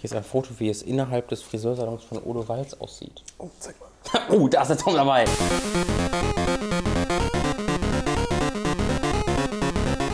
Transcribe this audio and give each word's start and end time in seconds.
Hier 0.00 0.08
ist 0.08 0.16
ein 0.16 0.22
Foto, 0.22 0.50
wie 0.58 0.68
es 0.68 0.82
innerhalb 0.82 1.26
des 1.26 1.42
Friseursalons 1.42 2.04
von 2.04 2.18
Odo 2.18 2.46
Walz 2.46 2.72
aussieht. 2.74 3.24
Oh, 3.36 3.48
zeig 3.58 3.74
mal. 3.80 3.88
Oh, 4.30 4.46
da 4.46 4.62
ist 4.62 4.68
der 4.68 4.78
Tom 4.78 4.94
dabei. 4.94 5.24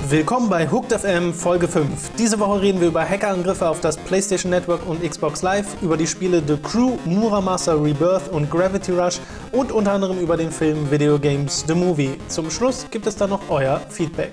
Willkommen 0.08 0.48
bei 0.48 0.70
Hooked 0.70 0.90
FM 0.90 1.34
Folge 1.34 1.68
5. 1.68 2.12
Diese 2.18 2.40
Woche 2.40 2.62
reden 2.62 2.80
wir 2.80 2.88
über 2.88 3.06
Hackerangriffe 3.06 3.68
auf 3.68 3.80
das 3.80 3.98
PlayStation 3.98 4.48
Network 4.48 4.86
und 4.88 5.02
Xbox 5.02 5.42
Live, 5.42 5.76
über 5.82 5.98
die 5.98 6.06
Spiele 6.06 6.42
The 6.46 6.56
Crew, 6.56 6.96
Muramasa 7.04 7.74
Rebirth 7.74 8.28
und 8.28 8.50
Gravity 8.50 8.92
Rush 8.92 9.20
und 9.52 9.70
unter 9.70 9.92
anderem 9.92 10.18
über 10.18 10.38
den 10.38 10.50
Film 10.50 10.90
Video 10.90 11.18
Games 11.18 11.62
The 11.68 11.74
Movie. 11.74 12.18
Zum 12.28 12.50
Schluss 12.50 12.86
gibt 12.90 13.06
es 13.06 13.16
dann 13.16 13.28
noch 13.28 13.50
euer 13.50 13.80
Feedback. 13.90 14.32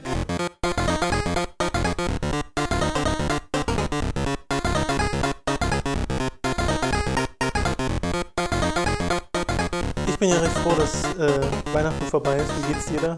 Froh, 10.64 10.74
dass 10.78 11.04
äh, 11.18 11.42
Weihnachten 11.74 12.06
vorbei 12.06 12.38
ist. 12.38 12.50
Wie 12.58 12.74
geht's 12.74 12.86
dir 12.86 13.00
da? 13.02 13.18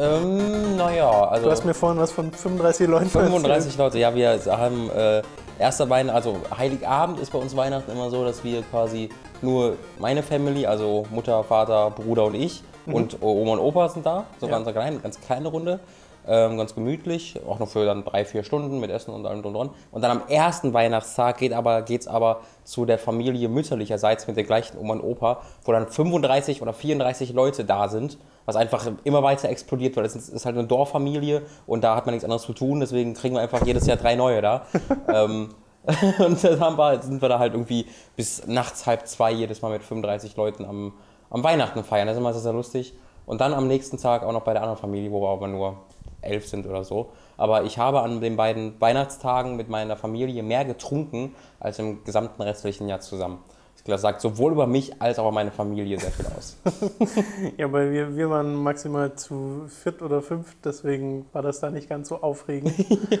Ähm, 0.00 0.76
naja, 0.76 1.08
also 1.10 1.46
Du 1.46 1.50
hast 1.50 1.64
mir 1.64 1.74
vorhin 1.74 2.00
was 2.00 2.10
von 2.12 2.30
35 2.32 2.88
Leuten 2.88 3.08
35 3.08 3.76
Leute. 3.78 3.98
Ja, 3.98 4.14
wir 4.14 4.38
haben 4.46 4.90
äh, 4.90 5.22
erster 5.58 5.88
Weihnachten, 5.88 6.16
also 6.16 6.36
Heiligabend 6.56 7.20
ist 7.20 7.32
bei 7.32 7.38
uns 7.38 7.56
Weihnachten 7.56 7.90
immer 7.90 8.10
so, 8.10 8.24
dass 8.24 8.42
wir 8.42 8.62
quasi 8.62 9.08
nur 9.42 9.76
meine 9.98 10.22
Family, 10.22 10.66
also 10.66 11.06
Mutter, 11.10 11.42
Vater, 11.44 11.90
Bruder 11.90 12.24
und 12.24 12.34
ich 12.34 12.62
und 12.86 13.18
Oma 13.22 13.52
und 13.52 13.58
Opa 13.60 13.88
sind 13.88 14.04
da, 14.04 14.24
so 14.40 14.46
Ja. 14.46 14.58
ganz 14.58 14.68
klein, 14.72 15.00
ganz 15.02 15.20
kleine 15.20 15.48
Runde. 15.48 15.78
Ähm, 16.26 16.56
ganz 16.56 16.74
gemütlich, 16.74 17.40
auch 17.48 17.58
noch 17.58 17.68
für 17.68 17.84
dann 17.84 18.04
drei, 18.04 18.24
vier 18.24 18.44
Stunden 18.44 18.78
mit 18.78 18.90
Essen 18.90 19.12
und 19.12 19.26
allem 19.26 19.42
drum 19.42 19.54
dran. 19.54 19.70
Und 19.90 20.02
dann 20.02 20.12
am 20.12 20.22
ersten 20.28 20.72
Weihnachtstag 20.72 21.38
geht 21.38 21.52
aber, 21.52 21.82
geht's 21.82 22.06
aber 22.06 22.42
zu 22.62 22.84
der 22.84 22.98
Familie 22.98 23.48
mütterlicherseits 23.48 24.28
mit 24.28 24.36
den 24.36 24.46
gleichen 24.46 24.78
Oma 24.78 24.94
und 24.94 25.00
Opa, 25.00 25.42
wo 25.64 25.72
dann 25.72 25.88
35 25.88 26.62
oder 26.62 26.72
34 26.72 27.32
Leute 27.32 27.64
da 27.64 27.88
sind, 27.88 28.18
was 28.46 28.54
einfach 28.54 28.86
immer 29.02 29.24
weiter 29.24 29.48
explodiert, 29.48 29.96
weil 29.96 30.04
es 30.04 30.14
ist 30.14 30.28
ist 30.28 30.46
halt 30.46 30.56
eine 30.56 30.66
Dorffamilie 30.68 31.42
und 31.66 31.82
da 31.82 31.96
hat 31.96 32.06
man 32.06 32.14
nichts 32.14 32.24
anderes 32.24 32.42
zu 32.42 32.52
tun, 32.52 32.78
deswegen 32.78 33.14
kriegen 33.14 33.34
wir 33.34 33.42
einfach 33.42 33.66
jedes 33.66 33.86
Jahr 33.86 33.96
drei 33.96 34.14
neue 34.14 34.40
da. 34.40 34.66
ähm, 35.08 35.48
und 36.18 36.44
dann 36.44 36.60
haben 36.60 36.78
wir, 36.78 37.02
sind 37.02 37.20
wir 37.20 37.28
da 37.28 37.40
halt 37.40 37.54
irgendwie 37.54 37.86
bis 38.14 38.46
nachts 38.46 38.86
halb 38.86 39.08
zwei 39.08 39.32
jedes 39.32 39.62
Mal 39.62 39.72
mit 39.72 39.82
35 39.82 40.36
Leuten 40.36 40.64
am, 40.64 40.92
am 41.30 41.42
Weihnachten 41.42 41.82
feiern. 41.82 42.06
Das 42.06 42.14
ist 42.14 42.20
immer 42.20 42.32
sehr, 42.32 42.42
sehr 42.42 42.52
lustig. 42.52 42.94
Und 43.26 43.40
dann 43.40 43.52
am 43.52 43.66
nächsten 43.66 43.98
Tag 43.98 44.22
auch 44.22 44.32
noch 44.32 44.42
bei 44.42 44.52
der 44.52 44.62
anderen 44.62 44.80
Familie, 44.80 45.10
wo 45.10 45.20
wir 45.20 45.30
aber 45.30 45.48
nur 45.48 45.78
elf 46.22 46.48
sind 46.48 46.66
oder 46.66 46.84
so. 46.84 47.10
Aber 47.36 47.64
ich 47.64 47.78
habe 47.78 48.00
an 48.02 48.20
den 48.20 48.36
beiden 48.36 48.80
Weihnachtstagen 48.80 49.56
mit 49.56 49.68
meiner 49.68 49.96
Familie 49.96 50.42
mehr 50.42 50.64
getrunken 50.64 51.34
als 51.60 51.78
im 51.78 52.04
gesamten 52.04 52.42
restlichen 52.42 52.88
Jahr 52.88 53.00
zusammen. 53.00 53.38
Das 53.84 54.00
sagt 54.00 54.20
sowohl 54.20 54.52
über 54.52 54.68
mich 54.68 55.02
als 55.02 55.18
auch 55.18 55.24
über 55.24 55.32
meine 55.32 55.50
Familie 55.50 55.98
sehr 55.98 56.12
viel 56.12 56.26
aus. 56.26 56.56
Ja, 57.56 57.72
weil 57.72 57.90
wir, 57.90 58.16
wir 58.16 58.30
waren 58.30 58.54
maximal 58.54 59.14
zu 59.14 59.66
viert 59.66 60.02
oder 60.02 60.22
fünf, 60.22 60.56
deswegen 60.64 61.26
war 61.32 61.42
das 61.42 61.58
da 61.58 61.70
nicht 61.70 61.88
ganz 61.88 62.08
so 62.08 62.22
aufregend. 62.22 62.72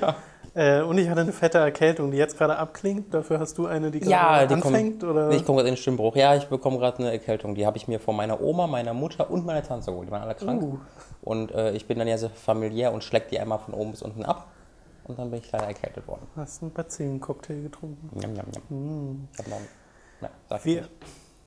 äh, 0.54 0.82
und 0.82 0.98
ich 0.98 1.08
hatte 1.08 1.22
eine 1.22 1.32
fette 1.32 1.58
Erkältung, 1.58 2.10
die 2.10 2.18
jetzt 2.18 2.36
gerade 2.36 2.56
abklingt. 2.56 3.12
Dafür 3.14 3.40
hast 3.40 3.56
du 3.58 3.66
eine, 3.66 3.90
die 3.90 4.00
gerade 4.00 4.10
Ja, 4.12 4.46
die 4.46 4.54
anfängt? 4.54 5.00
kommt, 5.00 5.10
oder? 5.10 5.30
ich 5.30 5.44
komme 5.44 5.56
gerade 5.58 5.68
in 5.68 5.74
den 5.74 5.80
Stimmbruch. 5.80 6.16
Ja, 6.16 6.34
ich 6.36 6.46
bekomme 6.46 6.78
gerade 6.78 6.98
eine 6.98 7.12
Erkältung. 7.12 7.54
Die 7.54 7.64
habe 7.66 7.76
ich 7.76 7.88
mir 7.88 8.00
von 8.00 8.16
meiner 8.16 8.40
Oma, 8.40 8.66
meiner 8.66 8.94
Mutter 8.94 9.30
und 9.30 9.46
meiner 9.46 9.62
Tante 9.62 9.90
geholt. 9.90 10.08
Die 10.08 10.12
waren 10.12 10.22
alle 10.22 10.34
krank. 10.34 10.62
Uh. 10.62 10.78
Und 11.22 11.52
äh, 11.52 11.72
ich 11.72 11.86
bin 11.86 11.98
dann 11.98 12.08
ja 12.08 12.18
sehr 12.18 12.30
familiär 12.30 12.92
und 12.92 13.02
schleck 13.04 13.28
die 13.28 13.38
einmal 13.40 13.58
von 13.58 13.74
oben 13.74 13.92
bis 13.92 14.02
unten 14.02 14.24
ab. 14.24 14.48
Und 15.04 15.18
dann 15.18 15.30
bin 15.30 15.40
ich 15.40 15.50
leider 15.50 15.66
erkältet 15.66 16.06
worden. 16.06 16.26
hast 16.36 16.62
einen 16.62 16.72
Bazillen-Cocktail 16.72 17.62
getrunken. 17.62 18.10
Njam. 18.14 18.32
Ich 19.32 19.38
hab 19.38 19.48
noch, 19.48 19.60
na, 20.20 20.30
sag 20.48 20.58
ich 20.60 20.64
Wir. 20.64 20.88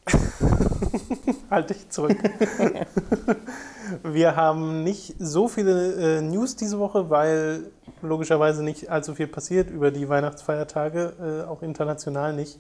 halt 1.50 1.70
dich 1.70 1.90
zurück. 1.90 2.18
wir 4.04 4.36
haben 4.36 4.84
nicht 4.84 5.16
so 5.20 5.48
viele 5.48 6.18
äh, 6.18 6.22
News 6.22 6.56
diese 6.56 6.80
Woche, 6.80 7.10
weil 7.10 7.72
logischerweise 8.02 8.64
nicht 8.64 8.90
allzu 8.90 9.16
viel 9.16 9.28
passiert 9.28 9.70
über 9.70 9.92
die 9.92 10.08
Weihnachtsfeiertage, 10.10 11.44
äh, 11.46 11.50
auch 11.50 11.62
international 11.62 12.34
nicht. 12.34 12.58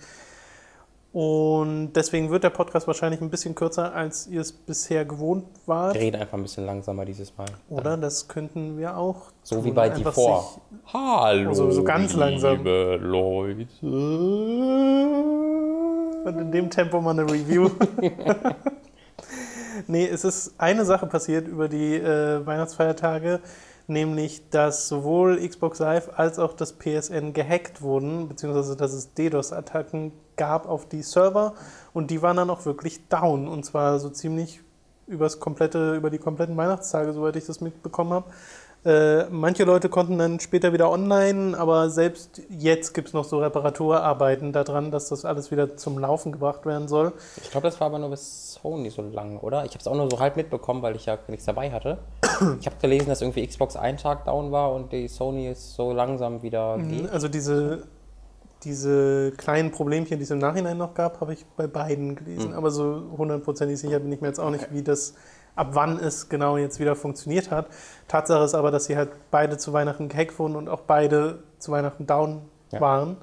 Und 1.14 1.94
deswegen 1.94 2.30
wird 2.30 2.44
der 2.44 2.50
Podcast 2.50 2.88
wahrscheinlich 2.88 3.22
ein 3.22 3.30
bisschen 3.30 3.56
kürzer, 3.56 3.96
als 3.96 4.28
ihr 4.28 4.42
es 4.42 4.52
bisher 4.52 5.06
gewohnt 5.06 5.46
wart. 5.66 5.94
Wir 5.94 6.02
reden 6.02 6.20
einfach 6.22 6.38
ein 6.38 6.42
bisschen 6.42 6.66
langsamer 6.66 7.06
dieses 7.06 7.38
Mal. 7.38 7.46
Oder 7.70 7.96
das 7.96 8.28
könnten 8.28 8.78
wir 8.78 8.98
auch. 8.98 9.32
So 9.42 9.56
tun. 9.56 9.64
wie 9.66 9.72
bei 9.72 9.84
Einfach 9.92 10.12
Divor. 10.12 10.42
sich- 10.42 10.94
Hallo, 10.94 11.50
Also 11.50 11.72
so 11.72 11.84
ganz 11.86 12.14
langsam. 12.16 12.58
liebe 12.58 12.98
Leute. 13.02 13.68
Und 16.26 16.38
in 16.40 16.52
dem 16.52 16.70
Tempo 16.70 17.00
mal 17.00 17.12
eine 17.12 17.24
Review. 17.24 17.70
nee, 19.88 20.06
es 20.08 20.24
ist 20.26 20.56
eine 20.58 20.84
Sache 20.84 21.06
passiert 21.08 21.48
über 21.48 21.70
die 21.70 21.96
äh, 21.96 22.46
Weihnachtsfeiertage, 22.46 23.40
nämlich 23.88 24.50
dass 24.50 24.88
sowohl 24.88 25.38
Xbox 25.48 25.80
Live 25.80 26.10
als 26.16 26.40
auch 26.40 26.54
das 26.54 26.74
PSN 26.74 27.34
gehackt 27.34 27.82
wurden, 27.82 28.28
beziehungsweise 28.28 28.76
dass 28.76 28.94
es 28.94 29.14
DDoS-Attacken 29.14 30.12
gab 30.36 30.68
auf 30.68 30.88
die 30.88 31.04
Server 31.04 31.54
und 31.94 32.12
die 32.12 32.22
waren 32.22 32.38
dann 32.38 32.50
auch 32.50 32.66
wirklich 32.66 33.08
down 33.08 33.48
und 33.48 33.64
zwar 33.64 34.00
so 34.00 34.10
ziemlich 34.10 34.62
übers 35.08 35.40
komplette, 35.40 35.96
über 35.96 36.10
die 36.10 36.18
kompletten 36.18 36.58
Weihnachtstage, 36.58 37.14
soweit 37.14 37.36
ich 37.36 37.46
das 37.46 37.62
mitbekommen 37.62 38.12
habe. 38.14 38.32
Äh, 38.86 39.26
manche 39.32 39.64
Leute 39.64 39.90
konnten 39.90 40.20
dann 40.20 40.40
später 40.40 40.72
wieder 40.72 40.92
online, 40.92 41.58
aber 41.58 41.90
selbst 41.90 42.44
jetzt 42.50 42.94
gibt 42.94 43.08
es 43.08 43.14
noch 43.16 43.24
so 43.24 43.40
Reparaturarbeiten 43.40 44.52
daran, 44.52 44.92
dass 44.92 45.10
das 45.10 45.26
alles 45.26 45.50
wieder 45.50 45.76
zum 45.76 45.98
Laufen 45.98 46.32
gebracht 46.32 46.68
werden 46.68 46.88
soll. 46.88 47.12
Ich 47.42 47.50
glaube, 47.50 47.68
das 47.68 47.80
war 47.80 47.88
aber 47.88 47.98
nur 47.98 48.12
bis 48.12 48.54
Sony 48.54 48.92
so 48.92 49.02
lang, 49.02 49.40
oder? 49.40 49.66
Ich 49.66 49.72
habe 49.72 49.80
es 49.80 49.88
auch 49.88 49.96
nur 49.96 50.08
so 50.12 50.20
halb 50.20 50.36
mitbekommen, 50.36 50.84
weil 50.84 50.96
ich 50.96 51.08
ja 51.08 51.18
nichts 51.28 51.46
dabei 51.46 51.72
hatte. 51.72 51.98
Ich 52.60 52.66
habe 52.68 52.76
gelesen, 52.82 53.08
dass 53.08 53.22
irgendwie 53.22 53.48
Xbox 53.48 53.78
einen 53.78 53.98
Tag 53.98 54.26
down 54.26 54.52
war 54.52 54.74
und 54.74 54.92
die 54.92 55.08
Sony 55.08 55.50
ist 55.50 55.74
so 55.76 55.94
langsam 55.94 56.44
wieder 56.44 56.78
geht. 56.78 57.10
Also 57.10 57.30
diese, 57.30 57.84
diese 58.64 59.32
kleinen 59.38 59.72
Problemchen, 59.72 60.18
die 60.18 60.24
es 60.24 60.32
im 60.32 60.40
Nachhinein 60.40 60.78
noch 60.78 60.94
gab, 60.94 61.22
habe 61.22 61.34
ich 61.34 61.46
bei 61.58 61.66
beiden 61.66 62.16
gelesen. 62.16 62.54
Aber 62.54 62.72
so 62.72 63.04
hundertprozentig 63.18 63.80
sicher 63.80 64.00
bin 64.00 64.12
ich 64.12 64.22
mir 64.22 64.28
jetzt 64.28 64.40
auch 64.40 64.50
nicht, 64.50 64.68
wie 64.74 64.84
das, 64.84 65.14
ab 65.56 65.70
wann 65.72 66.00
es 66.00 66.30
genau 66.30 66.58
jetzt 66.58 66.80
wieder 66.80 66.96
funktioniert 66.96 67.52
hat. 67.52 67.68
Tatsache 68.08 68.44
ist 68.44 68.54
aber, 68.56 68.72
dass 68.72 68.86
sie 68.86 68.98
halt 68.98 69.10
beide 69.32 69.58
zu 69.58 69.74
Weihnachten 69.74 70.10
gehackt 70.10 70.38
wurden 70.40 70.56
und 70.56 70.70
auch 70.70 70.82
beide 70.82 71.40
zu 71.60 71.72
Weihnachten 71.72 72.06
down 72.06 72.42
Ja. 72.72 72.82
waren. 72.82 73.18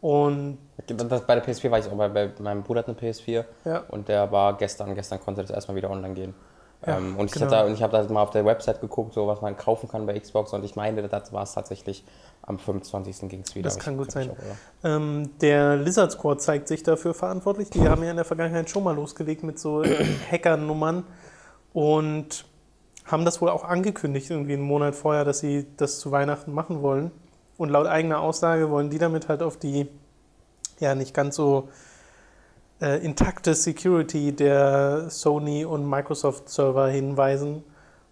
Und 0.00 0.58
Das, 0.86 1.22
bei 1.26 1.34
der 1.34 1.44
PS4 1.44 1.70
war 1.70 1.78
ich 1.78 1.86
auch, 1.86 1.96
bei, 1.96 2.08
bei 2.08 2.30
meinem 2.40 2.62
Bruder 2.62 2.80
hat 2.80 2.88
eine 2.88 2.96
PS4 2.96 3.44
Ja. 3.64 3.82
und 3.88 4.08
der 4.08 4.30
war 4.30 4.56
gestern, 4.56 4.94
gestern 4.94 5.20
konnte 5.20 5.42
das 5.42 5.50
erstmal 5.50 5.76
wieder 5.76 5.90
online 5.90 6.14
gehen. 6.14 6.34
Ja, 6.86 6.96
ähm, 6.98 7.16
und 7.16 7.26
ich 7.26 7.32
genau. 7.32 7.46
habe 7.46 7.56
da, 7.56 7.64
und 7.64 7.72
ich 7.72 7.82
hab 7.82 7.90
da 7.90 8.04
mal 8.04 8.22
auf 8.22 8.30
der 8.30 8.44
Website 8.44 8.80
geguckt, 8.80 9.12
so 9.12 9.26
was 9.26 9.40
man 9.40 9.56
kaufen 9.56 9.88
kann 9.88 10.06
bei 10.06 10.16
Xbox 10.18 10.52
und 10.52 10.64
ich 10.64 10.76
meine, 10.76 11.08
das 11.08 11.32
war 11.32 11.42
es 11.42 11.52
tatsächlich 11.54 12.04
am 12.42 12.60
25. 12.60 13.28
ging 13.28 13.40
es 13.40 13.56
wieder. 13.56 13.64
Das 13.64 13.78
kann 13.80 13.94
Ich- 13.94 13.98
gut 13.98 14.08
ich 14.08 14.14
sein. 14.14 14.30
auch? 14.30 14.86
Ähm, 14.88 15.30
der 15.40 15.74
Lizard 15.76 16.12
Squad 16.12 16.40
zeigt 16.40 16.68
sich 16.68 16.84
dafür 16.84 17.14
verantwortlich. 17.14 17.68
Die 17.70 17.88
haben 17.88 18.04
ja 18.04 18.10
in 18.10 18.16
der 18.16 18.24
Vergangenheit 18.24 18.70
schon 18.70 18.84
mal 18.84 18.94
losgelegt 18.94 19.42
mit 19.42 19.58
so 19.58 19.82
Hackernummern 20.30 21.02
und 21.72 22.44
haben 23.04 23.24
das 23.24 23.40
wohl 23.40 23.48
auch 23.48 23.64
angekündigt, 23.64 24.30
irgendwie 24.30 24.54
einen 24.54 24.62
Monat 24.62 24.94
vorher, 24.94 25.24
dass 25.24 25.40
sie 25.40 25.66
das 25.76 25.98
zu 25.98 26.10
Weihnachten 26.10 26.52
machen 26.52 26.82
wollen. 26.82 27.10
Und 27.56 27.70
laut 27.70 27.86
eigener 27.86 28.20
Aussage 28.20 28.70
wollen 28.70 28.90
die 28.90 28.98
damit 28.98 29.28
halt 29.28 29.42
auf 29.42 29.56
die 29.56 29.88
ja 30.78 30.94
nicht 30.94 31.14
ganz 31.14 31.34
so 31.36 31.68
äh, 32.80 33.04
intakte 33.04 33.54
Security 33.54 34.32
der 34.32 35.10
Sony 35.10 35.64
und 35.64 35.88
Microsoft 35.88 36.48
Server 36.48 36.88
hinweisen. 36.88 37.64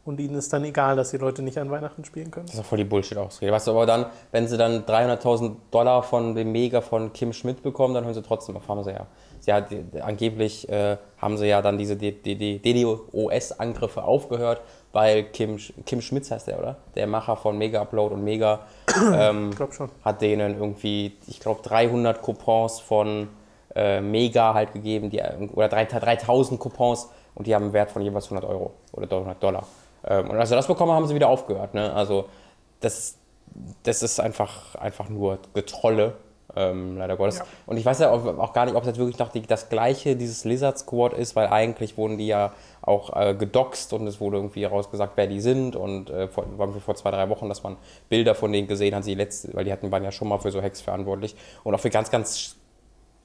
Und 0.04 0.20
ihnen 0.20 0.36
ist 0.36 0.52
dann 0.52 0.64
egal, 0.64 0.94
dass 0.94 1.10
die 1.10 1.16
Leute 1.16 1.42
nicht 1.42 1.58
an 1.58 1.68
Weihnachten 1.70 2.04
spielen 2.04 2.30
können. 2.30 2.46
Das 2.46 2.54
ist 2.54 2.60
doch 2.60 2.66
voll 2.66 2.78
die 2.78 2.84
Bullshit-Ausrede. 2.84 3.50
Weißt 3.50 3.66
du, 3.66 3.72
aber 3.72 3.86
dann, 3.86 4.06
wenn 4.30 4.46
sie 4.46 4.56
dann 4.56 4.84
300.000 4.84 5.56
Dollar 5.72 6.04
von 6.04 6.36
dem 6.36 6.52
Mega 6.52 6.80
von 6.80 7.12
Kim 7.12 7.32
Schmidt 7.32 7.62
bekommen, 7.62 7.92
dann 7.92 8.04
hören 8.04 8.14
sie 8.14 8.22
trotzdem 8.22 8.56
auf, 8.56 8.68
haben 8.68 8.84
sie 8.84 8.94
ja. 9.46 9.56
Hat, 9.56 9.68
angeblich 10.00 10.68
äh, 10.68 10.96
haben 11.18 11.36
sie 11.38 11.46
ja 11.46 11.62
dann 11.62 11.78
diese 11.78 11.96
DDoS-Angriffe 11.96 14.04
aufgehört, 14.04 14.60
weil 14.92 15.24
Kim, 15.24 15.58
Kim 15.84 16.00
Schmitz 16.00 16.30
heißt 16.30 16.46
der, 16.48 16.58
oder? 16.58 16.76
Der 16.94 17.06
Macher 17.06 17.36
von 17.36 17.58
Mega 17.58 17.82
Upload 17.82 18.14
und 18.14 18.24
Mega 18.24 18.60
ähm, 19.14 19.50
hat 20.04 20.22
denen 20.22 20.58
irgendwie, 20.58 21.16
ich 21.26 21.40
glaube, 21.40 21.60
300 21.62 22.22
Coupons 22.22 22.80
von 22.80 23.28
äh, 23.74 24.00
Mega 24.00 24.54
halt 24.54 24.72
gegeben, 24.72 25.10
die, 25.10 25.22
oder 25.52 25.68
3000 25.68 26.58
Coupons 26.58 27.10
und 27.34 27.46
die 27.46 27.54
haben 27.54 27.64
einen 27.64 27.72
Wert 27.72 27.90
von 27.90 28.02
jeweils 28.02 28.24
100 28.24 28.50
Euro 28.50 28.72
oder 28.92 29.16
100 29.16 29.42
Dollar. 29.42 29.66
Ähm, 30.04 30.30
und 30.30 30.38
als 30.38 30.48
sie 30.48 30.54
das 30.54 30.66
bekommen 30.66 30.92
haben, 30.92 31.02
haben 31.02 31.08
sie 31.08 31.14
wieder 31.14 31.28
aufgehört. 31.28 31.74
Ne? 31.74 31.92
Also 31.92 32.26
das, 32.80 33.16
das 33.82 34.02
ist 34.02 34.20
einfach, 34.20 34.74
einfach 34.76 35.08
nur 35.08 35.38
Getrolle 35.54 36.14
Ähm, 36.56 36.96
leider 36.96 37.16
Gottes. 37.16 37.38
Ja. 37.38 37.44
Und 37.66 37.76
ich 37.76 37.84
weiß 37.84 37.98
ja 37.98 38.10
auch, 38.10 38.24
auch 38.38 38.52
gar 38.54 38.64
nicht, 38.64 38.74
ob 38.74 38.84
das 38.84 38.96
wirklich 38.96 39.18
noch 39.18 39.28
die, 39.28 39.42
das 39.42 39.68
gleiche, 39.68 40.16
dieses 40.16 40.44
Lizard 40.44 40.78
Squad 40.78 41.12
ist, 41.12 41.36
weil 41.36 41.48
eigentlich 41.48 41.98
wurden 41.98 42.16
die 42.16 42.26
ja 42.26 42.52
auch 42.80 43.14
äh, 43.14 43.34
gedoxt 43.34 43.92
und 43.92 44.06
es 44.06 44.20
wurde 44.20 44.38
irgendwie 44.38 44.64
rausgesagt, 44.64 45.12
wer 45.16 45.26
die 45.26 45.40
sind. 45.40 45.76
Und 45.76 46.08
äh, 46.08 46.28
vor, 46.28 46.46
vor 46.84 46.94
zwei, 46.94 47.10
drei 47.10 47.28
Wochen, 47.28 47.48
dass 47.48 47.62
man 47.62 47.76
Bilder 48.08 48.34
von 48.34 48.52
denen 48.52 48.68
gesehen 48.68 48.94
hat, 48.94 49.04
die 49.04 49.14
letzte, 49.14 49.52
weil 49.54 49.64
die 49.64 49.72
hatten, 49.72 49.90
waren 49.92 50.02
ja 50.02 50.12
schon 50.12 50.28
mal 50.28 50.38
für 50.38 50.50
so 50.50 50.62
Hacks 50.62 50.80
verantwortlich. 50.80 51.36
Und 51.62 51.74
auch 51.74 51.80
für 51.80 51.90
ganz, 51.90 52.10
ganz 52.10 52.56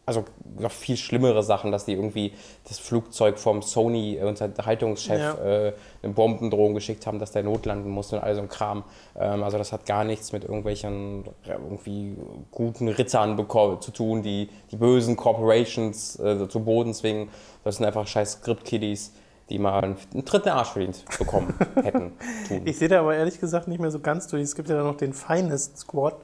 also 0.05 0.25
noch 0.59 0.71
viel 0.71 0.97
schlimmere 0.97 1.43
Sachen, 1.43 1.71
dass 1.71 1.85
die 1.85 1.93
irgendwie 1.93 2.33
das 2.67 2.79
Flugzeug 2.79 3.37
vom 3.37 3.61
Sony 3.61 4.17
äh, 4.17 4.23
Unterhaltungschef 4.23 5.19
Ja. 5.19 5.33
äh, 5.67 5.73
eine 6.01 6.13
Bombendrohung 6.13 6.73
geschickt 6.73 7.05
haben, 7.05 7.19
dass 7.19 7.31
der 7.31 7.43
notlanden 7.43 7.91
musste 7.91 8.15
und 8.17 8.23
all 8.23 8.33
so 8.35 8.41
ein 8.41 8.49
Kram. 8.49 8.83
Ähm, 9.17 9.43
also 9.43 9.57
das 9.57 9.71
hat 9.71 9.85
gar 9.85 10.03
nichts 10.03 10.31
mit 10.33 10.43
irgendwelchen 10.43 11.25
irgendwie 11.47 12.17
guten 12.51 12.87
Rittern 12.87 13.37
zu 13.79 13.91
tun, 13.91 14.23
die 14.23 14.49
die 14.71 14.75
bösen 14.75 15.15
Corporations 15.15 16.19
äh, 16.19 16.47
zu 16.49 16.61
Boden 16.61 16.93
zwingen. 16.93 17.29
Das 17.63 17.77
sind 17.77 17.85
einfach 17.85 18.07
scheiß 18.07 18.33
Script-Kiddies, 18.41 19.13
die 19.49 19.59
mal 19.59 19.79
einen, 19.83 19.97
den 20.13 20.25
Arsch 20.49 20.69
verdient 20.69 21.05
bekommen 21.19 21.53
hätten. 21.83 22.13
Tun. 22.47 22.61
Ich 22.65 22.77
sehe 22.79 22.87
da 22.87 23.01
aber 23.01 23.15
ehrlich 23.15 23.39
gesagt 23.39 23.67
nicht 23.67 23.79
mehr 23.79 23.91
so 23.91 23.99
ganz 23.99 24.27
durch. 24.27 24.41
Es 24.43 24.55
gibt 24.55 24.67
ja 24.67 24.75
dann 24.77 24.87
noch 24.87 24.97
den 24.97 25.13
Finest 25.13 25.77
Squad. 25.77 26.15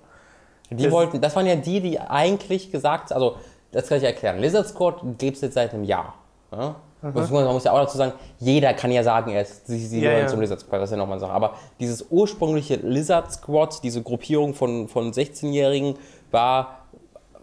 Die 0.72 0.84
Das- 0.84 0.92
wollten, 0.92 1.22
das 1.22 1.36
waren 1.36 1.46
ja 1.46 1.56
die, 1.56 1.80
die 1.80 2.00
eigentlich 2.00 2.72
gesagt, 2.72 3.12
also 3.14 3.38
das 3.78 3.90
kann 3.90 4.00
ich 4.00 4.04
erklären. 4.04 4.40
Lizard 4.40 4.68
Squad 4.68 5.02
gibt 5.20 5.36
es 5.36 5.42
jetzt 5.42 5.54
seit 5.54 5.72
einem 5.72 5.84
Jahr. 5.84 6.16
Ja? 6.52 6.76
Man 7.04 7.14
muss 7.14 7.64
ja 7.64 7.72
auch 7.72 7.80
dazu 7.80 7.96
sagen, 7.96 8.14
jeder 8.40 8.74
kann 8.74 8.92
ja 8.92 9.04
sagen, 9.04 9.32
er 9.32 9.44
ist, 9.44 9.68
sie, 9.68 9.78
sie 9.78 10.02
Ja, 10.02 10.14
ja. 10.14 10.26
zum 10.26 10.42
Lizard 10.42 10.62
Squad, 10.62 10.82
das 10.82 10.90
ist 10.90 10.94
ja 10.94 10.98
nochmal 10.98 11.18
eine 11.18 11.22
Sache. 11.22 11.32
Aber 11.32 11.54
dieses 11.80 12.08
ursprüngliche 12.10 12.78
Lizard 12.78 13.32
Squad, 13.32 13.84
diese 13.84 14.02
Gruppierung 14.02 14.56
von, 14.56 14.88
von 14.88 15.12
16-Jährigen, 15.12 15.96
war 16.32 16.88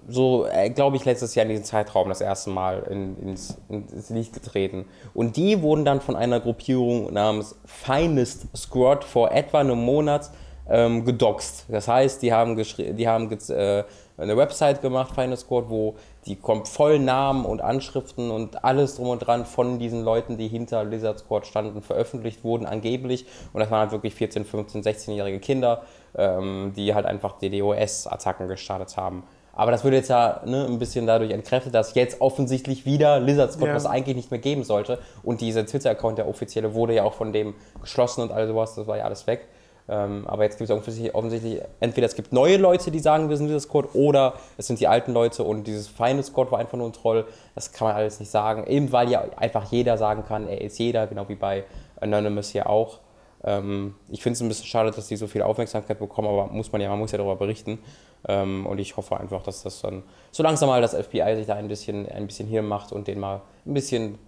so, 0.08 0.44
äh, 0.46 0.70
glaube 0.70 0.96
ich, 0.96 1.04
letztes 1.04 1.36
Jahr 1.36 1.44
in 1.44 1.50
diesem 1.50 1.64
Zeitraum 1.64 2.08
das 2.08 2.20
erste 2.20 2.50
Mal 2.50 2.82
in, 2.90 3.16
ins, 3.28 3.56
ins 3.68 4.10
Licht 4.10 4.32
getreten. 4.32 4.86
Und 5.14 5.36
die 5.36 5.62
wurden 5.62 5.84
dann 5.84 6.00
von 6.00 6.16
einer 6.16 6.40
Gruppierung 6.40 7.12
namens 7.12 7.54
Finest 7.64 8.48
Squad 8.56 9.04
vor 9.04 9.30
etwa 9.30 9.60
einem 9.60 9.78
Monat 9.78 10.32
ähm, 10.68 11.04
gedoxt. 11.04 11.66
Das 11.68 11.86
heißt, 11.86 12.22
die 12.22 12.32
haben, 12.32 12.56
die 12.56 13.06
haben 13.06 13.30
äh, 13.30 13.84
eine 14.16 14.36
Website 14.36 14.80
gemacht, 14.80 15.14
Finest 15.14 15.42
Squad, 15.42 15.68
wo 15.68 15.96
die 16.26 16.36
kommt 16.36 16.68
voll 16.68 16.98
Namen 16.98 17.44
und 17.44 17.60
Anschriften 17.60 18.30
und 18.30 18.64
alles 18.64 18.96
drum 18.96 19.08
und 19.08 19.18
dran 19.20 19.44
von 19.44 19.78
diesen 19.78 20.02
Leuten, 20.04 20.38
die 20.38 20.48
hinter 20.48 20.84
Lizard 20.84 21.18
Squad 21.18 21.46
standen, 21.46 21.82
veröffentlicht 21.82 22.44
wurden, 22.44 22.66
angeblich. 22.66 23.26
Und 23.52 23.60
das 23.60 23.70
waren 23.70 23.80
halt 23.80 23.92
wirklich 23.92 24.14
14, 24.14 24.44
15, 24.44 24.82
16-jährige 24.82 25.38
Kinder, 25.40 25.82
ähm, 26.16 26.72
die 26.76 26.94
halt 26.94 27.06
einfach 27.06 27.38
DDoS-Attacken 27.38 28.48
gestartet 28.48 28.96
haben. 28.96 29.24
Aber 29.56 29.70
das 29.70 29.84
würde 29.84 29.96
jetzt 29.98 30.08
ja 30.08 30.40
ne, 30.44 30.66
ein 30.66 30.78
bisschen 30.78 31.06
dadurch 31.06 31.30
entkräftet, 31.30 31.74
dass 31.74 31.94
jetzt 31.94 32.20
offensichtlich 32.20 32.86
wieder 32.86 33.20
Lizard 33.20 33.52
Squad, 33.52 33.68
Ja. 33.68 33.74
was 33.74 33.86
eigentlich 33.86 34.16
nicht 34.16 34.30
mehr 34.30 34.40
geben 34.40 34.64
sollte. 34.64 34.98
Und 35.22 35.40
dieser 35.40 35.64
Twitter-Account, 35.64 36.18
der 36.18 36.28
offizielle, 36.28 36.74
wurde 36.74 36.94
ja 36.94 37.04
auch 37.04 37.14
von 37.14 37.32
dem 37.32 37.54
geschlossen 37.80 38.22
und 38.22 38.32
all 38.32 38.48
sowas, 38.48 38.74
das 38.74 38.86
war 38.86 38.96
ja 38.96 39.04
alles 39.04 39.26
weg. 39.26 39.46
Ähm, 39.86 40.26
aber 40.26 40.44
jetzt 40.44 40.56
gibt 40.56 40.70
es 40.70 40.76
offensichtlich, 40.76 41.14
offensichtlich, 41.14 41.60
entweder 41.80 42.06
es 42.06 42.14
gibt 42.14 42.32
neue 42.32 42.56
Leute, 42.56 42.90
die 42.90 43.00
sagen, 43.00 43.28
wir 43.28 43.36
sind 43.36 43.46
Lizard 43.46 43.62
Squad, 43.62 43.94
oder 43.94 44.34
es 44.56 44.66
sind 44.66 44.80
die 44.80 44.88
alten 44.88 45.12
Leute 45.12 45.44
und 45.44 45.66
dieses 45.66 45.88
feine 45.88 46.22
Squad 46.22 46.50
war 46.50 46.58
einfach 46.58 46.78
nur 46.78 46.88
ein 46.88 46.92
Troll. 46.92 47.26
Das 47.54 47.70
kann 47.72 47.88
man 47.88 47.96
alles 47.96 48.18
nicht 48.18 48.30
sagen. 48.30 48.66
Eben 48.66 48.92
weil 48.92 49.10
ja 49.10 49.24
einfach 49.36 49.70
jeder 49.70 49.98
sagen 49.98 50.24
kann, 50.26 50.48
er 50.48 50.60
ist 50.60 50.78
jeder, 50.78 51.06
genau 51.06 51.28
wie 51.28 51.34
bei 51.34 51.64
Anonymous 52.00 52.50
hier 52.50 52.68
auch. 52.68 53.00
Ähm, 53.44 53.94
ich 54.08 54.22
finde 54.22 54.34
es 54.34 54.40
ein 54.40 54.48
bisschen 54.48 54.66
schade, 54.66 54.90
dass 54.90 55.08
die 55.08 55.16
so 55.16 55.26
viel 55.26 55.42
Aufmerksamkeit 55.42 55.98
bekommen, 55.98 56.28
aber 56.28 56.46
muss 56.46 56.72
man 56.72 56.80
ja, 56.80 56.88
man 56.88 56.98
muss 56.98 57.12
ja 57.12 57.18
darüber 57.18 57.36
berichten. 57.36 57.78
Ähm, 58.26 58.66
und 58.66 58.78
ich 58.78 58.96
hoffe 58.96 59.20
einfach, 59.20 59.42
dass 59.42 59.62
das 59.62 59.82
dann 59.82 60.02
so 60.30 60.42
langsam 60.42 60.70
mal 60.70 60.80
das 60.80 60.94
FBI 60.94 61.36
sich 61.36 61.46
da 61.46 61.56
ein 61.56 61.68
bisschen, 61.68 62.08
ein 62.10 62.26
bisschen 62.26 62.48
hier 62.48 62.62
macht 62.62 62.90
und 62.90 63.06
den 63.06 63.20
mal 63.20 63.42
ein 63.66 63.74
bisschen 63.74 64.18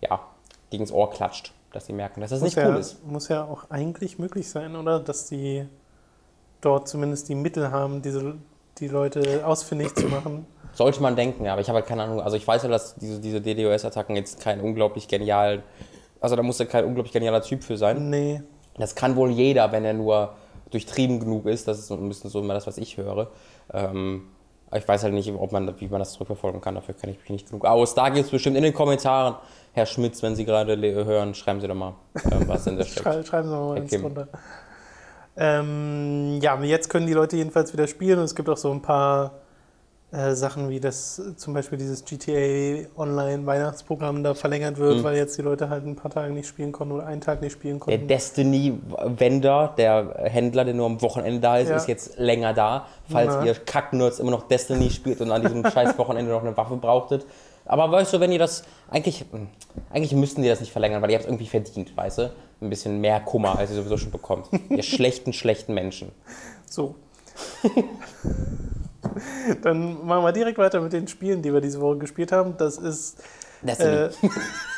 ja, 0.00 0.20
gegens 0.70 0.90
Ohr 0.90 1.10
klatscht, 1.10 1.52
dass 1.72 1.86
sie 1.86 1.92
merken, 1.92 2.20
dass 2.20 2.30
das 2.30 2.42
nicht 2.42 2.56
muss, 2.56 2.64
cool 2.64 2.72
ja, 2.72 2.78
ist. 2.78 3.06
muss 3.06 3.28
ja 3.28 3.44
auch 3.44 3.70
eigentlich 3.70 4.18
möglich 4.18 4.48
sein, 4.48 4.76
oder? 4.76 5.00
Dass 5.00 5.26
die 5.26 5.66
dort 6.60 6.88
zumindest 6.88 7.28
die 7.28 7.34
Mittel 7.34 7.70
haben, 7.70 8.02
diese, 8.02 8.36
die 8.78 8.88
Leute 8.88 9.46
ausfindig 9.46 9.94
zu 9.94 10.06
machen. 10.06 10.46
Sollte 10.74 11.02
man 11.02 11.16
denken, 11.16 11.44
ja, 11.44 11.52
aber 11.52 11.60
ich 11.60 11.68
habe 11.68 11.78
halt 11.78 11.86
keine 11.86 12.04
Ahnung. 12.04 12.20
Also 12.20 12.36
ich 12.36 12.46
weiß 12.46 12.62
ja, 12.62 12.68
dass 12.68 12.94
diese, 12.94 13.20
diese 13.20 13.40
DDoS-Attacken 13.40 14.16
jetzt 14.16 14.40
kein 14.40 14.60
unglaublich 14.60 15.06
genial, 15.06 15.62
also 16.20 16.36
da 16.36 16.42
muss 16.42 16.58
ja 16.58 16.64
kein 16.64 16.84
unglaublich 16.84 17.12
genialer 17.12 17.42
Typ 17.42 17.62
für 17.62 17.76
sein. 17.76 18.08
Nee. 18.08 18.42
Das 18.78 18.94
kann 18.94 19.16
wohl 19.16 19.30
jeder, 19.30 19.70
wenn 19.72 19.84
er 19.84 19.92
nur 19.92 20.34
durchtrieben 20.70 21.20
genug 21.20 21.46
ist. 21.46 21.68
Das 21.68 21.78
ist 21.78 21.88
so 21.88 21.94
ein 21.94 22.08
bisschen 22.08 22.30
so 22.30 22.40
immer 22.40 22.54
das, 22.54 22.66
was 22.66 22.78
ich 22.78 22.96
höre. 22.96 23.30
Ähm, 23.72 24.28
aber 24.68 24.78
ich 24.78 24.88
weiß 24.88 25.02
halt 25.02 25.12
nicht, 25.12 25.30
ob 25.30 25.52
man, 25.52 25.78
wie 25.80 25.88
man 25.88 25.98
das 25.98 26.14
zurückverfolgen 26.14 26.62
kann. 26.62 26.74
Dafür 26.74 26.94
kenne 26.94 27.12
ich 27.12 27.18
mich 27.18 27.28
nicht 27.28 27.48
genug 27.48 27.66
aus. 27.66 27.94
Da 27.94 28.08
gibt 28.08 28.24
es 28.24 28.30
bestimmt 28.30 28.56
in 28.56 28.62
den 28.62 28.72
Kommentaren, 28.72 29.34
Herr 29.74 29.86
Schmitz, 29.86 30.22
wenn 30.22 30.36
Sie 30.36 30.44
gerade 30.44 30.76
hören, 31.04 31.34
schreiben 31.34 31.60
Sie 31.60 31.66
doch 31.68 31.74
mal, 31.74 31.94
ähm, 32.30 32.46
was 32.46 32.64
denn 32.64 32.76
da 32.76 32.84
steckt. 32.84 33.00
Schrei 33.00 33.22
schreiben 33.22 33.48
Sie 33.48 33.54
mal 33.54 33.80
Kim. 33.86 34.02
drunter. 34.02 34.28
Ähm, 35.36 36.38
ja, 36.42 36.60
jetzt 36.62 36.90
können 36.90 37.06
die 37.06 37.14
Leute 37.14 37.36
jedenfalls 37.36 37.72
wieder 37.72 37.86
spielen 37.86 38.18
und 38.18 38.24
es 38.26 38.34
gibt 38.34 38.48
auch 38.50 38.56
so 38.58 38.70
ein 38.70 38.82
paar 38.82 39.32
äh, 40.12 40.34
Sachen, 40.34 40.68
wie 40.68 40.78
das 40.78 41.22
zum 41.36 41.54
Beispiel 41.54 41.78
dieses 41.78 42.04
GTA 42.04 42.86
Online 42.98 43.46
Weihnachtsprogramm 43.46 44.22
da 44.22 44.34
verlängert 44.34 44.76
wird, 44.76 44.98
Mhm. 44.98 45.04
weil 45.04 45.16
jetzt 45.16 45.38
die 45.38 45.42
Leute 45.42 45.70
halt 45.70 45.86
ein 45.86 45.96
paar 45.96 46.10
Tage 46.10 46.34
nicht 46.34 46.46
spielen 46.46 46.70
konnten 46.70 46.92
oder 46.92 47.06
einen 47.06 47.22
Tag 47.22 47.40
nicht 47.40 47.52
spielen 47.54 47.78
Der 47.78 47.96
konnten. 47.96 48.08
Destiny-Vendor, 48.08 49.72
der 49.78 50.16
Händler, 50.24 50.66
der 50.66 50.74
nur 50.74 50.84
am 50.84 51.00
Wochenende 51.00 51.40
da 51.40 51.56
ist, 51.56 51.70
Ja. 51.70 51.76
ist 51.76 51.88
jetzt 51.88 52.18
länger 52.18 52.52
da. 52.52 52.86
Falls 53.08 53.36
Na. 53.36 53.46
ihr 53.46 53.54
Kacknerds 53.54 54.18
immer 54.18 54.32
noch 54.32 54.48
Destiny 54.48 54.90
spielt 54.90 55.22
und 55.22 55.32
an 55.32 55.40
diesem 55.40 55.64
scheiß 55.70 55.96
Wochenende 55.96 56.30
noch 56.30 56.42
eine 56.42 56.54
Waffe 56.58 56.76
brauchtet. 56.76 57.24
Aber 57.64 57.90
weißt 57.90 58.12
du, 58.12 58.20
wenn 58.20 58.32
ihr 58.32 58.38
das. 58.38 58.64
Eigentlich, 58.90 59.24
eigentlich 59.90 60.12
müssten 60.12 60.42
die 60.42 60.48
das 60.48 60.60
nicht 60.60 60.72
verlängern, 60.72 61.00
weil 61.00 61.10
ihr 61.10 61.16
habt 61.16 61.24
es 61.24 61.28
irgendwie 61.28 61.46
verdient, 61.46 61.96
weißt 61.96 62.18
du? 62.18 62.32
Ein 62.60 62.70
bisschen 62.70 63.00
mehr 63.00 63.20
Kummer, 63.20 63.58
als 63.58 63.70
ihr 63.70 63.76
sowieso 63.76 63.96
schon 63.96 64.10
bekommt. 64.10 64.48
ihr 64.68 64.82
schlechten, 64.82 65.32
schlechten 65.32 65.74
Menschen. 65.74 66.12
So. 66.68 66.94
Dann 69.62 70.06
machen 70.06 70.24
wir 70.24 70.32
direkt 70.32 70.58
weiter 70.58 70.80
mit 70.80 70.92
den 70.92 71.08
Spielen, 71.08 71.42
die 71.42 71.52
wir 71.52 71.60
diese 71.60 71.80
Woche 71.80 71.98
gespielt 71.98 72.32
haben. 72.32 72.56
Das 72.56 72.78
ist 72.78 73.22
Destiny. 73.62 73.90
äh, 73.90 74.10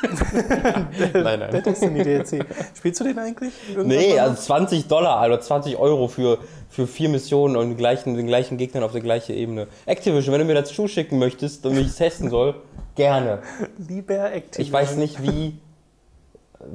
nein, 1.15 1.41
der 1.41 1.53
nein. 1.53 1.63
Destiny 1.63 2.03
DLC. 2.03 2.45
Spielst 2.77 3.01
du 3.01 3.05
den 3.05 3.19
eigentlich? 3.19 3.53
Irgendwann 3.69 3.89
Nee, 3.89 4.19
also 4.19 4.35
20 4.35 4.87
Dollar, 4.89 5.19
also 5.19 5.37
20 5.39 5.77
Euro 5.79 6.09
für, 6.09 6.39
für 6.69 6.87
vier 6.87 7.09
Missionen 7.09 7.57
und 7.57 7.69
den 7.71 7.77
gleichen, 7.77 8.15
den 8.17 8.27
gleichen 8.27 8.59
Gegnern 8.59 8.83
auf 8.85 8.93
der 8.93 9.01
gleichen 9.01 9.35
Ebene. 9.35 9.69
Activision, 9.87 10.33
wenn 10.33 10.41
du 10.41 10.47
mir 10.47 10.55
das 10.61 10.73
zuschicken 10.73 11.19
möchtest 11.19 11.65
und 11.67 11.77
ich 11.79 11.89
es 11.89 11.97
testen 11.97 12.31
soll, 12.31 12.55
gerne. 12.95 13.41
Lieber 13.79 14.33
Activision. 14.33 14.67
Ich 14.67 14.73
weiß 14.73 14.97
nicht, 14.97 15.23
wie 15.23 15.59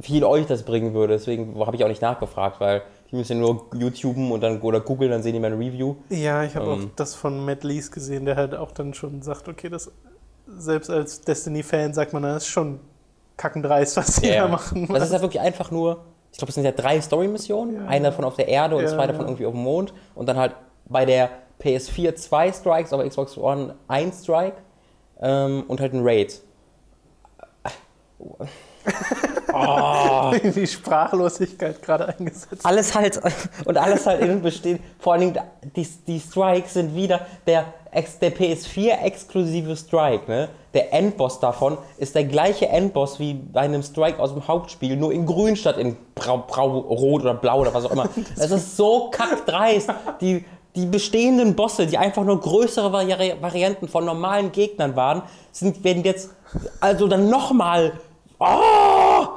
viel 0.01 0.23
euch 0.23 0.45
das 0.45 0.63
bringen 0.63 0.93
würde, 0.93 1.13
deswegen 1.13 1.57
habe 1.59 1.75
ich 1.75 1.83
auch 1.83 1.87
nicht 1.87 2.01
nachgefragt, 2.01 2.59
weil 2.59 2.83
die 3.11 3.15
müssen 3.15 3.33
ja 3.33 3.39
nur 3.39 3.65
YouTuben 3.73 4.31
und 4.31 4.41
dann 4.41 4.61
oder 4.61 4.81
googeln, 4.81 5.09
dann 5.09 5.23
sehen 5.23 5.33
die 5.33 5.39
meine 5.39 5.57
Review. 5.57 5.95
Ja, 6.09 6.43
ich 6.43 6.55
habe 6.55 6.67
auch 6.67 6.77
Ähm. 6.77 6.91
das 6.95 7.15
von 7.15 7.43
Matt 7.43 7.63
Lees 7.63 7.91
gesehen, 7.91 8.25
der 8.25 8.35
halt 8.35 8.53
auch 8.53 8.71
dann 8.71 8.93
schon 8.93 9.21
sagt, 9.23 9.47
okay, 9.47 9.69
das 9.69 9.91
selbst 10.59 10.89
als 10.89 11.21
Destiny-Fan 11.21 11.93
sagt 11.93 12.13
man, 12.13 12.23
das 12.23 12.43
ist 12.43 12.47
schon 12.49 12.79
kackendreist, 13.37 13.97
was 13.97 14.17
die 14.17 14.27
Ja. 14.27 14.43
da 14.43 14.47
machen. 14.47 14.87
Das 14.91 15.03
ist 15.03 15.13
ja 15.13 15.21
wirklich 15.21 15.41
einfach 15.41 15.71
nur, 15.71 16.03
ich 16.31 16.37
glaube, 16.37 16.49
es 16.49 16.55
sind 16.55 16.65
ja 16.65 16.71
drei 16.71 16.99
Story-Missionen, 17.01 17.75
Ja. 17.75 17.87
eine 17.87 18.05
davon 18.05 18.25
auf 18.25 18.35
der 18.35 18.47
Erde 18.47 18.75
und 18.75 18.83
Ja, 18.83 18.89
zwei 18.89 19.07
davon 19.07 19.25
irgendwie 19.25 19.45
auf 19.45 19.53
dem 19.53 19.63
Mond 19.63 19.93
und 20.15 20.27
dann 20.27 20.37
halt 20.37 20.55
bei 20.85 21.05
der 21.05 21.29
PS4 21.61 22.15
zwei 22.15 22.51
Strikes, 22.51 22.93
aber 22.93 23.07
Xbox 23.07 23.37
One 23.37 23.75
ein 23.87 24.11
Strike 24.13 24.57
ähm, 25.21 25.63
und 25.67 25.79
halt 25.81 25.93
ein 25.93 26.01
Raid. 26.03 26.41
Oh. 29.53 30.31
die 30.55 30.67
Sprachlosigkeit 30.67 31.81
gerade 31.81 32.07
eingesetzt. 32.07 32.65
alles 32.65 32.93
halt 32.95 33.19
und 33.65 33.77
alles 33.77 34.05
halt 34.05 34.21
in 34.21 34.41
bestehen. 34.41 34.79
Vor 34.99 35.13
allen 35.13 35.21
Dingen 35.21 35.39
die, 35.75 35.87
die 36.07 36.19
Strikes 36.19 36.73
sind 36.73 36.95
wieder 36.95 37.25
der, 37.47 37.65
der 37.93 38.35
PS4 38.35 39.01
exklusive 39.01 39.75
Strike. 39.75 40.29
Ne? 40.29 40.49
Der 40.73 40.93
Endboss 40.93 41.39
davon 41.39 41.77
ist 41.97 42.15
der 42.15 42.25
gleiche 42.25 42.69
Endboss 42.69 43.19
wie 43.19 43.33
bei 43.33 43.61
einem 43.61 43.81
Strike 43.81 44.19
aus 44.19 44.33
dem 44.33 44.47
Hauptspiel, 44.47 44.95
nur 44.95 45.11
in 45.11 45.25
Grün 45.25 45.55
statt 45.55 45.77
in 45.77 45.97
Brau, 46.13 46.43
Brau 46.47 46.77
Rot 46.79 47.21
oder 47.21 47.33
Blau 47.33 47.61
oder 47.61 47.73
was 47.73 47.85
auch 47.85 47.91
immer. 47.91 48.07
Es 48.37 48.51
ist 48.51 48.77
so 48.77 49.09
kackdreist. 49.09 49.89
Die, 50.21 50.45
die 50.75 50.85
bestehenden 50.85 51.55
Bosse, 51.55 51.87
die 51.87 51.97
einfach 51.97 52.23
nur 52.23 52.39
größere 52.39 52.93
Vari 52.93 53.33
Varianten 53.41 53.87
von 53.87 54.05
normalen 54.05 54.51
Gegnern 54.51 54.95
waren, 54.95 55.23
sind, 55.51 55.83
werden 55.83 56.03
jetzt 56.03 56.29
also 56.79 57.07
dann 57.07 57.29
nochmal. 57.29 57.93
Oh! 58.39 59.27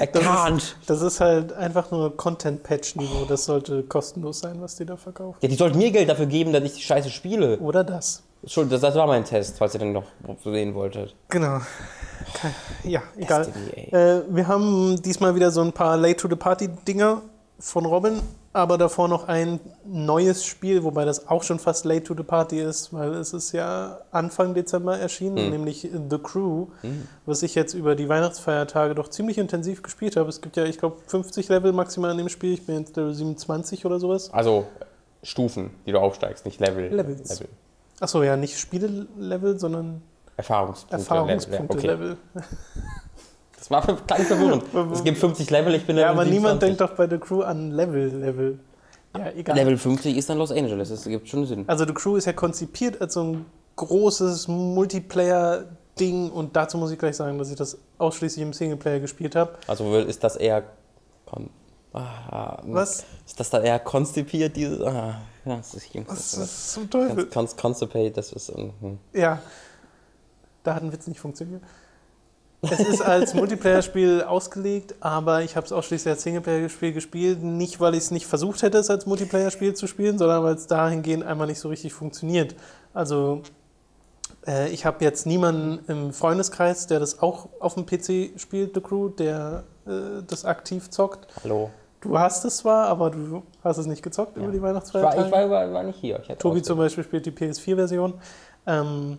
I 0.00 0.06
Das 0.10 0.22
can't. 0.22 0.56
ist, 0.56 0.76
das 0.86 1.02
ist 1.02 1.20
halt 1.20 1.52
einfach 1.52 1.90
nur 1.90 2.16
Content-Patch-Niveau. 2.16 3.26
Das 3.26 3.44
sollte 3.44 3.82
kostenlos 3.82 4.40
sein, 4.40 4.60
was 4.60 4.76
die 4.76 4.86
da 4.86 4.96
verkaufen. 4.96 5.38
Ja, 5.42 5.48
die 5.48 5.54
sollten 5.54 5.76
mir 5.78 5.90
Geld 5.90 6.08
dafür 6.08 6.26
geben, 6.26 6.52
dass 6.52 6.62
ich 6.64 6.74
die 6.74 6.82
Scheiße 6.82 7.10
spiele. 7.10 7.58
Oder 7.58 7.84
das. 7.84 8.22
Entschuldigung, 8.42 8.72
das, 8.72 8.80
das 8.80 8.94
war 8.98 9.06
mein 9.06 9.24
Test, 9.24 9.58
falls 9.58 9.74
ihr 9.74 9.80
den 9.80 9.92
noch 9.92 10.04
sehen 10.42 10.74
wolltet. 10.74 11.14
Genau. 11.28 11.60
Ja, 12.84 13.02
egal. 13.16 13.44
Destiny. 13.44 13.88
Äh, 13.92 14.22
wir 14.28 14.48
haben 14.48 15.00
diesmal 15.02 15.34
wieder 15.34 15.50
so 15.50 15.60
ein 15.60 15.72
paar 15.72 15.96
Late-to-the-Party-Dinger 15.96 17.20
von 17.58 17.84
Robin. 17.86 18.20
Aber 18.54 18.76
davor 18.76 19.08
noch 19.08 19.28
ein 19.28 19.60
neues 19.86 20.44
Spiel, 20.44 20.84
wobei 20.84 21.04
das 21.04 21.26
auch 21.28 21.42
schon 21.42 21.58
fast 21.58 21.84
late 21.86 22.02
to 22.04 22.14
the 22.14 22.22
party 22.22 22.60
ist, 22.60 22.92
weil 22.92 23.14
es 23.14 23.32
ist 23.32 23.52
ja 23.52 24.00
Anfang 24.10 24.52
Dezember 24.54 24.98
erschienen, 24.98 25.44
Mhm. 25.46 25.50
nämlich 25.50 25.80
The 26.10 26.18
Crew, 26.18 26.66
Mhm. 26.82 27.08
was 27.24 27.42
ich 27.42 27.54
jetzt 27.54 27.72
über 27.74 27.94
die 27.94 28.08
Weihnachtsfeiertage 28.08 28.94
doch 28.94 29.08
ziemlich 29.08 29.38
intensiv 29.38 29.82
gespielt 29.82 30.16
habe. 30.16 30.28
Es 30.28 30.40
gibt 30.40 30.56
ja, 30.56 30.64
ich 30.64 30.78
glaube, 30.78 30.96
50 31.06 31.48
Level 31.48 31.72
maximal 31.72 32.10
in 32.12 32.18
dem 32.18 32.28
Spiel. 32.28 32.52
Ich 32.54 32.66
bin 32.66 32.78
jetzt 32.80 32.96
Level 32.96 33.14
27 33.14 33.86
oder 33.86 33.98
sowas. 33.98 34.30
Also 34.32 34.66
Stufen, 35.22 35.70
die 35.86 35.92
du 35.92 35.98
aufsteigst, 35.98 36.44
nicht 36.44 36.60
Level. 36.60 36.88
Levels. 36.94 37.30
Level. 37.40 37.48
Achso, 38.00 38.22
ja, 38.22 38.36
nicht 38.36 38.58
Spielelevel, 38.58 39.58
sondern 39.58 40.02
Erfahrungspunkte. 40.36 40.96
Erfahrungspunkte-Level. 40.96 42.08
Level. 42.08 42.16
Okay. 42.34 42.44
Das 43.72 43.88
war 43.88 43.96
klein 43.96 44.24
verwirrend. 44.26 44.64
es 44.92 45.02
gibt 45.04 45.18
50 45.18 45.50
Level, 45.50 45.74
ich 45.74 45.86
bin 45.86 45.96
Ja, 45.96 46.10
Level 46.10 46.20
aber 46.20 46.30
niemand 46.30 46.60
27. 46.62 46.68
denkt 46.68 46.80
doch 46.80 46.96
bei 46.96 47.08
The 47.08 47.18
Crew 47.18 47.42
an 47.42 47.70
Level-Level. 47.70 48.58
Ja, 49.16 49.30
egal. 49.36 49.56
Level 49.56 49.76
50 49.76 50.16
ist 50.16 50.28
dann 50.30 50.38
Los 50.38 50.50
Angeles, 50.52 50.88
das 50.88 51.04
gibt 51.04 51.28
schon 51.28 51.44
Sinn. 51.46 51.64
Also 51.66 51.84
The 51.86 51.92
Crew 51.92 52.16
ist 52.16 52.24
ja 52.26 52.32
konzipiert 52.32 53.00
als 53.00 53.14
so 53.14 53.22
ein 53.24 53.46
großes 53.76 54.48
Multiplayer-Ding 54.48 56.30
und 56.30 56.56
dazu 56.56 56.78
muss 56.78 56.90
ich 56.90 56.98
gleich 56.98 57.16
sagen, 57.16 57.38
dass 57.38 57.50
ich 57.50 57.56
das 57.56 57.78
ausschließlich 57.98 58.42
im 58.42 58.52
Singleplayer 58.52 59.00
gespielt 59.00 59.36
habe. 59.36 59.54
Also 59.66 59.98
ist 59.98 60.22
das 60.24 60.36
eher. 60.36 60.64
Kon 61.26 61.50
ah, 61.92 62.58
Was? 62.64 63.04
Ist 63.26 63.38
das 63.38 63.50
dann 63.50 63.62
eher 63.64 63.78
konstipiert, 63.78 64.56
dieses. 64.56 64.80
Ah, 64.80 65.20
ja, 65.44 65.56
das 65.56 65.74
ist 65.74 65.88
Was 66.06 66.34
ist 66.34 66.72
zum 66.72 66.88
Teufel? 66.88 67.26
Cons 67.26 67.56
Constipate, 67.56 68.12
das 68.12 68.32
ist. 68.32 68.56
mhm. 68.56 68.98
Ja, 69.12 69.40
da 70.62 70.74
hat 70.74 70.82
ein 70.82 70.92
Witz 70.92 71.06
nicht 71.06 71.20
funktioniert. 71.20 71.62
Es 72.62 72.78
ist 72.78 73.02
als 73.02 73.34
Multiplayer-Spiel 73.34 74.22
ausgelegt, 74.22 74.94
aber 75.00 75.42
ich 75.42 75.56
habe 75.56 75.66
es 75.66 75.72
ausschließlich 75.72 76.12
als 76.12 76.22
Singleplayer-Spiel 76.22 76.92
gespielt. 76.92 77.42
Nicht, 77.42 77.80
weil 77.80 77.94
ich 77.94 78.00
es 78.04 78.10
nicht 78.12 78.26
versucht 78.26 78.62
hätte, 78.62 78.78
es 78.78 78.88
als 78.88 79.04
Multiplayer-Spiel 79.04 79.74
zu 79.74 79.88
spielen, 79.88 80.16
sondern 80.16 80.44
weil 80.44 80.54
es 80.54 80.68
dahingehend 80.68 81.24
einmal 81.24 81.48
nicht 81.48 81.58
so 81.58 81.68
richtig 81.68 81.92
funktioniert. 81.92 82.54
Also, 82.94 83.42
äh, 84.46 84.68
ich 84.68 84.86
habe 84.86 85.04
jetzt 85.04 85.26
niemanden 85.26 85.80
im 85.90 86.12
Freundeskreis, 86.12 86.86
der 86.86 87.00
das 87.00 87.20
auch 87.20 87.48
auf 87.58 87.74
dem 87.74 87.84
PC 87.84 88.38
spielt, 88.40 88.74
The 88.76 88.80
Crew, 88.80 89.08
der 89.08 89.64
äh, 89.86 90.22
das 90.24 90.44
aktiv 90.44 90.88
zockt. 90.88 91.26
Hallo. 91.42 91.70
Du 92.00 92.16
hast 92.16 92.44
es 92.44 92.58
zwar, 92.58 92.86
aber 92.86 93.10
du 93.10 93.42
hast 93.64 93.78
es 93.78 93.86
nicht 93.86 94.02
gezockt 94.04 94.36
Ja. 94.36 94.42
über 94.44 94.52
die 94.52 94.58
Ich 94.58 94.62
war, 94.62 94.70
Weihnachtsfeiertage. 94.70 95.26
ich 95.26 95.32
war, 95.32 95.72
war, 95.72 95.82
nicht 95.82 95.98
hier. 95.98 96.22
Tobi 96.38 96.60
ausge- 96.60 96.62
zum 96.62 96.78
Beispiel 96.78 97.02
spielt 97.02 97.26
die 97.26 97.32
PS4-Version. 97.32 98.14
Ähm, 98.68 99.18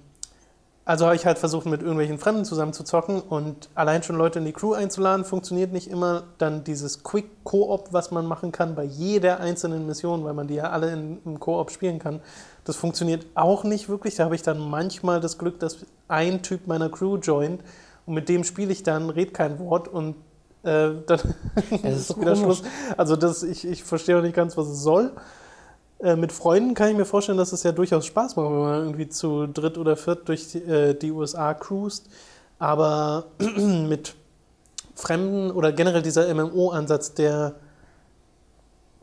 also 0.86 1.06
habe 1.06 1.16
ich 1.16 1.26
halt 1.26 1.38
versucht, 1.38 1.66
mit 1.66 1.82
irgendwelchen 1.82 2.20
Fremden 2.20 2.44
zusammen 2.44 2.74
zu 2.74 2.84
zocken 2.84 3.22
und 3.22 3.70
allein 3.74 4.04
schon 4.04 4.18
Leute 4.18 4.40
in 4.40 4.46
die 4.46 4.52
Crew 4.52 4.74
einzuladen, 4.74 5.24
funktioniert 5.24 5.72
nicht 5.72 5.90
immer. 5.90 6.24
Dann 6.38 6.66
dieses 6.66 7.04
Quick-Koop, 7.04 7.90
was 7.92 8.12
man 8.12 8.26
machen 8.26 8.52
kann 8.52 8.76
bei 8.76 8.84
jeder 8.84 9.40
einzelnen 9.40 9.88
Mission, 9.88 10.26
weil 10.26 10.34
man 10.34 10.48
die 10.48 10.56
ja 10.56 10.72
alle 10.72 10.92
in, 10.92 11.20
im 11.24 11.40
Koop 11.40 11.72
spielen 11.72 12.00
kann, 12.00 12.20
das 12.66 12.76
funktioniert 12.76 13.26
auch 13.34 13.64
nicht 13.64 13.88
wirklich. 13.88 14.16
Da 14.16 14.26
habe 14.26 14.36
ich 14.36 14.44
dann 14.44 14.60
manchmal 14.60 15.22
das 15.22 15.38
Glück, 15.38 15.60
dass 15.60 15.86
ein 16.10 16.42
Typ 16.42 16.68
meiner 16.68 16.90
Crew 16.90 17.16
joint 17.18 17.62
und 18.06 18.14
mit 18.14 18.28
dem 18.28 18.44
spiele 18.44 18.74
ich 18.74 18.84
dann, 18.84 19.10
red 19.10 19.34
kein 19.34 19.60
Wort 19.60 19.88
und 19.88 20.16
äh, 20.64 20.90
dann 21.06 21.20
ist 21.84 22.08
so 22.08 22.16
wieder 22.20 22.34
komisch. 22.34 22.58
Schluss. 22.60 22.64
Also 22.98 23.16
das, 23.16 23.44
ich, 23.44 23.66
ich 23.66 23.84
verstehe 23.84 24.18
auch 24.18 24.22
nicht 24.22 24.36
ganz, 24.36 24.58
was 24.58 24.68
es 24.68 24.82
soll. 24.82 25.12
Äh, 26.04 26.18
mit 26.18 26.34
Freunden 26.34 26.74
kann 26.74 26.90
ich 26.90 26.98
mir 26.98 27.06
vorstellen, 27.06 27.38
dass 27.38 27.54
es 27.54 27.64
ja 27.64 27.72
durchaus 27.72 28.06
Spaß 28.06 28.36
macht, 28.36 28.46
wenn 28.46 28.60
man 28.60 28.84
irgendwie 28.84 29.08
zu 29.08 29.48
dritt 29.48 29.78
oder 29.78 29.96
viert 29.96 30.28
durch 30.28 30.52
die, 30.52 30.58
äh, 30.60 30.94
die 30.94 31.12
USA 31.12 31.54
cruist. 31.54 32.10
Aber 32.60 33.28
mit 33.58 34.16
Fremden 34.96 35.50
oder 35.52 35.72
generell 35.72 36.02
dieser 36.02 36.32
MMO-Ansatz, 36.34 37.14
der, 37.14 37.56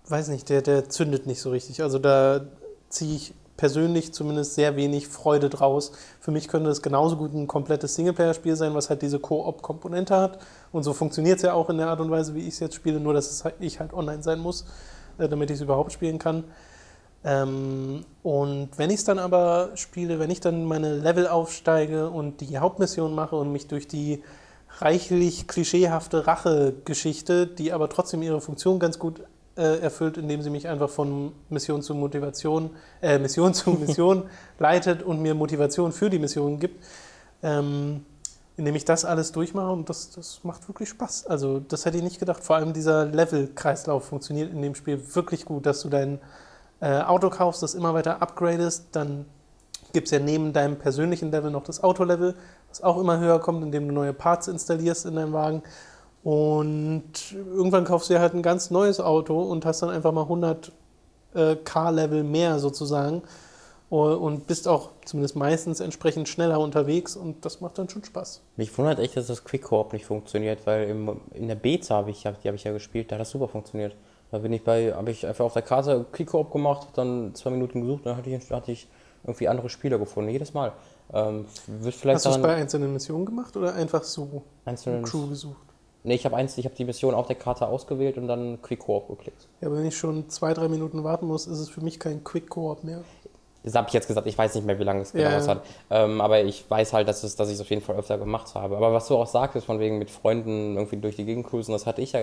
weiß 0.08 0.28
nicht, 0.28 0.50
der, 0.50 0.60
der 0.60 0.90
zündet 0.90 1.26
nicht 1.26 1.40
so 1.40 1.50
richtig. 1.50 1.82
Also 1.82 1.98
da 1.98 2.42
ziehe 2.90 3.16
ich 3.16 3.34
persönlich 3.56 4.12
zumindest 4.12 4.54
sehr 4.54 4.76
wenig 4.76 5.08
Freude 5.08 5.48
draus. 5.48 5.92
Für 6.20 6.30
mich 6.30 6.48
könnte 6.48 6.68
es 6.70 6.82
genauso 6.82 7.16
gut 7.16 7.32
ein 7.32 7.46
komplettes 7.46 7.94
Singleplayer-Spiel 7.94 8.56
sein, 8.56 8.74
was 8.74 8.90
halt 8.90 9.00
diese 9.00 9.18
Koop-Komponente 9.18 10.16
hat. 10.16 10.38
Und 10.70 10.82
so 10.82 10.92
funktioniert 10.92 11.36
es 11.36 11.42
ja 11.42 11.54
auch 11.54 11.70
in 11.70 11.78
der 11.78 11.88
Art 11.88 12.00
und 12.00 12.10
Weise, 12.10 12.34
wie 12.34 12.40
ich 12.40 12.54
es 12.54 12.60
jetzt 12.60 12.74
spiele, 12.74 13.00
nur 13.00 13.14
dass 13.14 13.30
es 13.30 13.44
halt, 13.44 13.54
ich 13.60 13.80
halt 13.80 13.94
online 13.94 14.22
sein 14.22 14.38
muss, 14.38 14.66
äh, 15.18 15.28
damit 15.28 15.50
ich 15.50 15.56
es 15.56 15.62
überhaupt 15.62 15.92
spielen 15.92 16.18
kann. 16.18 16.44
Ähm, 17.24 18.04
und 18.22 18.70
wenn 18.76 18.90
ich 18.90 18.96
es 18.96 19.04
dann 19.04 19.18
aber 19.18 19.70
spiele, 19.74 20.18
wenn 20.18 20.30
ich 20.30 20.40
dann 20.40 20.64
meine 20.64 20.96
Level 20.96 21.28
aufsteige 21.28 22.10
und 22.10 22.40
die 22.40 22.58
Hauptmission 22.58 23.14
mache 23.14 23.36
und 23.36 23.52
mich 23.52 23.66
durch 23.66 23.86
die 23.88 24.22
reichlich 24.78 25.46
klischeehafte 25.46 26.26
Rache-Geschichte, 26.26 27.46
die 27.46 27.72
aber 27.72 27.88
trotzdem 27.88 28.22
ihre 28.22 28.40
Funktion 28.40 28.78
ganz 28.78 28.98
gut 28.98 29.20
äh, 29.56 29.80
erfüllt, 29.80 30.16
indem 30.16 30.42
sie 30.42 30.50
mich 30.50 30.68
einfach 30.68 30.88
von 30.88 31.32
Mission 31.50 31.82
zu 31.82 31.94
Motivation, 31.94 32.70
äh, 33.02 33.18
Mission 33.18 33.52
zu 33.52 33.70
Mission 33.86 34.24
leitet 34.58 35.02
und 35.02 35.20
mir 35.20 35.34
Motivation 35.34 35.92
für 35.92 36.08
die 36.08 36.18
Mission 36.18 36.58
gibt, 36.58 36.82
ähm, 37.42 38.06
indem 38.56 38.74
ich 38.76 38.84
das 38.84 39.04
alles 39.04 39.32
durchmache 39.32 39.70
und 39.70 39.88
das, 39.88 40.10
das 40.10 40.40
macht 40.44 40.66
wirklich 40.68 40.88
Spaß. 40.88 41.26
Also 41.26 41.60
das 41.60 41.84
hätte 41.84 41.98
ich 41.98 42.02
nicht 42.02 42.18
gedacht. 42.18 42.42
Vor 42.42 42.56
allem 42.56 42.72
dieser 42.72 43.04
Level-Kreislauf 43.06 44.04
funktioniert 44.04 44.52
in 44.52 44.62
dem 44.62 44.74
Spiel 44.74 45.02
wirklich 45.14 45.44
gut, 45.44 45.66
dass 45.66 45.82
du 45.82 45.88
dein 45.88 46.20
äh, 46.80 47.00
Auto 47.00 47.30
kaufst, 47.30 47.62
das 47.62 47.74
immer 47.74 47.94
weiter 47.94 48.22
upgradest, 48.22 48.88
dann 48.92 49.26
gibt 49.92 50.06
es 50.06 50.12
ja 50.12 50.18
neben 50.18 50.52
deinem 50.52 50.76
persönlichen 50.76 51.30
Level 51.30 51.50
noch 51.50 51.64
das 51.64 51.82
Autolevel, 51.82 52.34
was 52.68 52.82
auch 52.82 52.98
immer 52.98 53.18
höher 53.18 53.40
kommt, 53.40 53.62
indem 53.62 53.88
du 53.88 53.94
neue 53.94 54.12
Parts 54.12 54.48
installierst 54.48 55.06
in 55.06 55.16
deinem 55.16 55.32
Wagen. 55.32 55.62
Und 56.22 57.32
irgendwann 57.32 57.84
kaufst 57.84 58.10
du 58.10 58.14
dir 58.14 58.20
halt 58.20 58.34
ein 58.34 58.42
ganz 58.42 58.70
neues 58.70 59.00
Auto 59.00 59.40
und 59.40 59.64
hast 59.64 59.82
dann 59.82 59.90
einfach 59.90 60.12
mal 60.12 60.22
100 60.22 60.72
äh, 61.34 61.56
Car-Level 61.56 62.24
mehr 62.24 62.58
sozusagen 62.58 63.22
und 63.88 64.46
bist 64.46 64.68
auch 64.68 64.90
zumindest 65.04 65.34
meistens 65.34 65.80
entsprechend 65.80 66.28
schneller 66.28 66.60
unterwegs 66.60 67.16
und 67.16 67.44
das 67.44 67.60
macht 67.60 67.76
dann 67.76 67.88
schon 67.88 68.04
Spaß. 68.04 68.40
Mich 68.56 68.76
wundert 68.78 69.00
echt, 69.00 69.16
dass 69.16 69.26
das 69.26 69.42
Quick 69.42 69.62
Coop 69.62 69.92
nicht 69.92 70.06
funktioniert, 70.06 70.64
weil 70.64 70.88
im, 70.88 71.20
in 71.34 71.48
der 71.48 71.56
Beta 71.56 71.96
habe 71.96 72.10
ich, 72.10 72.22
die 72.22 72.28
habe 72.28 72.54
ich 72.54 72.62
ja 72.62 72.72
gespielt, 72.72 73.10
da 73.10 73.16
hat 73.16 73.20
das 73.20 73.30
super 73.30 73.48
funktioniert. 73.48 73.96
Da 74.30 74.38
bin 74.38 74.52
ich 74.52 74.62
bei, 74.62 74.94
habe 74.94 75.10
ich 75.10 75.26
einfach 75.26 75.44
auf 75.44 75.54
der 75.54 75.62
Karte 75.62 76.06
Quick 76.12 76.28
Coop 76.28 76.52
gemacht, 76.52 76.88
dann 76.94 77.34
zwei 77.34 77.50
Minuten 77.50 77.80
gesucht, 77.80 78.06
dann 78.06 78.16
hatte 78.16 78.30
ich, 78.30 78.50
hatte 78.50 78.72
ich 78.72 78.88
irgendwie 79.24 79.48
andere 79.48 79.68
Spieler 79.68 79.98
gefunden, 79.98 80.30
jedes 80.30 80.54
Mal. 80.54 80.72
Ähm, 81.12 81.46
Hast 81.82 82.26
du 82.26 82.30
es 82.30 82.40
bei 82.40 82.54
einzelnen 82.54 82.92
Missionen 82.92 83.26
gemacht 83.26 83.56
oder 83.56 83.74
einfach 83.74 84.04
so 84.04 84.42
einzelnen. 84.64 85.02
Crew 85.02 85.26
gesucht? 85.26 85.56
Nee, 86.02 86.14
ich 86.14 86.24
habe 86.24 86.36
eins, 86.36 86.56
ich 86.56 86.64
habe 86.64 86.74
die 86.74 86.84
Mission 86.84 87.14
auf 87.14 87.26
der 87.26 87.36
Karte 87.36 87.66
ausgewählt 87.66 88.16
und 88.16 88.26
dann 88.26 88.62
Quick 88.62 88.80
Coop 88.80 89.08
geklickt. 89.08 89.48
Ja, 89.60 89.68
aber 89.68 89.76
wenn 89.78 89.86
ich 89.86 89.98
schon 89.98 90.30
zwei, 90.30 90.54
drei 90.54 90.68
Minuten 90.68 91.04
warten 91.04 91.26
muss, 91.26 91.46
ist 91.46 91.58
es 91.58 91.68
für 91.68 91.82
mich 91.82 92.00
kein 92.00 92.24
Quick-Koop 92.24 92.84
mehr. 92.84 93.02
Das 93.62 93.74
habe 93.74 93.88
ich 93.88 93.94
jetzt 93.94 94.06
gesagt, 94.08 94.26
ich 94.26 94.38
weiß 94.38 94.54
nicht 94.54 94.66
mehr, 94.66 94.78
wie 94.78 94.84
lange 94.84 95.02
es 95.02 95.12
Ja. 95.12 95.36
was 95.36 95.46
hat. 95.48 95.62
Ähm, 95.90 96.20
aber 96.20 96.42
ich 96.42 96.64
weiß 96.68 96.92
halt, 96.92 97.08
dass, 97.08 97.22
es, 97.24 97.36
dass 97.36 97.48
ich 97.48 97.54
es 97.56 97.60
auf 97.60 97.68
jeden 97.70 97.82
Fall 97.82 97.96
öfter 97.96 98.16
gemacht 98.16 98.54
habe. 98.54 98.76
Aber 98.76 98.92
was 98.92 99.06
du 99.08 99.16
auch 99.16 99.26
sagtest, 99.26 99.66
von 99.66 99.80
wegen 99.80 99.98
mit 99.98 100.10
Freunden 100.10 100.76
irgendwie 100.76 100.96
durch 100.96 101.16
die 101.16 101.24
Gegend 101.24 101.46
cruisen, 101.46 101.72
das 101.72 101.86
hatte 101.86 102.00
ich 102.00 102.12
ja 102.12 102.20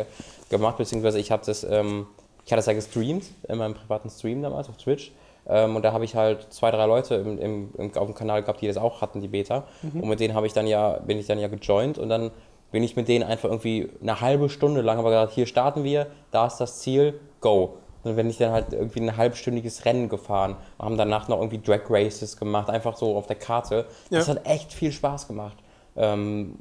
gemacht, 0.50 0.77
beziehungsweise 0.77 1.20
ich 1.20 1.32
habe 1.32 1.44
das, 1.46 1.63
ähm, 1.63 2.08
ich 2.46 2.51
hatte 2.51 2.60
das 2.60 2.65
ja 2.65 2.74
gestreamt, 2.74 3.25
in 3.48 3.58
meinem 3.58 3.75
privaten 3.75 4.10
Stream 4.10 4.41
damals 4.41 4.67
auf 4.70 4.77
Twitch. 4.77 5.12
Ähm, 5.48 5.75
und 5.75 5.84
da 5.84 5.94
habe 5.94 6.06
ich 6.06 6.15
halt 6.15 6.51
zwei, 6.51 6.72
drei 6.72 6.86
Leute 6.86 7.15
im, 7.15 7.38
im, 7.38 7.70
im, 7.77 7.98
auf 7.98 8.08
dem 8.08 8.15
Kanal 8.15 8.41
gehabt, 8.41 8.62
die 8.62 8.67
das 8.67 8.77
auch 8.77 9.01
hatten, 9.01 9.22
die 9.22 9.27
Beta. 9.27 9.63
Und 9.94 10.10
mit 10.10 10.20
denen 10.20 10.34
habe 10.34 10.48
ich 10.48 10.53
dann 10.53 10.65
ja, 10.67 10.94
bin 11.06 11.20
ich 11.20 11.27
dann 11.27 11.39
ja 11.39 11.48
gejoint 11.48 11.98
und 11.98 12.10
dann 12.10 12.32
bin 12.72 12.84
ich 12.84 12.96
mit 12.98 13.08
denen 13.08 13.24
einfach 13.24 13.48
irgendwie 13.50 13.89
eine 14.01 14.20
halbe 14.20 14.50
Stunde 14.50 14.82
lang 14.82 14.98
aber 15.00 15.10
gesagt, 15.10 15.32
hier 15.34 15.46
starten 15.46 15.84
wir, 15.86 16.08
da 16.32 16.48
ist 16.48 16.58
das 16.58 16.79
Ziel, 16.79 17.20
go. 17.39 17.75
Und 18.04 18.16
wenn 18.16 18.30
ich 18.30 18.38
dann 18.38 18.51
halt 18.51 18.74
irgendwie 18.74 19.01
ein 19.01 19.18
halbstündiges 19.18 19.86
Rennen 19.86 20.08
gefahren, 20.10 20.56
haben 20.80 20.98
danach 20.98 21.27
noch 21.27 21.38
irgendwie 21.39 21.60
Drag 21.60 21.82
Races 21.89 22.38
gemacht, 22.38 22.70
einfach 22.70 22.96
so 22.96 23.18
auf 23.18 23.27
der 23.27 23.36
Karte. 23.38 23.86
Das 24.10 24.27
Ja. 24.27 24.36
hat 24.36 24.46
echt 24.48 24.72
viel 24.74 24.92
Spaß 24.92 25.27
gemacht. 25.27 25.58
Ähm, 25.96 26.60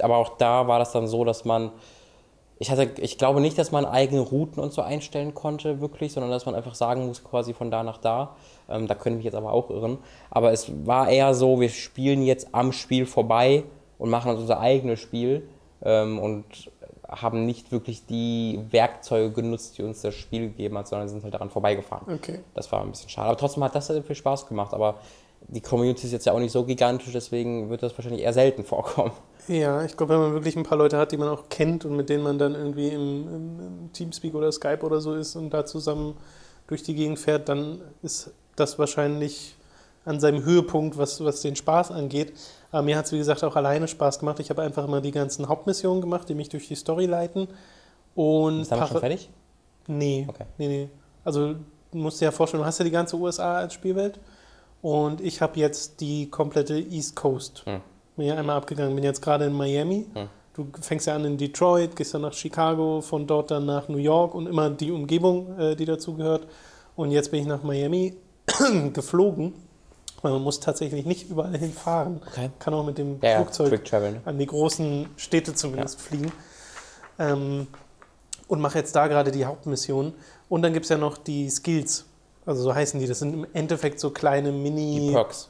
aber 0.00 0.16
auch 0.18 0.36
da 0.36 0.68
war 0.68 0.78
das 0.78 0.92
dann 0.92 1.06
so, 1.08 1.24
dass 1.24 1.44
man, 1.44 1.72
ich 2.58 2.70
hatte, 2.70 2.90
ich 3.00 3.18
glaube 3.18 3.40
nicht, 3.40 3.58
dass 3.58 3.72
man 3.72 3.84
eigene 3.86 4.20
Routen 4.20 4.62
und 4.62 4.72
so 4.72 4.82
einstellen 4.82 5.34
konnte, 5.34 5.80
wirklich, 5.80 6.12
sondern 6.12 6.30
dass 6.30 6.46
man 6.46 6.54
einfach 6.54 6.74
sagen 6.74 7.06
muss, 7.06 7.24
quasi 7.24 7.52
von 7.54 7.70
da 7.70 7.82
nach 7.82 7.98
da. 7.98 8.36
Ähm, 8.68 8.86
da 8.86 8.94
könnte 8.94 9.10
ich 9.10 9.16
mich 9.16 9.24
jetzt 9.24 9.34
aber 9.34 9.52
auch 9.52 9.70
irren. 9.70 9.98
Aber 10.30 10.52
es 10.52 10.70
war 10.86 11.08
eher 11.08 11.34
so, 11.34 11.60
wir 11.60 11.70
spielen 11.70 12.22
jetzt 12.22 12.48
am 12.52 12.72
Spiel 12.72 13.06
vorbei 13.06 13.64
und 13.98 14.10
machen 14.10 14.30
uns 14.30 14.40
unser 14.40 14.60
eigenes 14.60 15.00
Spiel 15.00 15.48
ähm, 15.82 16.18
und 16.18 16.44
haben 17.08 17.46
nicht 17.46 17.72
wirklich 17.72 18.06
die 18.06 18.60
Werkzeuge 18.70 19.30
genutzt, 19.30 19.78
die 19.78 19.82
uns 19.82 20.02
das 20.02 20.14
Spiel 20.14 20.48
gegeben 20.48 20.76
hat, 20.78 20.88
sondern 20.88 21.08
sind 21.08 21.22
halt 21.22 21.34
daran 21.34 21.50
vorbeigefahren. 21.50 22.12
Okay. 22.12 22.40
Das 22.54 22.70
war 22.72 22.82
ein 22.82 22.90
bisschen 22.90 23.08
schade. 23.08 23.28
Aber 23.28 23.36
trotzdem 23.36 23.62
hat 23.64 23.74
das 23.74 23.86
sehr 23.86 24.02
viel 24.02 24.16
Spaß 24.16 24.48
gemacht. 24.48 24.74
Aber 24.74 24.96
die 25.48 25.60
Community 25.60 26.06
ist 26.06 26.12
jetzt 26.12 26.26
ja 26.26 26.32
auch 26.32 26.40
nicht 26.40 26.52
so 26.52 26.64
gigantisch, 26.64 27.12
deswegen 27.12 27.70
wird 27.70 27.82
das 27.82 27.96
wahrscheinlich 27.96 28.22
eher 28.22 28.32
selten 28.32 28.64
vorkommen. 28.64 29.12
Ja, 29.48 29.84
ich 29.84 29.96
glaube, 29.96 30.14
wenn 30.14 30.20
man 30.20 30.32
wirklich 30.32 30.56
ein 30.56 30.64
paar 30.64 30.78
Leute 30.78 30.98
hat, 30.98 31.12
die 31.12 31.16
man 31.16 31.28
auch 31.28 31.48
kennt 31.48 31.84
und 31.84 31.94
mit 31.94 32.08
denen 32.08 32.24
man 32.24 32.38
dann 32.38 32.54
irgendwie 32.54 32.88
im, 32.88 33.28
im, 33.28 33.60
im 33.60 33.92
Teamspeak 33.92 34.34
oder 34.34 34.50
Skype 34.50 34.80
oder 34.80 35.00
so 35.00 35.14
ist 35.14 35.36
und 35.36 35.50
da 35.50 35.64
zusammen 35.64 36.16
durch 36.66 36.82
die 36.82 36.94
Gegend 36.94 37.18
fährt, 37.20 37.48
dann 37.48 37.80
ist 38.02 38.32
das 38.56 38.78
wahrscheinlich 38.78 39.54
an 40.04 40.18
seinem 40.18 40.44
Höhepunkt, 40.44 40.98
was, 40.98 41.22
was 41.22 41.42
den 41.42 41.54
Spaß 41.54 41.92
angeht. 41.92 42.32
Aber 42.72 42.82
mir 42.82 42.96
hat 42.96 43.06
es, 43.06 43.12
wie 43.12 43.18
gesagt, 43.18 43.42
auch 43.44 43.56
alleine 43.56 43.88
Spaß 43.88 44.18
gemacht. 44.18 44.40
Ich 44.40 44.50
habe 44.50 44.62
einfach 44.62 44.84
immer 44.84 45.00
die 45.00 45.12
ganzen 45.12 45.48
Hauptmissionen 45.48 46.00
gemacht, 46.00 46.28
die 46.28 46.34
mich 46.34 46.48
durch 46.48 46.68
die 46.68 46.74
Story 46.74 47.06
leiten. 47.06 47.48
Und 48.14 48.62
Ist 48.62 48.72
damit 48.72 48.88
schon 48.88 49.00
fertig? 49.00 49.30
Nee, 49.88 50.26
Okay. 50.28 50.44
nee, 50.58 50.68
nee. 50.68 50.88
Also 51.24 51.54
du 51.54 51.58
musst 51.98 52.20
dir 52.20 52.26
ja 52.26 52.30
vorstellen, 52.30 52.62
du 52.62 52.66
hast 52.66 52.78
ja 52.78 52.84
die 52.84 52.90
ganze 52.90 53.16
USA 53.16 53.56
als 53.58 53.74
Spielwelt 53.74 54.18
und 54.82 55.20
ich 55.20 55.40
habe 55.40 55.58
jetzt 55.60 56.00
die 56.00 56.28
komplette 56.30 56.78
East 56.78 57.14
Coast 57.16 57.62
Hm. 57.66 57.80
mir 58.16 58.36
einmal 58.36 58.56
abgegangen. 58.56 58.94
Bin 58.94 59.04
jetzt 59.04 59.22
gerade 59.22 59.44
in 59.46 59.52
Miami. 59.52 60.06
Hm. 60.14 60.28
Du 60.54 60.66
fängst 60.80 61.06
ja 61.06 61.14
an 61.14 61.24
in 61.26 61.36
Detroit, 61.36 61.94
gehst 61.96 62.14
dann 62.14 62.22
nach 62.22 62.32
Chicago, 62.32 63.00
von 63.02 63.26
dort 63.26 63.50
dann 63.50 63.66
nach 63.66 63.88
New 63.88 63.98
York 63.98 64.34
und 64.34 64.46
immer 64.46 64.70
die 64.70 64.90
Umgebung, 64.90 65.58
äh, 65.58 65.76
die 65.76 65.84
dazu 65.84 66.14
gehört. 66.14 66.46
Und 66.96 67.10
jetzt 67.10 67.30
bin 67.30 67.42
ich 67.42 67.46
nach 67.46 67.62
Miami 67.62 68.16
geflogen, 68.94 69.52
man 70.22 70.42
muss 70.42 70.60
tatsächlich 70.60 71.04
nicht 71.06 71.28
überall 71.30 71.56
hinfahren. 71.56 72.20
Okay. 72.26 72.50
Kann 72.58 72.74
auch 72.74 72.84
mit 72.84 72.98
dem 72.98 73.18
Ja, 73.22 73.30
ja, 73.30 73.36
Flugzeug 73.42 73.84
Travel. 73.84 74.12
Ne? 74.12 74.20
an 74.24 74.38
die 74.38 74.46
großen 74.46 75.08
Städte 75.16 75.54
zumindest 75.54 76.00
fliegen. 76.00 76.32
Ähm, 77.18 77.66
und 78.48 78.60
mache 78.60 78.78
jetzt 78.78 78.94
da 78.94 79.06
gerade 79.08 79.30
die 79.30 79.44
Hauptmission. 79.44 80.12
Und 80.48 80.62
dann 80.62 80.72
gibt 80.72 80.84
es 80.84 80.90
ja 80.90 80.98
noch 80.98 81.18
die 81.18 81.50
Skills. 81.50 82.04
Also 82.44 82.62
so 82.62 82.74
heißen 82.74 83.00
die. 83.00 83.06
Das 83.06 83.18
sind 83.18 83.34
im 83.34 83.46
Endeffekt 83.54 83.98
so 83.98 84.10
kleine 84.10 84.52
Die 84.52 84.58
Mini. 84.58 85.10
Perks. 85.12 85.48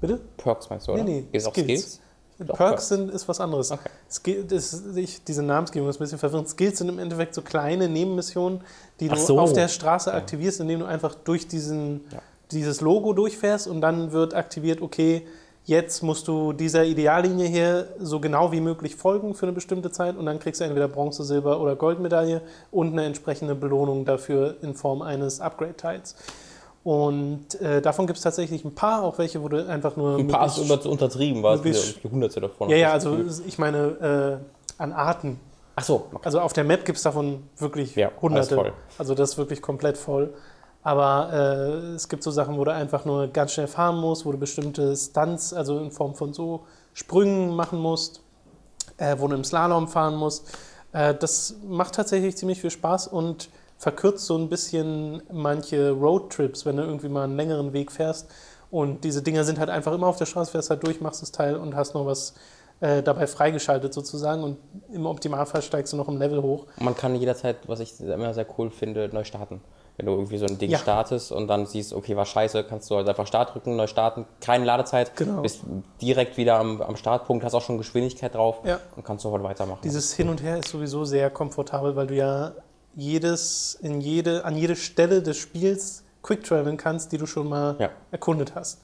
Bitte? 0.00 0.20
Perks 0.36 0.68
meinst 0.68 0.86
du, 0.88 0.92
oder? 0.92 1.04
Nee, 1.04 1.20
nee, 1.20 1.26
Geht's 1.32 1.46
Skills. 1.46 1.64
Skills? 1.66 2.00
Doch, 2.40 2.56
Perks 2.56 2.88
sind, 2.88 3.10
ist 3.12 3.28
was 3.28 3.40
anderes. 3.40 3.70
Okay. 3.70 3.88
Skill, 4.10 4.44
das, 4.44 4.82
ich, 4.96 5.22
diese 5.24 5.42
Namensgebung 5.42 5.88
ist 5.88 5.96
ein 5.96 6.00
bisschen 6.00 6.18
verwirrend. 6.18 6.48
Skills 6.48 6.78
sind 6.78 6.88
im 6.88 6.98
Endeffekt 6.98 7.32
so 7.34 7.42
kleine 7.42 7.88
Nebenmissionen, 7.88 8.60
die 9.00 9.06
du 9.08 9.14
Ach 9.14 9.18
so. 9.18 9.38
auf 9.38 9.52
der 9.52 9.68
Straße 9.68 10.12
aktivierst, 10.12 10.58
indem 10.60 10.80
du 10.80 10.86
einfach 10.86 11.14
durch 11.14 11.46
diesen, 11.46 12.00
Ja. 12.12 12.18
Dieses 12.54 12.80
Logo 12.80 13.12
durchfährst 13.12 13.66
und 13.68 13.80
dann 13.80 14.12
wird 14.12 14.34
aktiviert, 14.34 14.80
okay, 14.80 15.26
jetzt 15.66 16.02
musst 16.02 16.28
du 16.28 16.52
dieser 16.52 16.84
Ideallinie 16.84 17.46
hier 17.46 17.88
so 17.98 18.20
genau 18.20 18.52
wie 18.52 18.60
möglich 18.60 18.96
folgen 18.96 19.34
für 19.34 19.46
eine 19.46 19.52
bestimmte 19.52 19.90
Zeit 19.90 20.16
und 20.16 20.26
dann 20.26 20.38
kriegst 20.38 20.60
du 20.60 20.64
entweder 20.64 20.88
Bronze, 20.88 21.24
Silber 21.24 21.60
oder 21.60 21.74
Goldmedaille 21.74 22.42
und 22.70 22.92
eine 22.92 23.04
entsprechende 23.04 23.54
Belohnung 23.54 24.04
dafür 24.04 24.56
in 24.62 24.74
Form 24.74 25.00
eines 25.02 25.40
Upgrade-Teils. 25.40 26.16
Und 26.82 27.58
äh, 27.62 27.80
davon 27.80 28.06
gibt 28.06 28.18
es 28.18 28.22
tatsächlich 28.22 28.62
ein 28.62 28.74
paar, 28.74 29.02
auch 29.02 29.16
welche, 29.16 29.42
wo 29.42 29.48
du 29.48 29.66
einfach 29.66 29.96
nur 29.96 30.18
Ein 30.18 30.28
paar 30.28 30.46
ist 30.46 30.58
möglichst- 30.58 30.84
über, 30.84 30.90
untertrieben, 30.92 31.42
war 31.42 31.54
es 31.54 31.64
wieder 31.64 32.10
hunderte 32.10 32.40
davon. 32.42 32.68
ja, 32.68 32.76
ja, 32.76 32.92
also 32.92 33.16
ich 33.46 33.58
meine 33.58 34.40
äh, 34.78 34.82
an 34.82 34.92
Arten. 34.92 35.40
Ach 35.76 35.82
so, 35.82 35.94
okay. 36.12 36.20
Also 36.24 36.40
auf 36.40 36.52
der 36.52 36.64
Map 36.64 36.84
gibt 36.84 36.98
es 36.98 37.02
davon 37.02 37.42
wirklich 37.56 37.96
Ja, 37.96 38.10
hunderte. 38.20 38.72
Also 38.98 39.14
das 39.14 39.30
ist 39.30 39.38
wirklich 39.38 39.62
komplett 39.62 39.96
voll. 39.96 40.34
Aber 40.84 41.32
äh, 41.32 41.94
es 41.94 42.08
gibt 42.10 42.22
so 42.22 42.30
Sachen, 42.30 42.58
wo 42.58 42.64
du 42.64 42.72
einfach 42.72 43.06
nur 43.06 43.26
ganz 43.28 43.52
schnell 43.52 43.66
fahren 43.66 43.96
musst, 43.96 44.26
wo 44.26 44.32
du 44.32 44.38
bestimmte 44.38 44.94
Stunts, 44.94 45.54
also 45.54 45.78
in 45.78 45.90
Form 45.90 46.14
von 46.14 46.34
so 46.34 46.66
Sprüngen 46.92 47.56
machen 47.56 47.80
musst, 47.80 48.20
äh, 48.98 49.16
wo 49.18 49.26
du 49.26 49.34
im 49.34 49.44
Slalom 49.44 49.88
fahren 49.88 50.14
musst. 50.14 50.46
Äh, 50.92 51.14
das 51.14 51.56
macht 51.66 51.94
tatsächlich 51.94 52.36
ziemlich 52.36 52.60
viel 52.60 52.70
Spaß 52.70 53.08
und 53.08 53.48
verkürzt 53.78 54.26
so 54.26 54.36
ein 54.36 54.50
bisschen 54.50 55.22
manche 55.32 55.90
Roadtrips, 55.90 56.66
wenn 56.66 56.76
du 56.76 56.82
irgendwie 56.82 57.08
mal 57.08 57.24
einen 57.24 57.36
längeren 57.36 57.72
Weg 57.72 57.90
fährst. 57.90 58.30
Und 58.70 59.04
diese 59.04 59.22
Dinger 59.22 59.44
sind 59.44 59.58
halt 59.58 59.70
einfach 59.70 59.92
immer 59.92 60.06
auf 60.06 60.18
der 60.18 60.26
Straße, 60.26 60.50
fährst 60.52 60.68
halt 60.68 60.82
durch, 60.82 61.00
machst 61.00 61.22
das 61.22 61.32
Teil 61.32 61.56
und 61.56 61.74
hast 61.74 61.94
noch 61.94 62.04
was 62.04 62.34
äh, 62.80 63.02
dabei 63.02 63.26
freigeschaltet 63.26 63.94
sozusagen. 63.94 64.42
Und 64.42 64.58
im 64.92 65.06
Optimalfall 65.06 65.62
steigst 65.62 65.94
du 65.94 65.96
noch 65.96 66.08
im 66.08 66.18
Level 66.18 66.42
hoch. 66.42 66.66
Man 66.78 66.94
kann 66.94 67.14
jederzeit, 67.14 67.56
was 67.68 67.80
ich 67.80 67.98
immer 68.00 68.34
sehr 68.34 68.46
cool 68.58 68.70
finde, 68.70 69.08
neu 69.12 69.24
starten. 69.24 69.62
Wenn 69.96 70.06
du 70.06 70.12
irgendwie 70.12 70.38
so 70.38 70.46
ein 70.46 70.58
Ding 70.58 70.70
Ja. 70.70 70.78
startest 70.78 71.30
und 71.30 71.46
dann 71.46 71.66
siehst, 71.66 71.92
okay, 71.92 72.16
war 72.16 72.26
scheiße, 72.26 72.64
kannst 72.64 72.90
du 72.90 72.96
halt 72.96 73.08
einfach 73.08 73.26
Start 73.28 73.54
drücken, 73.54 73.76
neu 73.76 73.86
starten, 73.86 74.26
keine 74.40 74.64
Ladezeit, 74.64 75.14
Genau. 75.16 75.42
bist 75.42 75.60
direkt 76.02 76.36
wieder 76.36 76.58
am, 76.58 76.82
am 76.82 76.96
Startpunkt, 76.96 77.44
hast 77.44 77.54
auch 77.54 77.62
schon 77.62 77.78
Geschwindigkeit 77.78 78.34
drauf 78.34 78.56
Ja. 78.64 78.80
und 78.96 79.04
kannst 79.04 79.22
sofort 79.22 79.42
weitermachen. 79.44 79.78
Dieses 79.84 80.12
Hin 80.12 80.28
und 80.28 80.42
Her 80.42 80.58
ist 80.58 80.68
sowieso 80.68 81.04
sehr 81.04 81.30
komfortabel, 81.30 81.94
weil 81.94 82.08
du 82.08 82.14
ja 82.14 82.52
jedes, 82.96 83.76
in 83.80 84.00
jede, 84.00 84.44
an 84.44 84.56
jede 84.56 84.76
Stelle 84.76 85.22
des 85.22 85.36
Spiels 85.36 86.02
quick 86.22 86.42
traveln 86.44 86.76
kannst, 86.76 87.12
die 87.12 87.18
du 87.18 87.26
schon 87.26 87.48
mal 87.48 87.76
Ja. 87.78 87.90
erkundet 88.10 88.54
hast. 88.54 88.80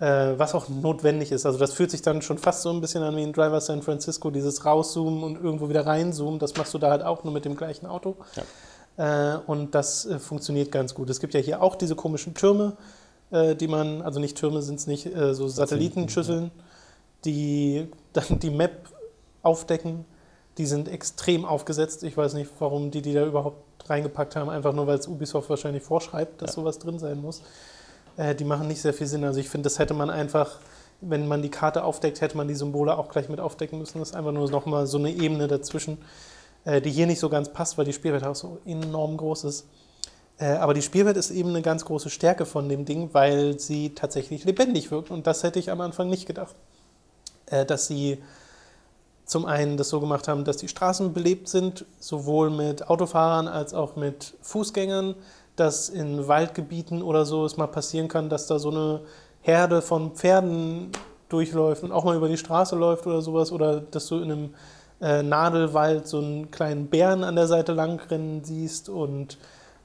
Äh, 0.00 0.38
was 0.38 0.54
auch 0.54 0.68
notwendig 0.68 1.32
ist. 1.32 1.44
Also 1.44 1.58
das 1.58 1.72
fühlt 1.72 1.90
sich 1.90 2.02
dann 2.02 2.22
schon 2.22 2.38
fast 2.38 2.62
so 2.62 2.70
ein 2.70 2.80
bisschen 2.80 3.02
an 3.02 3.16
wie 3.16 3.22
in 3.24 3.32
Driver 3.32 3.60
San 3.60 3.82
Francisco, 3.82 4.30
dieses 4.30 4.64
Rauszoomen 4.64 5.24
und 5.24 5.42
irgendwo 5.42 5.68
wieder 5.68 5.84
reinzoomen. 5.86 6.38
Das 6.38 6.56
machst 6.56 6.72
du 6.72 6.78
da 6.78 6.90
halt 6.90 7.02
auch 7.02 7.24
nur 7.24 7.32
mit 7.32 7.44
dem 7.44 7.56
gleichen 7.56 7.84
Auto. 7.86 8.14
Äh, 8.36 8.42
und 9.46 9.74
das 9.74 10.06
äh, 10.06 10.18
funktioniert 10.18 10.72
ganz 10.72 10.94
gut. 10.94 11.08
Es 11.08 11.20
gibt 11.20 11.32
ja 11.32 11.40
hier 11.40 11.62
auch 11.62 11.76
diese 11.76 11.94
komischen 11.94 12.34
Türme, 12.34 12.76
äh, 13.30 13.54
die 13.54 13.68
man, 13.68 14.02
also 14.02 14.18
nicht 14.18 14.36
Türme 14.36 14.60
sind 14.60 14.80
es 14.80 14.86
nicht, 14.88 15.06
äh, 15.06 15.34
so 15.34 15.46
Satellitenschüsseln, 15.46 16.50
die 17.24 17.88
dann 18.12 18.40
die 18.40 18.50
Map 18.50 18.88
aufdecken. 19.42 20.04
Die 20.58 20.66
sind 20.66 20.88
extrem 20.88 21.44
aufgesetzt. 21.44 22.02
Ich 22.02 22.16
weiß 22.16 22.34
nicht, 22.34 22.50
warum 22.58 22.90
die 22.90 23.00
die 23.00 23.12
da 23.12 23.24
überhaupt 23.24 23.88
reingepackt 23.88 24.34
haben, 24.34 24.50
einfach 24.50 24.72
nur, 24.72 24.88
weil 24.88 24.98
es 24.98 25.06
Ubisoft 25.06 25.48
wahrscheinlich 25.48 25.84
vorschreibt, 25.84 26.42
dass 26.42 26.54
sowas 26.54 26.80
drin 26.80 26.98
sein 26.98 27.22
muss. 27.22 27.42
Äh, 28.16 28.34
die 28.34 28.44
machen 28.44 28.66
nicht 28.66 28.82
sehr 28.82 28.92
viel 28.92 29.06
Sinn. 29.06 29.22
Also 29.22 29.38
ich 29.38 29.48
finde, 29.48 29.66
das 29.66 29.78
hätte 29.78 29.94
man 29.94 30.10
einfach, 30.10 30.58
wenn 31.00 31.28
man 31.28 31.40
die 31.40 31.50
Karte 31.50 31.84
aufdeckt, 31.84 32.20
hätte 32.20 32.36
man 32.36 32.48
die 32.48 32.56
Symbole 32.56 32.98
auch 32.98 33.08
gleich 33.10 33.28
mit 33.28 33.38
aufdecken 33.38 33.78
müssen. 33.78 34.00
Das 34.00 34.08
ist 34.08 34.16
einfach 34.16 34.32
nur 34.32 34.50
nochmal 34.50 34.88
so 34.88 34.98
eine 34.98 35.12
Ebene 35.12 35.46
dazwischen, 35.46 35.98
äh, 35.98 36.37
die 36.82 36.90
hier 36.90 37.06
nicht 37.06 37.20
so 37.20 37.28
ganz 37.28 37.52
passt, 37.52 37.78
weil 37.78 37.84
die 37.84 37.92
Spielwelt 37.92 38.24
auch 38.24 38.34
so 38.34 38.58
enorm 38.64 39.16
groß 39.16 39.44
ist. 39.44 39.66
Äh, 40.38 40.52
aber 40.52 40.74
die 40.74 40.82
Spielwelt 40.82 41.16
ist 41.16 41.30
eben 41.30 41.50
eine 41.50 41.62
ganz 41.62 41.84
große 41.84 42.10
Stärke 42.10 42.46
von 42.46 42.68
dem 42.68 42.84
Ding, 42.84 43.10
weil 43.12 43.58
sie 43.58 43.94
tatsächlich 43.94 44.44
lebendig 44.44 44.90
wirkt. 44.90 45.10
Und 45.10 45.26
das 45.26 45.42
hätte 45.42 45.58
ich 45.58 45.70
am 45.70 45.80
Anfang 45.80 46.08
nicht 46.08 46.26
gedacht. 46.26 46.54
Äh, 47.46 47.64
dass 47.64 47.86
sie 47.86 48.18
zum 49.24 49.44
einen 49.44 49.76
das 49.76 49.90
so 49.90 50.00
gemacht 50.00 50.26
haben, 50.26 50.44
dass 50.44 50.56
die 50.56 50.68
Straßen 50.68 51.12
belebt 51.12 51.48
sind, 51.48 51.84
sowohl 51.98 52.50
mit 52.50 52.88
Autofahrern 52.88 53.46
als 53.46 53.74
auch 53.74 53.96
mit 53.96 54.34
Fußgängern, 54.40 55.14
dass 55.54 55.88
in 55.88 56.28
Waldgebieten 56.28 57.02
oder 57.02 57.26
so 57.26 57.44
es 57.44 57.56
mal 57.56 57.66
passieren 57.66 58.08
kann, 58.08 58.30
dass 58.30 58.46
da 58.46 58.58
so 58.58 58.70
eine 58.70 59.00
Herde 59.42 59.82
von 59.82 60.12
Pferden 60.12 60.92
durchläuft 61.28 61.82
und 61.82 61.92
auch 61.92 62.04
mal 62.04 62.16
über 62.16 62.28
die 62.28 62.38
Straße 62.38 62.74
läuft 62.74 63.06
oder 63.06 63.20
sowas, 63.20 63.52
oder 63.52 63.80
dass 63.80 64.06
du 64.06 64.16
in 64.16 64.32
einem 64.32 64.54
äh, 65.00 65.22
Nadelwald 65.22 66.06
so 66.08 66.18
einen 66.18 66.50
kleinen 66.50 66.86
Bären 66.88 67.24
an 67.24 67.36
der 67.36 67.46
Seite 67.46 67.72
langrennen 67.72 68.42
siehst 68.44 68.88
und 68.88 69.38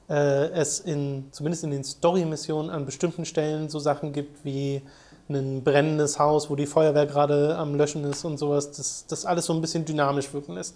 äh, 0.08 0.48
es 0.50 0.80
in, 0.80 1.26
zumindest 1.30 1.64
in 1.64 1.70
den 1.70 1.84
Story-Missionen 1.84 2.70
an 2.70 2.84
bestimmten 2.84 3.24
Stellen 3.24 3.68
so 3.68 3.78
Sachen 3.78 4.12
gibt 4.12 4.44
wie 4.44 4.82
ein 5.28 5.62
brennendes 5.64 6.18
Haus, 6.18 6.50
wo 6.50 6.56
die 6.56 6.66
Feuerwehr 6.66 7.06
gerade 7.06 7.56
am 7.56 7.74
Löschen 7.76 8.04
ist 8.04 8.24
und 8.24 8.36
sowas, 8.38 8.72
das, 8.72 9.06
das 9.08 9.24
alles 9.24 9.46
so 9.46 9.54
ein 9.54 9.60
bisschen 9.62 9.84
dynamisch 9.84 10.32
wirken 10.34 10.54
lässt. 10.54 10.74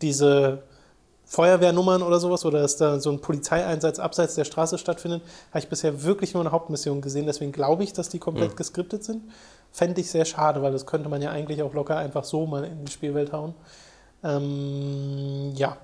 Diese 0.00 0.62
Feuerwehrnummern 1.26 2.02
oder 2.02 2.18
sowas, 2.18 2.44
oder 2.44 2.60
dass 2.62 2.76
da 2.76 2.98
so 2.98 3.10
ein 3.10 3.20
Polizeieinsatz 3.20 3.98
abseits 3.98 4.34
der 4.34 4.44
Straße 4.44 4.78
stattfindet, 4.78 5.22
habe 5.50 5.60
ich 5.60 5.68
bisher 5.68 6.02
wirklich 6.02 6.34
nur 6.34 6.42
eine 6.42 6.50
Hauptmission 6.50 7.00
gesehen. 7.02 7.26
Deswegen 7.26 7.52
glaube 7.52 7.84
ich, 7.84 7.92
dass 7.92 8.08
die 8.08 8.18
komplett 8.18 8.52
Mhm. 8.52 8.56
geskriptet 8.56 9.04
sind. 9.04 9.22
Fände 9.72 10.00
ich 10.00 10.10
sehr 10.10 10.24
schade, 10.24 10.62
weil 10.62 10.72
das 10.72 10.84
könnte 10.86 11.08
man 11.08 11.22
ja 11.22 11.30
eigentlich 11.30 11.62
auch 11.62 11.72
locker 11.74 11.96
einfach 11.96 12.24
so 12.24 12.46
mal 12.46 12.64
in 12.64 12.84
die 12.84 12.92
Spielwelt 12.92 13.32
hauen. 13.32 13.54
Ähm, 14.24 15.52
ja, 15.54 15.76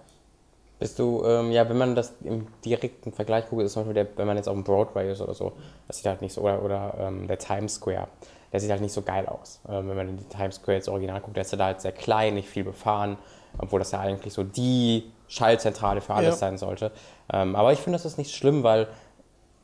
Bist 0.78 0.98
du, 0.98 1.24
ähm, 1.24 1.50
ja, 1.52 1.66
wenn 1.68 1.78
man 1.78 1.94
das 1.94 2.12
im 2.22 2.46
direkten 2.64 3.12
Vergleich 3.12 3.48
guckt, 3.48 3.62
ist 3.62 3.72
zum 3.72 3.82
Beispiel, 3.84 3.94
der, 4.04 4.18
wenn 4.18 4.26
man 4.26 4.36
jetzt 4.36 4.48
auf 4.48 4.54
dem 4.54 4.64
Broadway 4.64 5.10
ist 5.10 5.20
oder 5.22 5.32
so, 5.34 5.52
das 5.86 5.96
sieht 5.98 6.06
halt 6.06 6.20
nicht 6.20 6.34
so, 6.34 6.42
oder, 6.42 6.62
oder 6.62 6.94
ähm, 6.98 7.26
der 7.26 7.38
Times 7.38 7.76
Square, 7.76 8.08
der 8.52 8.60
sieht 8.60 8.70
halt 8.70 8.82
nicht 8.82 8.92
so 8.92 9.00
geil 9.02 9.26
aus. 9.26 9.60
Ähm, 9.68 9.88
wenn 9.88 9.96
man 9.96 10.08
in 10.10 10.16
die 10.18 10.24
Times 10.24 10.56
Square 10.56 10.76
jetzt 10.76 10.88
original 10.88 11.20
guckt, 11.20 11.36
der 11.36 11.42
ist 11.42 11.52
ja 11.52 11.58
da 11.58 11.64
halt 11.66 11.80
sehr 11.80 11.92
klein, 11.92 12.34
nicht 12.34 12.48
viel 12.48 12.64
befahren, 12.64 13.16
obwohl 13.58 13.78
das 13.78 13.92
ja 13.92 14.00
eigentlich 14.00 14.34
so 14.34 14.42
die 14.44 15.10
Schallzentrale 15.28 16.00
für 16.02 16.12
alles 16.12 16.34
Ja. 16.34 16.38
sein 16.38 16.58
sollte. 16.58 16.90
Ähm, 17.32 17.56
aber 17.56 17.72
ich 17.72 17.78
finde, 17.78 17.96
das 17.96 18.04
ist 18.04 18.18
nicht 18.18 18.34
schlimm, 18.34 18.62
weil 18.62 18.86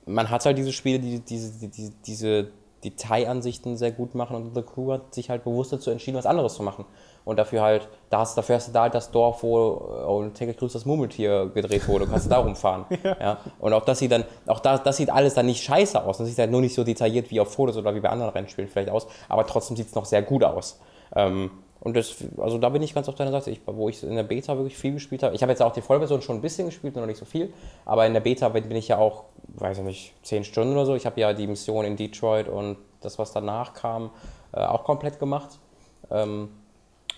man 0.06 0.30
hat 0.30 0.44
halt 0.46 0.56
diese 0.56 0.72
Spiele, 0.72 0.98
die 0.98 1.20
diese, 1.20 1.52
die, 1.60 1.68
die, 1.68 1.90
diese 2.06 2.48
Detailansichten 2.84 3.76
sehr 3.76 3.92
gut 3.92 4.14
machen 4.14 4.36
und 4.36 4.54
The 4.54 4.62
Crew 4.62 4.92
hat 4.92 5.14
sich 5.14 5.30
halt 5.30 5.44
bewusst 5.44 5.72
dazu 5.72 5.90
entschieden, 5.90 6.16
was 6.16 6.26
anderes 6.26 6.54
zu 6.54 6.62
machen. 6.62 6.84
Und 7.24 7.38
dafür 7.38 7.62
halt, 7.62 7.88
da 8.10 8.18
hast, 8.20 8.36
dafür 8.36 8.56
hast 8.56 8.68
du 8.68 8.72
da 8.72 8.82
halt 8.82 8.94
das 8.94 9.12
Dorf, 9.12 9.44
wo 9.44 10.24
äh, 10.26 10.30
täglich 10.30 10.56
grüßt 10.56 10.74
das 10.74 10.84
Murmeltier 10.84 11.50
gedreht 11.54 11.86
wurde, 11.86 12.06
kannst 12.06 12.26
du 12.26 12.30
da 12.30 12.38
rumfahren. 12.38 12.84
ja. 13.04 13.38
Und 13.60 13.72
auch 13.72 13.84
das 13.84 14.00
sieht 14.00 14.10
dann, 14.10 14.24
auch 14.46 14.58
das, 14.58 14.82
das 14.82 14.96
sieht 14.96 15.10
alles 15.10 15.34
dann 15.34 15.46
nicht 15.46 15.62
scheiße 15.62 16.04
aus. 16.04 16.18
Das 16.18 16.26
sieht 16.26 16.38
halt 16.38 16.50
nur 16.50 16.60
nicht 16.60 16.74
so 16.74 16.82
detailliert 16.82 17.30
wie 17.30 17.38
auf 17.38 17.52
Fotos 17.52 17.76
oder 17.76 17.94
wie 17.94 18.00
bei 18.00 18.08
anderen 18.08 18.32
Rennspielen 18.32 18.68
vielleicht 18.68 18.90
aus, 18.90 19.06
aber 19.28 19.46
trotzdem 19.46 19.76
sieht 19.76 19.86
es 19.86 19.94
noch 19.94 20.04
sehr 20.04 20.22
gut 20.22 20.42
aus. 20.42 20.80
Ähm, 21.14 21.50
und 21.82 21.96
das, 21.96 22.14
also 22.38 22.58
da 22.58 22.68
bin 22.68 22.80
ich 22.82 22.94
ganz 22.94 23.08
auf 23.08 23.16
deiner 23.16 23.32
Seite, 23.32 23.50
ich, 23.50 23.60
wo 23.66 23.88
ich 23.88 24.04
in 24.04 24.14
der 24.14 24.22
Beta 24.22 24.56
wirklich 24.56 24.78
viel 24.78 24.92
gespielt 24.92 25.24
habe. 25.24 25.34
Ich 25.34 25.42
habe 25.42 25.50
jetzt 25.50 25.60
auch 25.60 25.72
die 25.72 25.80
Vollversion 25.80 26.22
schon 26.22 26.36
ein 26.36 26.40
bisschen 26.40 26.66
gespielt, 26.66 26.94
noch 26.94 27.06
nicht 27.06 27.18
so 27.18 27.24
viel. 27.24 27.52
Aber 27.84 28.06
in 28.06 28.12
der 28.12 28.20
Beta 28.20 28.48
bin 28.50 28.70
ich 28.70 28.86
ja 28.86 28.98
auch, 28.98 29.24
weiß 29.54 29.78
ich 29.78 29.84
nicht, 29.84 30.14
zehn 30.22 30.44
Stunden 30.44 30.74
oder 30.74 30.86
so. 30.86 30.94
Ich 30.94 31.06
habe 31.06 31.20
ja 31.20 31.32
die 31.32 31.48
Mission 31.48 31.84
in 31.84 31.96
Detroit 31.96 32.48
und 32.48 32.76
das, 33.00 33.18
was 33.18 33.32
danach 33.32 33.74
kam, 33.74 34.10
äh, 34.52 34.60
auch 34.60 34.84
komplett 34.84 35.18
gemacht. 35.18 35.58
Ähm, 36.08 36.50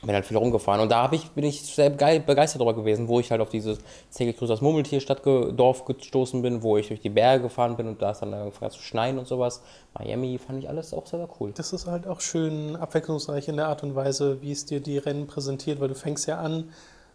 bin 0.06 0.14
halt 0.14 0.26
viel 0.26 0.36
rumgefahren 0.36 0.80
und 0.80 0.90
da 0.90 1.02
hab 1.02 1.12
ich, 1.12 1.30
bin 1.30 1.44
ich 1.44 1.62
sehr 1.62 1.90
begeistert 1.90 2.60
darüber 2.60 2.74
gewesen, 2.74 3.08
wo 3.08 3.20
ich 3.20 3.30
halt 3.30 3.40
auf 3.40 3.48
dieses 3.48 3.78
grüßt 4.16 4.50
das 4.50 4.60
Murmeltierstadtdorf 4.60 5.84
gestoßen 5.84 6.42
bin, 6.42 6.62
wo 6.62 6.76
ich 6.76 6.88
durch 6.88 7.00
die 7.00 7.10
Berge 7.10 7.44
gefahren 7.44 7.76
bin 7.76 7.88
und 7.88 8.02
da 8.02 8.10
ist 8.10 8.20
dann 8.20 8.34
angefangen 8.34 8.70
zu 8.70 8.82
schneien 8.82 9.18
und 9.18 9.26
sowas. 9.26 9.62
Miami 9.98 10.38
fand 10.38 10.58
ich 10.60 10.68
alles 10.68 10.92
auch 10.94 11.06
sehr 11.06 11.28
cool. 11.40 11.52
Das 11.54 11.72
ist 11.72 11.86
halt 11.86 12.06
auch 12.06 12.20
schön 12.20 12.76
abwechslungsreich 12.76 13.48
in 13.48 13.56
der 13.56 13.68
Art 13.68 13.82
und 13.82 13.94
Weise, 13.94 14.42
wie 14.42 14.52
es 14.52 14.66
dir 14.66 14.80
die 14.80 14.98
Rennen 14.98 15.26
präsentiert, 15.26 15.80
weil 15.80 15.88
du 15.88 15.94
fängst 15.94 16.26
ja 16.26 16.38
an 16.38 16.70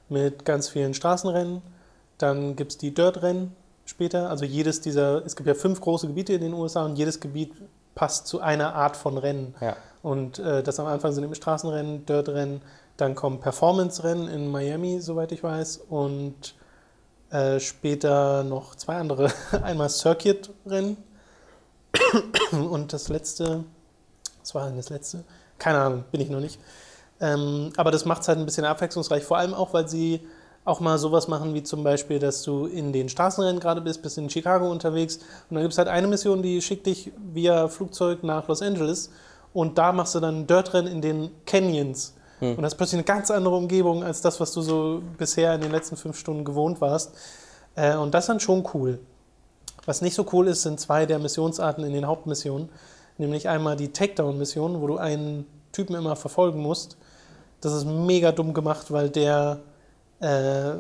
mit 0.09 0.43
ganz 0.45 0.69
vielen 0.69 0.93
Straßenrennen, 0.93 1.61
Dann 2.17 2.55
gibt 2.55 2.71
es 2.71 2.77
die 2.77 2.93
Dirt-Rennen 2.93 3.55
später. 3.85 4.29
Also 4.29 4.45
jedes 4.45 4.81
dieser, 4.81 5.25
es 5.25 5.35
gibt 5.35 5.47
ja 5.47 5.53
fünf 5.53 5.81
große 5.81 6.07
Gebiete 6.07 6.33
in 6.33 6.41
den 6.41 6.53
USA 6.53 6.85
und 6.85 6.97
jedes 6.97 7.19
Gebiet 7.19 7.53
passt 7.99 8.27
zu 8.27 8.39
einer 8.39 8.75
Art 8.75 8.95
von 8.95 9.17
Rennen. 9.17 9.53
Ja. 9.59 9.75
Und 10.01 10.39
äh, 10.39 10.63
das 10.63 10.79
am 10.79 10.85
Anfang 10.85 11.11
sind 11.11 11.25
eben 11.25 11.35
Straßenrennen, 11.35 12.05
Dirt-Rennen, 12.05 12.61
dann 12.95 13.13
kommen 13.13 13.41
Performance-Rennen 13.41 14.29
in 14.29 14.49
Miami, 14.49 15.01
soweit 15.01 15.33
ich 15.33 15.43
weiß, 15.43 15.81
und 15.89 16.55
äh, 17.29 17.59
später 17.59 18.45
noch 18.45 18.75
zwei 18.75 18.95
andere. 18.95 19.33
Einmal 19.63 19.89
Circuit-Rennen 19.89 20.95
und 22.53 22.93
das 22.93 23.09
letzte, 23.09 23.65
was 24.39 24.55
war 24.55 24.67
denn 24.67 24.77
das 24.77 24.89
letzte? 24.89 25.25
Keine 25.57 25.79
Ahnung, 25.79 26.05
bin 26.09 26.21
ich 26.21 26.29
noch 26.29 26.39
nicht. 26.39 26.57
Ähm, 27.19 27.73
aber 27.75 27.91
das 27.91 28.05
macht 28.05 28.21
es 28.21 28.29
halt 28.29 28.39
ein 28.39 28.45
bisschen 28.45 28.63
abwechslungsreich, 28.63 29.25
vor 29.25 29.39
allem 29.39 29.53
auch, 29.53 29.73
weil 29.73 29.89
sie 29.89 30.25
auch 30.69 30.79
mal 30.79 30.97
sowas 30.97 31.27
machen, 31.27 31.53
wie 31.53 31.63
zum 31.63 31.83
Beispiel, 31.83 32.19
dass 32.19 32.43
du 32.43 32.65
in 32.65 32.93
den 32.93 33.09
Straßenrennen 33.09 33.59
gerade 33.59 33.81
bist, 33.81 34.01
bist 34.01 34.17
in 34.17 34.29
Chicago 34.29 34.69
unterwegs 34.69 35.17
und 35.49 35.55
dann 35.55 35.63
gibt 35.63 35.73
es 35.73 35.77
halt 35.77 35.87
eine 35.87 36.07
Mission, 36.07 36.41
die 36.41 36.61
schickt 36.61 36.85
dich 36.85 37.11
via 37.33 37.67
Flugzeug 37.67 38.23
nach 38.23 38.47
Los 38.47 38.61
Angeles 38.61 39.09
und 39.53 39.77
da 39.77 39.91
machst 39.91 40.15
du 40.15 40.19
dann 40.19 40.41
ein 40.41 40.47
Dirtrennen 40.47 40.91
in 40.91 41.01
den 41.01 41.31
Canyons. 41.45 42.13
Hm. 42.39 42.55
Und 42.55 42.61
das 42.61 42.73
ist 42.73 42.77
plötzlich 42.77 42.99
eine 42.99 43.03
ganz 43.03 43.31
andere 43.31 43.55
Umgebung 43.55 44.03
als 44.03 44.21
das, 44.21 44.39
was 44.39 44.53
du 44.53 44.61
so 44.61 45.01
bisher 45.17 45.53
in 45.55 45.61
den 45.61 45.71
letzten 45.71 45.97
fünf 45.97 46.17
Stunden 46.17 46.45
gewohnt 46.45 46.81
warst. 46.81 47.13
Äh, 47.75 47.95
und 47.95 48.13
das 48.13 48.25
ist 48.25 48.29
dann 48.29 48.39
schon 48.39 48.67
cool. 48.73 48.99
Was 49.85 50.01
nicht 50.01 50.13
so 50.13 50.25
cool 50.33 50.47
ist, 50.47 50.61
sind 50.61 50.79
zwei 50.79 51.05
der 51.05 51.19
Missionsarten 51.19 51.83
in 51.83 51.93
den 51.93 52.05
Hauptmissionen. 52.05 52.69
Nämlich 53.17 53.49
einmal 53.49 53.75
die 53.75 53.91
Takedown-Mission, 53.91 54.81
wo 54.81 54.87
du 54.87 54.97
einen 54.97 55.45
Typen 55.71 55.95
immer 55.95 56.15
verfolgen 56.15 56.61
musst. 56.61 56.95
Das 57.59 57.73
ist 57.73 57.85
mega 57.85 58.31
dumm 58.31 58.53
gemacht, 58.53 58.91
weil 58.91 59.09
der. 59.09 59.59
Äh, 60.19 60.73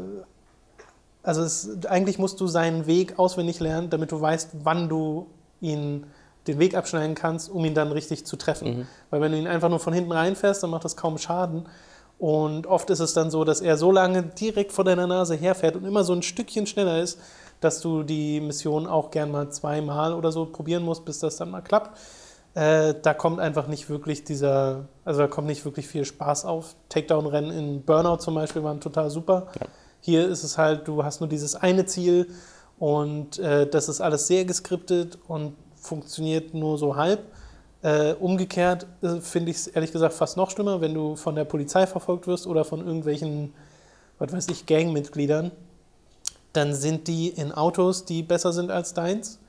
also 1.23 1.43
es, 1.43 1.85
eigentlich 1.85 2.17
musst 2.17 2.39
du 2.39 2.47
seinen 2.47 2.87
Weg 2.87 3.19
auswendig 3.19 3.59
lernen, 3.59 3.89
damit 3.89 4.11
du 4.11 4.19
weißt, 4.19 4.51
wann 4.63 4.89
du 4.89 5.27
ihn 5.61 6.05
den 6.47 6.59
Weg 6.59 6.75
abschneiden 6.75 7.15
kannst, 7.15 7.49
um 7.49 7.63
ihn 7.65 7.73
dann 7.73 7.91
richtig 7.91 8.25
zu 8.25 8.35
treffen. 8.35 8.79
Mhm. 8.79 8.87
Weil 9.09 9.21
wenn 9.21 9.31
du 9.31 9.37
ihn 9.37 9.47
einfach 9.47 9.69
nur 9.69 9.79
von 9.79 9.93
hinten 9.93 10.11
reinfährst, 10.11 10.63
dann 10.63 10.69
macht 10.69 10.85
das 10.85 10.95
kaum 10.95 11.17
Schaden. 11.17 11.67
Und 12.17 12.67
oft 12.67 12.89
ist 12.89 12.99
es 12.99 13.13
dann 13.13 13.31
so, 13.31 13.43
dass 13.43 13.61
er 13.61 13.77
so 13.77 13.91
lange 13.91 14.23
direkt 14.23 14.71
vor 14.71 14.83
deiner 14.83 15.07
Nase 15.07 15.35
herfährt 15.35 15.75
und 15.75 15.85
immer 15.85 16.03
so 16.03 16.13
ein 16.13 16.21
Stückchen 16.21 16.67
schneller 16.67 16.99
ist, 16.99 17.19
dass 17.61 17.81
du 17.81 18.03
die 18.03 18.41
Mission 18.41 18.87
auch 18.87 19.11
gern 19.11 19.31
mal 19.31 19.49
zweimal 19.51 20.13
oder 20.13 20.31
so 20.31 20.45
probieren 20.45 20.83
musst, 20.83 21.05
bis 21.05 21.19
das 21.19 21.37
dann 21.37 21.51
mal 21.51 21.61
klappt. 21.61 21.97
Äh, 22.59 22.95
da 23.01 23.13
kommt 23.13 23.39
einfach 23.39 23.67
nicht 23.67 23.89
wirklich 23.89 24.25
dieser, 24.25 24.89
also 25.05 25.21
da 25.21 25.27
kommt 25.27 25.47
nicht 25.47 25.63
wirklich 25.63 25.87
viel 25.87 26.03
Spaß 26.03 26.43
auf. 26.43 26.75
Takedown-Rennen 26.89 27.51
in 27.51 27.81
Burnout 27.83 28.17
zum 28.17 28.35
Beispiel 28.35 28.61
waren 28.65 28.81
total 28.81 29.09
super. 29.09 29.47
Ja. 29.57 29.67
Hier 30.01 30.27
ist 30.27 30.43
es 30.43 30.57
halt, 30.57 30.85
du 30.85 31.05
hast 31.05 31.21
nur 31.21 31.29
dieses 31.29 31.55
eine 31.55 31.85
Ziel 31.85 32.27
und 32.77 33.39
äh, 33.39 33.65
das 33.65 33.87
ist 33.87 34.01
alles 34.01 34.27
sehr 34.27 34.43
geskriptet 34.43 35.17
und 35.29 35.55
funktioniert 35.75 36.53
nur 36.53 36.77
so 36.77 36.97
halb. 36.97 37.21
Äh, 37.81 38.15
umgekehrt 38.15 38.87
äh, 39.03 39.21
finde 39.21 39.51
ich 39.51 39.57
es 39.57 39.67
ehrlich 39.67 39.93
gesagt 39.93 40.13
fast 40.13 40.35
noch 40.35 40.51
schlimmer, 40.51 40.81
wenn 40.81 40.93
du 40.93 41.15
von 41.15 41.35
der 41.35 41.45
Polizei 41.45 41.87
verfolgt 41.87 42.27
wirst 42.27 42.45
oder 42.45 42.65
von 42.65 42.85
irgendwelchen, 42.85 43.53
was 44.17 44.33
weiß 44.33 44.49
ich, 44.49 44.65
Gangmitgliedern. 44.65 45.51
Dann 46.51 46.73
sind 46.73 47.07
die 47.07 47.29
in 47.29 47.53
Autos, 47.53 48.03
die 48.03 48.21
besser 48.21 48.51
sind 48.51 48.69
als 48.69 48.93
deins, 48.93 49.39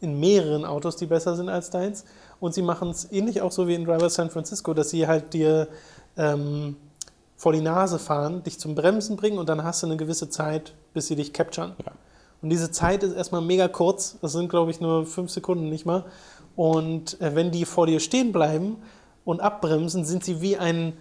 in 0.00 0.18
mehreren 0.18 0.64
Autos, 0.64 0.96
die 0.96 1.04
besser 1.04 1.36
sind 1.36 1.50
als 1.50 1.68
deins. 1.68 2.06
Und 2.44 2.52
sie 2.52 2.60
machen 2.60 2.90
es 2.90 3.10
ähnlich 3.10 3.40
auch 3.40 3.52
so 3.52 3.68
wie 3.68 3.74
in 3.74 3.86
Driver 3.86 4.10
San 4.10 4.28
Francisco, 4.28 4.74
dass 4.74 4.90
sie 4.90 5.06
halt 5.06 5.32
dir 5.32 5.66
ähm, 6.18 6.76
vor 7.38 7.54
die 7.54 7.62
Nase 7.62 7.98
fahren, 7.98 8.42
dich 8.42 8.60
zum 8.60 8.74
Bremsen 8.74 9.16
bringen 9.16 9.38
und 9.38 9.48
dann 9.48 9.64
hast 9.64 9.82
du 9.82 9.86
eine 9.86 9.96
gewisse 9.96 10.28
Zeit, 10.28 10.74
bis 10.92 11.06
sie 11.06 11.16
dich 11.16 11.32
capturen. 11.32 11.72
Ja. 11.86 11.92
Und 12.42 12.50
diese 12.50 12.70
Zeit 12.70 13.02
ist 13.02 13.14
erstmal 13.14 13.40
mega 13.40 13.66
kurz. 13.66 14.18
Das 14.20 14.32
sind, 14.32 14.50
glaube 14.50 14.70
ich, 14.70 14.78
nur 14.78 15.06
fünf 15.06 15.30
Sekunden 15.30 15.70
nicht 15.70 15.86
mal. 15.86 16.04
Und 16.54 17.18
äh, 17.22 17.34
wenn 17.34 17.50
die 17.50 17.64
vor 17.64 17.86
dir 17.86 17.98
stehen 17.98 18.30
bleiben 18.30 18.76
und 19.24 19.40
abbremsen, 19.40 20.04
sind 20.04 20.22
sie 20.22 20.42
wie 20.42 20.58
ein 20.58 20.92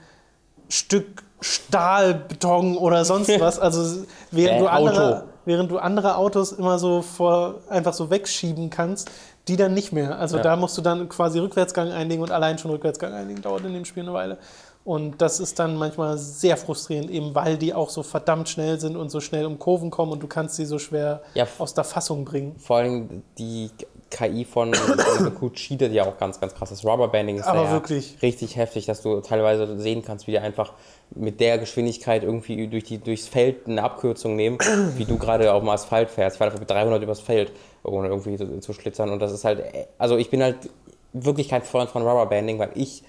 Stück 0.70 1.24
Stahl, 1.42 2.14
Beton 2.14 2.78
oder 2.78 3.04
sonst 3.04 3.28
was. 3.42 3.60
Also 3.60 4.06
während, 4.32 4.60
äh, 4.60 4.62
du 4.62 4.68
andere, 4.72 5.26
während 5.44 5.72
du 5.72 5.78
andere 5.78 6.16
Autos 6.16 6.54
immer 6.54 6.80
so 6.80 7.02
vor, 7.02 7.56
einfach 7.68 7.94
so 7.94 8.10
wegschieben 8.10 8.70
kannst, 8.70 9.12
die 9.48 9.58
dann 9.58 9.74
nicht 9.74 9.92
mehr. 9.92 10.18
Also 10.18 10.38
ja. 10.38 10.44
da 10.44 10.56
musst 10.56 10.78
du 10.78 10.82
dann 10.82 11.10
quasi 11.10 11.40
Rückwärtsgang 11.40 11.92
einlegen 11.92 12.24
und 12.24 12.32
allein 12.32 12.58
schon 12.58 12.72
Rückwärtsgang 12.72 13.14
einlegen 13.14 13.42
dauert 13.42 13.66
in 13.66 13.74
dem 13.74 13.86
Spiel 13.86 14.04
eine 14.04 14.14
Weile. 14.14 14.38
Und 14.86 15.22
das 15.22 15.40
ist 15.40 15.60
dann 15.60 15.78
manchmal 15.78 16.18
sehr 16.18 16.58
frustrierend, 16.58 17.10
eben 17.10 17.34
weil 17.36 17.58
die 17.58 17.74
auch 17.74 17.90
so 17.90 18.04
verdammt 18.04 18.50
schnell 18.50 18.80
sind 18.82 18.98
und 18.98 19.10
so 19.10 19.22
schnell 19.22 19.46
um 19.46 19.58
Kurven 19.58 19.90
kommen 19.90 20.12
und 20.12 20.22
du 20.22 20.28
kannst 20.28 20.56
sie 20.56 20.66
so 20.66 20.78
schwer 20.78 21.22
ja, 21.36 21.48
aus 21.58 21.74
der 21.74 21.86
Fassung 21.86 22.26
bringen. 22.26 22.56
Vor 22.60 22.78
allem 22.78 23.24
die 23.38 23.72
KI 24.10 24.46
von, 24.46 24.74
von 24.74 25.54
cheatet 25.54 25.94
ja 25.94 26.04
auch 26.04 26.18
ganz, 26.18 26.40
ganz 26.40 26.54
krass. 26.54 26.70
Das 26.70 26.86
Rubberbanding 26.86 27.38
ist 27.38 27.48
Aber 27.48 27.64
ja 27.64 27.72
wirklich. 27.72 28.18
richtig 28.22 28.58
heftig, 28.58 28.86
dass 28.86 29.02
du 29.02 29.22
teilweise 29.22 29.80
sehen 29.80 30.04
kannst, 30.06 30.28
wie 30.28 30.32
die 30.32 30.40
einfach 30.40 30.74
mit 31.16 31.40
der 31.40 31.58
Geschwindigkeit 31.58 32.24
irgendwie 32.24 32.68
durch 32.68 32.84
die, 32.84 32.98
durchs 32.98 33.28
Feld 33.28 33.68
eine 33.68 33.84
Abkürzung 33.84 34.36
nehmen, 34.36 34.58
wie 34.98 35.06
du 35.06 35.18
gerade 35.18 35.54
auf 35.54 35.62
dem 35.62 35.70
Asphalt 35.70 36.10
fährst. 36.10 36.38
fährst 36.38 36.42
einfach 36.42 36.60
mit 36.60 36.70
300 36.70 37.02
übers 37.02 37.22
Feld, 37.22 37.52
ohne 37.84 38.08
irgendwie 38.08 38.38
zu, 38.38 38.60
zu 38.60 38.74
schlitzern. 38.74 39.10
Und 39.10 39.20
das 39.20 39.32
ist 39.32 39.46
halt, 39.46 39.64
also 39.98 40.18
ich 40.18 40.30
bin 40.30 40.42
halt 40.42 40.70
wirklich 41.14 41.50
kein 41.50 41.62
Freund 41.62 41.90
von 41.90 42.02
Rubberbanding, 42.02 42.60
weil 42.60 42.72
ich, 42.76 43.04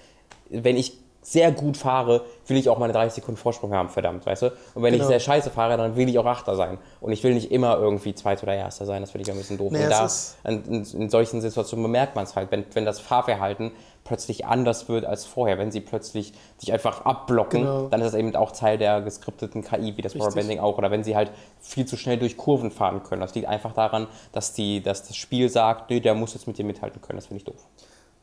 wenn 0.49 0.77
ich 0.77 0.97
sehr 1.25 1.51
gut 1.51 1.75
fahre, 1.75 2.21
will 2.45 2.55
ich 2.55 2.69
auch 2.69 2.77
meine 2.77 2.93
30 2.93 3.13
Sekunden 3.13 3.37
Vorsprung 3.37 3.73
haben, 3.73 3.89
verdammt, 3.89 4.27
weißt 4.27 4.43
du? 4.43 4.45
Und 4.75 4.83
wenn 4.83 4.93
genau. 4.93 5.05
ich 5.05 5.07
sehr 5.07 5.19
scheiße 5.19 5.49
fahre, 5.49 5.75
dann 5.75 5.95
will 5.95 6.07
ich 6.07 6.19
auch 6.19 6.25
Achter 6.25 6.55
sein. 6.55 6.77
Und 7.01 7.11
ich 7.13 7.23
will 7.23 7.33
nicht 7.33 7.51
immer 7.51 7.77
irgendwie 7.77 8.13
Zweiter 8.13 8.43
oder 8.43 8.53
Erster 8.53 8.85
sein, 8.85 9.01
das 9.01 9.09
finde 9.09 9.23
ich 9.23 9.31
ein 9.31 9.37
bisschen 9.37 9.57
doof. 9.57 9.71
Nee, 9.71 9.85
und 9.85 9.89
da, 9.89 10.07
in, 10.47 10.83
in, 10.83 11.09
solchen 11.09 11.41
Situationen 11.41 11.81
bemerkt 11.81 12.15
man 12.15 12.25
es 12.25 12.35
halt, 12.35 12.51
wenn, 12.51 12.63
wenn 12.73 12.85
das 12.85 12.99
Fahrverhalten 12.99 13.71
plötzlich 14.03 14.45
anders 14.45 14.87
wird 14.87 15.03
als 15.03 15.25
vorher. 15.25 15.57
Wenn 15.57 15.71
sie 15.71 15.81
plötzlich 15.81 16.33
sich 16.57 16.71
einfach 16.71 17.05
abblocken, 17.05 17.61
genau. 17.61 17.87
dann 17.87 18.01
ist 18.01 18.13
das 18.13 18.19
eben 18.19 18.35
auch 18.35 18.51
Teil 18.51 18.77
der 18.77 19.01
geskripteten 19.01 19.63
KI, 19.63 19.97
wie 19.97 20.03
das 20.03 20.13
Powerbanding 20.13 20.59
auch. 20.59 20.77
Oder 20.77 20.91
wenn 20.91 21.03
sie 21.03 21.15
halt 21.15 21.31
viel 21.59 21.87
zu 21.87 21.97
schnell 21.97 22.19
durch 22.19 22.37
Kurven 22.37 22.69
fahren 22.69 23.01
können. 23.01 23.21
Das 23.21 23.33
liegt 23.33 23.47
einfach 23.47 23.73
daran, 23.73 24.05
dass, 24.31 24.53
die, 24.53 24.83
dass 24.83 25.07
das 25.07 25.15
Spiel 25.15 25.49
sagt, 25.49 25.89
nee, 25.89 26.01
der 26.01 26.13
muss 26.13 26.35
jetzt 26.35 26.45
mit 26.45 26.59
dir 26.59 26.65
mithalten 26.65 27.01
können. 27.01 27.17
Das 27.17 27.25
finde 27.25 27.39
ich 27.39 27.45
doof. 27.45 27.65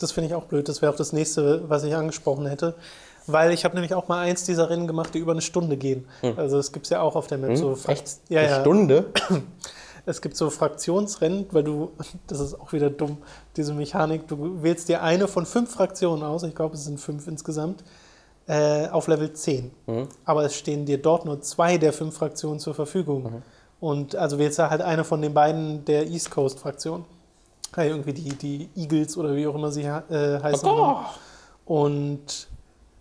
Das 0.03 0.12
finde 0.12 0.29
ich 0.29 0.35
auch 0.35 0.45
blöd. 0.45 0.69
Das 0.69 0.83
wäre 0.83 0.93
auch 0.93 0.97
das 0.97 1.12
nächste, 1.12 1.69
was 1.69 1.85
ich 1.85 1.95
angesprochen 1.95 2.47
hätte. 2.47 2.75
Weil 3.27 3.53
ich 3.53 3.65
habe 3.65 3.75
nämlich 3.75 3.95
auch 3.95 4.09
mal 4.09 4.21
eins 4.21 4.45
dieser 4.45 4.69
Rennen 4.69 4.87
gemacht, 4.87 5.15
die 5.15 5.19
über 5.19 5.33
eine 5.33 5.43
Stunde 5.43 5.77
gehen. 5.77 6.07
Hm. 6.21 6.35
Also 6.37 6.59
es 6.59 6.73
gibt 6.73 6.87
es 6.87 6.91
ja 6.91 7.01
auch 7.01 7.15
auf 7.15 7.29
der 7.29 7.38
Map. 7.38 7.51
Hm, 7.51 7.57
so 7.57 7.79
echt? 7.87 8.19
Ja, 8.29 8.41
eine 8.41 8.51
ja. 8.51 8.61
Stunde? 8.61 9.07
Es 10.05 10.21
gibt 10.21 10.37
so 10.37 10.51
Fraktionsrennen, 10.51 11.47
weil 11.53 11.62
du, 11.62 11.93
das 12.27 12.41
ist 12.41 12.61
auch 12.61 12.73
wieder 12.73 12.91
dumm, 12.91 13.19
diese 13.57 13.73
Mechanik, 13.73 14.27
du 14.27 14.61
wählst 14.61 14.88
dir 14.88 15.01
eine 15.01 15.29
von 15.29 15.47
fünf 15.47 15.73
Fraktionen 15.73 16.25
aus, 16.25 16.43
ich 16.43 16.57
glaube 16.57 16.75
es 16.75 16.85
sind 16.85 16.99
fünf 16.99 17.29
insgesamt, 17.29 17.85
äh, 18.49 18.88
auf 18.88 19.07
Level 19.07 19.33
10. 19.33 19.71
Mhm. 19.87 20.09
Aber 20.25 20.45
es 20.45 20.57
stehen 20.57 20.87
dir 20.87 21.01
dort 21.01 21.25
nur 21.25 21.41
zwei 21.41 21.79
der 21.79 21.93
fünf 21.93 22.17
Fraktionen 22.17 22.59
zur 22.59 22.75
Verfügung. 22.75 23.23
Mhm. 23.23 23.43
Und 23.79 24.17
also 24.17 24.38
wählst 24.38 24.59
du 24.59 24.69
halt 24.69 24.81
eine 24.81 25.05
von 25.05 25.23
den 25.23 25.35
beiden 25.35 25.85
der 25.85 26.09
East 26.09 26.33
Coast 26.33 26.59
Fraktion 26.59 27.05
ja, 27.76 27.85
irgendwie 27.85 28.12
die, 28.12 28.30
die 28.30 28.68
Eagles 28.76 29.16
oder 29.16 29.35
wie 29.35 29.46
auch 29.46 29.54
immer 29.54 29.70
sie 29.72 29.82
äh, 29.82 30.40
heißen. 30.42 30.68
Oh. 30.68 30.98
Und 31.64 32.48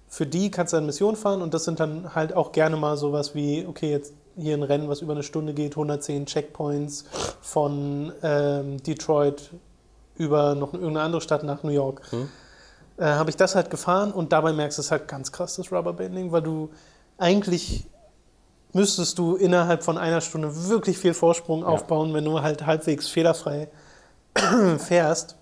für 0.08 0.26
die 0.26 0.52
kannst 0.52 0.74
du 0.74 0.78
eine 0.78 0.86
Mission 0.86 1.16
fahren 1.16 1.42
und 1.42 1.54
das 1.54 1.64
sind 1.64 1.80
dann 1.80 2.14
halt 2.16 2.36
auch 2.36 2.52
gerne 2.52 2.78
mal 2.78 2.98
sowas 2.98 3.34
wie, 3.34 3.66
okay, 3.68 3.92
jetzt 3.92 4.14
hier 4.38 4.56
ein 4.56 4.64
Rennen, 4.64 4.90
was 4.90 5.02
über 5.02 5.14
eine 5.14 5.24
Stunde 5.24 5.54
geht, 5.54 5.74
110 5.74 6.26
Checkpoints 6.26 7.06
von 7.42 8.12
ähm, 8.24 8.82
Detroit 8.84 9.52
über 10.16 10.56
noch 10.56 10.74
irgendeine 10.74 11.02
andere 11.02 11.22
Stadt 11.22 11.44
nach 11.44 11.64
New 11.64 11.72
York. 11.72 12.02
Hm. 12.12 12.30
Äh, 12.98 13.06
Habe 13.06 13.30
ich 13.30 13.38
das 13.38 13.56
halt 13.56 13.70
gefahren 13.70 14.12
und 14.12 14.32
dabei 14.32 14.54
merkst 14.54 14.78
du 14.78 14.82
es 14.82 14.92
halt 14.92 15.08
ganz 15.08 15.32
krass, 15.32 15.56
das 15.56 15.72
Rubberbanding, 15.72 16.32
weil 16.32 16.42
du 16.42 16.70
eigentlich 17.18 17.88
müsstest 18.74 19.18
du 19.18 19.36
innerhalb 19.36 19.84
von 19.84 19.98
einer 19.98 20.22
Stunde 20.22 20.70
wirklich 20.70 20.98
viel 20.98 21.14
Vorsprung 21.14 21.62
ja. 21.62 21.68
aufbauen, 21.68 22.14
wenn 22.14 22.26
du 22.26 22.42
halt 22.42 22.66
halbwegs 22.66 23.08
fehlerfrei 23.08 23.70
fährst. 24.78 25.36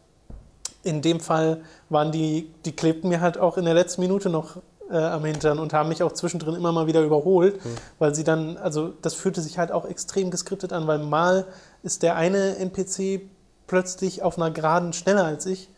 In 0.84 1.02
dem 1.02 1.20
Fall 1.20 1.62
waren 1.90 2.12
die, 2.12 2.52
die 2.66 2.72
klebten 2.72 3.10
mir 3.10 3.22
halt 3.22 3.38
auch 3.38 3.58
in 3.58 3.66
der 3.66 3.74
letzten 3.74 4.02
Minute 4.02 4.30
noch 4.30 4.58
äh, 4.90 4.98
am 4.98 5.26
Hintern 5.26 5.60
und 5.60 5.74
haben 5.74 5.90
mich 5.90 6.04
auch 6.04 6.14
zwischendrin 6.14 6.56
immer 6.56 6.72
mal 6.72 6.88
wieder 6.88 7.02
überholt, 7.02 7.64
mhm. 7.64 7.76
weil 8.00 8.16
sie 8.16 8.24
dann, 8.24 8.58
also 8.58 8.94
das 9.02 9.14
fühlte 9.14 9.42
sich 9.42 9.58
halt 9.58 9.72
auch 9.72 9.86
extrem 9.86 10.32
geskriptet 10.32 10.74
an, 10.74 10.88
weil 10.88 11.00
mal 11.00 11.46
ist 11.84 12.04
der 12.04 12.16
eine 12.16 12.58
NPC 12.58 13.22
plötzlich 13.68 14.24
auf 14.24 14.38
einer 14.38 14.52
Geraden 14.52 14.94
schneller 14.94 15.26
als 15.26 15.46
ich 15.46 15.70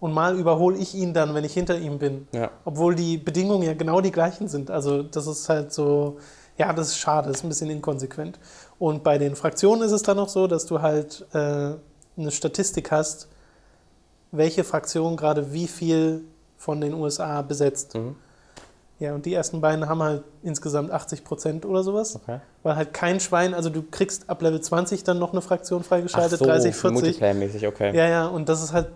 und 0.00 0.12
mal 0.12 0.36
überhole 0.36 0.76
ich 0.76 0.94
ihn 0.94 1.14
dann, 1.14 1.34
wenn 1.34 1.44
ich 1.44 1.54
hinter 1.54 1.78
ihm 1.78 1.98
bin. 1.98 2.28
Ja. 2.32 2.50
Obwohl 2.64 2.94
die 2.94 3.16
Bedingungen 3.18 3.62
ja 3.62 3.74
genau 3.74 4.00
die 4.00 4.12
gleichen 4.12 4.48
sind. 4.48 4.70
Also 4.70 5.02
das 5.02 5.26
ist 5.26 5.48
halt 5.48 5.72
so, 5.72 6.18
ja, 6.58 6.72
das 6.72 6.88
ist 6.88 6.98
schade, 6.98 7.28
das 7.28 7.38
ist 7.38 7.44
ein 7.44 7.48
bisschen 7.48 7.70
inkonsequent. 7.70 8.38
Und 8.78 9.04
bei 9.04 9.16
den 9.16 9.36
Fraktionen 9.36 9.82
ist 9.82 9.92
es 9.92 10.02
dann 10.02 10.16
noch 10.16 10.28
so, 10.28 10.46
dass 10.46 10.66
du 10.66 10.82
halt 10.82 11.24
äh, 11.32 11.74
eine 12.16 12.30
Statistik 12.30 12.90
hast, 12.90 13.28
welche 14.32 14.64
Fraktion 14.64 15.16
gerade 15.16 15.52
wie 15.52 15.66
viel 15.66 16.24
von 16.56 16.80
den 16.80 16.94
USA 16.94 17.42
besetzt. 17.42 17.94
Mhm. 17.94 18.16
Ja, 18.98 19.14
und 19.14 19.26
die 19.26 19.34
ersten 19.34 19.60
beiden 19.60 19.88
haben 19.88 20.02
halt 20.02 20.22
insgesamt 20.42 20.90
80 20.90 21.22
Prozent 21.22 21.66
oder 21.66 21.82
sowas. 21.82 22.16
Okay. 22.16 22.40
Weil 22.62 22.76
halt 22.76 22.94
kein 22.94 23.20
Schwein, 23.20 23.52
also 23.52 23.68
du 23.68 23.82
kriegst 23.82 24.30
ab 24.30 24.40
Level 24.40 24.60
20 24.60 25.04
dann 25.04 25.18
noch 25.18 25.32
eine 25.32 25.42
Fraktion 25.42 25.82
Ach 25.84 25.88
freigeschaltet, 25.88 26.38
so, 26.38 26.46
30, 26.46 26.74
für 26.74 26.92
40. 26.92 27.20
Multiplayer-mäßig, 27.20 27.66
okay. 27.66 27.94
Ja, 27.94 28.08
ja, 28.08 28.26
und 28.26 28.48
das 28.48 28.62
ist 28.62 28.72
halt, 28.72 28.88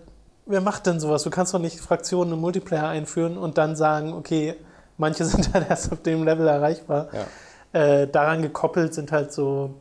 wer 0.47 0.61
macht 0.61 0.87
denn 0.87 0.99
sowas? 0.99 1.21
Du 1.21 1.29
kannst 1.29 1.53
doch 1.53 1.59
nicht 1.59 1.79
Fraktionen 1.79 2.33
im 2.33 2.39
Multiplayer 2.39 2.87
einführen 2.87 3.37
und 3.37 3.59
dann 3.59 3.75
sagen, 3.75 4.13
okay, 4.13 4.55
manche 4.97 5.23
sind 5.25 5.53
halt 5.53 5.69
erst 5.69 5.91
auf 5.91 6.01
dem 6.01 6.23
Level 6.23 6.47
erreichbar. 6.47 7.09
Ja. 7.13 7.79
Äh, 7.79 8.07
daran 8.07 8.41
gekoppelt 8.41 8.95
sind 8.95 9.11
halt 9.11 9.31
so 9.31 9.75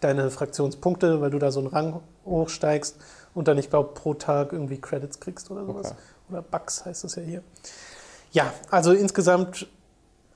deine 0.00 0.30
Fraktionspunkte, 0.30 1.22
weil 1.22 1.30
du 1.30 1.38
da 1.38 1.50
so 1.50 1.60
einen 1.60 1.68
Rang 1.68 2.00
hochsteigst 2.26 2.96
und 3.34 3.48
dann, 3.48 3.58
ich 3.58 3.70
glaube, 3.70 3.94
pro 3.94 4.14
Tag 4.14 4.52
irgendwie 4.52 4.80
Credits 4.80 5.20
kriegst 5.20 5.50
oder 5.50 5.64
sowas. 5.64 5.92
Okay. 5.92 5.96
Oder 6.30 6.42
Bucks 6.42 6.84
heißt 6.84 7.04
das 7.04 7.16
ja 7.16 7.22
hier. 7.22 7.42
Ja, 8.32 8.52
also 8.70 8.92
insgesamt 8.92 9.66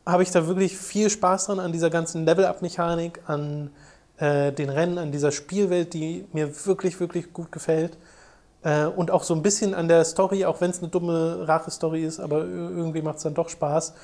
habe 0.06 0.22
ich 0.22 0.30
da 0.30 0.46
wirklich 0.46 0.76
viel 0.76 1.10
Spaß 1.10 1.46
dran 1.46 1.60
an 1.60 1.72
dieser 1.72 1.90
ganzen 1.90 2.24
Level-Up-Mechanik, 2.24 3.20
an 3.26 3.70
äh, 4.18 4.52
den 4.52 4.70
Rennen, 4.70 4.98
an 4.98 5.12
dieser 5.12 5.32
Spielwelt, 5.32 5.94
die 5.94 6.26
mir 6.32 6.66
wirklich, 6.66 7.00
wirklich 7.00 7.32
gut 7.32 7.52
gefällt. 7.52 7.96
Äh, 8.62 8.84
und 8.84 9.10
auch 9.10 9.22
so 9.22 9.34
ein 9.34 9.42
bisschen 9.42 9.74
an 9.74 9.88
der 9.88 10.04
Story, 10.04 10.44
auch 10.44 10.60
wenn 10.60 10.70
es 10.70 10.80
eine 10.80 10.88
dumme 10.88 11.48
Rache-Story 11.48 12.04
ist, 12.04 12.20
aber 12.20 12.44
irgendwie 12.44 13.02
macht 13.02 13.16
es 13.16 13.22
dann 13.22 13.34
doch 13.34 13.48
Spaß. 13.48 13.94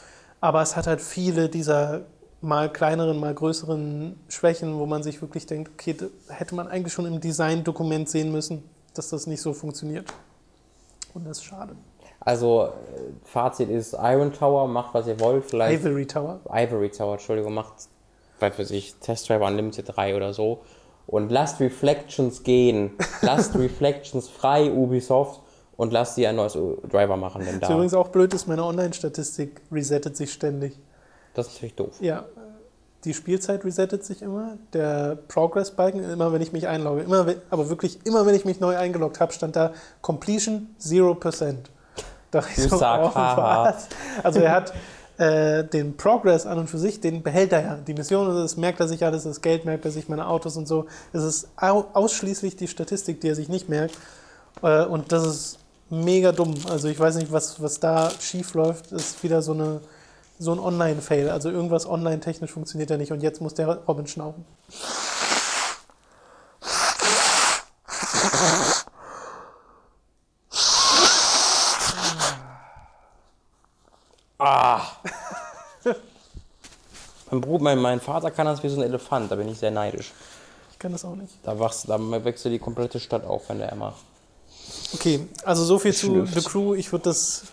Aber 0.40 0.62
es 0.62 0.76
hat 0.76 0.86
halt 0.86 1.00
viele 1.00 1.48
dieser 1.48 2.02
mal 2.40 2.72
kleineren, 2.72 3.18
mal 3.18 3.34
größeren 3.34 4.18
Schwächen, 4.28 4.78
wo 4.78 4.86
man 4.86 5.02
sich 5.02 5.20
wirklich 5.20 5.46
denkt, 5.46 5.70
okay, 5.74 5.96
hätte 6.28 6.54
man 6.54 6.68
eigentlich 6.68 6.92
schon 6.92 7.06
im 7.06 7.20
Design-Dokument 7.20 8.08
sehen 8.08 8.30
müssen, 8.32 8.62
dass 8.94 9.08
das 9.10 9.26
nicht 9.26 9.40
so 9.40 9.52
funktioniert. 9.52 10.06
Und 11.14 11.26
das 11.26 11.38
ist 11.38 11.44
schade. 11.44 11.74
Also, 12.20 12.64
äh, 12.64 12.70
Fazit 13.24 13.70
ist, 13.70 13.94
Iron 13.94 14.32
Tower, 14.32 14.66
macht 14.68 14.94
was 14.94 15.06
ihr 15.06 15.18
wollt, 15.20 15.44
vielleicht. 15.44 15.80
Ivory 15.80 16.06
Tower. 16.06 16.40
Ivory 16.52 16.90
Tower, 16.90 17.12
Entschuldigung, 17.12 17.54
macht, 17.54 17.74
weiß 18.40 18.54
für 18.54 18.64
sich, 18.64 18.96
Test 18.96 19.28
Drive 19.28 19.42
Unlimited 19.42 19.96
3 19.96 20.16
oder 20.16 20.34
so. 20.34 20.62
Und 21.06 21.30
lasst 21.30 21.60
Reflections 21.60 22.42
gehen. 22.42 22.92
lasst 23.22 23.54
Reflections 23.54 24.28
frei, 24.28 24.70
Ubisoft. 24.70 25.40
Und 25.76 25.92
lasst 25.92 26.14
sie 26.14 26.26
ein 26.26 26.36
neues 26.36 26.58
Driver 26.90 27.18
machen, 27.18 27.44
denn 27.44 27.60
Was 27.60 27.68
da. 27.68 27.74
übrigens 27.74 27.92
auch 27.92 28.08
blöd 28.08 28.32
ist, 28.32 28.48
meine 28.48 28.64
Online-Statistik 28.64 29.60
resettet 29.70 30.16
sich 30.16 30.32
ständig. 30.32 30.78
Das 31.36 31.48
ist 31.48 31.54
natürlich 31.54 31.74
doof. 31.74 31.96
Ja, 32.00 32.24
die 33.04 33.12
Spielzeit 33.12 33.62
resettet 33.64 34.04
sich 34.04 34.22
immer, 34.22 34.56
der 34.72 35.18
Progress-Balken, 35.28 36.02
immer 36.02 36.32
wenn 36.32 36.40
ich 36.40 36.52
mich 36.52 36.66
einlogge. 36.66 37.02
Immer, 37.02 37.34
aber 37.50 37.68
wirklich 37.68 37.98
immer, 38.04 38.24
wenn 38.24 38.34
ich 38.34 38.46
mich 38.46 38.58
neu 38.58 38.76
eingeloggt 38.76 39.20
habe, 39.20 39.32
stand 39.32 39.54
da 39.54 39.74
Completion 40.00 40.74
0%. 40.80 41.56
Da 42.30 42.40
ich 42.40 42.68
so, 42.68 42.76
sag, 42.78 43.14
oh? 43.14 44.22
Also 44.22 44.40
er 44.40 44.50
hat 44.50 44.72
äh, 45.18 45.62
den 45.62 45.96
Progress 45.98 46.46
an 46.46 46.58
und 46.58 46.70
für 46.70 46.78
sich, 46.78 47.00
den 47.00 47.22
behält 47.22 47.52
er 47.52 47.60
ja. 47.60 47.76
Die 47.76 47.92
Mission, 47.92 48.34
das 48.34 48.56
merkt 48.56 48.80
er 48.80 48.88
sich 48.88 49.04
alles, 49.04 49.24
das 49.24 49.42
Geld 49.42 49.66
merkt 49.66 49.84
er 49.84 49.90
sich, 49.90 50.08
meine 50.08 50.26
Autos 50.26 50.56
und 50.56 50.66
so. 50.66 50.86
Es 51.12 51.22
ist 51.22 51.48
au 51.56 51.84
ausschließlich 51.92 52.56
die 52.56 52.66
Statistik, 52.66 53.20
die 53.20 53.28
er 53.28 53.34
sich 53.34 53.50
nicht 53.50 53.68
merkt. 53.68 53.96
Äh, 54.62 54.84
und 54.86 55.12
das 55.12 55.26
ist 55.26 55.58
mega 55.90 56.32
dumm. 56.32 56.54
Also 56.70 56.88
ich 56.88 56.98
weiß 56.98 57.16
nicht, 57.16 57.30
was, 57.30 57.62
was 57.62 57.78
da 57.78 58.10
schief 58.20 58.54
läuft. 58.54 58.90
Ist 58.90 59.22
wieder 59.22 59.42
so, 59.42 59.52
eine, 59.52 59.80
so 60.38 60.52
ein 60.52 60.58
Online-Fail. 60.58 61.30
Also 61.30 61.50
irgendwas 61.50 61.86
online-technisch 61.86 62.50
funktioniert 62.50 62.90
ja 62.90 62.96
nicht. 62.96 63.12
Und 63.12 63.22
jetzt 63.22 63.40
muss 63.40 63.54
der 63.54 63.68
Robin 63.86 64.06
schnaufen. 64.06 64.44
Ah! 74.38 74.82
mein, 77.30 77.40
Bruder, 77.40 77.64
mein, 77.64 77.78
mein 77.78 78.00
Vater 78.00 78.30
kann 78.30 78.46
das 78.46 78.62
wie 78.62 78.68
so 78.68 78.76
ein 78.76 78.82
Elefant, 78.82 79.30
da 79.30 79.36
bin 79.36 79.48
ich 79.48 79.58
sehr 79.58 79.70
neidisch. 79.70 80.12
Ich 80.72 80.78
kann 80.78 80.92
das 80.92 81.04
auch 81.06 81.16
nicht. 81.16 81.32
Da, 81.42 81.58
wachst, 81.58 81.88
da 81.88 81.98
wechselt 82.24 82.52
die 82.52 82.58
komplette 82.58 83.00
Stadt 83.00 83.24
auf, 83.24 83.48
wenn 83.48 83.58
der 83.58 83.72
immer. 83.72 83.94
Okay, 84.92 85.26
also 85.44 85.64
so 85.64 85.78
viel 85.78 85.94
zu. 85.94 86.26
The 86.26 86.42
Crew. 86.42 86.74
Ich 86.74 86.92
würde 86.92 87.04
das 87.04 87.44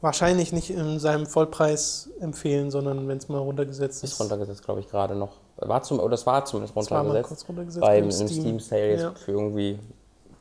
wahrscheinlich 0.00 0.52
nicht 0.52 0.70
in 0.70 0.98
seinem 0.98 1.26
Vollpreis 1.26 2.10
empfehlen, 2.20 2.70
sondern 2.70 3.08
wenn 3.08 3.18
es 3.18 3.28
mal 3.28 3.38
runtergesetzt 3.38 4.04
ist. 4.04 4.12
Ist 4.12 4.20
runtergesetzt, 4.20 4.64
glaube 4.64 4.80
ich, 4.80 4.88
gerade 4.88 5.14
noch. 5.14 5.30
War 5.56 5.82
zum, 5.82 5.98
oder 6.00 6.10
das 6.10 6.26
war 6.26 6.44
zumindest 6.44 6.76
Das 6.76 6.90
war 6.90 6.98
mal 7.02 7.08
runtergesetzt. 7.10 7.28
kurz 7.46 7.48
runtergesetzt 7.48 7.80
Beim 7.80 7.94
beim 8.00 8.04
im 8.04 8.10
Steam. 8.12 8.28
Steam 8.42 8.60
Sale 8.60 8.90
jetzt 8.90 9.02
Ja. 9.02 9.12
für 9.14 9.32
irgendwie, 9.32 9.78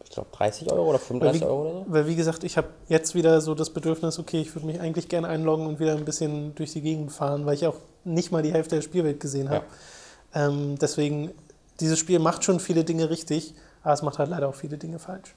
ich 0.04 0.10
glaube, 0.10 0.30
30 0.34 0.72
Euro 0.72 0.84
oder 0.84 0.94
Weil 0.94 1.00
35 1.00 1.41
wie, 1.41 1.46
Euro 1.46 1.62
oder 1.62 1.72
so. 1.72 1.86
weil 1.88 2.08
wie 2.08 2.15
gesagt, 2.15 2.44
ich 2.44 2.58
habe 2.58 2.68
jetzt 2.89 3.15
wieder 3.15 3.39
so 3.41 3.56
das 3.56 3.70
Bedürfnis, 3.70 4.20
okay, 4.20 4.41
ich 4.41 4.54
würde 4.54 4.68
mich 4.68 4.80
eigentlich 4.82 5.08
gerne 5.08 5.28
einloggen 5.30 5.68
und 5.68 5.80
wieder 5.80 5.94
ein 5.94 6.06
bisschen 6.06 6.54
durch 6.56 6.74
die 6.74 6.82
Gegend 6.82 7.12
fahren, 7.13 7.46
weil 7.46 7.54
ich 7.56 7.65
auch 7.65 7.76
nicht 8.04 8.32
mal 8.32 8.41
die 8.44 8.52
Hälfte 8.52 8.76
der 8.76 8.82
Spielwelt 8.82 9.20
gesehen 9.20 9.50
habe. 9.50 9.65
Ähm, 10.34 10.76
deswegen, 10.80 11.32
dieses 11.80 11.98
Spiel 11.98 12.20
macht 12.20 12.44
schon 12.44 12.60
viele 12.60 12.84
Dinge 12.84 13.10
richtig, 13.10 13.54
aber 13.84 13.94
es 13.94 14.02
macht 14.02 14.20
halt 14.20 14.30
leider 14.30 14.50
auch 14.50 14.56
viele 14.56 14.78
Dinge 14.78 15.00
falsch. 15.00 15.34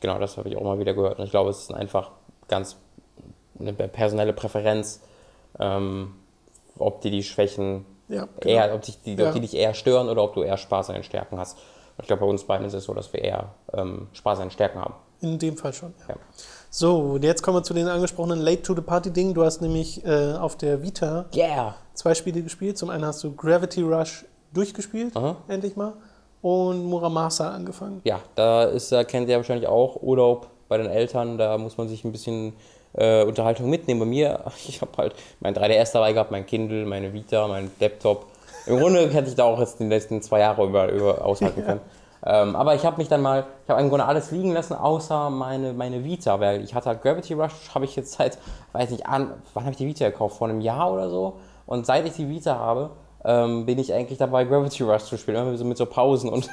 Genau, 0.00 0.18
das 0.18 0.36
habe 0.38 0.48
ich 0.48 0.56
auch 0.56 0.62
mal 0.62 0.78
wieder 0.78 0.94
gehört. 0.94 1.18
Und 1.18 1.24
ich 1.26 1.30
glaube, 1.30 1.50
es 1.50 1.58
ist 1.60 1.74
einfach 1.74 2.12
ganz 2.48 2.76
eine 3.60 3.72
personelle 3.72 4.32
Präferenz, 4.32 5.00
ähm, 5.58 6.14
ob 6.78 7.00
die 7.00 7.10
die 7.10 7.22
Schwächen 7.22 7.84
Ja, 8.08 8.28
genau. 8.40 8.54
eher, 8.54 8.74
ob, 8.74 8.82
dich 8.82 9.02
die, 9.02 9.14
Ja. 9.14 9.28
ob 9.28 9.34
die 9.34 9.40
dich 9.40 9.54
eher 9.56 9.74
stören 9.74 10.08
oder 10.08 10.22
ob 10.22 10.34
du 10.34 10.42
eher 10.42 10.56
Spaß 10.56 10.88
an 10.90 10.94
den 10.94 11.04
Stärken 11.04 11.38
hast. 11.38 11.56
Und 11.96 12.02
ich 12.02 12.06
glaube, 12.06 12.20
bei 12.20 12.26
uns 12.26 12.44
beiden 12.44 12.66
ist 12.66 12.74
es 12.74 12.84
so, 12.84 12.94
dass 12.94 13.12
wir 13.12 13.22
eher 13.22 13.50
ähm, 13.72 14.08
Spaß 14.12 14.38
an 14.38 14.46
den 14.46 14.50
Stärken 14.52 14.80
haben. 14.80 14.94
In 15.20 15.38
dem 15.38 15.56
Fall 15.56 15.72
schon. 15.72 15.92
Ja. 16.08 16.14
So, 16.70 16.96
und 16.98 17.24
jetzt 17.24 17.42
kommen 17.42 17.56
wir 17.56 17.62
zu 17.64 17.74
den 17.74 17.88
angesprochenen 17.88 18.38
Late-to-the-Party-Dingen. 18.38 19.34
Du 19.34 19.44
hast 19.44 19.60
nämlich 19.60 20.04
äh, 20.06 20.34
auf 20.34 20.56
der 20.56 20.82
Vita 20.82 21.26
Yeah! 21.34 21.74
zwei 21.94 22.14
Spiele 22.14 22.42
gespielt. 22.42 22.78
Zum 22.78 22.90
einen 22.90 23.04
hast 23.04 23.24
du 23.24 23.34
Gravity 23.34 23.82
Rush 23.82 24.24
durchgespielt, 24.54 25.16
Aha. 25.16 25.36
endlich 25.48 25.74
mal, 25.76 25.94
und 26.40 26.84
Muramasa 26.84 27.50
angefangen. 27.50 28.00
Ja, 28.04 28.20
da 28.36 28.64
ist, 28.64 28.92
da 28.92 29.02
kennt 29.02 29.28
ihr 29.28 29.36
wahrscheinlich 29.36 29.66
auch 29.68 30.00
Urlaub 30.02 30.48
bei 30.68 30.76
den 30.78 30.86
Eltern, 30.86 31.36
da 31.36 31.58
muss 31.58 31.76
man 31.78 31.88
sich 31.88 32.04
ein 32.04 32.12
bisschen 32.12 32.52
äh, 32.98 33.24
Unterhaltung 33.24 33.70
mitnehmen. 33.70 34.00
Bei 34.00 34.06
mir, 34.06 34.40
ich 34.68 34.80
habe 34.80 34.92
halt 34.96 35.14
mein 35.40 35.54
3DS 35.54 35.92
dabei 35.92 36.12
gehabt, 36.12 36.30
mein 36.30 36.46
Kindle, 36.46 36.84
meine 36.84 37.12
Vita, 37.12 37.46
mein 37.48 37.70
Laptop. 37.80 38.26
Im 38.66 38.78
Grunde 38.78 39.08
hätte 39.12 39.28
ich 39.28 39.34
da 39.34 39.44
auch 39.44 39.58
jetzt 39.60 39.80
die 39.80 39.84
letzten 39.84 40.20
zwei 40.22 40.40
Jahre 40.40 40.64
über, 40.64 40.90
über 40.90 41.24
aushalten 41.24 41.64
können. 41.64 41.80
Ähm, 42.26 42.56
aber 42.56 42.74
ich 42.74 42.84
habe 42.84 42.96
mich 42.96 43.06
dann 43.06 43.22
mal, 43.22 43.46
ich 43.62 43.70
habe 43.70 43.80
im 43.80 43.88
Grunde 43.90 44.04
alles 44.04 44.32
liegen 44.32 44.52
lassen, 44.52 44.74
außer 44.74 45.30
meine, 45.30 45.72
meine 45.72 46.04
Vita, 46.04 46.40
weil 46.40 46.64
ich 46.64 46.74
hatte 46.74 46.88
halt 46.88 47.00
Gravity 47.00 47.34
Rush, 47.34 47.52
habe 47.72 47.84
ich 47.84 47.94
jetzt 47.94 48.12
seit, 48.12 48.38
weiß 48.72 48.90
nicht, 48.90 49.06
an, 49.06 49.34
wann 49.54 49.62
habe 49.62 49.70
ich 49.70 49.76
die 49.76 49.86
Vita 49.86 50.08
gekauft? 50.08 50.36
Vor 50.36 50.48
einem 50.48 50.60
Jahr 50.60 50.92
oder 50.92 51.10
so. 51.10 51.34
Und 51.64 51.86
seit 51.86 52.04
ich 52.06 52.14
die 52.14 52.28
Vita 52.28 52.56
habe, 52.56 52.90
ähm, 53.24 53.66
bin 53.66 53.78
ich 53.78 53.92
eigentlich 53.92 54.18
dabei, 54.18 54.44
Gravity 54.44 54.82
Rush 54.82 55.04
zu 55.04 55.16
spielen, 55.16 55.36
immer 55.36 55.56
so 55.56 55.64
mit 55.64 55.76
so 55.76 55.86
Pausen 55.86 56.28
und 56.28 56.48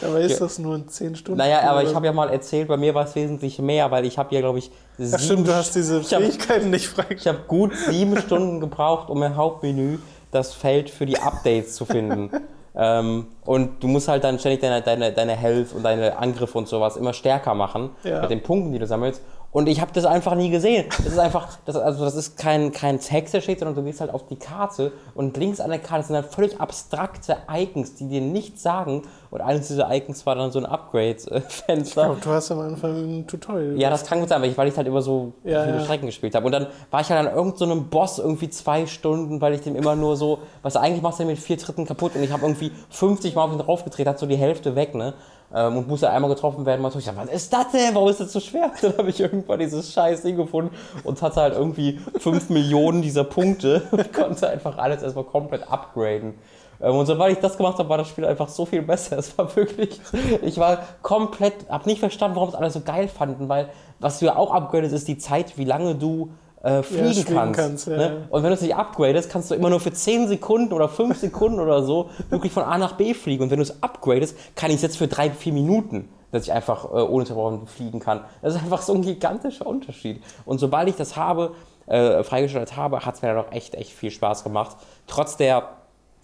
Dabei 0.00 0.22
ist 0.22 0.40
das 0.40 0.58
nur 0.58 0.74
ein 0.74 0.88
10 0.88 1.16
Stunden. 1.16 1.38
naja, 1.38 1.60
aber 1.62 1.78
Spiel 1.80 1.90
ich 1.90 1.94
habe 1.96 2.06
ja 2.06 2.12
mal 2.12 2.28
erzählt, 2.30 2.68
bei 2.68 2.76
mir 2.76 2.94
war 2.94 3.04
es 3.06 3.14
wesentlich 3.14 3.58
mehr, 3.60 3.90
weil 3.90 4.04
ich 4.04 4.18
habe 4.18 4.34
ja, 4.34 4.40
glaube 4.40 4.58
ich, 4.58 4.70
Ach 5.12 5.18
stimmt, 5.18 5.46
du 5.46 5.54
hast 5.54 5.74
diese 5.74 6.00
ich 6.00 6.12
hab- 6.12 6.20
Fähigkeiten 6.22 6.70
nicht 6.70 6.84
ich 6.84 6.88
freigeschaltet. 6.90 7.26
habe 7.26 7.38
gut 7.48 7.72
sieben 7.76 8.16
Stunden 8.20 8.60
gebraucht, 8.60 9.08
um 9.10 9.22
im 9.22 9.36
Hauptmenü 9.36 9.98
das 10.30 10.52
Feld 10.52 10.90
für 10.90 11.06
die 11.06 11.18
Updates 11.18 11.74
zu 11.76 11.84
finden. 11.84 12.30
Ähm, 12.76 13.28
und 13.44 13.84
du 13.84 13.86
musst 13.86 14.08
halt 14.08 14.24
dann 14.24 14.38
ständig 14.40 14.60
deine, 14.60 14.82
deine, 14.82 15.12
deine 15.12 15.36
Health 15.36 15.72
und 15.74 15.84
deine 15.84 16.18
Angriffe 16.18 16.58
und 16.58 16.66
sowas 16.66 16.96
immer 16.96 17.12
stärker 17.12 17.54
machen 17.54 17.90
Ja. 18.02 18.20
mit 18.22 18.30
den 18.30 18.42
Punkten, 18.42 18.72
die 18.72 18.80
du 18.80 18.86
sammelst. 18.88 19.22
Und 19.54 19.68
ich 19.68 19.80
habe 19.80 19.92
das 19.94 20.04
einfach 20.04 20.34
nie 20.34 20.50
gesehen. 20.50 20.86
Das 20.88 21.12
ist 21.12 21.18
einfach, 21.18 21.46
das, 21.64 21.76
also 21.76 22.04
das 22.04 22.16
ist 22.16 22.36
kein, 22.36 22.72
kein 22.72 22.98
Text, 22.98 23.34
der 23.34 23.40
steht, 23.40 23.60
sondern 23.60 23.76
du 23.76 23.84
gehst 23.84 24.00
halt 24.00 24.12
auf 24.12 24.26
die 24.26 24.34
Karte 24.34 24.90
und 25.14 25.36
links 25.36 25.60
an 25.60 25.70
der 25.70 25.78
Karte 25.78 26.08
sind 26.08 26.16
halt 26.16 26.26
völlig 26.26 26.60
abstrakte 26.60 27.36
Icons, 27.48 27.94
die 27.94 28.08
dir 28.08 28.20
nichts 28.20 28.64
sagen. 28.64 29.02
Und 29.30 29.40
eines 29.40 29.68
dieser 29.68 29.94
Icons 29.94 30.26
war 30.26 30.34
dann 30.34 30.50
so 30.50 30.58
ein 30.58 30.66
Upgrade-Fenster. 30.66 32.16
Du 32.20 32.30
hast 32.30 32.50
am 32.50 32.60
Anfang 32.60 32.96
ein 32.96 33.26
Tutorial. 33.28 33.78
Ja, 33.78 33.90
das 33.90 34.04
kann 34.04 34.18
gut 34.18 34.28
sein, 34.28 34.42
weil 34.42 34.50
ich, 34.50 34.58
weil 34.58 34.66
ich 34.66 34.76
halt 34.76 34.88
immer 34.88 35.02
so 35.02 35.34
Ja, 35.44 35.62
viele 35.62 35.76
ja. 35.76 35.84
Strecken 35.84 36.06
gespielt 36.06 36.34
habe. 36.34 36.46
Und 36.46 36.52
dann 36.52 36.66
war 36.90 37.00
ich 37.02 37.08
halt 37.10 37.24
an 37.24 37.32
irgendeinem 37.32 37.78
so 37.78 37.84
Boss 37.90 38.18
irgendwie 38.18 38.50
zwei 38.50 38.86
Stunden, 38.86 39.40
weil 39.40 39.54
ich 39.54 39.60
dem 39.60 39.76
immer 39.76 39.94
nur 39.94 40.16
so, 40.16 40.40
was 40.62 40.74
eigentlich 40.76 41.02
machst 41.02 41.20
du 41.20 41.24
mit 41.26 41.38
vier 41.38 41.58
Tritten 41.58 41.86
kaputt 41.86 42.16
und 42.16 42.24
ich 42.24 42.32
habe 42.32 42.42
irgendwie 42.42 42.72
50 42.90 43.36
Mal 43.36 43.44
auf 43.44 43.52
ihn 43.52 43.58
draufgedreht, 43.58 44.08
hat 44.08 44.18
so 44.18 44.26
die 44.26 44.36
Hälfte 44.36 44.74
weg, 44.74 44.96
ne? 44.96 45.14
Ähm, 45.52 45.76
Und 45.76 45.88
musste 45.88 46.10
einmal 46.10 46.30
getroffen 46.30 46.64
werden, 46.66 46.88
so, 46.90 46.98
ich 46.98 47.04
dachte, 47.04 47.18
was 47.18 47.30
ist 47.30 47.52
das 47.52 47.70
denn? 47.72 47.94
Warum 47.94 48.08
ist 48.08 48.20
das 48.20 48.32
so 48.32 48.40
schwer? 48.40 48.70
Dann 48.80 48.96
habe 48.96 49.10
ich 49.10 49.20
irgendwann 49.20 49.58
dieses 49.58 49.92
scheiß 49.92 50.22
Ding 50.22 50.36
gefunden 50.36 50.74
und 51.04 51.20
hatte 51.22 51.40
halt 51.40 51.54
irgendwie 51.54 52.00
5 52.18 52.50
Millionen 52.50 53.02
dieser 53.02 53.24
Punkte 53.24 53.82
und 53.90 54.12
konnte 54.12 54.48
einfach 54.48 54.78
alles 54.78 55.02
erstmal 55.02 55.24
komplett 55.24 55.70
upgraden. 55.70 56.34
Ähm, 56.80 56.94
Und 56.96 57.06
sobald 57.06 57.32
ich 57.32 57.38
das 57.40 57.56
gemacht 57.56 57.78
habe, 57.78 57.88
war 57.88 57.98
das 57.98 58.08
Spiel 58.08 58.24
einfach 58.24 58.48
so 58.48 58.66
viel 58.66 58.82
besser. 58.82 59.18
Es 59.18 59.36
war 59.38 59.54
wirklich, 59.56 60.00
ich 60.42 60.58
war 60.58 60.80
komplett, 61.02 61.68
habe 61.68 61.88
nicht 61.88 62.00
verstanden, 62.00 62.36
warum 62.36 62.48
es 62.48 62.54
alle 62.54 62.70
so 62.70 62.80
geil 62.80 63.08
fanden, 63.08 63.48
weil 63.48 63.68
was 64.00 64.18
du 64.18 64.26
ja 64.26 64.36
auch 64.36 64.52
upgradest, 64.52 64.94
ist 64.94 65.08
die 65.08 65.18
Zeit, 65.18 65.56
wie 65.56 65.64
lange 65.64 65.94
du 65.94 66.30
äh, 66.64 66.82
fliegen 66.82 67.12
schweben 67.12 67.34
kannst. 67.34 67.58
kannst, 67.60 67.86
ja, 67.88 67.96
ne? 67.96 68.02
ja. 68.02 68.12
Und 68.30 68.42
wenn 68.42 68.48
du 68.50 68.54
es 68.54 68.62
nicht 68.62 68.74
upgradest, 68.74 69.30
kannst 69.30 69.50
du 69.50 69.54
immer 69.54 69.68
nur 69.68 69.80
für 69.80 69.92
10 69.92 70.28
Sekunden 70.28 70.72
oder 70.72 70.88
5 70.88 71.18
Sekunden 71.18 71.60
oder 71.60 71.82
so 71.82 72.10
wirklich 72.30 72.52
von 72.52 72.62
A 72.64 72.78
nach 72.78 72.92
B 72.92 73.12
fliegen. 73.12 73.42
Und 73.42 73.50
wenn 73.50 73.58
du 73.58 73.64
es 73.64 73.82
upgradest, 73.82 74.36
kann 74.56 74.70
ich 74.70 74.76
es 74.76 74.82
jetzt 74.82 74.96
für 74.96 75.06
3, 75.06 75.30
4 75.30 75.52
Minuten, 75.52 76.08
dass 76.32 76.44
ich 76.44 76.52
einfach 76.52 76.86
äh, 76.86 76.88
ohne 76.88 77.06
Unterbrochen 77.06 77.66
fliegen 77.66 78.00
kann. 78.00 78.22
Das 78.40 78.54
ist 78.54 78.62
einfach 78.62 78.80
so 78.80 78.94
ein 78.94 79.02
gigantischer 79.02 79.66
Unterschied. 79.66 80.22
Und 80.46 80.58
sobald 80.58 80.88
ich 80.88 80.96
das 80.96 81.16
habe, 81.16 81.54
äh, 81.86 82.24
freigeschaltet 82.24 82.76
habe, 82.76 83.00
hat 83.00 83.16
es 83.16 83.22
mir 83.22 83.28
dann 83.34 83.44
auch 83.44 83.52
echt, 83.52 83.74
echt 83.74 83.92
viel 83.92 84.10
Spaß 84.10 84.42
gemacht. 84.42 84.76
Trotz 85.06 85.36
der 85.36 85.68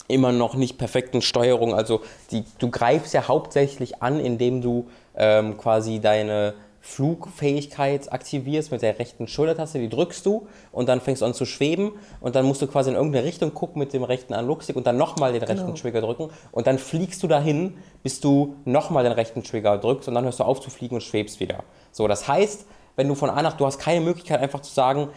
immer 0.09 0.33
noch 0.33 0.55
nicht 0.55 0.79
perfekten 0.79 1.20
Steuerung. 1.20 1.74
Also 1.74 2.00
die, 2.31 2.44
du 2.59 2.70
greifst 2.70 3.12
ja 3.12 3.29
hauptsächlich 3.29 4.03
an, 4.03 4.18
indem 4.18 4.62
du 4.62 4.88
ähm, 5.14 5.59
quasi 5.59 6.00
deine 6.00 6.55
Flugfähigkeit 6.80 8.10
aktivierst 8.10 8.72
mit 8.72 8.80
der 8.80 8.98
rechten 8.98 9.28
Schultertaste, 9.28 9.78
die 9.78 9.88
drückst 9.88 10.24
du 10.24 10.46
und 10.72 10.88
dann 10.88 11.00
fängst 11.00 11.20
du 11.20 11.26
an 11.26 11.34
zu 11.34 11.44
schweben 11.44 11.92
und 12.20 12.34
dann 12.36 12.46
musst 12.46 12.62
du 12.62 12.66
quasi 12.66 12.90
in 12.90 12.96
irgendeine 12.96 13.26
Richtung 13.26 13.52
gucken 13.52 13.78
mit 13.78 13.92
dem 13.92 14.02
rechten 14.02 14.32
Analogstick 14.32 14.76
und 14.76 14.86
dann 14.86 14.96
nochmal 14.96 15.32
den 15.32 15.42
rechten 15.42 15.66
genau. 15.66 15.76
Trigger 15.76 16.00
drücken 16.00 16.30
und 16.52 16.66
dann 16.66 16.78
fliegst 16.78 17.22
du 17.22 17.28
dahin, 17.28 17.76
bis 18.02 18.20
du 18.20 18.56
nochmal 18.64 19.04
den 19.04 19.12
rechten 19.12 19.44
Trigger 19.44 19.76
drückst 19.76 20.08
und 20.08 20.14
dann 20.14 20.24
hörst 20.24 20.40
du 20.40 20.44
auf 20.44 20.60
zu 20.60 20.70
fliegen 20.70 20.94
und 20.94 21.02
schwebst 21.02 21.38
wieder. 21.38 21.64
So, 21.92 22.08
das 22.08 22.26
heißt, 22.26 22.64
wenn 22.96 23.08
du 23.08 23.14
von 23.14 23.30
A 23.30 23.42
nach, 23.42 23.54
du 23.54 23.66
hast 23.66 23.78
keine 23.78 24.04
Möglichkeit 24.04 24.40
einfach 24.40 24.60
zu 24.60 24.72
sagen, 24.72 25.08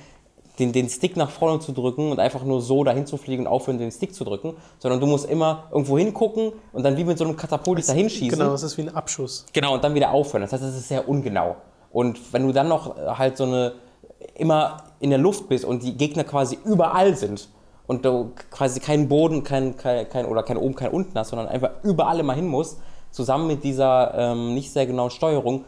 den, 0.60 0.72
den 0.72 0.89
Stick 0.89 1.18
nach 1.18 1.30
vorne 1.30 1.60
zu 1.60 1.72
drücken 1.72 2.12
und 2.12 2.20
einfach 2.20 2.44
nur 2.44 2.62
so 2.62 2.84
dahin 2.84 3.06
zu 3.06 3.18
fliegen 3.18 3.46
und 3.46 3.52
aufhören, 3.52 3.80
den 3.80 3.92
Stick 3.92 4.13
zu 4.13 4.24
drücken, 4.24 4.56
sondern 4.78 5.00
du 5.00 5.08
musst 5.08 5.28
immer 5.30 5.66
irgendwo 5.72 5.98
hingucken 5.98 6.54
und 6.72 6.84
dann 6.84 6.96
wie 6.96 7.04
mit 7.04 7.18
so 7.18 7.24
einem 7.24 7.36
Katapult 7.36 7.80
dich 7.80 7.88
dahin 7.88 8.10
schießen. 8.10 8.38
Genau, 8.38 8.54
es 8.54 8.63
ist 8.63 8.78
wie 8.78 8.84
ein 8.84 8.96
Abschuss. 8.96 9.46
Genau, 9.54 9.74
und 9.74 9.84
dann 9.84 9.96
wieder 9.96 10.12
aufhören. 10.12 10.42
Das 10.42 10.54
heißt, 10.54 10.63
es 10.63 10.76
ist 10.76 10.88
sehr 10.88 11.10
ungenau. 11.10 11.56
Und 11.92 12.34
wenn 12.34 12.46
du 12.46 12.54
dann 12.54 12.68
noch 12.68 12.96
halt 12.96 13.38
so 13.38 13.46
eine 13.46 13.74
immer 14.36 14.84
in 15.00 15.10
der 15.10 15.20
Luft 15.20 15.50
bist 15.50 15.66
und 15.66 15.84
die 15.84 15.98
Gegner 15.98 16.24
quasi 16.24 16.58
überall 16.63 17.16
sind 17.16 17.50
und 17.88 18.06
du 18.06 18.32
quasi 18.52 18.80
keinen 18.80 19.08
Boden 19.08 19.44
kein, 19.44 19.76
kein, 19.76 20.08
kein, 20.08 20.26
oder 20.26 20.44
kein 20.44 20.58
oben, 20.58 20.76
kein 20.76 20.92
unten 20.92 21.18
hast, 21.18 21.30
sondern 21.30 21.48
einfach 21.48 21.72
überall 21.84 22.20
immer 22.20 22.34
hin 22.34 22.48
musst, 22.48 22.80
zusammen 23.12 23.48
mit 23.48 23.63
dieser 23.63 24.13
ähm, 24.16 24.54
nicht 24.54 24.72
sehr 24.72 24.86
genauen 24.86 25.10
Steuerung, 25.10 25.66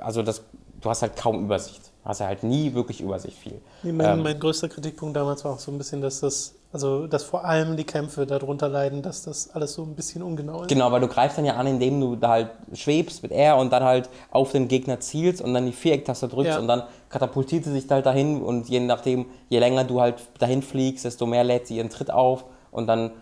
also 0.00 0.22
das, 0.22 0.44
du 0.80 0.88
hast 0.88 1.02
halt 1.02 1.16
kaum 1.16 1.44
Übersicht 1.44 1.91
hast 2.04 2.20
du 2.20 2.24
halt 2.24 2.42
nie 2.42 2.74
wirklich 2.74 3.00
Übersicht 3.00 3.38
viel. 3.38 3.60
Nee, 3.82 3.92
mein, 3.92 4.18
ähm, 4.18 4.22
mein, 4.22 4.38
größter 4.38 4.68
Kritikpunkt 4.68 5.16
damals 5.16 5.44
war 5.44 5.52
auch 5.52 5.58
so 5.58 5.70
ein 5.70 5.78
bisschen, 5.78 6.00
dass 6.00 6.20
das, 6.20 6.54
also 6.72 7.06
dass 7.06 7.22
vor 7.22 7.44
allem 7.44 7.76
die 7.76 7.84
Kämpfe 7.84 8.26
darunter 8.26 8.68
leiden, 8.68 9.02
dass 9.02 9.22
das 9.22 9.50
alles 9.54 9.74
so 9.74 9.82
ein 9.82 9.94
bisschen 9.94 10.22
ungenau 10.22 10.62
ist. 10.62 10.68
Genau, 10.68 10.90
weil 10.90 11.00
du 11.00 11.08
greifst 11.08 11.38
dann 11.38 11.44
ja 11.44 11.54
an, 11.54 11.66
indem 11.66 12.00
du 12.00 12.16
da 12.16 12.28
halt 12.28 12.50
schwebst 12.72 13.22
mit 13.22 13.30
R 13.30 13.56
und 13.56 13.72
dann 13.72 13.84
halt 13.84 14.10
auf 14.30 14.52
den 14.52 14.68
Gegner 14.68 15.00
zielst 15.00 15.40
und 15.40 15.54
dann 15.54 15.66
die 15.66 15.72
Vierecktaste 15.72 16.28
drückst 16.28 16.54
ja. 16.54 16.58
und 16.58 16.66
dann 16.66 16.82
katapultiert 17.08 17.64
sie 17.64 17.72
sich 17.72 17.88
halt 17.88 18.06
dahin 18.06 18.42
und 18.42 18.68
je 18.68 18.80
nachdem, 18.80 19.26
je 19.48 19.58
länger 19.58 19.84
du 19.84 20.00
halt 20.00 20.16
dahin 20.38 20.62
fliegst, 20.62 21.04
desto 21.04 21.26
mehr 21.26 21.44
lädt 21.44 21.68
sie 21.68 21.76
ihren 21.76 21.90
Tritt 21.90 22.10
auf 22.10 22.44
und 22.72 22.86
dann 22.86 23.12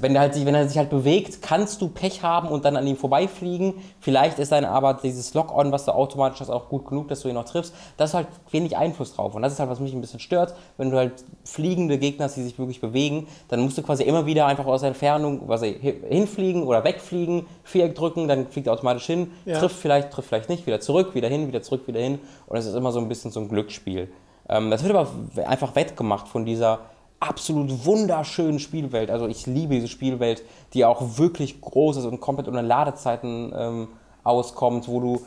wenn 0.00 0.14
er, 0.14 0.22
halt 0.22 0.34
sich, 0.34 0.44
wenn 0.44 0.54
er 0.54 0.68
sich 0.68 0.78
halt 0.78 0.90
bewegt, 0.90 1.42
kannst 1.42 1.80
du 1.80 1.88
Pech 1.88 2.22
haben 2.22 2.48
und 2.48 2.64
dann 2.64 2.76
an 2.76 2.86
ihm 2.86 2.96
vorbeifliegen. 2.96 3.74
Vielleicht 4.00 4.38
ist 4.38 4.52
dann 4.52 4.64
aber 4.64 4.94
dieses 4.94 5.34
Lock-on, 5.34 5.72
was 5.72 5.84
du 5.84 5.92
automatisch 5.92 6.40
hast, 6.40 6.50
auch 6.50 6.68
gut 6.68 6.86
genug, 6.86 7.08
dass 7.08 7.20
du 7.20 7.28
ihn 7.28 7.34
noch 7.34 7.44
triffst. 7.44 7.74
Das 7.96 8.10
ist 8.10 8.14
halt 8.14 8.28
wenig 8.50 8.76
Einfluss 8.76 9.14
drauf. 9.14 9.34
Und 9.34 9.42
das 9.42 9.52
ist 9.52 9.60
halt, 9.60 9.70
was 9.70 9.80
mich 9.80 9.92
ein 9.92 10.00
bisschen 10.00 10.20
stört. 10.20 10.54
Wenn 10.76 10.90
du 10.90 10.96
halt 10.96 11.24
fliegende 11.44 11.98
Gegner 11.98 12.26
hast, 12.26 12.36
die 12.36 12.42
sich 12.42 12.58
wirklich 12.58 12.80
bewegen, 12.80 13.26
dann 13.48 13.60
musst 13.60 13.78
du 13.78 13.82
quasi 13.82 14.04
immer 14.04 14.26
wieder 14.26 14.46
einfach 14.46 14.66
aus 14.66 14.80
der 14.80 14.88
Entfernung 14.88 15.42
was 15.46 15.62
hinfliegen 15.62 16.62
oder 16.64 16.84
wegfliegen, 16.84 17.46
Viereck 17.64 17.94
drücken, 17.94 18.28
dann 18.28 18.46
fliegt 18.48 18.66
er 18.66 18.72
automatisch 18.72 19.06
hin, 19.06 19.32
ja. 19.44 19.58
trifft 19.58 19.76
vielleicht, 19.76 20.10
trifft 20.10 20.28
vielleicht 20.28 20.48
nicht, 20.48 20.66
wieder 20.66 20.80
zurück, 20.80 21.14
wieder 21.14 21.28
hin, 21.28 21.48
wieder 21.48 21.62
zurück, 21.62 21.86
wieder 21.86 22.00
hin. 22.00 22.18
Und 22.46 22.56
es 22.56 22.66
ist 22.66 22.74
immer 22.74 22.92
so 22.92 23.00
ein 23.00 23.08
bisschen 23.08 23.30
so 23.30 23.40
ein 23.40 23.48
Glücksspiel. 23.48 24.08
Ähm, 24.48 24.70
das 24.70 24.82
wird 24.82 24.94
aber 24.94 25.10
einfach 25.46 25.74
wettgemacht 25.74 26.28
von 26.28 26.44
dieser 26.44 26.80
absolut 27.20 27.84
wunderschönen 27.84 28.58
Spielwelt. 28.58 29.10
Also 29.10 29.26
ich 29.26 29.46
liebe 29.46 29.74
diese 29.74 29.88
Spielwelt, 29.88 30.42
die 30.74 30.84
auch 30.84 31.18
wirklich 31.18 31.60
groß 31.60 31.98
ist 31.98 32.04
und 32.04 32.20
komplett 32.20 32.48
ohne 32.48 32.62
Ladezeiten 32.62 33.52
ähm, 33.56 33.88
auskommt, 34.22 34.88
wo 34.88 35.00
du, 35.00 35.22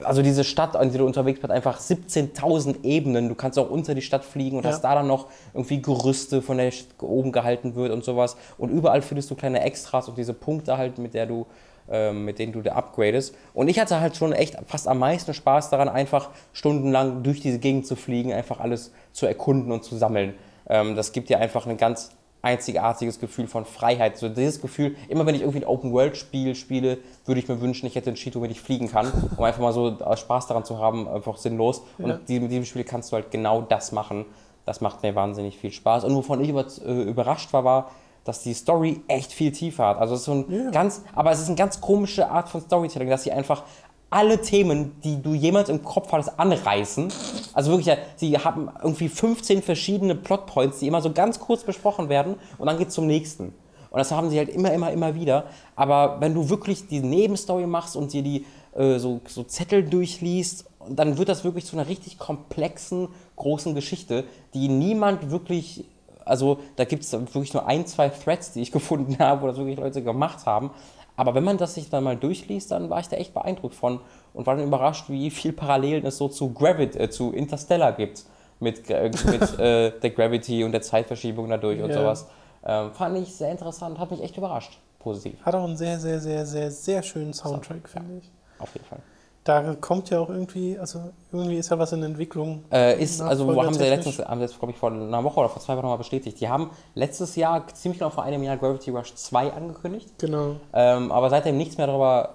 also 0.00 0.22
diese 0.22 0.44
Stadt, 0.44 0.76
an 0.76 0.90
der 0.90 0.98
du 0.98 1.06
unterwegs 1.06 1.40
bist, 1.40 1.50
einfach 1.50 1.80
17.000 1.80 2.84
Ebenen. 2.84 3.28
Du 3.28 3.34
kannst 3.34 3.58
auch 3.58 3.70
unter 3.70 3.94
die 3.94 4.02
Stadt 4.02 4.24
fliegen 4.24 4.58
und 4.58 4.64
ja. 4.64 4.70
hast 4.70 4.82
da 4.82 4.94
dann 4.94 5.06
noch 5.06 5.26
irgendwie 5.54 5.82
Gerüste, 5.82 6.40
von 6.40 6.58
der 6.58 6.72
oben 7.00 7.32
gehalten 7.32 7.74
wird 7.74 7.92
und 7.92 8.04
sowas. 8.04 8.36
Und 8.56 8.70
überall 8.70 9.02
findest 9.02 9.30
du 9.30 9.34
kleine 9.34 9.62
Extras 9.62 10.08
und 10.08 10.16
diese 10.16 10.34
Punkte 10.34 10.78
halt, 10.78 10.98
mit 10.98 11.14
der 11.14 11.26
du 11.26 11.46
ähm, 11.90 12.26
mit 12.26 12.38
denen 12.38 12.52
du 12.52 12.60
da 12.60 12.72
upgradest. 12.72 13.34
Und 13.54 13.68
ich 13.68 13.80
hatte 13.80 13.98
halt 13.98 14.14
schon 14.14 14.32
echt 14.32 14.58
fast 14.66 14.86
am 14.86 14.98
meisten 14.98 15.32
Spaß 15.32 15.70
daran, 15.70 15.88
einfach 15.88 16.28
stundenlang 16.52 17.22
durch 17.22 17.40
diese 17.40 17.58
Gegend 17.58 17.86
zu 17.86 17.96
fliegen, 17.96 18.30
einfach 18.30 18.60
alles 18.60 18.92
zu 19.12 19.26
erkunden 19.26 19.72
und 19.72 19.84
zu 19.84 19.96
sammeln. 19.96 20.34
Ähm, 20.68 20.96
das 20.96 21.12
gibt 21.12 21.28
dir 21.28 21.38
einfach 21.38 21.66
ein 21.66 21.76
ganz 21.76 22.10
einzigartiges 22.42 23.18
Gefühl 23.18 23.48
von 23.48 23.64
Freiheit. 23.64 24.16
So 24.16 24.28
dieses 24.28 24.60
Gefühl, 24.60 24.96
immer 25.08 25.26
wenn 25.26 25.34
ich 25.34 25.40
irgendwie 25.40 25.60
ein 25.60 25.66
Open-World-Spiel 25.68 26.54
spiele, 26.54 26.98
würde 27.24 27.40
ich 27.40 27.48
mir 27.48 27.60
wünschen, 27.60 27.86
ich 27.86 27.96
hätte 27.96 28.10
ein 28.10 28.14
Cheat, 28.14 28.36
womit 28.36 28.50
ich 28.50 28.60
fliegen 28.60 28.90
kann, 28.90 29.10
um 29.36 29.44
einfach 29.44 29.60
mal 29.60 29.72
so 29.72 29.96
Spaß 30.14 30.46
daran 30.46 30.64
zu 30.64 30.78
haben, 30.78 31.08
einfach 31.08 31.36
sinnlos. 31.36 31.82
Und 31.98 32.10
ja. 32.10 32.40
mit 32.40 32.50
diesem 32.50 32.64
Spiel 32.64 32.84
kannst 32.84 33.10
du 33.10 33.16
halt 33.16 33.30
genau 33.30 33.62
das 33.62 33.92
machen. 33.92 34.24
Das 34.66 34.80
macht 34.80 35.02
mir 35.02 35.14
wahnsinnig 35.14 35.58
viel 35.58 35.72
Spaß. 35.72 36.04
Und 36.04 36.14
wovon 36.14 36.40
ich 36.42 36.50
äh, 36.50 37.02
überrascht 37.02 37.52
war, 37.52 37.64
war, 37.64 37.90
dass 38.24 38.42
die 38.42 38.52
Story 38.52 39.00
echt 39.08 39.32
viel 39.32 39.52
tiefer 39.52 39.86
hat. 39.86 39.98
Also 39.98 40.14
es 40.14 40.20
ist 40.20 40.26
so 40.26 40.32
ein 40.32 40.44
yeah. 40.50 40.70
ganz, 40.70 41.02
aber 41.14 41.32
es 41.32 41.40
ist 41.40 41.46
eine 41.46 41.56
ganz 41.56 41.80
komische 41.80 42.30
Art 42.30 42.50
von 42.50 42.60
Storytelling, 42.60 43.08
dass 43.08 43.22
sie 43.22 43.32
einfach 43.32 43.62
alle 44.10 44.40
Themen, 44.40 45.00
die 45.02 45.20
du 45.22 45.34
jemals 45.34 45.68
im 45.68 45.82
Kopf 45.82 46.10
hattest, 46.12 46.38
anreißen. 46.38 47.12
Also 47.52 47.72
wirklich, 47.72 47.96
sie 48.16 48.38
haben 48.38 48.70
irgendwie 48.82 49.08
15 49.08 49.62
verschiedene 49.62 50.14
Plotpoints, 50.14 50.78
die 50.78 50.86
immer 50.86 51.02
so 51.02 51.12
ganz 51.12 51.38
kurz 51.38 51.64
besprochen 51.64 52.08
werden 52.08 52.36
und 52.56 52.66
dann 52.66 52.78
geht 52.78 52.88
es 52.88 52.94
zum 52.94 53.06
nächsten. 53.06 53.54
Und 53.90 53.98
das 53.98 54.10
haben 54.10 54.30
sie 54.30 54.38
halt 54.38 54.48
immer, 54.50 54.72
immer, 54.72 54.92
immer 54.92 55.14
wieder. 55.14 55.44
Aber 55.76 56.20
wenn 56.20 56.34
du 56.34 56.48
wirklich 56.48 56.88
die 56.88 57.00
Nebenstory 57.00 57.66
machst 57.66 57.96
und 57.96 58.12
dir 58.12 58.22
die 58.22 58.44
äh, 58.74 58.98
so, 58.98 59.20
so 59.26 59.44
Zettel 59.44 59.82
durchliest, 59.82 60.66
dann 60.88 61.18
wird 61.18 61.28
das 61.28 61.44
wirklich 61.44 61.66
zu 61.66 61.76
einer 61.76 61.88
richtig 61.88 62.18
komplexen, 62.18 63.08
großen 63.36 63.74
Geschichte, 63.74 64.24
die 64.54 64.68
niemand 64.68 65.30
wirklich 65.30 65.84
also 66.28 66.58
da 66.76 66.84
gibt 66.84 67.04
es 67.04 67.12
wirklich 67.12 67.54
nur 67.54 67.66
ein, 67.66 67.86
zwei 67.86 68.10
Threads, 68.10 68.52
die 68.52 68.60
ich 68.60 68.70
gefunden 68.78 69.18
habe, 69.18 69.42
wo 69.42 69.46
das 69.46 69.56
wirklich 69.56 69.78
Leute 69.78 70.02
gemacht 70.02 70.46
haben. 70.46 70.70
Aber 71.18 71.34
wenn 71.34 71.42
man 71.42 71.58
das 71.58 71.74
sich 71.74 71.90
dann 71.90 72.04
mal 72.04 72.16
durchliest, 72.16 72.70
dann 72.70 72.90
war 72.90 73.00
ich 73.00 73.08
da 73.08 73.16
echt 73.16 73.34
beeindruckt 73.34 73.74
von 73.74 74.00
und 74.34 74.46
war 74.46 74.54
dann 74.54 74.64
überrascht, 74.64 75.08
wie 75.08 75.30
viel 75.30 75.52
Parallelen 75.52 76.06
es 76.06 76.16
so 76.16 76.28
zu 76.28 76.54
Gravity, 76.54 76.96
äh, 76.96 77.10
zu 77.10 77.32
Interstellar 77.32 77.92
gibt 77.92 78.24
mit, 78.60 78.88
äh, 78.88 79.10
mit 79.24 79.58
äh, 79.58 79.98
der 79.98 80.10
Gravity 80.10 80.62
und 80.62 80.70
der 80.70 80.80
Zeitverschiebung 80.80 81.48
dadurch 81.48 81.80
ja. 81.80 81.86
und 81.86 81.92
sowas. 81.92 82.28
Ähm, 82.64 82.92
fand 82.92 83.18
ich 83.18 83.34
sehr 83.34 83.50
interessant, 83.50 83.98
hat 83.98 84.12
mich 84.12 84.22
echt 84.22 84.36
überrascht, 84.36 84.78
positiv. 85.00 85.44
Hat 85.44 85.56
auch 85.56 85.64
einen 85.64 85.76
sehr, 85.76 85.98
sehr, 85.98 86.20
sehr, 86.20 86.46
sehr, 86.46 86.70
sehr 86.70 87.02
schönen 87.02 87.34
Soundtrack, 87.34 87.88
finde 87.88 88.18
ich. 88.18 88.30
Auf 88.60 88.72
jeden 88.74 88.86
Fall 88.86 89.00
da 89.48 89.74
kommt 89.80 90.10
ja 90.10 90.20
auch 90.20 90.28
irgendwie, 90.28 90.78
also 90.78 91.00
irgendwie 91.32 91.56
ist 91.56 91.70
ja 91.70 91.78
was 91.78 91.92
in 91.92 92.02
Entwicklung. 92.02 92.64
Äh, 92.70 93.02
ist, 93.02 93.22
also 93.22 93.46
haben 93.62 93.72
sie 93.72 93.84
letztens, 93.84 94.18
haben 94.18 94.40
sie 94.40 94.46
jetzt, 94.46 94.58
glaube 94.58 94.72
ich, 94.72 94.78
vor 94.78 94.92
einer 94.92 95.24
Woche 95.24 95.40
oder 95.40 95.48
vor 95.48 95.62
zwei 95.62 95.74
Wochen 95.74 95.82
nochmal 95.82 95.98
bestätigt. 95.98 96.38
Die 96.40 96.50
haben 96.50 96.70
letztes 96.94 97.34
Jahr, 97.34 97.66
ziemlich 97.68 97.98
genau 97.98 98.10
vor 98.10 98.24
einem 98.24 98.42
Jahr, 98.42 98.58
Gravity 98.58 98.90
Rush 98.90 99.14
2 99.14 99.54
angekündigt. 99.54 100.10
Genau. 100.18 100.56
Ähm, 100.74 101.10
aber 101.10 101.30
seitdem 101.30 101.56
nichts 101.56 101.78
mehr 101.78 101.86
darüber 101.86 102.34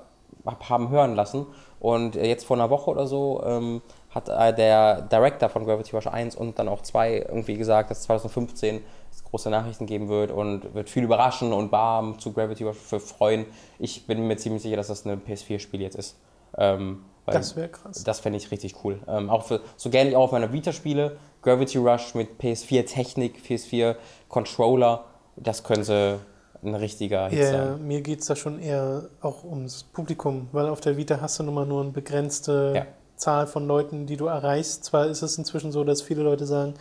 haben 0.67 0.89
hören 0.89 1.15
lassen. 1.15 1.45
Und 1.79 2.15
jetzt 2.15 2.45
vor 2.45 2.57
einer 2.57 2.71
Woche 2.71 2.89
oder 2.89 3.05
so 3.05 3.43
ähm, 3.45 3.81
hat 4.09 4.29
äh, 4.29 4.53
der 4.53 5.03
Director 5.03 5.49
von 5.49 5.65
Gravity 5.65 5.95
Rush 5.95 6.07
1 6.07 6.35
und 6.35 6.57
dann 6.57 6.67
auch 6.67 6.81
2 6.81 7.27
irgendwie 7.29 7.57
gesagt, 7.57 7.91
dass 7.91 8.01
2015 8.03 8.81
es 9.11 9.23
große 9.23 9.51
Nachrichten 9.51 9.85
geben 9.85 10.09
wird 10.09 10.31
und 10.31 10.73
wird 10.73 10.89
viel 10.89 11.03
überraschen 11.03 11.53
und 11.53 11.71
warm 11.71 12.17
zu 12.17 12.33
Gravity 12.33 12.63
Rush 12.63 12.77
für 12.77 12.99
freuen. 12.99 13.45
Ich 13.77 14.07
bin 14.07 14.27
mir 14.27 14.37
ziemlich 14.37 14.63
sicher, 14.63 14.77
dass 14.77 14.87
das 14.87 15.05
ein 15.05 15.21
PS4-Spiel 15.21 15.81
jetzt 15.81 15.95
ist. 15.95 16.15
Ähm, 16.57 17.03
das 17.25 17.55
wäre 17.55 17.69
krass. 17.69 18.03
Das 18.03 18.19
fände 18.19 18.37
ich 18.37 18.51
richtig 18.51 18.83
cool. 18.83 18.99
Ähm, 19.07 19.29
auch 19.29 19.45
für, 19.45 19.61
so 19.77 19.89
gerne 19.89 20.09
ich 20.09 20.15
auch 20.15 20.23
auf 20.23 20.31
meiner 20.31 20.51
Vita 20.51 20.73
spiele, 20.73 21.17
Gravity 21.41 21.77
Rush 21.77 22.15
mit 22.15 22.39
PS4 22.41 22.85
Technik, 22.85 23.41
PS4 23.45 23.95
Controller, 24.27 25.05
das 25.35 25.63
könnte 25.63 26.19
ein 26.63 26.75
richtiger 26.75 27.29
Hit 27.29 27.39
yeah, 27.39 27.51
sein. 27.51 27.87
Mir 27.87 28.01
geht 28.01 28.21
es 28.21 28.27
da 28.27 28.35
schon 28.35 28.59
eher 28.59 29.09
auch 29.21 29.43
ums 29.43 29.83
Publikum, 29.83 30.47
weil 30.51 30.67
auf 30.67 30.81
der 30.81 30.97
Vita 30.97 31.19
hast 31.21 31.39
du 31.39 31.43
nun 31.43 31.53
mal 31.53 31.65
nur 31.65 31.81
eine 31.81 31.91
begrenzte 31.91 32.73
ja. 32.75 32.85
Zahl 33.15 33.47
von 33.47 33.67
Leuten, 33.67 34.05
die 34.05 34.17
du 34.17 34.25
erreichst. 34.25 34.85
Zwar 34.85 35.07
ist 35.07 35.21
es 35.21 35.37
inzwischen 35.37 35.71
so, 35.71 35.83
dass 35.83 36.01
viele 36.01 36.23
Leute 36.23 36.45
sagen, 36.45 36.73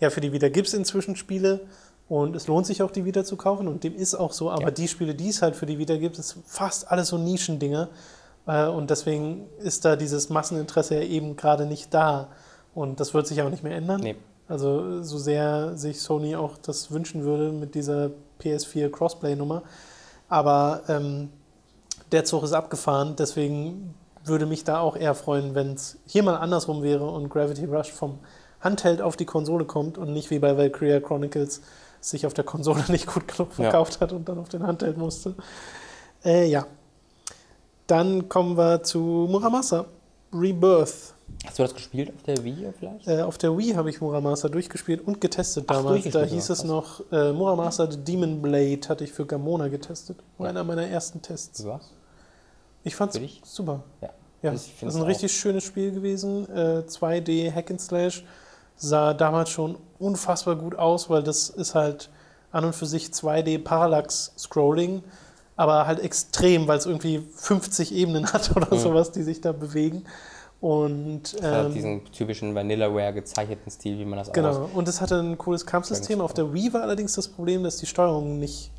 ja, 0.00 0.10
für 0.10 0.20
die 0.20 0.32
Vita 0.32 0.48
gibt 0.48 0.68
es 0.68 0.74
inzwischen 0.74 1.16
Spiele 1.16 1.60
und 2.08 2.36
es 2.36 2.46
lohnt 2.46 2.66
sich 2.66 2.82
auch, 2.82 2.90
die 2.90 3.04
Vita 3.04 3.24
zu 3.24 3.36
kaufen 3.36 3.66
und 3.66 3.84
dem 3.84 3.94
ist 3.94 4.14
auch 4.14 4.32
so, 4.32 4.50
aber 4.50 4.64
ja. 4.64 4.70
die 4.70 4.88
Spiele, 4.88 5.14
die 5.14 5.28
es 5.28 5.42
halt 5.42 5.56
für 5.56 5.66
die 5.66 5.78
Vita 5.78 5.96
gibt, 5.96 6.18
ist 6.18 6.36
fast 6.46 6.90
alles 6.90 7.08
so 7.08 7.18
Nischendinger 7.18 7.88
und 8.46 8.90
deswegen 8.90 9.46
ist 9.58 9.84
da 9.84 9.96
dieses 9.96 10.28
Masseninteresse 10.28 10.96
ja 10.96 11.02
eben 11.02 11.36
gerade 11.36 11.66
nicht 11.66 11.92
da. 11.94 12.28
Und 12.74 13.00
das 13.00 13.14
wird 13.14 13.26
sich 13.26 13.40
auch 13.42 13.50
nicht 13.50 13.62
mehr 13.62 13.76
ändern. 13.76 14.00
Nee. 14.00 14.16
Also 14.48 15.02
so 15.02 15.16
sehr 15.16 15.76
sich 15.76 16.00
Sony 16.00 16.36
auch 16.36 16.58
das 16.58 16.90
wünschen 16.90 17.24
würde 17.24 17.50
mit 17.52 17.74
dieser 17.74 18.10
PS4 18.42 18.90
Crossplay-Nummer. 18.90 19.62
Aber 20.28 20.82
ähm, 20.88 21.30
der 22.12 22.24
Zug 22.24 22.42
ist 22.42 22.52
abgefahren, 22.52 23.16
deswegen 23.16 23.94
würde 24.24 24.46
mich 24.46 24.64
da 24.64 24.80
auch 24.80 24.96
eher 24.96 25.14
freuen, 25.14 25.54
wenn 25.54 25.74
es 25.74 25.98
hier 26.06 26.22
mal 26.22 26.36
andersrum 26.36 26.82
wäre 26.82 27.06
und 27.06 27.28
Gravity 27.28 27.64
Rush 27.66 27.92
vom 27.92 28.18
Handheld 28.60 29.02
auf 29.02 29.16
die 29.16 29.26
Konsole 29.26 29.64
kommt 29.64 29.98
und 29.98 30.12
nicht 30.12 30.30
wie 30.30 30.38
bei 30.38 30.56
Valkyria 30.56 31.00
Chronicles 31.00 31.60
sich 32.00 32.26
auf 32.26 32.34
der 32.34 32.44
Konsole 32.44 32.82
nicht 32.88 33.06
gut 33.06 33.28
genug 33.28 33.52
verkauft 33.52 33.94
ja. 33.94 34.00
hat 34.00 34.12
und 34.12 34.28
dann 34.28 34.38
auf 34.38 34.48
den 34.48 34.66
Handheld 34.66 34.98
musste. 34.98 35.34
Äh, 36.24 36.46
ja, 36.46 36.66
dann 37.86 38.28
kommen 38.28 38.56
wir 38.56 38.82
zu 38.82 38.98
Muramasa. 39.30 39.86
Rebirth. 40.32 41.14
Hast 41.46 41.58
du 41.58 41.62
das 41.62 41.74
gespielt 41.74 42.10
auf 42.14 42.22
der 42.22 42.42
Wii 42.42 42.66
vielleicht? 42.78 43.06
Äh, 43.06 43.22
auf 43.22 43.38
der 43.38 43.56
Wii 43.56 43.74
habe 43.74 43.90
ich 43.90 44.00
Muramasa 44.00 44.48
durchgespielt 44.48 45.06
und 45.06 45.20
getestet 45.20 45.64
Ach, 45.68 45.76
damals. 45.76 46.08
da 46.10 46.22
hieß 46.24 46.50
es 46.50 46.64
noch, 46.64 47.00
äh, 47.12 47.32
Muramasa 47.32 47.90
The 47.90 47.98
Demon 47.98 48.40
Blade 48.42 48.80
hatte 48.88 49.04
ich 49.04 49.12
für 49.12 49.26
Gamona 49.26 49.68
getestet. 49.68 50.16
War 50.38 50.46
Ja. 50.46 50.50
einer 50.50 50.64
meiner 50.64 50.86
ersten 50.86 51.20
Tests. 51.22 51.64
Was? 51.66 51.90
Ich 52.82 52.96
fand's 52.96 53.16
dich? 53.18 53.40
super. 53.44 53.82
Ja. 54.00 54.10
Ja, 54.42 54.52
Ich 54.52 54.74
das 54.80 54.94
ist 54.94 55.00
ein 55.00 55.06
richtig 55.06 55.32
schönes 55.32 55.64
Spiel 55.64 55.92
gewesen. 55.92 56.46
Äh, 56.54 56.84
2D 56.86 57.50
Hack 57.54 57.70
and 57.70 57.80
Slash 57.80 58.24
sah 58.76 59.14
damals 59.14 59.48
schon 59.50 59.78
unfassbar 59.98 60.56
gut 60.56 60.74
aus, 60.76 61.08
weil 61.08 61.22
das 61.22 61.48
ist 61.48 61.74
halt 61.74 62.10
an 62.52 62.64
und 62.66 62.74
für 62.74 62.86
sich 62.86 63.10
2D 63.12 63.58
Parallax 63.58 64.32
Scrolling, 64.36 65.02
aber 65.56 65.86
halt 65.86 66.00
extrem, 66.00 66.66
weil 66.66 66.78
es 66.78 66.86
irgendwie 66.86 67.22
50 67.36 67.94
Ebenen 67.94 68.32
hat 68.32 68.54
oder 68.56 68.74
Mhm. 68.74 68.78
sowas, 68.80 69.12
die 69.12 69.22
sich 69.22 69.40
da 69.40 69.52
bewegen. 69.52 70.04
Und 70.60 71.34
Das 71.34 71.42
hat 71.42 71.66
ähm, 71.66 71.72
diesen 71.74 72.04
typischen 72.12 72.54
Vanillaware 72.54 73.12
gezeichneten 73.12 73.70
Stil, 73.70 73.98
wie 73.98 74.04
man 74.06 74.18
das 74.18 74.30
auch 74.30 74.32
Genau, 74.32 74.70
und 74.74 74.88
es 74.88 75.00
hatte 75.02 75.20
ein 75.20 75.36
cooles 75.36 75.66
Kampfsystem. 75.66 76.22
Auf 76.22 76.32
der 76.32 76.54
Wii 76.54 76.72
war 76.72 76.80
allerdings 76.82 77.12
das 77.12 77.28
Problem, 77.28 77.62
dass 77.64 77.76
die 77.76 77.86
Steuerung 77.86 78.38
nicht 78.38 78.70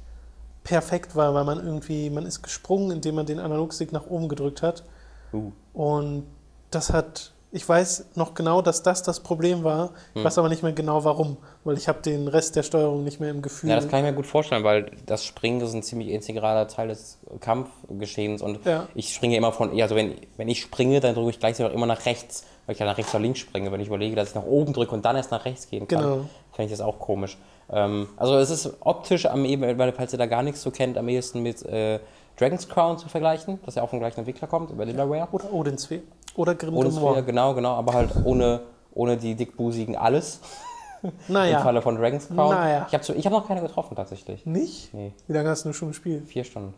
perfekt 0.63 1.15
war, 1.15 1.36
weil 1.36 1.43
man 1.43 1.63
irgendwie, 1.63 2.09
man 2.09 2.26
ist 2.26 2.41
gesprungen, 2.41 2.89
indem 2.89 3.15
man 3.15 3.28
den 3.28 3.39
Analogstick 3.39 3.91
nach 3.91 4.07
oben 4.07 4.30
gedrückt 4.30 4.63
hat. 4.63 4.84
Uh. 5.32 5.51
Und 5.73 6.23
das 6.71 6.91
hat, 6.91 7.34
ich 7.56 7.68
weiß 7.68 8.10
noch 8.16 8.34
genau, 8.34 8.62
dass 8.62 8.84
das 8.84 9.01
das 9.01 9.22
Problem 9.22 9.64
war. 9.64 9.91
Ich 10.14 10.20
Hm. 10.20 10.24
weiß 10.26 10.38
aber 10.38 10.49
nicht 10.49 10.62
mehr 10.62 10.74
genau 10.74 11.03
warum, 11.06 11.38
weil 11.64 11.78
ich 11.78 11.88
habe 11.88 12.01
den 12.01 12.28
Rest 12.28 12.56
der 12.56 12.64
Steuerung 12.64 13.03
nicht 13.03 13.20
mehr 13.20 13.30
im 13.32 13.41
Gefühl. 13.41 13.70
Ja, 13.70 13.78
das 13.78 13.88
kann 13.88 13.99
ich 13.99 14.06
mir 14.06 14.14
gut 14.14 14.28
vorstellen, 14.28 14.64
weil 14.64 14.91
das 15.06 15.24
Springen 15.24 15.62
ist 15.62 15.74
ein 15.74 15.82
ziemlich 15.82 16.10
integraler 16.10 16.68
Teil 16.68 16.89
des 16.89 17.18
Kampfgeschehens 17.39 18.41
und 18.41 18.66
Ja. 18.66 18.88
ich 18.95 19.14
springe 19.14 19.36
immer 19.38 19.51
von, 19.51 19.80
also 19.82 19.95
wenn, 19.95 20.16
wenn 20.38 20.47
ich 20.47 20.62
springe, 20.62 20.99
dann 20.99 21.16
drücke 21.16 21.30
ich 21.32 21.39
gleichzeitig 21.39 21.72
auch 21.72 21.76
immer 21.76 21.86
nach 21.86 22.06
rechts, 22.06 22.43
weil 22.66 22.74
ich 22.74 22.80
ja 22.80 22.86
nach 22.86 22.97
rechts 22.97 23.14
oder 23.14 23.22
links 23.22 23.39
springe. 23.39 23.72
Wenn 23.72 23.80
ich 23.80 23.88
überlege, 23.88 24.16
dass 24.16 24.30
ich 24.30 24.36
nach 24.36 24.45
oben 24.45 24.74
drücke 24.74 24.93
und 24.93 25.06
dann 25.06 25.16
erst 25.16 25.32
nach 25.32 25.45
rechts 25.45 25.70
gehen 25.70 25.88
kann, 25.88 26.01
Genau. 26.01 26.16
finde 26.51 26.66
ich 26.66 26.72
das 26.72 26.82
auch 26.82 26.99
komisch. 26.99 27.38
Ähm, 27.72 28.10
also 28.18 28.36
es 28.38 28.49
ist 28.49 28.70
optisch, 28.82 29.26
am 29.26 29.45
eben, 29.45 29.78
weil 29.78 29.91
falls 29.93 30.14
ihr 30.14 30.20
da 30.20 30.26
gar 30.28 30.43
nichts 30.43 30.62
so 30.62 30.72
kennt, 30.72 30.97
am 30.97 31.08
ehesten 31.10 31.41
mit 31.41 31.64
äh, 31.66 31.99
Dragon's 32.38 32.68
Crown 32.68 32.97
zu 32.97 33.08
vergleichen, 33.08 33.60
das 33.66 33.76
ja 33.76 33.82
auch 33.84 33.89
vom 33.89 33.99
gleichen 33.99 34.20
Entwickler 34.20 34.47
kommt, 34.49 34.70
über 34.70 34.80
Vanillaware. 34.80 35.30
Oder 35.32 35.53
Odinsphere. 35.53 36.01
Oder 36.36 36.56
Grim 36.56 36.76
Ohne 36.76 36.90
Grimoire. 36.90 37.24
genau, 37.24 37.54
genau, 37.54 37.74
aber 37.76 37.94
halt 37.94 38.10
ohne, 38.24 38.62
ohne 38.94 39.18
die 39.18 39.36
dickbusigen 39.36 39.96
alles. 39.96 40.40
Im 41.04 41.12
Naja, 41.28 41.60
Falle 41.62 41.82
von 41.82 41.96
Dragon's 41.98 42.28
Crown. 42.28 42.56
Naja. 42.56 42.88
Ich 42.90 42.94
habe 42.94 43.04
hab 43.22 43.32
noch 43.32 43.48
keine 43.48 43.62
getroffen 43.62 43.96
tatsächlich. 43.96 44.46
nicht? 44.46 44.94
Nee, 44.94 45.14
Wie 45.28 45.34
lange 45.34 45.50
hast 45.50 45.64
du 45.66 45.72
schon 45.74 45.90
gespielt? 45.90 46.28
vier 46.28 46.44
Stunden. 46.44 46.74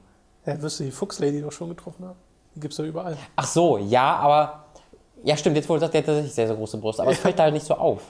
Ja, 0.45 0.62
wirst 0.62 0.80
du 0.80 0.84
die 0.86 0.91
Fuchslady 0.91 1.41
doch 1.41 1.51
schon 1.51 1.70
getroffen 1.70 2.05
haben. 2.05 2.18
Die 2.55 2.60
gibt's 2.60 2.78
ja 2.78 2.86
überall. 2.86 3.18
Ach 3.36 3.47
so, 3.47 3.78
ja, 3.78 4.16
aber. 4.18 4.66
Ja, 5.24 5.36
stimmt, 5.36 5.55
jetzt 5.55 5.68
du 5.70 5.78
sagst, 5.80 5.93
der 5.93 6.01
hat 6.01 6.05
tatsächlich 6.05 6.34
sehr, 6.34 6.47
sehr 6.47 6.55
große 6.55 6.78
Brust. 6.78 6.99
Aber 6.99 7.12
es 7.12 7.20
fällt 7.20 7.39
da 7.39 7.43
halt 7.43 7.53
nicht 7.53 7.66
so 7.66 7.74
auf. 7.74 8.01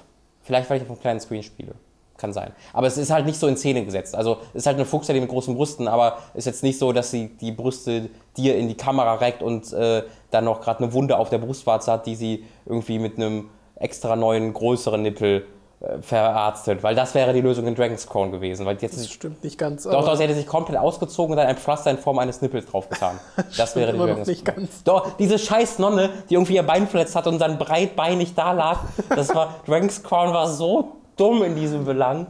Vielleicht, 0.42 0.70
weil 0.70 0.78
ich 0.78 0.84
auf 0.84 0.90
einem 0.90 1.00
kleinen 1.00 1.20
Screen 1.20 1.44
spiele. 1.44 1.74
Kann 2.18 2.34
sein. 2.34 2.52
Aber 2.74 2.88
es 2.88 2.98
ist 2.98 3.12
halt 3.12 3.26
nicht 3.26 3.40
so 3.40 3.48
in 3.48 3.58
Szene 3.58 3.86
gesetzt. 3.86 4.16
Also, 4.16 4.38
es 4.50 4.56
ist 4.62 4.66
halt 4.66 4.78
eine 4.78 4.86
Fuchslady 4.86 5.20
mit 5.22 5.30
großen 5.30 5.56
Brüsten, 5.56 5.88
aber 5.88 6.18
es 6.34 6.40
ist 6.40 6.46
jetzt 6.46 6.64
nicht 6.64 6.80
so, 6.80 6.92
dass 6.92 7.12
sie 7.12 7.28
die 7.38 7.52
Brüste 7.52 8.10
dir 8.36 8.58
in 8.58 8.68
die 8.68 8.76
Kamera 8.76 9.16
reckt 9.16 9.44
und 9.44 9.72
äh, 9.74 10.04
dann 10.32 10.46
noch 10.46 10.62
gerade 10.62 10.84
eine 10.84 10.94
Wunde 10.94 11.18
auf 11.18 11.30
der 11.30 11.38
Brustwarze 11.38 11.92
hat, 11.92 12.06
die 12.06 12.16
sie 12.16 12.46
irgendwie 12.66 13.00
mit 13.00 13.18
einem 13.18 13.50
extra 13.76 14.16
neuen, 14.16 14.54
größeren 14.54 15.02
Nippel 15.02 15.46
äh, 15.80 16.02
verarztet. 16.02 16.82
Weil 16.82 16.96
das 16.96 17.14
wäre 17.14 17.34
die 17.34 17.42
Lösung 17.42 17.68
in 17.68 17.76
Dragon's 17.76 18.08
Crown 18.08 18.32
gewesen. 18.32 18.66
Weil 18.66 18.78
jetzt 18.80 18.98
Das 18.98 19.10
stimmt 19.10 19.44
nicht 19.44 19.58
ganz. 19.60 19.84
Doch, 19.84 20.04
doch, 20.04 20.16
sie 20.16 20.24
hätte 20.24 20.34
sich 20.34 20.48
komplett 20.48 20.80
ausgezogen 20.80 21.34
und 21.34 21.38
dann 21.38 21.46
ein 21.48 21.58
Pflaster 21.58 21.92
in 21.92 22.00
Form 22.00 22.18
eines 22.18 22.42
Nippels 22.42 22.66
draufgetan. 22.66 23.20
Das 23.58 23.76
wäre 23.76 23.94
die 23.94 24.00
Dragon's 24.00 24.28
nicht 24.28 24.44
ganz. 24.44 24.84
Doch, 24.84 25.16
diese 25.18 25.38
scheiß 25.38 25.78
Nonne, 25.80 26.10
die 26.30 26.34
irgendwie 26.34 26.56
ihr 26.56 26.64
Bein 26.64 26.88
verletzt 26.88 27.16
hat 27.16 27.28
und 27.28 27.40
dann 27.40 27.58
breitbeinig 27.60 28.34
da 28.34 28.54
lag. 28.54 28.80
Das 29.10 29.34
war, 29.36 29.56
Dragon's 29.68 30.02
Crown 30.02 30.34
war 30.34 30.48
so 30.50 30.94
dumm 31.16 31.44
in 31.44 31.56
diesem 31.56 31.86
Belang. 31.86 32.28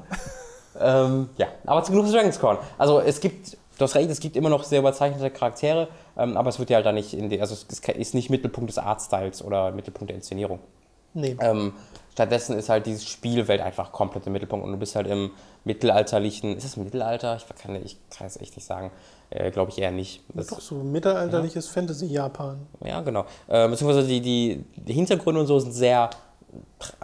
ähm, 0.79 1.29
ja, 1.37 1.47
aber 1.65 1.83
zu 1.83 1.91
genug 1.93 2.07
zu 2.07 2.13
Dragon's 2.13 2.39
Crown. 2.39 2.57
Also 2.77 2.99
es 2.99 3.21
gibt, 3.21 3.57
du 3.77 3.83
hast 3.83 3.95
recht, 3.95 4.09
es 4.09 4.19
gibt 4.19 4.35
immer 4.35 4.49
noch 4.49 4.63
sehr 4.63 4.79
überzeichnete 4.79 5.29
Charaktere, 5.29 5.87
ähm, 6.17 6.37
aber 6.37 6.49
es 6.49 6.59
wird 6.59 6.69
ja 6.69 6.77
halt 6.77 6.85
da 6.85 6.91
nicht, 6.91 7.13
in 7.13 7.29
die, 7.29 7.41
also 7.41 7.55
es 7.55 7.79
ist 7.79 8.13
nicht 8.13 8.29
Mittelpunkt 8.29 8.69
des 8.69 8.77
Artstyles 8.77 9.43
oder 9.43 9.71
Mittelpunkt 9.71 10.09
der 10.09 10.15
Inszenierung. 10.17 10.59
Nee. 11.13 11.35
Ähm, 11.39 11.73
stattdessen 12.11 12.57
ist 12.57 12.69
halt 12.69 12.85
diese 12.85 13.05
Spielwelt 13.05 13.61
einfach 13.61 13.91
komplett 13.91 14.27
im 14.27 14.33
Mittelpunkt 14.33 14.65
und 14.65 14.71
du 14.71 14.77
bist 14.77 14.95
halt 14.95 15.07
im 15.07 15.31
mittelalterlichen, 15.63 16.57
ist 16.57 16.63
das 16.63 16.77
Mittelalter? 16.77 17.35
Ich 17.37 17.45
kann, 17.61 17.75
ich 17.83 17.97
kann 18.09 18.27
es 18.27 18.37
echt 18.37 18.55
nicht 18.55 18.65
sagen. 18.65 18.91
Äh, 19.29 19.51
Glaube 19.51 19.71
ich 19.71 19.79
eher 19.79 19.91
nicht. 19.91 20.23
Das, 20.33 20.47
doch 20.47 20.61
so 20.61 20.75
mittelalterliches 20.75 21.67
Fantasy-Japan. 21.67 22.59
ja, 22.85 23.01
genau. 23.01 23.25
Äh, 23.47 23.67
beziehungsweise 23.67 24.07
die, 24.07 24.21
die, 24.21 24.63
die 24.75 24.93
Hintergründe 24.93 25.41
und 25.41 25.47
so 25.47 25.59
sind 25.59 25.73
sehr 25.73 26.09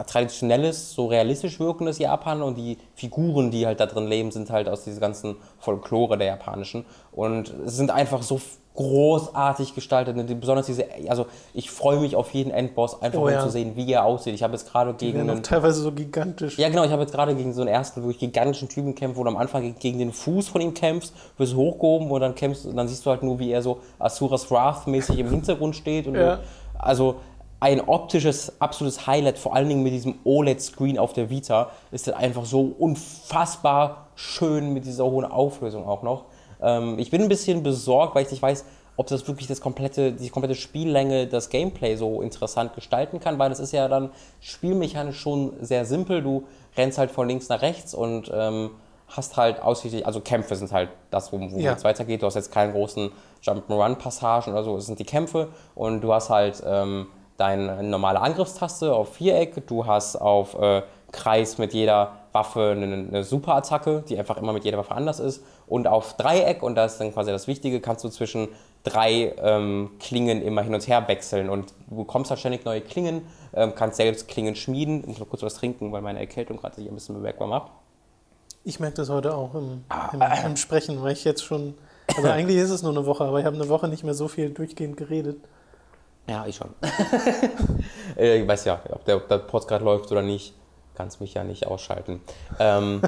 traditionelles, 0.08 0.94
so 0.94 1.08
realistisch 1.08 1.60
wirkendes 1.60 2.00
Japan 2.00 2.42
und 2.42 2.56
die 2.58 2.78
Figuren, 2.96 3.52
die 3.52 3.66
halt 3.66 3.80
da 3.80 3.86
drin 3.86 4.08
leben, 4.08 4.32
sind 4.32 4.50
halt 4.50 4.70
aus 4.70 4.84
dieser 4.84 5.00
ganzen 5.02 5.36
Folklore 5.60 6.18
der 6.18 6.28
japanischen 6.28 6.86
und 7.12 7.54
sind 7.66 7.92
einfach 7.92 8.22
so 8.24 8.40
großartig 8.76 9.76
gestaltet. 9.76 10.18
die- 10.30 10.34
Besonders 10.36 10.66
diese, 10.66 10.86
also 11.08 11.28
ich 11.54 11.70
freue 11.70 12.00
mich 12.00 12.16
auf 12.16 12.32
jeden 12.34 12.50
Endboss, 12.52 13.00
einfach 13.04 13.20
Oh 13.20 13.26
um 13.26 13.30
ja. 13.32 13.40
zu 13.40 13.50
sehen, 13.50 13.76
wie 13.76 13.92
er 13.92 14.04
aussieht. 14.04 14.34
Ich 14.34 14.42
habe 14.42 14.54
jetzt 14.54 14.72
gerade 14.72 14.94
gegen 14.96 15.20
einen 15.30 15.44
teilweise 15.44 15.82
so 15.82 15.92
gigantisch. 15.92 16.58
ja, 16.58 16.70
genau, 16.70 16.84
ich 16.84 16.92
habe 16.92 17.04
jetzt 17.04 17.14
gerade 17.14 17.36
gegen 17.36 17.54
so 17.54 17.62
einen 17.62 17.70
ersten, 17.70 18.04
wo 18.04 18.10
ich 18.10 18.18
gigantischen 18.18 18.70
Typen 18.70 18.96
kämpfe, 18.96 19.18
wo 19.20 19.24
du 19.24 19.30
am 19.30 19.38
Anfang 19.38 19.62
ge- 19.62 19.74
gegen 19.78 20.00
den 20.00 20.12
Fuß 20.12 20.48
von 20.48 20.62
ihm 20.62 20.74
kämpfst, 20.74 21.14
wirst 21.38 21.56
hochgehoben 21.56 22.10
und 22.10 22.20
dann 22.22 22.34
kämpfst 22.34 22.66
und 22.66 22.76
dann 22.76 22.88
siehst 22.88 23.06
du 23.06 23.12
halt 23.12 23.22
nur, 23.22 23.38
wie 23.38 23.52
er 23.52 23.62
so 23.62 23.80
Asuras 24.00 24.50
Wrath 24.50 24.88
mäßig 24.88 25.20
im 25.20 25.30
Hintergrund 25.30 25.76
steht. 25.76 26.08
Und 26.08 26.16
Ja. 26.16 26.38
du, 26.38 26.42
also 26.80 27.16
ein 27.64 27.80
optisches, 27.80 28.52
absolutes 28.60 29.08
Highlight, 29.08 29.40
vor 29.40 29.56
allen 29.56 29.70
Dingen 29.70 29.84
mit 29.84 29.94
diesem 29.94 30.16
OLED-Screen 30.26 31.00
auf 31.00 31.14
der 31.14 31.30
Vita, 31.30 31.70
ist 31.92 32.08
das 32.08 32.14
einfach 32.14 32.44
so 32.44 32.76
unfassbar 32.78 34.08
schön 34.16 34.74
mit 34.74 34.84
dieser 34.86 35.06
hohen 35.06 35.24
Auflösung 35.24 35.88
auch 35.88 36.04
noch. 36.04 36.26
Ähm, 36.62 37.00
ich 37.00 37.10
bin 37.10 37.22
ein 37.22 37.30
bisschen 37.30 37.64
besorgt, 37.64 38.16
weil 38.16 38.26
ich 38.26 38.32
nicht 38.32 38.42
weiß, 38.44 38.66
ob 38.98 39.08
das 39.08 39.26
wirklich 39.30 39.48
das 39.48 39.62
komplette, 39.62 40.12
die 40.12 40.28
komplette 40.30 40.56
Spiellänge, 40.56 41.26
das 41.26 41.50
Gameplay 41.50 41.96
so 41.96 42.22
interessant 42.22 42.76
gestalten 42.76 43.22
kann, 43.22 43.40
weil 43.40 43.48
das 43.50 43.62
ist 43.62 43.72
ja 43.72 43.88
dann 43.88 44.12
spielmechanisch 44.42 45.18
schon 45.18 45.54
sehr 45.62 45.86
simpel. 45.86 46.22
Du 46.22 46.44
rennst 46.78 46.98
halt 46.98 47.12
von 47.12 47.30
links 47.30 47.48
nach 47.48 47.62
rechts 47.62 47.94
und 47.94 48.30
ähm, 48.36 48.72
hast 49.08 49.38
halt 49.38 49.62
ausschließlich, 49.62 50.06
also 50.06 50.20
Kämpfe 50.20 50.58
sind 50.58 50.74
halt 50.74 50.90
das, 51.12 51.32
wo, 51.32 51.40
wo 51.40 51.58
Ja. 51.60 51.72
es 51.74 51.86
weitergeht. 51.86 52.22
Du 52.22 52.26
hast 52.26 52.36
jetzt 52.36 52.52
keinen 52.52 52.74
großen 52.74 53.10
Jump'n'Run-Passagen 53.42 54.52
oder 54.52 54.64
so, 54.66 54.76
es 54.76 54.86
sind 54.86 55.00
die 55.00 55.06
Kämpfe 55.06 55.48
und 55.76 56.02
du 56.02 56.14
hast 56.14 56.30
halt 56.30 56.62
ähm, 56.66 57.08
deine 57.38 57.84
normale 57.84 58.22
Angriffstaste 58.22 58.94
auf 58.94 59.16
Viereck, 59.16 59.68
du 59.68 59.86
hast 59.86 60.16
auf 60.16 60.60
äh, 60.60 60.84
Kreis 61.12 61.58
mit 61.58 61.74
jeder 61.74 62.14
Waffe 62.32 62.72
eine, 62.72 62.86
eine 62.86 63.24
Superattacke, 63.24 64.04
die 64.08 64.18
einfach 64.18 64.38
immer 64.38 64.54
mit 64.54 64.66
jeder 64.66 64.78
Waffe 64.78 64.96
anders 64.96 65.20
ist 65.20 65.44
und 65.68 65.88
auf 65.88 66.16
Dreieck, 66.18 66.64
und 66.64 66.76
das 66.76 66.94
ist 66.94 67.02
dann 67.02 67.14
quasi 67.14 67.32
das 67.32 67.48
Wichtige, 67.48 67.80
kannst 67.80 68.04
du 68.04 68.10
zwischen 68.10 68.50
drei 68.84 69.34
ähm, 69.42 69.92
Klingen 70.00 70.42
immer 70.42 70.62
hin 70.62 70.74
und 70.74 70.88
her 70.88 71.08
wechseln 71.08 71.50
und 71.50 71.74
du 71.88 71.98
bekommst 71.98 72.32
halt 72.32 72.40
ständig 72.40 72.66
neue 72.66 72.82
Klingen, 72.82 73.22
ähm, 73.54 73.74
kannst 73.76 73.98
selbst 73.98 74.28
Klingen 74.28 74.56
schmieden. 74.56 75.02
Ich 75.02 75.08
muss 75.08 75.20
mal 75.20 75.26
kurz 75.26 75.44
was 75.44 75.54
trinken, 75.56 75.92
weil 75.92 76.02
meine 76.02 76.20
Erkältung 76.20 76.58
gerade 76.58 76.76
sich 76.76 76.88
ein 76.88 76.94
bisschen 76.94 77.16
bemerkbar 77.16 77.48
macht. 77.48 77.72
Ich 78.66 78.80
merke 78.80 78.98
das 78.98 79.10
heute 79.10 79.36
auch 79.36 79.56
im, 79.56 79.84
Ah, 79.90 80.10
im, 80.14 80.52
im 80.52 80.58
Sprechen, 80.58 81.02
weil 81.02 81.14
ich 81.14 81.24
jetzt 81.24 81.44
schon. 81.44 81.76
Also 82.16 82.30
eigentlich 82.30 82.58
ist 82.58 82.70
es 82.70 82.82
nur 82.84 82.92
eine 82.92 83.06
Woche, 83.06 83.24
aber 83.24 83.40
ich 83.40 83.46
habe 83.46 83.56
eine 83.56 83.70
Woche 83.70 83.88
nicht 83.88 84.04
mehr 84.04 84.14
so 84.14 84.28
viel 84.28 84.50
durchgehend 84.50 84.98
geredet. 84.98 85.38
Ja, 86.28 86.46
ich 86.48 86.56
schon. 86.56 86.70
Äh, 88.18 88.42
ich 88.42 88.48
weiß 88.48 88.66
ja, 88.66 88.80
ob 88.92 89.04
der, 89.06 89.18
ob 89.18 89.28
der 89.28 89.40
Pod 89.40 89.68
gerade 89.68 89.84
läuft 89.84 90.12
oder 90.12 90.22
nicht, 90.22 90.54
kannst 90.94 91.20
mich 91.20 91.34
ja 91.34 91.44
nicht 91.44 91.66
ausschalten. 91.66 92.22
Ähm, 92.60 93.02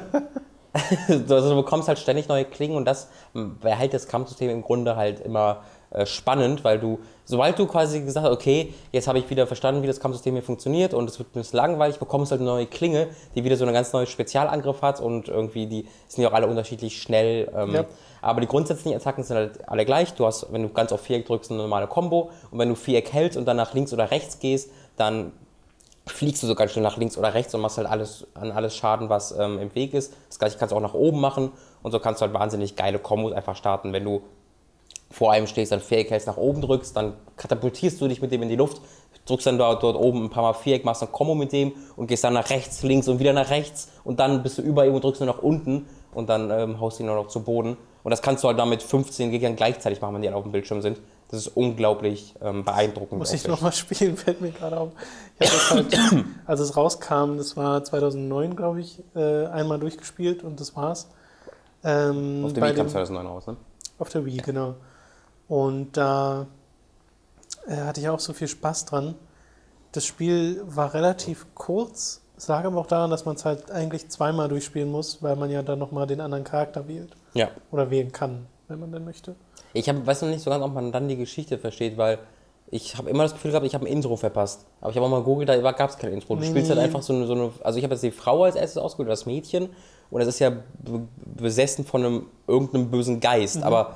also 1.08 1.50
du 1.50 1.56
bekommst 1.56 1.88
halt 1.88 2.00
ständig 2.00 2.28
neue 2.28 2.44
Klingen 2.44 2.76
und 2.76 2.86
das 2.86 3.10
behält 3.34 3.94
das 3.94 4.08
Kampfsystem 4.08 4.50
im 4.50 4.64
Grunde 4.64 4.96
halt 4.96 5.20
immer 5.20 5.62
äh, 5.92 6.08
spannend, 6.08 6.64
weil 6.64 6.80
du, 6.80 7.00
sobald 7.24 7.60
du 7.60 7.68
quasi 7.68 8.02
gesagt 8.02 8.26
hast, 8.26 8.34
okay, 8.34 8.74
jetzt 8.92 9.08
habe 9.08 9.20
ich 9.20 9.30
wieder 9.30 9.46
verstanden, 9.46 9.84
wie 9.84 9.88
das 9.88 10.00
Kampfsystem 10.00 10.34
hier 10.34 10.44
funktioniert 10.44 10.96
und 10.96 11.08
es 11.08 11.20
wird 11.20 11.30
ein 11.36 11.40
bisschen 11.40 11.58
langweilig, 11.58 12.00
bekommst 12.00 12.32
halt 12.32 12.42
eine 12.42 12.50
neue 12.50 12.66
Klinge, 12.66 13.08
die 13.36 13.44
wieder 13.44 13.56
so 13.56 13.64
einen 13.64 13.74
ganz 13.74 13.94
neuen 13.94 14.08
Spezialangriff 14.08 14.82
hat 14.82 15.00
und 15.00 15.28
irgendwie 15.30 15.68
die 15.68 15.88
sind 16.08 16.24
ja 16.24 16.30
auch 16.30 16.34
alle 16.34 16.48
unterschiedlich 16.48 17.00
schnell. 17.00 17.52
Ähm, 17.56 17.74
Ja. 17.76 17.86
Aber 18.26 18.42
die 18.42 18.48
grundsätzlichen 18.48 19.00
Attacken 19.00 19.24
sind 19.24 19.38
halt 19.38 19.70
alle 19.70 19.86
gleich. 19.86 20.16
Du 20.16 20.26
hast, 20.26 20.52
wenn 20.52 20.64
du 20.64 20.70
ganz 20.70 20.92
auf 20.92 21.02
Viereck 21.02 21.28
drückst, 21.28 21.52
eine 21.52 21.62
normale 21.62 21.86
Combo. 21.86 22.32
Und 22.50 22.58
wenn 22.58 22.70
du 22.70 22.76
Viereck 22.76 23.14
hältst 23.14 23.38
und 23.38 23.46
dann 23.46 23.56
nach 23.56 23.76
links 23.76 23.94
oder 23.94 24.10
rechts 24.10 24.40
gehst, 24.40 24.72
dann 24.98 25.32
fliegst 26.08 26.42
du 26.42 26.48
so 26.48 26.56
ganz 26.56 26.72
schnell 26.72 26.82
nach 26.82 26.98
links 26.98 27.20
oder 27.20 27.36
rechts 27.36 27.54
und 27.54 27.62
machst 27.62 27.78
halt 27.78 27.88
alles 27.88 28.26
an 28.34 28.52
alles 28.52 28.76
Schaden, 28.76 29.10
was 29.10 29.32
ähm, 29.38 29.60
im 29.60 29.76
Weg 29.76 29.94
ist. 29.94 30.12
Das 30.28 30.40
gleiche 30.40 30.58
kannst 30.58 30.72
du 30.72 30.76
auch 30.76 30.82
nach 30.82 30.96
oben 30.96 31.22
machen. 31.22 31.52
Und 31.84 31.92
so 31.92 32.00
kannst 32.00 32.20
du 32.20 32.26
halt 32.26 32.34
wahnsinnig 32.34 32.76
geile 32.76 32.98
Kombos 32.98 33.32
einfach 33.32 33.56
starten. 33.56 33.94
Wenn 33.94 34.04
du 34.04 34.24
vor 35.12 35.32
einem 35.32 35.46
stehst, 35.46 35.72
dann 35.72 35.80
Viereck 35.80 36.10
hältst, 36.10 36.26
nach 36.26 36.38
oben 36.38 36.62
drückst, 36.62 36.98
dann 36.98 37.14
katapultierst 37.38 38.02
du 38.02 38.08
dich 38.08 38.24
mit 38.24 38.32
dem 38.32 38.42
in 38.42 38.50
die 38.50 38.56
Luft, 38.56 38.82
drückst 39.28 39.46
dann 39.46 39.60
dort, 39.60 39.84
dort 39.84 39.98
oben 39.98 40.26
ein 40.26 40.30
paar 40.32 40.42
Mal 40.42 40.54
Viereck, 40.54 40.84
machst 40.84 41.04
ein 41.04 41.12
Kombo 41.12 41.36
mit 41.36 41.52
dem 41.52 41.74
und 41.96 42.08
gehst 42.08 42.24
dann 42.24 42.34
nach 42.34 42.50
rechts, 42.50 42.82
links 42.82 43.08
und 43.08 43.20
wieder 43.20 43.34
nach 43.34 43.52
rechts 43.52 43.90
und 44.04 44.20
dann 44.20 44.42
bist 44.42 44.58
du 44.58 44.64
über 44.64 44.86
ihm 44.88 44.96
und 44.96 45.04
drückst 45.04 45.22
nur 45.22 45.32
nach 45.32 45.44
unten 45.44 45.86
und 46.12 46.28
dann 46.28 46.50
ähm, 46.50 46.80
haust 46.80 46.98
du 46.98 47.04
ihn 47.04 47.08
nur 47.08 47.16
noch 47.16 47.28
zu 47.28 47.44
Boden. 47.44 47.78
Und 48.06 48.12
das 48.12 48.22
kannst 48.22 48.44
du 48.44 48.48
halt 48.48 48.60
dann 48.60 48.70
mit 48.70 48.84
15 48.84 49.32
Gegnern 49.32 49.56
gleichzeitig 49.56 50.00
machen, 50.00 50.14
wenn 50.14 50.22
die 50.22 50.28
alle 50.28 50.38
auf 50.38 50.44
dem 50.44 50.52
Bildschirm 50.52 50.80
sind. 50.84 51.00
Das 51.30 51.40
ist 51.40 51.48
unglaublich 51.48 52.36
ähm, 52.40 52.64
beeindruckend. 52.64 53.18
Muss 53.18 53.34
ich 53.34 53.48
nochmal 53.48 53.72
spielen, 53.74 54.16
fällt 54.16 54.42
mir 54.42 54.52
gerade 54.52 54.80
auf. 54.80 54.92
Ich 55.40 55.50
habe 55.72 55.84
das 55.90 56.02
halt, 56.12 56.26
als 56.46 56.60
es 56.60 56.78
rauskam, 56.78 57.38
das 57.38 57.58
war 57.58 57.84
2009, 57.84 58.56
glaube 58.56 58.82
ich, 58.82 59.02
äh, 59.16 59.48
einmal 59.48 59.80
durchgespielt 59.80 60.44
und 60.44 60.60
das 60.60 60.76
war's. 60.76 61.08
Ähm, 61.84 62.44
Auf 62.46 62.54
der 62.54 62.62
Wii 62.64 62.74
kam 62.76 62.86
dem- 62.86 62.92
2009 62.92 63.26
raus, 63.26 63.48
ne? 63.48 63.58
Auf 63.98 64.10
der 64.10 64.24
Wii, 64.24 64.38
genau. 64.38 64.76
Und 65.48 65.98
da 65.98 66.46
äh, 67.66 67.76
hatte 67.76 68.02
ich 68.02 68.08
auch 68.10 68.20
so 68.20 68.34
viel 68.34 68.48
Spaß 68.48 68.86
dran. 68.86 69.16
Das 69.94 70.06
Spiel 70.06 70.62
war 70.64 70.94
relativ 70.94 71.48
kurz. 71.56 72.22
Es 72.38 72.48
lag 72.48 72.66
aber 72.66 72.80
auch 72.80 72.88
daran, 72.88 73.10
dass 73.10 73.26
man 73.26 73.36
es 73.36 73.46
halt 73.46 73.72
eigentlich 73.72 74.10
zweimal 74.10 74.50
durchspielen 74.50 74.92
muss, 74.92 75.24
weil 75.24 75.36
man 75.36 75.50
ja 75.50 75.62
dann 75.62 75.80
nochmal 75.80 76.06
den 76.08 76.20
anderen 76.22 76.44
Charakter 76.44 76.88
wählt. 76.88 77.16
Ja. 77.34 77.50
Oder 77.72 77.90
wählen 77.92 78.12
kann, 78.12 78.46
wenn 78.68 78.80
man 78.80 78.92
denn 78.92 79.06
möchte. 79.06 79.36
Ich 79.74 79.88
hab, 79.90 80.06
weiß 80.06 80.22
noch 80.24 80.30
nicht 80.30 80.42
so 80.44 80.50
ganz, 80.50 80.64
ob 80.64 80.74
man 80.74 80.92
dann 80.92 81.08
die 81.08 81.16
Geschichte 81.18 81.58
versteht, 81.58 81.98
weil 81.98 82.20
ich 82.72 82.98
habe 82.98 83.10
immer 83.10 83.24
das 83.24 83.34
Gefühl 83.34 83.52
gehabt, 83.52 83.66
ich 83.66 83.74
habe 83.76 83.86
ein 83.86 83.92
Intro 83.92 84.16
verpasst. 84.16 84.66
Aber 84.82 84.90
ich 84.90 84.96
habe 84.98 85.06
auch 85.06 85.10
mal 85.12 85.20
gegoogelt, 85.20 85.48
da 85.50 85.72
gab 85.72 85.90
es 85.90 85.98
kein 85.98 86.12
Intro. 86.12 86.36
Du 86.36 86.42
Nee, 86.42 86.48
spielst 86.48 86.70
halt 86.70 86.80
einfach 86.80 87.02
so 87.04 87.14
eine, 87.14 87.26
so 87.28 87.34
eine. 87.34 87.52
Also 87.64 87.78
ich 87.78 87.84
habe 87.84 87.94
jetzt 87.94 88.04
die 88.04 88.12
Frau 88.12 88.44
als 88.44 88.56
erstes 88.56 88.82
ausgewählt, 88.82 89.12
das 89.12 89.26
Mädchen. 89.26 89.70
Und 90.10 90.22
es 90.22 90.28
ist 90.28 90.40
ja 90.40 90.50
be- 90.50 91.08
besessen 91.26 91.86
von 91.86 92.04
einem 92.06 92.26
irgendeinem 92.48 92.90
bösen 92.90 93.20
Geist. 93.20 93.62
Aber 93.64 93.96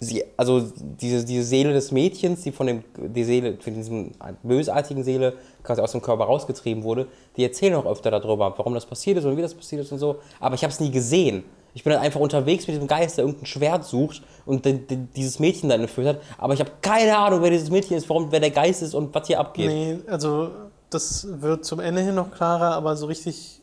sie, 0.00 0.24
also 0.36 0.62
diese, 0.80 1.24
diese 1.24 1.44
Seele 1.44 1.72
des 1.72 1.92
Mädchens, 1.92 2.42
die 2.42 2.52
von 2.52 2.66
dem, 2.66 2.84
die 2.96 3.24
Seele, 3.24 3.56
von 3.60 3.74
diesem 3.74 4.12
bösartigen 4.42 5.04
Seele 5.04 5.34
quasi 5.62 5.80
aus 5.80 5.92
dem 5.92 6.02
Körper 6.02 6.24
rausgetrieben 6.24 6.82
wurde, 6.82 7.06
die 7.36 7.44
erzählen 7.44 7.74
auch 7.74 7.86
öfter 7.86 8.10
darüber, 8.10 8.54
warum 8.56 8.74
das 8.74 8.86
passiert 8.86 9.18
ist 9.18 9.24
und 9.24 9.36
wie 9.36 9.42
das 9.42 9.54
passiert 9.54 9.82
ist 9.82 9.92
und 9.92 9.98
so. 9.98 10.16
Aber 10.40 10.54
ich 10.54 10.62
habe 10.62 10.72
es 10.72 10.80
nie 10.80 10.90
gesehen. 10.90 11.44
Ich 11.74 11.84
bin 11.84 11.92
dann 11.92 12.00
einfach 12.00 12.20
unterwegs 12.20 12.66
mit 12.66 12.74
diesem 12.74 12.88
Geist, 12.88 13.18
der 13.18 13.24
irgendein 13.24 13.46
Schwert 13.46 13.84
sucht 13.84 14.22
und 14.46 14.64
die, 14.64 14.86
die, 14.86 14.96
dieses 14.96 15.38
Mädchen 15.38 15.68
dann 15.68 15.82
entführt 15.82 16.08
hat. 16.08 16.20
Aber 16.38 16.54
ich 16.54 16.60
habe 16.60 16.70
keine 16.80 17.16
Ahnung, 17.16 17.42
wer 17.42 17.50
dieses 17.50 17.70
Mädchen 17.70 17.96
ist, 17.98 18.08
warum, 18.08 18.32
wer 18.32 18.40
der 18.40 18.50
Geist 18.50 18.82
ist 18.82 18.94
und 18.94 19.14
was 19.14 19.26
hier 19.26 19.38
abgeht. 19.38 19.66
Nee, 19.66 19.98
also 20.06 20.50
das 20.88 21.26
wird 21.42 21.64
zum 21.66 21.80
Ende 21.80 22.00
hin 22.00 22.14
noch 22.14 22.30
klarer, 22.30 22.74
aber 22.74 22.96
so 22.96 23.06
richtig. 23.06 23.60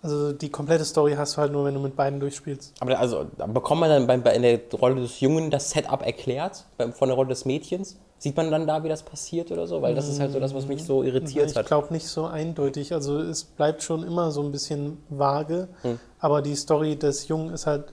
Also 0.00 0.32
die 0.32 0.48
komplette 0.48 0.84
Story 0.84 1.14
hast 1.16 1.36
du 1.36 1.40
halt 1.40 1.50
nur, 1.52 1.64
wenn 1.64 1.74
du 1.74 1.80
mit 1.80 1.96
beiden 1.96 2.20
durchspielst. 2.20 2.74
Aber 2.80 2.96
also, 2.98 3.26
bekommt 3.48 3.80
man 3.80 3.90
dann 3.90 4.06
bei, 4.06 4.16
bei, 4.16 4.34
in 4.36 4.42
der 4.42 4.60
Rolle 4.74 5.00
des 5.00 5.18
Jungen 5.20 5.50
das 5.50 5.70
Setup 5.70 6.02
erklärt, 6.06 6.64
bei, 6.76 6.92
von 6.92 7.08
der 7.08 7.16
Rolle 7.16 7.30
des 7.30 7.44
Mädchens? 7.44 7.96
Sieht 8.20 8.36
man 8.36 8.50
dann 8.50 8.66
da, 8.66 8.82
wie 8.84 8.88
das 8.88 9.02
passiert 9.02 9.50
oder 9.50 9.66
so? 9.66 9.82
Weil 9.82 9.94
das 9.94 10.08
ist 10.08 10.18
halt 10.20 10.32
so 10.32 10.40
das, 10.40 10.54
was 10.54 10.66
mich 10.66 10.84
so 10.84 11.02
irritiert 11.02 11.50
ich 11.50 11.56
hat. 11.56 11.66
glaube 11.66 11.92
nicht 11.92 12.06
so 12.08 12.26
eindeutig. 12.26 12.92
Also 12.92 13.18
es 13.20 13.44
bleibt 13.44 13.82
schon 13.82 14.02
immer 14.04 14.30
so 14.30 14.42
ein 14.42 14.52
bisschen 14.52 14.98
vage, 15.08 15.68
Hm. 15.82 15.98
aber 16.20 16.42
die 16.42 16.54
Story 16.56 16.96
des 16.96 17.28
Jungen 17.28 17.52
ist 17.52 17.66
halt 17.66 17.92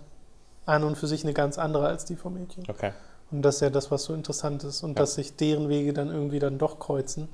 an 0.66 0.84
und 0.84 0.97
für 0.97 1.06
sich 1.08 1.24
eine 1.24 1.34
ganz 1.34 1.58
andere 1.60 1.88
als 1.88 2.06
die 2.06 2.16
vom 2.16 2.34
Mädchen. 2.36 2.64
Okay. 2.68 2.91
Und 3.32 3.41
das 3.43 3.56
ist 3.56 3.62
ja 3.62 3.70
das, 3.72 3.89
was 3.91 4.03
so 4.03 4.14
interessant 4.14 4.64
ist. 4.64 4.84
Und 4.84 4.91
Ja. 4.91 4.95
dass 4.95 5.16
sich 5.16 5.36
deren 5.36 5.70
Wege 5.70 5.93
dann 5.93 6.10
irgendwie 6.10 6.39
dann 6.39 6.58
doch 6.60 6.80
kreuzen, 6.80 7.30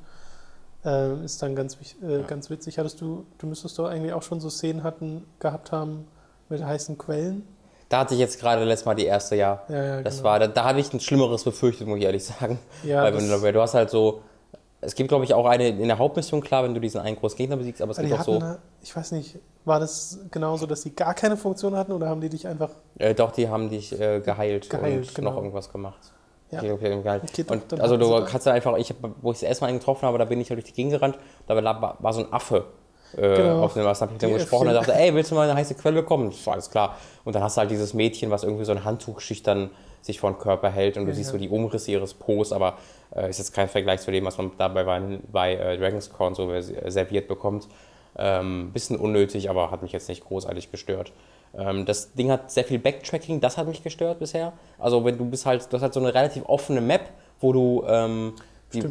äh, 0.85 1.23
ist 1.23 1.41
dann 1.41 1.55
ganz, 1.55 1.77
äh, 2.03 2.17
Ja. 2.19 2.21
ganz 2.23 2.49
witzig. 2.49 2.77
Hattest 2.79 3.01
du, 3.01 3.25
du 3.37 3.47
müsstest 3.47 3.77
doch 3.79 3.85
eigentlich 3.87 4.13
auch 4.13 4.23
schon 4.23 4.39
so 4.39 4.49
Szenen 4.49 4.83
hatten, 4.83 5.25
gehabt 5.39 5.71
haben 5.71 6.07
mit 6.49 6.63
heißen 6.63 6.97
Quellen. 6.97 7.47
Da 7.89 7.99
hatte 7.99 8.13
ich 8.13 8.19
jetzt 8.21 8.39
gerade 8.39 8.63
letztes 8.63 8.85
Mal 8.85 8.95
die 8.95 9.05
erste, 9.05 9.35
ja. 9.35 9.63
Ja, 9.67 9.83
ja, 9.83 10.01
Das 10.01 10.17
genau. 10.17 10.29
war, 10.29 10.39
da, 10.39 10.47
da 10.47 10.63
habe 10.63 10.79
ich 10.79 10.93
ein 10.93 10.99
Schlimmeres 11.01 11.43
befürchtet, 11.43 11.87
muss 11.87 11.97
ich 11.97 12.05
ehrlich 12.05 12.23
sagen. 12.23 12.57
Ja, 12.83 13.03
Weil 13.03 13.11
du, 13.11 13.51
du 13.51 13.61
hast 13.61 13.73
halt 13.73 13.89
so, 13.89 14.21
es 14.79 14.95
gibt 14.95 15.09
glaube 15.09 15.25
ich 15.25 15.33
auch 15.33 15.45
eine 15.45 15.67
in 15.69 15.87
der 15.87 15.97
Hauptmission, 15.97 16.41
klar, 16.41 16.63
wenn 16.63 16.73
du 16.73 16.79
diesen 16.79 17.01
einen 17.01 17.17
großen 17.17 17.37
Gegner 17.37 17.57
besiegst, 17.57 17.81
aber 17.81 17.91
es 17.91 17.99
Aber 17.99 18.07
gibt 18.07 18.19
auch 18.21 18.25
so, 18.25 18.39
da- 18.39 18.59
ich 18.81 18.95
weiß 18.95 19.11
nicht, 19.11 19.37
war 19.65 19.79
das 19.79 20.19
genauso, 20.31 20.65
dass 20.65 20.81
die 20.81 20.95
gar 20.95 21.13
keine 21.13 21.35
Funktion 21.37 21.75
hatten 21.75 21.91
oder 21.91 22.07
haben 22.09 22.21
die 22.21 22.29
dich 22.29 22.47
einfach. 22.47 22.69
äh, 22.97 23.13
doch, 23.13 23.31
die 23.31 23.47
haben 23.49 23.69
dich 23.69 23.91
äh, 23.99 24.21
geheilt, 24.21 24.69
Geheilt, 24.69 25.07
und 25.09 25.15
genau. 25.15 25.31
noch 25.31 25.37
irgendwas 25.37 25.71
gemacht. 25.71 25.99
Ja. 26.51 26.61
Haben 26.61 27.03
geheilt. 27.03 27.23
Okay, 27.23 27.43
doch, 27.43 27.51
und 27.55 27.71
dann 27.71 27.81
also 27.81 27.97
du 27.97 28.25
kannst 28.25 28.45
da 28.45 28.51
einfach, 28.51 28.75
ich 28.77 28.89
hab, 28.89 28.97
wo 29.21 29.31
ich 29.31 29.39
das 29.39 29.43
erste 29.49 29.65
Mal 29.65 29.73
getroffen 29.73 30.05
habe, 30.05 30.17
da 30.17 30.25
bin 30.25 30.39
ich 30.41 30.49
halt 30.49 30.57
durch 30.59 30.67
die 30.69 30.73
Gegend 30.73 30.91
gerannt, 30.93 31.17
da 31.47 31.55
war, 31.55 31.97
war 31.99 32.13
so 32.13 32.21
ein 32.21 32.33
Affe. 32.33 32.65
Äh, 33.17 33.35
Genau. 33.35 33.63
auf 33.63 33.73
dem 33.73 33.83
was 33.83 33.99
habe 34.01 34.11
ich 34.11 34.13
mit 34.13 34.21
dem 34.21 34.33
gesprochen 34.37 34.67
und 34.69 34.73
dachte, 34.73 34.93
ey, 34.93 35.13
willst 35.13 35.31
du 35.31 35.35
mal 35.35 35.49
eine 35.49 35.57
heiße 35.59 35.75
Quelle 35.75 36.01
bekommen? 36.01 36.29
Das 36.29 36.45
war 36.45 36.53
alles 36.53 36.69
klar. 36.69 36.95
Und 37.25 37.35
dann 37.35 37.43
hast 37.43 37.57
du 37.57 37.59
halt 37.59 37.71
dieses 37.71 37.93
Mädchen, 37.93 38.31
was 38.31 38.43
irgendwie 38.43 38.63
so 38.63 38.71
ein 38.71 38.85
Handtuch 38.85 39.19
schüchtern 39.19 39.69
sich 40.01 40.19
vor 40.19 40.31
den 40.31 40.39
Körper 40.39 40.69
hält 40.69 40.97
und 40.97 41.03
du 41.05 41.11
Ja, 41.11 41.15
siehst 41.15 41.29
ja. 41.29 41.33
so 41.33 41.37
die 41.37 41.49
Umrisse 41.49 41.91
ihres 41.91 42.13
Pos, 42.13 42.53
aber 42.53 42.77
äh, 43.15 43.29
ist 43.29 43.37
jetzt 43.37 43.53
kein 43.53 43.67
Vergleich 43.67 43.99
zu 44.01 44.11
dem, 44.11 44.25
was 44.25 44.37
man 44.37 44.51
dabei 44.57 44.83
bei, 44.85 45.01
bei 45.31 45.55
äh, 45.55 45.77
Dragon's 45.77 46.11
Crown 46.11 46.35
so 46.35 46.49
serviert 46.87 47.27
bekommt. 47.27 47.67
Ähm, 48.17 48.71
bisschen 48.73 48.97
unnötig, 48.97 49.49
aber 49.49 49.71
hat 49.71 49.81
mich 49.83 49.91
jetzt 49.91 50.09
nicht 50.09 50.23
großartig 50.25 50.71
gestört. 50.71 51.11
Ähm, 51.57 51.85
das 51.85 52.13
Ding 52.13 52.31
hat 52.31 52.51
sehr 52.51 52.63
viel 52.63 52.79
Backtracking, 52.79 53.41
das 53.41 53.57
hat 53.57 53.67
mich 53.67 53.83
gestört 53.83 54.19
bisher. 54.19 54.53
Also 54.79 55.03
wenn 55.03 55.17
du 55.17 55.25
bist 55.25 55.45
halt, 55.45 55.67
du 55.71 55.75
hast 55.75 55.81
halt 55.83 55.93
so 55.93 55.99
eine 55.99 56.13
relativ 56.13 56.43
offene 56.45 56.81
Map, 56.81 57.09
wo 57.39 57.51
du 57.53 57.83
ähm, 57.87 58.33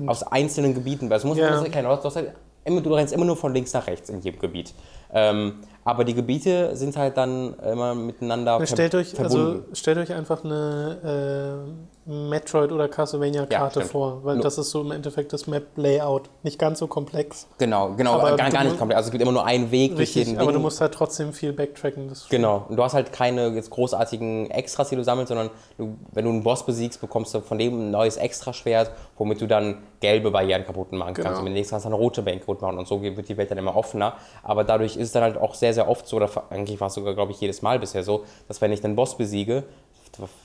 aus 0.06 0.22
einzelnen 0.24 0.74
Gebieten, 0.74 1.08
weil 1.08 1.16
es 1.18 1.24
muss 1.24 1.38
Ja. 1.38 1.50
man 1.50 1.64
erklären, 1.64 1.86
du 1.86 1.90
hast, 1.90 2.02
du 2.02 2.08
hast 2.08 2.16
halt 2.16 2.32
immer, 2.64 2.80
du 2.82 2.92
rennst 2.94 3.12
immer 3.14 3.24
nur 3.24 3.36
von 3.36 3.54
links 3.54 3.72
nach 3.72 3.86
rechts 3.86 4.10
in 4.10 4.20
jedem 4.20 4.40
Gebiet. 4.40 4.74
Ähm, 5.12 5.54
aber 5.84 6.04
die 6.04 6.14
Gebiete 6.14 6.76
sind 6.76 6.96
halt 6.96 7.16
dann 7.16 7.54
immer 7.60 7.94
miteinander 7.94 8.58
Na, 8.60 8.66
stellt, 8.66 8.94
euch, 8.94 9.18
also, 9.18 9.38
verbunden. 9.38 9.74
stellt 9.74 9.98
euch 9.98 10.12
einfach 10.12 10.44
eine 10.44 11.64
äh, 12.06 12.10
Metroid- 12.10 12.72
oder 12.72 12.88
Castlevania-Karte 12.88 13.80
stimmt. 13.80 13.92
vor, 13.92 14.24
weil 14.24 14.36
Nur- 14.36 14.42
das 14.42 14.58
ist 14.58 14.70
so 14.70 14.80
im 14.82 14.90
Endeffekt 14.90 15.32
das 15.32 15.46
Map-Layout. 15.46 16.28
Nicht 16.42 16.58
ganz 16.58 16.80
so 16.80 16.86
komplex. 16.86 17.46
Genau, 17.58 17.90
genau, 17.96 18.14
Aber 18.14 18.36
gar, 18.36 18.50
gar 18.50 18.64
nicht 18.64 18.78
komplett. 18.78 18.96
Also 18.96 19.08
es 19.08 19.10
gibt 19.12 19.22
immer 19.22 19.32
nur 19.32 19.44
einen 19.44 19.70
Weg 19.70 19.90
durch 19.92 20.00
Richtig, 20.08 20.26
jeden 20.28 20.38
aber 20.38 20.48
Ding. 20.48 20.54
du 20.54 20.60
musst 20.60 20.80
halt 20.80 20.92
trotzdem 20.92 21.32
viel 21.32 21.52
backtracken. 21.52 22.10
Genau, 22.28 22.66
und 22.68 22.76
du 22.76 22.82
hast 22.82 22.94
halt 22.94 23.12
keine 23.12 23.48
jetzt 23.48 23.70
großartigen 23.70 24.50
Extras, 24.50 24.88
die 24.90 24.96
du 24.96 25.04
sammelst, 25.04 25.28
sondern 25.28 25.50
du, 25.78 25.96
wenn 26.12 26.24
du 26.24 26.30
einen 26.30 26.42
Boss 26.42 26.64
besiegst, 26.64 27.00
bekommst 27.00 27.34
du 27.34 27.40
von 27.40 27.58
dem 27.58 27.78
ein 27.78 27.90
neues 27.90 28.16
Extraschwert, 28.16 28.90
womit 29.16 29.40
du 29.40 29.46
dann 29.46 29.78
gelbe 30.00 30.30
Barrieren 30.30 30.64
kaputt 30.64 30.92
machen 30.92 31.14
kannst. 31.14 31.26
Genau. 31.28 31.38
Und 31.38 31.44
mit 31.44 31.50
dem 31.52 31.54
nächsten 31.54 31.72
kannst 31.72 31.84
du 31.84 31.88
eine 31.90 31.96
rote 31.96 32.22
Barriere 32.22 32.40
kaputt 32.40 32.62
machen 32.62 32.78
und 32.78 32.88
so 32.88 33.00
wird 33.02 33.28
die 33.28 33.36
Welt 33.36 33.50
dann 33.50 33.58
immer 33.58 33.76
offener. 33.76 34.14
Aber 34.42 34.64
dadurch 34.64 34.96
ist 35.00 35.08
es 35.08 35.12
dann 35.12 35.22
halt 35.22 35.36
auch 35.36 35.54
sehr, 35.54 35.74
sehr 35.74 35.88
oft 35.88 36.06
so, 36.06 36.16
oder 36.16 36.30
eigentlich 36.50 36.80
war 36.80 36.88
es 36.88 36.94
sogar, 36.94 37.14
glaube 37.14 37.32
ich, 37.32 37.40
jedes 37.40 37.62
Mal 37.62 37.78
bisher 37.78 38.02
so, 38.02 38.24
dass 38.48 38.60
wenn 38.60 38.72
ich 38.72 38.80
den 38.80 38.94
Boss 38.94 39.16
besiege, 39.16 39.64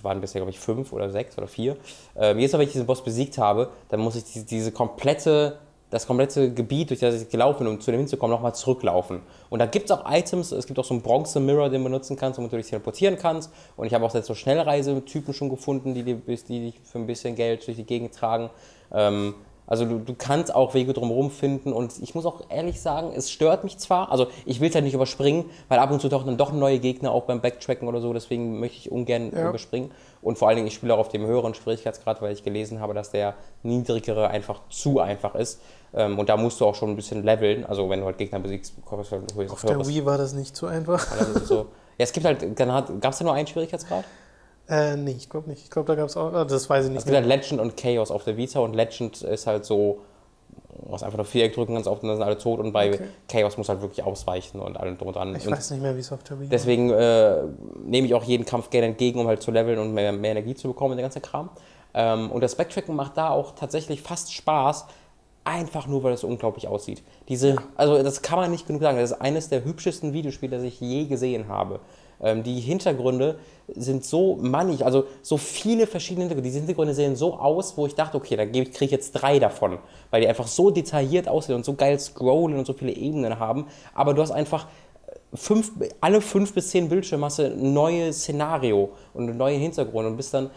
waren 0.01 0.21
bisher, 0.21 0.39
glaube 0.39 0.51
ich, 0.51 0.59
fünf 0.59 0.93
oder 0.93 1.09
sechs 1.09 1.37
oder 1.37 1.47
vier, 1.47 1.75
ähm, 2.15 2.39
jedes 2.39 2.53
Mal, 2.53 2.59
wenn 2.59 2.67
ich 2.67 2.73
diesen 2.73 2.85
Boss 2.85 3.03
besiegt 3.03 3.37
habe, 3.37 3.69
dann 3.89 3.99
muss 3.99 4.15
ich 4.15 4.23
diese, 4.23 4.45
diese 4.45 4.71
komplette 4.71 5.57
das 5.91 6.07
komplette 6.07 6.51
Gebiet, 6.51 6.89
durch 6.89 6.99
das 6.99 7.21
ich 7.21 7.29
gelaufen 7.29 7.59
bin, 7.59 7.67
um 7.67 7.79
zu 7.79 7.91
dem 7.91 7.99
hinzukommen, 7.99 8.35
nochmal 8.35 8.55
zurücklaufen. 8.55 9.21
Und 9.49 9.59
da 9.59 9.65
gibt 9.65 9.85
es 9.85 9.91
auch 9.91 10.03
Items, 10.11 10.51
es 10.51 10.65
gibt 10.65 10.79
auch 10.79 10.83
so 10.83 10.93
einen 10.93 11.03
Bronze-Mirror, 11.03 11.69
den 11.69 11.81
du 11.81 11.85
benutzen 11.85 12.17
kannst, 12.17 12.39
womit 12.39 12.51
du 12.51 12.57
dich 12.57 12.67
teleportieren 12.67 13.17
kannst. 13.17 13.51
Und 13.77 13.85
ich 13.85 13.93
habe 13.93 14.03
auch 14.03 14.13
jetzt 14.13 14.25
so 14.25 14.33
Schnellreisetypen 14.33 15.33
schon 15.33 15.49
gefunden, 15.49 15.93
die, 15.93 16.03
die, 16.03 16.15
die 16.15 16.71
dich 16.71 16.81
für 16.83 16.97
ein 16.97 17.05
bisschen 17.05 17.35
Geld 17.35 17.65
durch 17.65 17.77
die 17.77 17.85
Gegend 17.85 18.13
tragen. 18.15 18.49
Ähm, 18.91 19.35
also 19.67 19.85
du, 19.85 19.99
du 19.99 20.13
kannst 20.15 20.53
auch 20.53 20.73
Wege 20.73 20.93
drumherum 20.93 21.31
finden 21.31 21.73
und 21.73 21.93
ich 22.01 22.13
muss 22.15 22.25
auch 22.25 22.41
ehrlich 22.49 22.81
sagen, 22.81 23.11
es 23.15 23.31
stört 23.31 23.63
mich 23.63 23.77
zwar, 23.77 24.11
also 24.11 24.27
ich 24.45 24.59
will 24.59 24.69
es 24.69 24.75
halt 24.75 24.85
nicht 24.85 24.93
überspringen, 24.93 25.45
weil 25.69 25.79
ab 25.79 25.91
und 25.91 26.01
zu 26.01 26.09
tauchen 26.09 26.27
dann 26.27 26.37
doch 26.37 26.51
neue 26.51 26.79
Gegner 26.79 27.11
auch 27.11 27.23
beim 27.23 27.41
Backtracken 27.41 27.87
oder 27.87 28.01
so, 28.01 28.13
deswegen 28.13 28.59
möchte 28.59 28.77
ich 28.77 28.91
ungern 28.91 29.31
Ja. 29.35 29.49
überspringen. 29.49 29.91
Und 30.21 30.37
vor 30.39 30.47
allen 30.47 30.55
Dingen, 30.57 30.67
ich 30.67 30.73
spiele 30.73 30.93
auch 30.93 30.99
auf 30.99 31.09
dem 31.09 31.25
höheren 31.25 31.53
Schwierigkeitsgrad, 31.53 32.21
weil 32.21 32.33
ich 32.33 32.43
gelesen 32.43 32.79
habe, 32.79 32.93
dass 32.95 33.11
der 33.11 33.35
niedrigere 33.61 34.27
einfach 34.27 34.61
zu 34.69 34.99
einfach 34.99 35.35
ist. 35.35 35.61
Ähm, 35.93 36.17
und 36.17 36.29
da 36.29 36.37
musst 36.37 36.59
du 36.59 36.65
auch 36.65 36.73
schon 36.75 36.89
ein 36.89 36.95
bisschen 36.95 37.23
leveln. 37.23 37.63
Also 37.65 37.89
wenn 37.89 37.99
du 37.99 38.05
halt 38.07 38.17
Gegner 38.17 38.39
besiegst, 38.39 38.75
bekommst 38.75 39.11
du 39.11 39.17
halt 39.17 39.35
höheres 39.35 39.51
Auf 39.51 39.61
der 39.63 39.87
Wii 39.87 40.05
war 40.05 40.17
das 40.17 40.33
nicht 40.33 40.55
so 40.55 40.65
einfach. 40.65 41.11
Also 41.11 41.45
so. 41.45 41.55
Ja, 41.97 42.03
es 42.03 42.11
gibt 42.11 42.25
halt, 42.25 42.59
dann 42.59 42.99
gab 42.99 43.13
es 43.13 43.19
da 43.19 43.23
nur 43.23 43.33
einen 43.33 43.47
Schwierigkeitsgrad? 43.47 44.03
Äh, 44.67 44.95
nee, 44.97 45.11
ich 45.17 45.29
glaube 45.29 45.49
nicht. 45.49 45.63
Ich 45.63 45.69
glaube, 45.69 45.87
da 45.87 45.95
gab 45.95 46.07
es 46.09 46.17
auch. 46.17 46.33
ah, 46.33 46.45
Das 46.45 46.69
weiß 46.69 46.85
ich 46.85 46.89
Es 46.89 46.93
nicht. 46.95 47.05
gibt 47.05 47.11
Mehr. 47.11 47.21
halt 47.21 47.27
Legend 47.43 47.61
und 47.61 47.77
Chaos 47.77 48.09
auf 48.11 48.23
der 48.23 48.37
Vita 48.37 48.59
und 48.59 48.73
Legend 48.73 49.21
ist 49.21 49.45
halt 49.47 49.63
so, 49.65 49.99
du 50.85 50.91
hast 50.93 51.03
einfach 51.03 51.17
nur 51.17 51.25
Viereck 51.25 51.53
drücken 51.53 51.75
ganz 51.75 51.85
oft 51.87 52.01
und 52.01 52.09
dann 52.09 52.17
sind 52.17 52.23
alle 52.25 52.37
tot 52.37 52.59
und 52.59 52.71
bei 52.71 52.93
Okay. 52.93 53.07
Chaos 53.27 53.57
muss 53.57 53.69
halt 53.69 53.81
wirklich 53.81 54.03
ausweichen 54.03 54.59
und 54.59 54.77
allem 54.77 54.97
drum 54.97 55.09
und 55.09 55.15
dran. 55.15 55.35
Ich 55.35 55.45
und 55.47 55.53
weiß 55.53 55.71
nicht 55.71 55.81
mehr, 55.83 55.95
wie 55.95 55.99
es 55.99 56.11
auf 56.11 56.23
der 56.23 56.39
Wii 56.39 56.47
Deswegen 56.49 56.89
äh, 56.89 57.43
nehme 57.85 58.07
ich 58.07 58.13
auch 58.15 58.23
jeden 58.23 58.45
Kampf 58.45 58.69
gerne 58.71 58.87
entgegen, 58.87 59.19
um 59.19 59.27
halt 59.27 59.41
zu 59.43 59.51
leveln 59.51 59.77
und 59.79 59.93
mehr, 59.93 60.11
mehr 60.11 60.31
Energie 60.31 60.55
zu 60.55 60.67
bekommen 60.67 60.91
und 60.91 60.97
der 60.97 61.03
ganze 61.03 61.21
Kram. 61.21 61.49
Ähm, 61.93 62.31
und 62.31 62.41
das 62.41 62.55
Backtracken 62.55 62.95
macht 62.95 63.17
da 63.17 63.29
auch 63.29 63.53
tatsächlich 63.55 64.01
fast 64.01 64.33
Spaß, 64.33 64.85
einfach 65.43 65.85
nur, 65.85 66.01
weil 66.03 66.13
es 66.13 66.23
unglaublich 66.23 66.67
aussieht. 66.67 67.03
Diese, 67.29 67.55
also 67.75 68.01
das 68.01 68.23
kann 68.23 68.39
man 68.39 68.49
nicht 68.49 68.65
genug 68.65 68.81
sagen. 68.81 68.97
Das 68.97 69.11
ist 69.11 69.21
eines 69.21 69.47
der 69.47 69.63
hübschesten 69.63 70.11
Videospiele, 70.11 70.55
das 70.57 70.65
ich 70.65 70.81
je 70.81 71.05
gesehen 71.05 71.47
habe. 71.47 71.79
Ähm, 72.21 72.43
die 72.43 72.59
Hintergründe 72.59 73.37
sind 73.67 74.05
so 74.05 74.37
mannig, 74.39 74.85
also 74.85 75.05
so 75.21 75.37
viele 75.37 75.87
verschiedene 75.87 76.23
Hintergründe. 76.23 76.47
Diese 76.47 76.59
Hintergründe 76.59 76.93
sehen 76.93 77.15
so 77.15 77.35
aus, 77.35 77.77
wo 77.77 77.87
ich 77.87 77.95
dachte, 77.95 78.17
okay, 78.17 78.35
da 78.35 78.45
kriege 78.45 78.85
ich 78.85 78.91
jetzt 78.91 79.11
drei 79.13 79.39
davon, 79.39 79.79
weil 80.11 80.21
die 80.21 80.27
einfach 80.27 80.47
so 80.47 80.69
detailliert 80.69 81.27
aussehen 81.27 81.55
und 81.55 81.65
so 81.65 81.73
geil 81.73 81.99
scrollen 81.99 82.57
und 82.57 82.65
so 82.65 82.73
viele 82.73 82.91
Ebenen 82.91 83.39
haben. 83.39 83.67
Aber 83.93 84.13
du 84.13 84.21
hast 84.21 84.31
einfach 84.31 84.67
fünf, 85.33 85.71
alle 86.01 86.21
fünf 86.21 86.53
bis 86.53 86.69
zehn 86.69 86.89
ein 86.91 87.73
neues 87.73 88.21
Szenario 88.21 88.89
und 89.13 89.29
einen 89.29 89.37
neuen 89.37 89.59
Hintergrund 89.59 90.07
und 90.07 90.17
bist 90.17 90.33
dann 90.33 90.49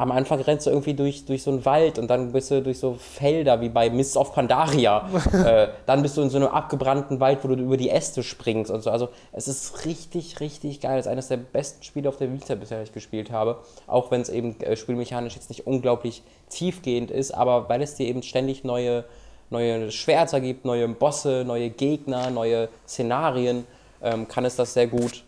am 0.00 0.12
Anfang 0.12 0.40
rennst 0.40 0.66
du 0.66 0.70
irgendwie 0.70 0.94
durch, 0.94 1.26
durch 1.26 1.42
so 1.42 1.50
einen 1.50 1.66
Wald 1.66 1.98
und 1.98 2.08
dann 2.08 2.32
bist 2.32 2.50
du 2.50 2.62
durch 2.62 2.78
so 2.78 2.94
Felder 2.94 3.60
wie 3.60 3.68
bei 3.68 3.90
Mists 3.90 4.16
of 4.16 4.32
Pandaria. 4.32 5.06
äh, 5.32 5.68
dann 5.84 6.00
bist 6.00 6.16
du 6.16 6.22
in 6.22 6.30
so 6.30 6.38
einem 6.38 6.46
abgebrannten 6.46 7.20
Wald, 7.20 7.40
wo 7.42 7.48
du 7.48 7.54
über 7.54 7.76
die 7.76 7.90
Äste 7.90 8.22
springst 8.22 8.70
und 8.70 8.80
so. 8.80 8.90
Also 8.90 9.10
es 9.32 9.46
ist 9.46 9.84
richtig, 9.84 10.40
richtig 10.40 10.80
geil. 10.80 10.98
Es 10.98 11.04
ist 11.04 11.12
eines 11.12 11.28
der 11.28 11.36
besten 11.36 11.82
Spiele 11.82 12.08
auf 12.08 12.16
der 12.16 12.32
Vita 12.32 12.54
bisher, 12.54 12.82
ich 12.82 12.94
gespielt 12.94 13.30
habe. 13.30 13.58
Auch 13.86 14.10
wenn 14.10 14.22
es 14.22 14.30
eben 14.30 14.58
äh, 14.62 14.74
spielmechanisch 14.74 15.34
jetzt 15.34 15.50
nicht 15.50 15.66
unglaublich 15.66 16.22
tiefgehend 16.48 17.10
ist, 17.10 17.32
aber 17.32 17.68
weil 17.68 17.82
es 17.82 17.94
dir 17.96 18.06
eben 18.06 18.22
ständig 18.22 18.64
neue, 18.64 19.04
neue 19.50 19.90
Schwerter 19.90 20.40
gibt, 20.40 20.64
neue 20.64 20.88
Bosse, 20.88 21.44
neue 21.46 21.68
Gegner, 21.68 22.30
neue 22.30 22.70
Szenarien, 22.88 23.66
ähm, 24.02 24.26
kann 24.28 24.46
es 24.46 24.56
das 24.56 24.72
sehr 24.72 24.86
gut 24.86 25.24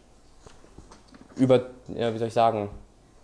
über, 1.36 1.66
ja, 1.94 2.14
wie 2.14 2.18
soll 2.18 2.28
ich 2.28 2.34
sagen, 2.34 2.70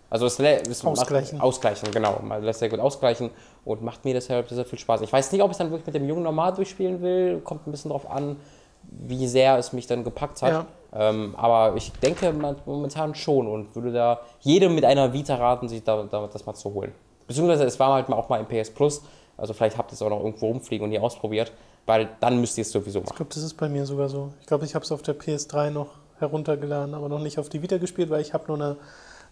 also 0.09 0.25
es, 0.25 0.39
es 0.39 0.83
ausgleichen. 0.83 1.37
Macht, 1.37 1.45
ausgleichen, 1.45 1.91
genau. 1.91 2.19
Man 2.23 2.43
lässt 2.43 2.59
sehr 2.59 2.69
gut 2.69 2.79
ausgleichen 2.79 3.29
und 3.65 3.81
macht 3.83 4.05
mir 4.05 4.13
deshalb 4.13 4.49
sehr 4.49 4.65
viel 4.65 4.79
Spaß. 4.79 5.01
Ich 5.01 5.13
weiß 5.13 5.31
nicht, 5.31 5.41
ob 5.41 5.49
ich 5.49 5.53
es 5.53 5.57
dann 5.59 5.69
wirklich 5.69 5.85
mit 5.85 5.95
dem 5.95 6.07
Jungen 6.07 6.23
normal 6.23 6.53
durchspielen 6.53 7.01
will. 7.01 7.41
Kommt 7.41 7.67
ein 7.67 7.71
bisschen 7.71 7.89
darauf 7.89 8.09
an, 8.09 8.37
wie 8.83 9.27
sehr 9.27 9.57
es 9.57 9.71
mich 9.73 9.85
dann 9.87 10.03
gepackt 10.03 10.41
hat. 10.41 10.51
Ja. 10.51 10.65
Ähm, 10.91 11.35
aber 11.37 11.75
ich 11.75 11.91
denke 11.93 12.33
momentan 12.65 13.13
schon 13.13 13.47
und 13.47 13.75
würde 13.75 13.91
da 13.91 14.21
jedem 14.39 14.73
mit 14.73 14.85
einer 14.85 15.13
Vita 15.13 15.35
raten, 15.35 15.69
sich 15.69 15.83
da, 15.83 16.03
da, 16.09 16.27
das 16.27 16.45
mal 16.45 16.55
zu 16.55 16.73
holen. 16.73 16.91
Beziehungsweise 17.27 17.63
es 17.65 17.79
war 17.79 17.93
halt 17.93 18.09
auch 18.09 18.29
mal 18.29 18.39
im 18.39 18.47
PS 18.47 18.71
Plus. 18.71 19.03
Also 19.37 19.53
vielleicht 19.53 19.77
habt 19.77 19.91
ihr 19.91 19.93
es 19.93 20.01
auch 20.01 20.09
noch 20.09 20.23
irgendwo 20.23 20.47
rumfliegen 20.47 20.83
und 20.83 20.89
nie 20.89 20.99
ausprobiert, 20.99 21.51
weil 21.85 22.09
dann 22.19 22.41
müsst 22.41 22.57
ihr 22.57 22.63
es 22.63 22.71
sowieso 22.71 22.99
machen. 22.99 23.11
Ich 23.11 23.15
glaube, 23.15 23.33
das 23.33 23.43
ist 23.43 23.53
bei 23.53 23.69
mir 23.69 23.85
sogar 23.85 24.09
so. 24.09 24.33
Ich 24.41 24.47
glaube, 24.47 24.65
ich 24.65 24.73
habe 24.73 24.83
es 24.83 24.91
auf 24.91 25.01
der 25.03 25.17
PS3 25.17 25.69
noch 25.69 25.91
heruntergeladen, 26.17 26.95
aber 26.95 27.07
noch 27.07 27.19
nicht 27.19 27.37
auf 27.39 27.47
die 27.47 27.61
Vita 27.61 27.77
gespielt, 27.77 28.09
weil 28.09 28.21
ich 28.21 28.33
habe 28.33 28.45
nur 28.47 28.57
eine 28.57 28.77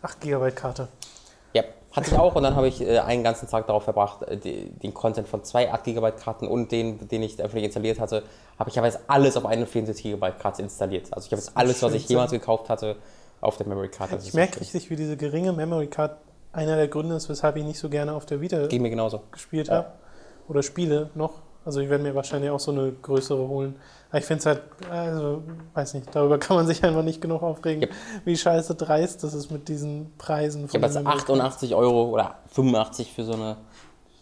8 0.01 0.21
GB 0.21 0.51
Karte. 0.51 0.87
Ja, 1.53 1.63
hatte 1.91 2.11
ich 2.11 2.17
auch 2.17 2.35
und 2.35 2.43
dann 2.43 2.55
habe 2.55 2.67
ich 2.67 2.81
äh, 2.81 2.99
einen 2.99 3.23
ganzen 3.23 3.47
Tag 3.47 3.67
darauf 3.67 3.83
verbracht, 3.83 4.23
äh, 4.23 4.37
die, 4.37 4.69
den 4.69 4.93
Content 4.93 5.27
von 5.27 5.43
zwei 5.43 5.71
8 5.71 5.83
GB 5.83 6.11
Karten 6.11 6.47
und 6.47 6.71
den, 6.71 7.07
den 7.07 7.23
ich 7.23 7.39
öffentlich 7.39 7.65
installiert 7.65 7.99
hatte, 7.99 8.23
habe 8.59 8.69
ich 8.69 8.77
aber 8.77 8.87
jetzt 8.87 8.99
alles 9.07 9.37
auf 9.37 9.45
eine 9.45 9.65
64 9.65 10.03
GB 10.03 10.31
Karte 10.39 10.61
installiert. 10.61 11.07
Also 11.11 11.25
ich 11.25 11.31
habe 11.31 11.41
jetzt 11.41 11.55
alles, 11.55 11.81
was 11.81 11.93
ich 11.93 12.07
jemals 12.07 12.31
gekauft 12.31 12.69
hatte, 12.69 12.97
auf 13.41 13.57
der 13.57 13.67
Memory 13.67 13.89
Card. 13.89 14.11
Ich 14.23 14.33
merke 14.33 14.61
richtig, 14.61 14.89
wie 14.89 14.95
diese 14.95 15.17
geringe 15.17 15.53
Memory 15.53 15.87
Card 15.87 16.17
einer 16.51 16.75
der 16.75 16.87
Gründe 16.87 17.15
ist, 17.15 17.29
weshalb 17.29 17.55
ich 17.57 17.63
nicht 17.63 17.79
so 17.79 17.89
gerne 17.89 18.13
auf 18.13 18.25
der 18.25 18.41
Vita 18.41 18.67
gespielt 19.31 19.67
ja. 19.67 19.75
habe. 19.75 19.91
Oder 20.47 20.63
spiele 20.63 21.09
noch. 21.13 21.41
Also 21.68 21.82
ich 21.82 21.89
werde 21.89 22.01
mir 22.01 22.15
wahrscheinlich 22.15 22.49
auch 22.49 22.61
so 22.61 22.72
eine 22.72 22.93
größere 22.93 23.45
holen. 23.45 23.76
Aber 24.07 24.20
ich 24.20 24.24
finde 24.26 24.39
es 24.39 24.45
halt, 24.45 24.61
also 24.89 25.43
weiß 25.74 25.95
nicht, 25.95 26.15
darüber 26.15 26.38
kann 26.39 26.55
man 26.55 26.65
sich 26.65 26.82
einfach 26.82 27.03
nicht 27.03 27.20
genug 27.20 27.43
aufregen, 27.43 27.82
ja. 27.82 27.89
wie 28.24 28.38
scheiße 28.38 28.76
dreist 28.76 29.22
das 29.26 29.34
ist 29.34 29.51
mit 29.51 29.68
diesen 29.68 30.13
Preisen. 30.18 30.63
ich 30.65 30.74
habe 30.74 30.86
jetzt 30.86 30.95
88 30.95 31.76
Euro 31.76 32.05
oder 32.05 32.36
85 32.53 33.11
für 33.11 33.26
so 33.26 33.34
eine 33.34 33.57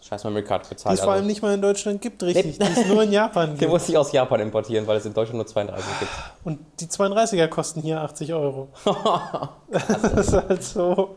scheiß 0.02 0.24
Memory 0.24 0.42
Card 0.42 0.68
bezahlt. 0.68 0.92
Die 0.92 0.98
es 0.98 1.04
vor 1.04 1.12
allem 1.12 1.20
also 1.20 1.28
nicht 1.28 1.40
mal 1.40 1.54
in 1.54 1.62
Deutschland 1.62 2.02
gibt, 2.02 2.20
richtig. 2.24 2.58
Die 2.58 2.64
es 2.64 2.88
nur 2.88 3.04
in 3.04 3.12
Japan 3.12 3.50
gibt. 3.50 3.62
Den 3.62 3.70
muss 3.70 3.88
ich 3.88 3.96
aus 3.96 4.10
Japan 4.10 4.40
importieren, 4.40 4.84
weil 4.88 4.96
es 4.96 5.06
in 5.06 5.14
Deutschland 5.14 5.36
nur 5.36 5.46
32 5.46 5.84
gibt. 6.00 6.10
Und 6.42 6.58
die 6.80 6.86
32er 6.86 7.46
kosten 7.46 7.80
hier 7.80 8.00
80 8.00 8.34
Euro. 8.34 8.70
das 9.70 10.02
ist 10.02 10.32
halt 10.32 10.64
so, 10.64 11.14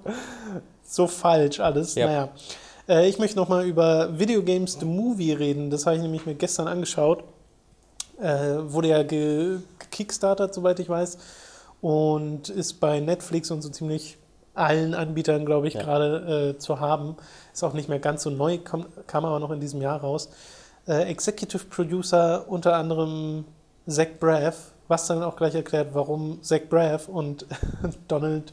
so 0.83 1.07
falsch 1.07 1.59
alles. 1.59 1.95
Ja. 1.95 2.05
Naja. 2.05 2.29
Äh, 2.89 3.07
ich 3.07 3.19
möchte 3.19 3.37
nochmal 3.37 3.65
über 3.65 4.19
Video 4.19 4.41
Games 4.41 4.77
The 4.79 4.85
Movie 4.85 5.33
reden. 5.33 5.69
Das 5.69 5.85
habe 5.85 5.95
ich 5.95 6.01
nämlich 6.01 6.25
mir 6.25 6.35
gestern 6.35 6.67
angeschaut. 6.67 7.23
Äh, 8.19 8.57
wurde 8.63 8.89
ja 8.89 9.03
gekickstartet, 9.03 10.53
soweit 10.53 10.79
ich 10.79 10.89
weiß. 10.89 11.17
Und 11.81 12.49
ist 12.49 12.81
bei 12.81 12.99
Netflix 12.99 13.51
und 13.51 13.61
so 13.61 13.69
ziemlich 13.69 14.17
allen 14.55 14.93
Anbietern, 14.93 15.45
glaube 15.45 15.69
ich, 15.69 15.75
ja. 15.75 15.83
gerade 15.83 16.55
äh, 16.55 16.57
zu 16.57 16.81
haben. 16.81 17.15
Ist 17.53 17.63
auch 17.63 17.73
nicht 17.73 17.87
mehr 17.87 17.99
ganz 17.99 18.23
so 18.23 18.29
neu, 18.29 18.57
kam, 18.57 18.87
kam 19.07 19.23
aber 19.23 19.39
noch 19.39 19.51
in 19.51 19.61
diesem 19.61 19.81
Jahr 19.81 20.01
raus. 20.01 20.29
Äh, 20.87 21.03
Executive 21.03 21.65
Producer 21.65 22.45
unter 22.49 22.75
anderem 22.75 23.45
Zach 23.87 24.07
Braff, 24.19 24.73
was 24.89 25.07
dann 25.07 25.23
auch 25.23 25.37
gleich 25.37 25.55
erklärt, 25.55 25.89
warum 25.93 26.41
Zach 26.41 26.61
Braff 26.69 27.07
und 27.07 27.45
Donald 28.09 28.51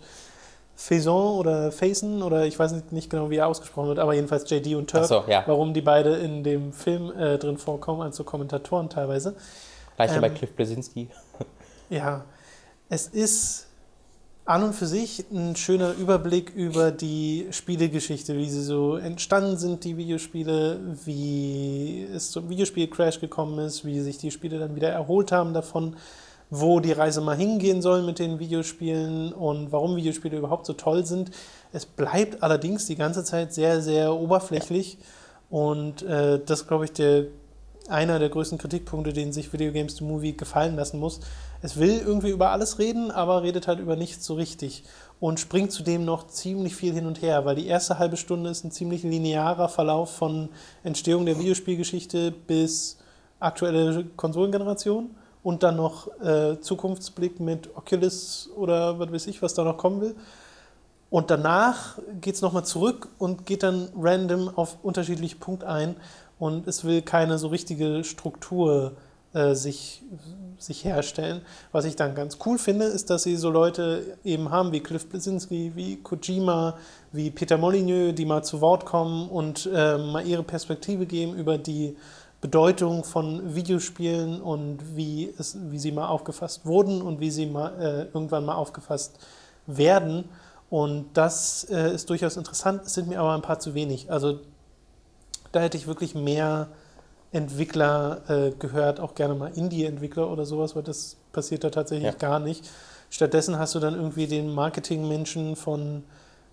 Faison 0.77 1.39
oder 1.39 1.72
Faison 1.72 2.22
oder 2.22 2.45
ich 2.45 2.59
weiß 2.59 2.72
nicht, 2.72 2.93
nicht, 2.93 3.09
genau, 3.09 3.31
wie 3.31 3.37
er 3.37 3.47
ausgesprochen 3.47 3.89
wird, 3.89 3.99
aber 3.99 4.12
jedenfalls 4.12 4.49
JD 4.49 4.74
und 4.74 4.91
Turk, 4.91 5.07
so, 5.07 5.24
ja. 5.27 5.43
warum 5.47 5.72
die 5.72 5.81
beide 5.81 6.16
in 6.16 6.45
dem 6.45 6.74
Film 6.74 7.11
äh, 7.18 7.39
drin 7.39 7.57
vorkommen, 7.57 8.03
als 8.03 8.16
so 8.16 8.24
Kommentatoren 8.24 8.91
teilweise. 8.91 9.35
Gleich 9.97 10.14
ähm, 10.14 10.20
bei 10.20 10.29
Cliff 10.29 10.53
Blesinski. 10.53 11.09
ja, 11.91 12.27
es 12.91 13.09
ist 13.09 13.66
an 14.45 14.62
und 14.62 14.74
für 14.74 14.87
sich 14.87 15.24
ein 15.33 15.57
schöner 15.57 15.95
Überblick 15.95 16.55
über 16.55 16.93
die 16.93 17.49
Spielegeschichte, 17.51 18.37
wie 18.37 18.49
sie 18.49 18.62
so 18.62 18.97
entstanden 18.97 19.57
sind, 19.57 19.83
die 19.83 19.97
Videospiele, 19.97 20.79
wie 21.05 22.07
es 22.14 22.31
zum 22.31 22.51
Videospiel-Crash 22.51 23.18
gekommen 23.18 23.59
ist, 23.59 23.85
wie 23.85 24.01
sich 24.01 24.18
die 24.18 24.31
Spiele 24.31 24.59
dann 24.59 24.77
wieder 24.77 24.91
erholt 24.91 25.33
haben 25.33 25.55
davon 25.55 25.97
wo 26.51 26.80
die 26.80 26.92
Reise 26.92 27.20
mal 27.20 27.36
hingehen 27.36 27.82
soll 27.82 28.03
mit 28.03 28.18
den 28.18 28.38
Videospielen 28.38 29.32
und 29.32 29.72
warum 29.72 29.97
Videospiele 29.97 30.38
überhaupt 30.38 30.66
so 30.66 30.72
toll 30.72 31.05
sind. 31.05 31.30
Es 31.72 31.86
bleibt 31.86 32.42
allerdings 32.42 32.86
die 32.86 32.97
ganze 32.97 33.24
Zeit 33.24 33.53
sehr, 33.53 33.80
sehr 33.82 34.14
oberflächlich 34.14 34.99
und 35.51 36.03
äh, 36.03 36.40
das 36.44 36.66
glaube 36.66 36.84
ich 36.84 36.92
der 36.92 37.26
einer 37.88 38.18
der 38.18 38.28
größten 38.28 38.59
Kritikpunkte, 38.59 39.12
den 39.12 39.32
sich 39.32 39.53
Video 39.53 39.72
Games 39.72 39.97
the 39.97 40.05
Movie 40.05 40.36
gefallen 40.36 40.76
lassen 40.76 40.99
muss. 40.99 41.20
Es 41.62 41.78
will 41.78 42.03
irgendwie 42.05 42.30
über 42.30 42.51
alles 42.51 42.78
reden, 42.78 43.11
aber 43.11 43.42
redet 43.42 43.68
halt 43.68 43.78
über 43.78 43.97
nichts 43.97 44.24
so 44.26 44.34
richtig 44.34 44.84
und 45.20 45.40
springt 45.40 45.72
zudem 45.72 46.05
noch 46.05 46.26
ziemlich 46.26 46.74
viel 46.74 46.92
hin 46.92 47.07
und 47.07 47.22
her, 47.22 47.44
weil 47.44 47.57
die 47.57 47.66
erste 47.66 47.99
halbe 47.99 48.16
Stunde 48.16 48.51
ist 48.51 48.64
ein 48.64 48.70
ziemlich 48.70 49.03
linearer 49.03 49.68
Verlauf 49.68 50.14
von 50.14 50.49
Entstehung 50.82 51.26
der 51.26 51.38
Videospielgeschichte 51.38 52.32
bis 52.32 52.99
aktuelle 53.40 54.05
Konsolengeneration 54.16 55.11
und 55.47 55.62
dann 55.62 55.76
noch 55.76 56.09
äh, 56.20 56.59
Zukunftsblick 56.59 57.38
mit 57.38 57.70
Oculus 57.76 58.51
oder 58.57 58.99
was 58.99 59.12
weiß 59.12 59.26
ich, 59.28 59.42
was 59.42 59.55
da 59.55 59.62
noch 59.62 59.76
kommen 59.76 60.01
will. 60.01 60.16
Und 61.09 61.30
danach 61.30 61.99
geht 62.20 62.34
es 62.34 62.42
nochmal 62.42 62.64
zurück 62.64 63.11
und 63.18 63.47
geht 63.47 63.62
dann 63.62 63.88
random 63.97 64.49
auf 64.49 64.78
unterschiedliche 64.82 65.36
Punkte 65.36 65.68
ein 65.68 65.94
und 66.40 66.66
es 66.66 66.82
will 66.82 67.01
keine 67.01 67.38
so 67.38 67.47
richtige 67.47 68.03
Struktur 68.03 68.94
äh, 69.34 69.55
sich, 69.55 70.03
sich 70.59 70.84
herstellen. 70.84 71.42
Was 71.70 71.84
ich 71.84 71.94
dann 71.94 72.16
ganz 72.16 72.38
cool 72.44 72.59
finde, 72.59 72.86
ist, 72.86 73.11
dass 73.11 73.22
sie 73.22 73.36
so 73.36 73.49
Leute 73.49 74.18
eben 74.24 74.51
haben 74.51 74.72
wie 74.72 74.80
Cliff 74.80 75.09
Blasinski, 75.09 75.70
wie 75.76 76.03
Kojima, 76.03 76.76
wie 77.12 77.30
Peter 77.30 77.57
Molyneux, 77.57 78.16
die 78.16 78.24
mal 78.26 78.42
zu 78.42 78.61
Wort 78.61 78.84
kommen 78.84 79.28
und 79.28 79.70
äh, 79.72 79.97
mal 79.97 80.26
ihre 80.26 80.42
Perspektive 80.42 81.07
geben 81.07 81.36
über 81.36 81.57
die 81.57 81.97
Bedeutung 82.47 83.03
von 83.03 83.57
Videospielen 83.57 84.40
und 84.40 84.78
wie, 84.97 85.34
es, 85.36 85.59
wie 85.68 85.80
sie 85.80 85.90
mal 85.90 86.07
aufgefasst 86.07 86.64
wurden 86.64 87.03
und 87.03 87.18
wie 87.18 87.32
sie 87.32 87.47
mal, 87.47 87.72
äh, 87.80 88.03
irgendwann 88.14 88.44
mal 88.44 88.55
aufgefasst 88.55 89.18
werden. 89.66 90.28
Und 90.70 91.07
das 91.14 91.64
äh, 91.70 91.92
ist 91.92 92.09
durchaus 92.09 92.36
interessant, 92.36 92.82
es 92.86 92.94
sind 92.94 93.09
mir 93.09 93.18
aber 93.18 93.34
ein 93.34 93.42
paar 93.42 93.59
zu 93.59 93.74
wenig. 93.74 94.12
Also 94.12 94.38
da 95.51 95.59
hätte 95.59 95.76
ich 95.76 95.88
wirklich 95.88 96.14
mehr 96.14 96.68
Entwickler 97.32 98.20
äh, 98.28 98.51
gehört, 98.53 99.01
auch 99.01 99.16
gerne 99.16 99.34
mal 99.34 99.51
Indie-Entwickler 99.53 100.30
oder 100.30 100.47
sowas, 100.47 100.76
weil 100.76 100.84
das 100.84 101.16
passiert 101.32 101.64
da 101.64 101.70
tatsächlich 101.70 102.12
ja. 102.12 102.16
gar 102.16 102.38
nicht. 102.38 102.70
Stattdessen 103.11 103.59
hast 103.59 103.74
du 103.74 103.80
dann 103.80 103.97
irgendwie 103.97 104.28
den 104.28 104.55
Marketingmenschen 104.55 105.57
von 105.57 106.05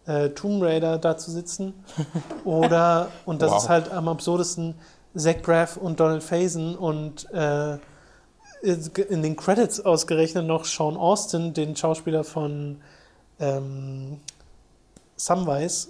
äh, 0.08 0.30
Tomb 0.30 0.64
Raider 0.64 0.98
da 0.98 1.18
zu 1.18 1.30
sitzen. 1.30 1.76
Oder, 2.46 3.10
und 3.28 3.44
das 3.44 3.52
wow. 3.52 3.62
ist 3.62 3.70
halt 3.70 3.91
am 3.91 4.08
absurdesten, 4.08 4.74
Zach 5.16 5.41
Braff 5.41 5.78
und 5.78 5.99
Donald 5.99 6.24
Faison 6.24 6.76
und 6.76 7.32
äh, 7.32 7.78
in 8.64 9.22
den 9.22 9.36
Credits 9.36 9.82
ausgerechnet 9.82 10.45
noch 10.45 10.66
Sean 10.66 10.95
Austin, 10.95 11.53
den 11.53 11.76
Schauspieler 11.76 12.24
von 12.24 12.82
ähm, 13.39 14.20
Samwise 15.18 15.89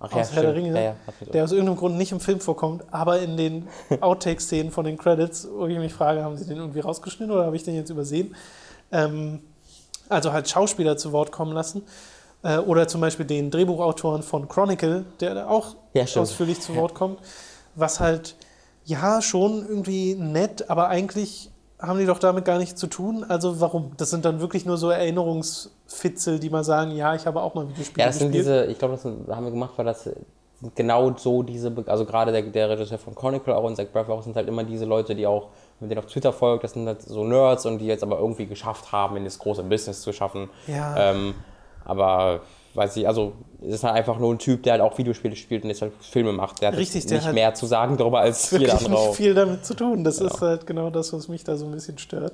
Ach, 0.00 0.12
aus 0.12 0.30
ja, 0.30 0.36
Herr 0.36 0.42
der 0.42 0.54
Ringe, 0.54 0.74
ja, 0.74 0.80
ja, 0.80 0.96
der 1.32 1.44
aus 1.44 1.52
irgendeinem 1.52 1.76
Grund 1.76 1.96
nicht 1.96 2.12
im 2.12 2.20
Film 2.20 2.40
vorkommt, 2.40 2.84
aber 2.90 3.20
in 3.20 3.36
den 3.36 3.68
Outtake-Szenen 4.00 4.70
von 4.70 4.84
den 4.84 4.96
Credits, 4.96 5.46
wo 5.50 5.66
ich 5.66 5.78
mich 5.78 5.92
frage, 5.92 6.22
haben 6.22 6.36
sie 6.36 6.46
den 6.46 6.56
irgendwie 6.56 6.80
rausgeschnitten 6.80 7.34
oder 7.34 7.44
habe 7.44 7.56
ich 7.56 7.64
den 7.64 7.74
jetzt 7.74 7.90
übersehen? 7.90 8.34
Ähm, 8.92 9.40
also 10.08 10.32
halt 10.32 10.48
Schauspieler 10.48 10.96
zu 10.96 11.12
Wort 11.12 11.32
kommen 11.32 11.52
lassen. 11.52 11.82
Äh, 12.42 12.58
oder 12.58 12.88
zum 12.88 13.00
Beispiel 13.00 13.26
den 13.26 13.50
Drehbuchautoren 13.50 14.22
von 14.22 14.48
Chronicle, 14.48 15.04
der 15.20 15.50
auch 15.50 15.76
ausführlich 15.94 16.60
zu 16.60 16.76
Wort 16.76 16.94
kommt. 16.94 17.18
Was 17.74 18.00
halt 18.00 18.36
ja, 18.86 19.20
schon 19.20 19.66
irgendwie 19.68 20.14
nett, 20.14 20.70
aber 20.70 20.88
eigentlich 20.88 21.50
haben 21.78 21.98
die 21.98 22.06
doch 22.06 22.18
damit 22.18 22.44
gar 22.44 22.58
nichts 22.58 22.80
zu 22.80 22.86
tun. 22.86 23.24
Also 23.28 23.60
warum? 23.60 23.92
Das 23.98 24.10
sind 24.10 24.24
dann 24.24 24.40
wirklich 24.40 24.64
nur 24.64 24.78
so 24.78 24.88
Erinnerungsfitzel, 24.90 26.38
die 26.38 26.48
mal 26.48 26.64
sagen, 26.64 26.92
ja, 26.92 27.14
ich 27.14 27.26
habe 27.26 27.42
auch 27.42 27.54
mal 27.54 27.68
Videospiele 27.68 28.02
Ja, 28.02 28.06
das 28.06 28.18
sind 28.18 28.32
diese, 28.32 28.64
ich 28.66 28.78
glaube, 28.78 28.94
das 28.94 29.04
haben 29.04 29.44
wir 29.44 29.50
gemacht, 29.50 29.72
weil 29.76 29.84
das 29.84 30.08
genau 30.74 31.14
so 31.16 31.42
diese, 31.42 31.72
also 31.86 32.06
gerade 32.06 32.32
der, 32.32 32.42
der 32.42 32.70
Regisseur 32.70 32.98
von 32.98 33.14
Chronicle 33.14 33.54
auch 33.54 33.64
und 33.64 33.76
Zach 33.76 33.86
Braff 33.92 34.08
auch 34.08 34.22
sind 34.22 34.36
halt 34.36 34.48
immer 34.48 34.64
diese 34.64 34.86
Leute, 34.86 35.14
die 35.14 35.26
auch, 35.26 35.48
mit 35.80 35.90
denen 35.90 35.98
auf 35.98 36.06
Twitter 36.06 36.32
folgt, 36.32 36.64
das 36.64 36.72
sind 36.72 36.86
halt 36.86 37.02
so 37.02 37.24
Nerds 37.24 37.66
und 37.66 37.78
die 37.78 37.86
jetzt 37.86 38.02
aber 38.02 38.18
irgendwie 38.18 38.46
geschafft 38.46 38.92
haben, 38.92 39.16
in 39.16 39.24
das 39.24 39.38
große 39.38 39.64
Business 39.64 40.00
zu 40.00 40.12
schaffen. 40.12 40.48
Ja. 40.66 41.10
Ähm, 41.10 41.34
aber 41.84 42.40
weiß 42.76 42.96
ich, 42.98 43.08
also 43.08 43.32
ist 43.62 43.82
halt 43.84 43.94
einfach 43.94 44.18
nur 44.18 44.32
ein 44.34 44.38
Typ, 44.38 44.62
der 44.62 44.74
halt 44.74 44.82
auch 44.82 44.96
Videospiele 44.98 45.34
spielt 45.36 45.64
und 45.64 45.70
jetzt 45.70 45.82
halt 45.82 45.92
Filme 46.00 46.32
macht. 46.32 46.60
Der 46.60 46.68
hat 46.68 46.76
Richtig, 46.78 47.02
jetzt 47.02 47.10
der 47.10 47.18
nicht 47.18 47.26
hat 47.28 47.34
mehr 47.34 47.54
zu 47.54 47.66
sagen 47.66 47.96
darüber 47.96 48.20
als 48.20 48.50
jeder 48.50 48.76
andere. 48.78 48.90
nicht 49.06 49.16
viel 49.16 49.34
damit 49.34 49.64
zu 49.64 49.74
tun. 49.74 50.04
Das 50.04 50.18
Genau. 50.18 50.30
ist 50.34 50.40
halt 50.40 50.66
genau 50.66 50.90
das, 50.90 51.12
was 51.12 51.28
mich 51.28 51.42
da 51.44 51.56
so 51.56 51.64
ein 51.66 51.72
bisschen 51.72 51.98
stört. 51.98 52.32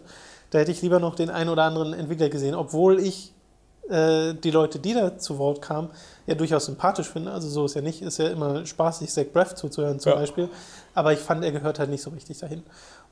Da 0.50 0.58
hätte 0.58 0.70
ich 0.72 0.82
lieber 0.82 0.98
noch 1.00 1.14
den 1.14 1.30
einen 1.30 1.48
oder 1.48 1.62
anderen 1.64 1.94
Entwickler 1.94 2.28
gesehen, 2.28 2.54
obwohl 2.54 2.98
ich 3.00 3.32
äh, 3.88 4.34
die 4.34 4.50
Leute, 4.50 4.78
die 4.78 4.94
da 4.94 5.16
zu 5.18 5.38
Wort 5.38 5.60
kamen, 5.62 5.88
ja 6.26 6.34
durchaus 6.34 6.66
sympathisch 6.66 7.08
finde. 7.08 7.32
Also 7.32 7.48
so 7.48 7.64
ist 7.64 7.74
ja 7.74 7.80
nicht, 7.80 8.02
ist 8.02 8.18
ja 8.18 8.28
immer 8.28 8.64
spaßig, 8.66 9.10
Zach 9.10 9.24
Braff 9.32 9.54
zuzuhören 9.54 9.98
zum 10.00 10.12
Ja. 10.12 10.18
Beispiel. 10.18 10.48
Aber 10.94 11.12
ich 11.12 11.18
fand, 11.18 11.44
er 11.44 11.52
gehört 11.52 11.78
halt 11.78 11.90
nicht 11.90 12.02
so 12.02 12.10
richtig 12.10 12.38
dahin. 12.38 12.62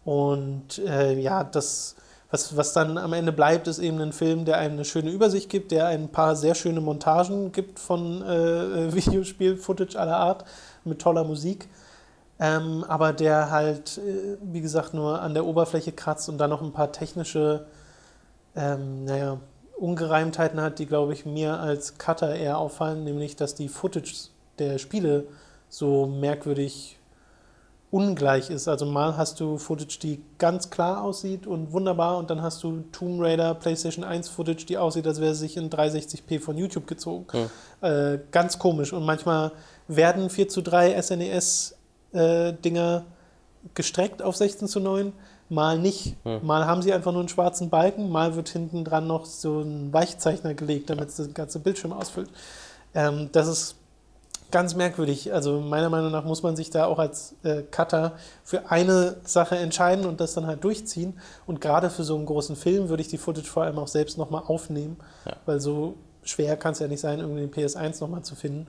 Und 0.04 0.78
äh, 0.86 1.18
ja, 1.18 1.44
das, 1.44 1.96
was, 2.30 2.56
was 2.56 2.72
dann 2.72 2.96
am 2.96 3.12
Ende 3.12 3.32
bleibt, 3.32 3.66
ist 3.66 3.80
eben 3.80 4.00
ein 4.00 4.12
Film, 4.12 4.44
der 4.44 4.58
einem 4.58 4.74
eine 4.74 4.84
schöne 4.84 5.10
Übersicht 5.10 5.50
gibt, 5.50 5.72
der 5.72 5.86
ein 5.86 6.08
paar 6.08 6.36
sehr 6.36 6.54
schöne 6.54 6.80
Montagen 6.80 7.52
gibt 7.52 7.78
von 7.78 8.22
äh, 8.22 8.92
Videospiel-Footage 8.94 9.98
aller 9.98 10.16
Art 10.16 10.44
mit 10.84 11.00
toller 11.00 11.24
Musik. 11.24 11.68
Ähm, 12.38 12.84
aber 12.88 13.12
der 13.12 13.50
halt, 13.50 13.98
äh, 13.98 14.38
wie 14.42 14.60
gesagt, 14.60 14.94
nur 14.94 15.20
an 15.20 15.34
der 15.34 15.44
Oberfläche 15.44 15.92
kratzt 15.92 16.28
und 16.28 16.38
dann 16.38 16.50
noch 16.50 16.62
ein 16.62 16.72
paar 16.72 16.92
technische, 16.92 17.66
ähm, 18.54 19.04
naja, 19.04 19.38
Ungereimtheiten 19.76 20.60
hat, 20.60 20.78
die, 20.78 20.86
glaube 20.86 21.12
ich, 21.12 21.26
mir 21.26 21.58
als 21.58 21.98
Cutter 21.98 22.34
eher 22.34 22.58
auffallen, 22.58 23.02
nämlich, 23.02 23.36
dass 23.36 23.54
die 23.54 23.68
Footage 23.68 24.28
der 24.58 24.78
Spiele 24.78 25.26
so 25.68 26.06
merkwürdig 26.06 26.99
ungleich 27.90 28.50
ist. 28.50 28.68
Also 28.68 28.86
mal 28.86 29.16
hast 29.16 29.40
du 29.40 29.58
Footage, 29.58 29.98
die 30.00 30.22
ganz 30.38 30.70
klar 30.70 31.02
aussieht 31.02 31.46
und 31.46 31.72
wunderbar 31.72 32.18
und 32.18 32.30
dann 32.30 32.40
hast 32.40 32.62
du 32.62 32.84
Tomb 32.92 33.20
Raider 33.20 33.54
PlayStation 33.54 34.04
1 34.04 34.28
Footage, 34.28 34.64
die 34.66 34.78
aussieht, 34.78 35.06
als 35.06 35.20
wäre 35.20 35.34
sie 35.34 35.40
sich 35.40 35.56
in 35.56 35.70
360p 35.70 36.40
von 36.40 36.56
YouTube 36.56 36.86
gezogen. 36.86 37.26
Äh, 37.80 38.18
ganz 38.30 38.58
komisch 38.58 38.92
und 38.92 39.04
manchmal 39.04 39.52
werden 39.88 40.30
4 40.30 40.48
zu 40.48 40.62
3 40.62 41.00
SNES 41.02 41.76
äh, 42.12 42.52
Dinger 42.52 43.04
gestreckt 43.74 44.22
auf 44.22 44.36
16 44.36 44.68
zu 44.68 44.80
9, 44.80 45.12
mal 45.48 45.78
nicht. 45.78 46.16
Mal 46.42 46.66
haben 46.66 46.82
sie 46.82 46.92
einfach 46.92 47.12
nur 47.12 47.20
einen 47.20 47.28
schwarzen 47.28 47.70
Balken, 47.70 48.08
mal 48.08 48.36
wird 48.36 48.48
hinten 48.48 48.84
dran 48.84 49.06
noch 49.06 49.26
so 49.26 49.60
ein 49.60 49.92
Weichzeichner 49.92 50.54
gelegt, 50.54 50.90
damit 50.90 51.08
es 51.08 51.16
den 51.16 51.34
ganzen 51.34 51.62
Bildschirm 51.62 51.92
ausfüllt. 51.92 52.30
Ähm, 52.94 53.28
das 53.32 53.48
ist 53.48 53.76
ganz 54.50 54.74
merkwürdig. 54.74 55.32
Also 55.32 55.60
meiner 55.60 55.88
Meinung 55.90 56.10
nach 56.10 56.24
muss 56.24 56.42
man 56.42 56.56
sich 56.56 56.70
da 56.70 56.86
auch 56.86 56.98
als 56.98 57.34
äh, 57.42 57.62
Cutter 57.62 58.12
für 58.44 58.70
eine 58.70 59.16
Sache 59.24 59.56
entscheiden 59.56 60.06
und 60.06 60.20
das 60.20 60.34
dann 60.34 60.46
halt 60.46 60.64
durchziehen. 60.64 61.18
Und 61.46 61.60
gerade 61.60 61.90
für 61.90 62.04
so 62.04 62.16
einen 62.16 62.26
großen 62.26 62.56
Film 62.56 62.88
würde 62.88 63.02
ich 63.02 63.08
die 63.08 63.18
Footage 63.18 63.46
vor 63.48 63.62
allem 63.64 63.78
auch 63.78 63.88
selbst 63.88 64.18
nochmal 64.18 64.42
aufnehmen, 64.46 64.96
Ja. 65.26 65.36
weil 65.46 65.60
so 65.60 65.94
schwer 66.22 66.56
kann 66.56 66.72
es 66.72 66.78
ja 66.80 66.88
nicht 66.88 67.00
sein, 67.00 67.20
irgendwie 67.20 67.40
den 67.46 67.50
PS1 67.50 68.00
nochmal 68.00 68.22
zu 68.22 68.34
finden. 68.34 68.66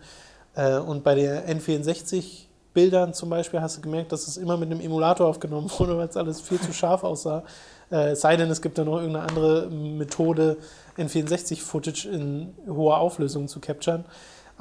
Äh, 0.55 0.77
und 0.77 1.03
bei 1.03 1.15
der 1.15 1.47
N64 1.49 2.45
Bildern 2.73 3.13
zum 3.13 3.29
Beispiel 3.29 3.59
hast 3.59 3.75
du 3.77 3.81
gemerkt, 3.81 4.13
dass 4.13 4.27
es 4.29 4.37
immer 4.37 4.55
mit 4.55 4.71
einem 4.71 4.79
Emulator 4.79 5.27
aufgenommen 5.27 5.69
wurde, 5.77 5.97
weil 5.97 6.07
es 6.07 6.15
alles 6.15 6.39
viel 6.39 6.59
zu 6.59 6.71
scharf 6.71 7.03
aussah. 7.03 7.43
Äh, 7.91 8.11
es 8.11 8.21
sei 8.21 8.37
denn, 8.37 8.49
es 8.49 8.61
gibt 8.61 8.77
da 8.77 8.85
noch 8.85 8.97
irgendeine 8.99 9.27
andere 9.27 9.69
Methode, 9.69 10.55
N64-Footage 10.97 12.05
in 12.09 12.53
hoher 12.67 12.99
Auflösung 12.99 13.47
zu 13.47 13.59
capturen. 13.59 14.05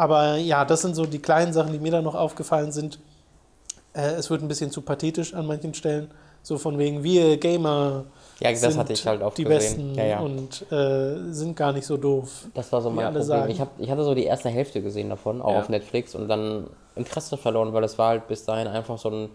Aber 0.00 0.36
ja, 0.36 0.64
das 0.64 0.80
sind 0.80 0.94
so 0.94 1.04
die 1.04 1.18
kleinen 1.18 1.52
Sachen, 1.52 1.74
die 1.74 1.78
mir 1.78 1.92
da 1.92 2.00
noch 2.00 2.14
aufgefallen 2.14 2.72
sind. 2.72 2.98
Äh, 3.92 4.12
es 4.12 4.30
wird 4.30 4.40
ein 4.40 4.48
bisschen 4.48 4.70
zu 4.70 4.80
pathetisch 4.80 5.34
an 5.34 5.46
manchen 5.46 5.74
Stellen. 5.74 6.10
So 6.42 6.56
von 6.56 6.78
wegen, 6.78 7.02
wir 7.02 7.36
Gamer 7.36 8.04
Ja, 8.38 8.50
das 8.50 8.60
sind 8.62 8.78
hatte 8.78 8.94
ich 8.94 9.06
halt 9.06 9.20
oft 9.20 9.36
die 9.36 9.44
gesehen. 9.44 9.92
Besten 9.92 9.94
Ja, 9.94 10.04
ja. 10.06 10.20
und 10.20 10.64
äh, 10.72 11.30
sind 11.34 11.54
gar 11.54 11.72
nicht 11.74 11.84
so 11.86 11.98
doof. 11.98 12.46
Das 12.54 12.72
war 12.72 12.80
so 12.80 12.88
mein 12.88 13.04
Problem. 13.08 13.22
sagen. 13.24 13.50
Ich, 13.52 13.60
hab, 13.60 13.78
ich 13.78 13.90
hatte 13.90 14.02
so 14.04 14.14
die 14.14 14.24
erste 14.24 14.48
Hälfte 14.48 14.80
gesehen 14.80 15.10
davon, 15.10 15.42
auch 15.42 15.52
Ja. 15.52 15.58
auf 15.60 15.68
Netflix, 15.68 16.14
und 16.14 16.28
dann 16.28 16.66
Interesse 16.96 17.36
verloren, 17.36 17.74
weil 17.74 17.84
es 17.84 17.98
war 17.98 18.08
halt 18.08 18.26
bis 18.26 18.46
dahin 18.46 18.68
einfach 18.68 18.96
so 18.96 19.10
ein, 19.10 19.28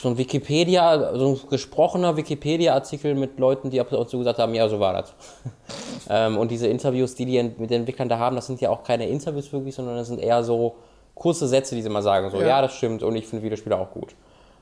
so 0.00 0.08
ein 0.10 0.18
Wikipedia, 0.18 1.16
so 1.16 1.28
ein 1.28 1.48
gesprochener 1.48 2.16
Wikipedia-Artikel 2.16 3.14
mit 3.14 3.38
Leuten, 3.38 3.70
die 3.70 3.80
ab 3.80 3.92
und 3.92 4.08
zu 4.08 4.18
gesagt 4.18 4.38
haben, 4.38 4.54
ja, 4.54 4.68
so 4.68 4.78
war 4.78 4.92
das. 4.92 5.14
ähm, 6.10 6.38
und 6.38 6.50
diese 6.50 6.68
Interviews, 6.68 7.14
die 7.14 7.24
die 7.24 7.42
mit 7.42 7.70
den 7.70 7.80
Entwicklern 7.80 8.08
da 8.08 8.18
haben, 8.18 8.36
das 8.36 8.46
sind 8.46 8.60
ja 8.60 8.70
auch 8.70 8.82
keine 8.82 9.08
Interviews 9.08 9.52
wirklich, 9.52 9.74
sondern 9.74 9.96
das 9.96 10.08
sind 10.08 10.20
eher 10.20 10.44
so 10.44 10.76
kurze 11.14 11.48
Sätze, 11.48 11.74
die 11.74 11.82
sie 11.82 11.88
mal 11.88 12.02
sagen, 12.02 12.30
so, 12.30 12.40
Ja. 12.40 12.46
ja, 12.46 12.62
das 12.62 12.74
stimmt 12.74 13.02
und 13.02 13.16
ich 13.16 13.26
finde 13.26 13.42
Videospiele 13.44 13.76
auch 13.76 13.90
gut. 13.90 14.14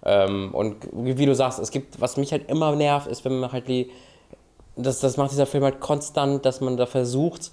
Ähm, 0.04 0.50
und 0.52 0.76
wie 0.92 1.26
du 1.26 1.34
sagst, 1.34 1.58
es 1.58 1.70
gibt, 1.70 2.00
was 2.00 2.16
mich 2.16 2.30
halt 2.30 2.48
immer 2.48 2.74
nervt, 2.76 3.06
ist, 3.06 3.24
wenn 3.24 3.38
man 3.38 3.52
halt 3.52 3.68
die, 3.68 3.90
das, 4.76 5.00
das 5.00 5.16
macht 5.16 5.32
dieser 5.32 5.46
Film 5.46 5.64
halt 5.64 5.80
konstant, 5.80 6.44
dass 6.44 6.60
man 6.60 6.76
da 6.76 6.86
versucht, 6.86 7.52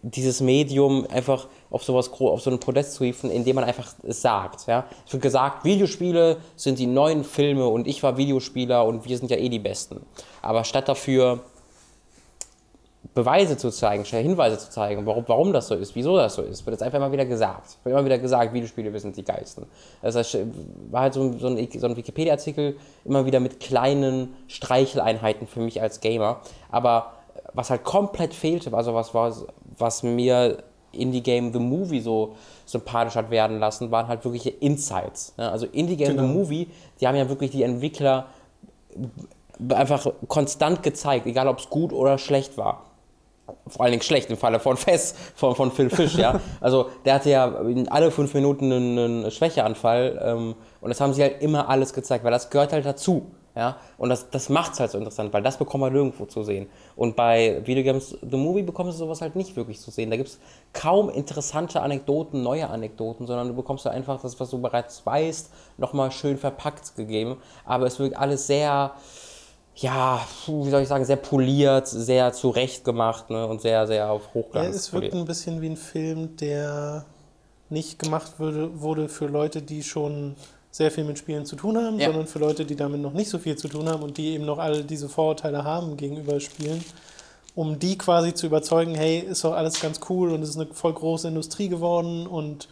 dieses 0.00 0.40
Medium 0.40 1.06
einfach 1.10 1.48
auf 1.70 1.84
sowas 1.84 2.10
auf 2.12 2.40
so 2.40 2.50
einen 2.50 2.60
Podest 2.60 2.94
zu 2.94 3.04
hieven, 3.04 3.30
indem 3.30 3.56
man 3.56 3.64
einfach 3.64 3.94
es 4.02 4.22
sagt. 4.22 4.66
Ja? 4.66 4.86
Es 5.06 5.12
wird 5.12 5.22
gesagt, 5.22 5.64
Videospiele 5.64 6.38
sind 6.56 6.78
die 6.78 6.86
neuen 6.86 7.24
Filme 7.24 7.66
und 7.66 7.86
ich 7.86 8.02
war 8.02 8.16
Videospieler 8.16 8.84
und 8.84 9.06
wir 9.06 9.16
sind 9.16 9.30
ja 9.30 9.36
eh 9.36 9.48
die 9.48 9.58
Besten. 9.58 10.00
Aber 10.40 10.64
statt 10.64 10.88
dafür 10.88 11.40
Beweise 13.14 13.56
zu 13.56 13.70
zeigen, 13.70 14.04
schnell 14.04 14.22
Hinweise 14.22 14.58
zu 14.58 14.70
zeigen, 14.70 15.04
warum, 15.04 15.24
warum 15.26 15.52
das 15.52 15.68
so 15.68 15.74
ist, 15.74 15.94
wieso 15.94 16.16
das 16.16 16.34
so 16.34 16.42
ist, 16.42 16.64
wird 16.64 16.74
jetzt 16.74 16.82
einfach 16.82 16.98
immer 16.98 17.12
wieder 17.12 17.26
gesagt. 17.26 17.78
Wird 17.82 17.94
immer 17.94 18.04
wieder 18.04 18.18
gesagt, 18.18 18.54
Videospiele, 18.54 18.92
wir 18.92 19.00
sind 19.00 19.16
die 19.16 19.24
Geilsten. 19.24 19.66
Das 20.00 20.16
heißt, 20.16 20.38
war 20.90 21.02
halt 21.02 21.14
so 21.14 21.22
ein, 21.22 21.38
so 21.38 21.48
ein, 21.48 21.68
so 21.78 21.86
ein 21.86 21.96
Wikipedia-Artikel 21.96 22.76
immer 23.04 23.26
wieder 23.26 23.40
mit 23.40 23.60
kleinen 23.60 24.34
Streicheleinheiten 24.46 25.46
für 25.46 25.60
mich 25.60 25.82
als 25.82 26.00
Gamer. 26.00 26.40
Aber 26.70 27.12
was 27.52 27.70
halt 27.70 27.84
komplett 27.84 28.32
fehlte, 28.32 28.72
also 28.72 28.94
was, 28.94 29.12
was, 29.12 29.46
was 29.78 30.02
mir 30.02 30.62
Indie 30.92 31.22
Game 31.22 31.52
The 31.52 31.58
Movie 31.58 32.00
so 32.00 32.36
sympathisch 32.66 33.14
hat 33.14 33.30
werden 33.30 33.58
lassen, 33.58 33.90
waren 33.90 34.08
halt 34.08 34.24
wirkliche 34.24 34.50
Insights. 34.50 35.34
Ja, 35.38 35.50
also 35.50 35.66
Indie 35.66 35.96
Game 35.96 36.16
Genau. 36.16 36.22
The 36.22 36.28
Movie, 36.28 36.68
die 37.00 37.06
haben 37.06 37.16
ja 37.16 37.28
wirklich 37.28 37.50
die 37.50 37.62
Entwickler 37.62 38.26
einfach 39.70 40.06
konstant 40.28 40.82
gezeigt, 40.82 41.26
egal 41.26 41.48
ob 41.48 41.58
es 41.58 41.70
gut 41.70 41.92
oder 41.92 42.18
schlecht 42.18 42.56
war. 42.56 42.84
Vor 43.66 43.82
allen 43.82 43.92
Dingen 43.92 44.02
schlecht 44.02 44.30
im 44.30 44.36
Falle 44.36 44.60
von 44.60 44.76
Fess, 44.76 45.14
von, 45.34 45.54
von 45.54 45.70
Phil 45.72 45.90
Fish, 45.90 46.16
ja. 46.16 46.40
Also 46.60 46.86
der 47.04 47.14
hatte 47.14 47.30
ja 47.30 47.52
alle 47.90 48.10
fünf 48.10 48.34
Minuten 48.34 48.72
einen, 48.72 48.98
einen 48.98 49.30
Schwächeanfall 49.30 50.20
ähm, 50.24 50.54
und 50.80 50.88
das 50.88 51.00
haben 51.00 51.12
sie 51.12 51.22
halt 51.22 51.42
immer 51.42 51.68
alles 51.68 51.92
gezeigt, 51.92 52.24
weil 52.24 52.30
das 52.30 52.50
gehört 52.50 52.72
halt 52.72 52.86
dazu. 52.86 53.26
Ja, 53.54 53.76
und 53.98 54.08
das, 54.08 54.30
das 54.30 54.48
macht 54.48 54.72
es 54.72 54.80
halt 54.80 54.90
so 54.92 54.98
interessant, 54.98 55.30
weil 55.34 55.42
das 55.42 55.58
bekommt 55.58 55.82
man 55.82 55.92
nirgendwo 55.92 56.24
zu 56.24 56.42
sehen. 56.42 56.68
Und 56.96 57.16
bei 57.16 57.60
Videogames 57.66 58.16
The 58.22 58.36
Movie 58.38 58.62
bekommst 58.62 58.94
du 58.94 59.04
sowas 59.04 59.20
halt 59.20 59.36
nicht 59.36 59.56
wirklich 59.56 59.78
zu 59.78 59.90
sehen. 59.90 60.10
Da 60.10 60.16
gibt 60.16 60.30
es 60.30 60.38
kaum 60.72 61.10
interessante 61.10 61.82
Anekdoten, 61.82 62.42
neue 62.42 62.70
Anekdoten, 62.70 63.26
sondern 63.26 63.48
du 63.48 63.54
bekommst 63.54 63.84
da 63.84 63.90
einfach 63.90 64.22
das, 64.22 64.40
was 64.40 64.48
du 64.48 64.58
bereits 64.58 65.04
weißt, 65.04 65.50
nochmal 65.76 66.10
schön 66.12 66.38
verpackt 66.38 66.96
gegeben. 66.96 67.36
Aber 67.66 67.86
es 67.86 67.98
wirkt 67.98 68.16
alles 68.16 68.46
sehr, 68.46 68.92
ja, 69.76 70.20
wie 70.46 70.70
soll 70.70 70.80
ich 70.80 70.88
sagen, 70.88 71.04
sehr 71.04 71.16
poliert, 71.16 71.88
sehr 71.88 72.32
zurecht 72.32 72.86
gemacht 72.86 73.28
ne? 73.28 73.46
und 73.46 73.60
sehr, 73.60 73.86
sehr 73.86 74.10
auf 74.10 74.28
Ja, 74.28 74.34
Hochglanz 74.34 74.74
es 74.74 74.94
wirkt 74.94 75.12
ein 75.12 75.26
bisschen 75.26 75.60
wie 75.60 75.68
ein 75.68 75.76
Film, 75.76 76.36
der 76.36 77.04
nicht 77.68 77.98
gemacht 77.98 78.38
wurde, 78.38 78.80
wurde 78.80 79.10
für 79.10 79.26
Leute, 79.26 79.60
die 79.60 79.82
schon 79.82 80.36
sehr 80.72 80.90
viel 80.90 81.04
mit 81.04 81.18
Spielen 81.18 81.46
zu 81.46 81.54
tun 81.54 81.76
haben, 81.76 82.00
Ja. 82.00 82.08
sondern 82.08 82.26
für 82.26 82.40
Leute, 82.40 82.64
die 82.64 82.74
damit 82.74 83.00
noch 83.00 83.12
nicht 83.12 83.28
so 83.30 83.38
viel 83.38 83.54
zu 83.56 83.68
tun 83.68 83.88
haben 83.88 84.02
und 84.02 84.16
die 84.16 84.28
eben 84.30 84.44
noch 84.46 84.58
alle 84.58 84.82
diese 84.82 85.08
Vorurteile 85.08 85.62
haben 85.62 85.96
gegenüber 85.96 86.40
Spielen, 86.40 86.82
um 87.54 87.78
die 87.78 87.96
quasi 87.98 88.32
zu 88.34 88.46
überzeugen, 88.46 88.94
hey, 88.94 89.18
ist 89.20 89.44
doch 89.44 89.52
alles 89.52 89.80
ganz 89.80 90.00
cool 90.08 90.32
und 90.32 90.42
es 90.42 90.48
ist 90.48 90.56
eine 90.56 90.66
voll 90.72 90.94
große 90.94 91.28
Industrie 91.28 91.68
geworden 91.68 92.26
und 92.26 92.68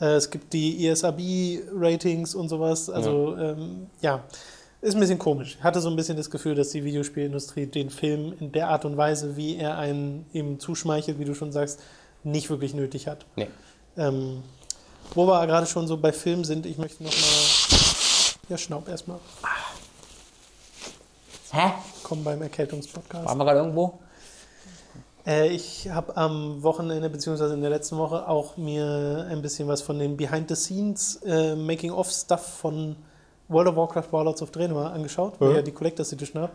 äh, 0.00 0.06
es 0.16 0.30
gibt 0.30 0.52
die 0.52 0.84
ESRB-Ratings 0.88 2.34
und 2.34 2.48
sowas. 2.48 2.90
Also 2.90 3.36
ähm, 3.36 3.86
ja, 4.00 4.24
ist 4.80 4.94
ein 4.94 5.00
bisschen 5.00 5.18
komisch. 5.18 5.56
Ich 5.58 5.64
hatte 5.64 5.80
so 5.80 5.88
ein 5.90 5.96
bisschen 5.96 6.16
das 6.16 6.30
Gefühl, 6.30 6.54
dass 6.54 6.70
die 6.70 6.84
Videospielindustrie 6.84 7.66
den 7.66 7.90
Film 7.90 8.32
in 8.40 8.52
der 8.52 8.68
Art 8.68 8.84
und 8.84 8.96
Weise, 8.96 9.36
wie 9.36 9.56
er 9.56 9.78
einen 9.78 10.26
eben 10.32 10.58
zuschmeichelt, 10.60 11.18
wie 11.18 11.24
du 11.24 11.34
schon 11.34 11.52
sagst, 11.52 11.80
nicht 12.24 12.50
wirklich 12.50 12.74
nötig 12.74 13.06
hat. 13.06 13.26
Nee. 13.36 13.46
Ähm, 13.96 14.42
wo 15.14 15.26
wir 15.26 15.46
gerade 15.46 15.66
schon 15.66 15.86
so 15.86 15.96
bei 15.96 16.12
Film 16.12 16.44
sind, 16.44 16.66
ich 16.66 16.78
möchte 16.78 17.02
noch 17.02 17.10
mal. 17.10 17.18
Ja, 18.48 18.56
schnaub 18.58 18.88
erstmal. 18.88 19.18
Hä? 21.50 21.72
Komm 22.02 22.24
beim 22.24 22.42
Erkältungspodcast. 22.42 23.24
Waren 23.26 23.38
wir 23.38 23.44
gerade 23.44 23.58
irgendwo? 23.60 23.98
Äh, 25.26 25.48
ich 25.48 25.88
habe 25.90 26.16
am 26.16 26.62
Wochenende 26.62 27.08
beziehungsweise 27.10 27.54
in 27.54 27.60
der 27.60 27.70
letzten 27.70 27.96
Woche 27.98 28.28
auch 28.28 28.56
mir 28.56 29.26
ein 29.30 29.42
bisschen 29.42 29.68
was 29.68 29.82
von 29.82 29.98
dem 29.98 30.16
Behind 30.16 30.48
the 30.48 30.54
Scenes 30.56 31.16
äh, 31.24 31.54
Making 31.54 31.90
of 31.92 32.10
Stuff 32.10 32.40
von 32.60 32.96
World 33.48 33.68
of 33.68 33.76
Warcraft 33.76 34.12
Warlords 34.12 34.42
of 34.42 34.50
Draenor 34.50 34.90
angeschaut, 34.92 35.34
weil 35.38 35.48
Mhm. 35.48 35.52
ich 35.54 35.56
ja 35.58 35.62
die 35.62 35.72
Collectors 35.72 36.12
Edition 36.12 36.42
habe. 36.42 36.52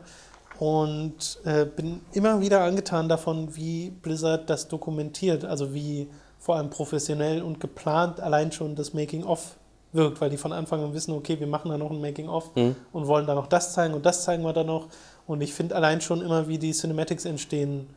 Und 0.59 1.39
äh, 1.45 1.65
bin 1.65 2.01
immer 2.13 2.39
wieder 2.39 2.61
angetan 2.61 3.09
davon, 3.09 3.55
wie 3.55 3.89
Blizzard 3.89 4.47
das 4.49 4.67
dokumentiert, 4.67 5.43
also 5.43 5.73
wie 5.73 6.07
vor 6.43 6.57
allem 6.57 6.69
professionell 6.69 7.41
und 7.41 7.61
geplant 7.61 8.19
allein 8.19 8.51
schon 8.51 8.75
das 8.75 8.93
Making 8.93 9.23
of 9.23 9.55
wirkt, 9.93 10.19
weil 10.19 10.29
die 10.29 10.35
von 10.35 10.51
Anfang 10.51 10.83
an 10.83 10.93
wissen, 10.93 11.13
okay, 11.13 11.39
wir 11.39 11.47
machen 11.47 11.69
da 11.71 11.77
noch 11.77 11.89
ein 11.89 12.01
Making 12.01 12.27
of 12.27 12.53
Mhm. 12.53 12.75
und 12.91 13.07
wollen 13.07 13.25
da 13.25 13.33
noch 13.33 13.47
das 13.47 13.73
zeigen 13.73 13.93
und 13.93 14.05
das 14.05 14.25
zeigen 14.25 14.43
wir 14.43 14.51
da 14.51 14.65
noch. 14.65 14.87
Und 15.25 15.39
ich 15.39 15.53
finde 15.53 15.73
allein 15.73 16.01
schon 16.01 16.21
immer, 16.21 16.49
wie 16.49 16.57
die 16.57 16.73
Cinematics 16.73 17.23
entstehen, 17.23 17.87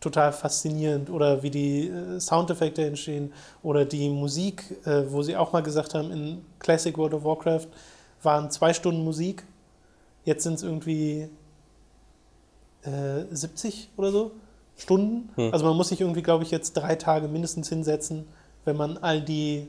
total 0.00 0.32
faszinierend. 0.32 1.10
Oder 1.10 1.42
wie 1.42 1.50
die 1.50 1.88
äh, 1.88 2.18
Soundeffekte 2.18 2.82
entstehen 2.86 3.30
oder 3.62 3.84
die 3.84 4.08
Musik, 4.08 4.64
äh, 4.86 5.02
wo 5.08 5.22
sie 5.22 5.36
auch 5.36 5.52
mal 5.52 5.62
gesagt 5.62 5.92
haben, 5.92 6.10
in 6.10 6.44
Classic 6.60 6.96
World 6.96 7.12
of 7.12 7.24
Warcraft 7.24 7.66
waren 8.22 8.50
zwei 8.50 8.72
Stunden 8.72 9.04
Musik, 9.04 9.44
jetzt 10.24 10.44
sind 10.44 10.54
es 10.54 10.62
irgendwie 10.62 11.28
äh, 12.84 13.24
70 13.30 13.90
oder 13.98 14.10
so 14.10 14.30
Stunden. 14.82 15.30
Hm. 15.36 15.52
Also 15.52 15.64
man 15.64 15.76
muss 15.76 15.88
sich 15.88 16.00
irgendwie, 16.00 16.22
glaube 16.22 16.44
ich, 16.44 16.50
jetzt 16.50 16.74
drei 16.74 16.96
Tage 16.96 17.28
mindestens 17.28 17.68
hinsetzen, 17.68 18.26
wenn 18.64 18.76
man 18.76 18.98
all 18.98 19.20
die 19.20 19.68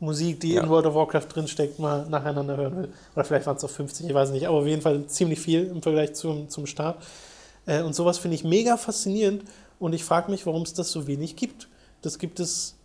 Musik, 0.00 0.40
die 0.40 0.54
ja. 0.54 0.62
in 0.62 0.68
World 0.68 0.86
of 0.86 0.94
Warcraft 0.94 1.26
drinsteckt, 1.32 1.78
mal 1.78 2.06
nacheinander 2.08 2.56
hören 2.56 2.76
will. 2.76 2.88
Oder 3.14 3.24
vielleicht 3.24 3.46
waren 3.46 3.56
es 3.56 3.64
auch 3.64 3.70
50, 3.70 4.06
ich 4.06 4.14
weiß 4.14 4.30
nicht, 4.30 4.46
aber 4.46 4.58
auf 4.58 4.66
jeden 4.66 4.82
Fall 4.82 5.06
ziemlich 5.06 5.40
viel 5.40 5.66
im 5.66 5.80
Vergleich 5.80 6.14
zum, 6.14 6.48
zum 6.48 6.66
Start. 6.66 7.02
Äh, 7.66 7.82
und 7.82 7.94
sowas 7.94 8.18
finde 8.18 8.34
ich 8.34 8.44
mega 8.44 8.76
faszinierend 8.76 9.44
und 9.78 9.92
ich 9.94 10.04
frage 10.04 10.30
mich, 10.30 10.44
warum 10.46 10.62
es 10.62 10.74
das 10.74 10.90
so 10.90 11.06
wenig 11.06 11.36
gibt. 11.36 11.68
Das 12.02 12.18
gibt 12.18 12.40
es 12.40 12.76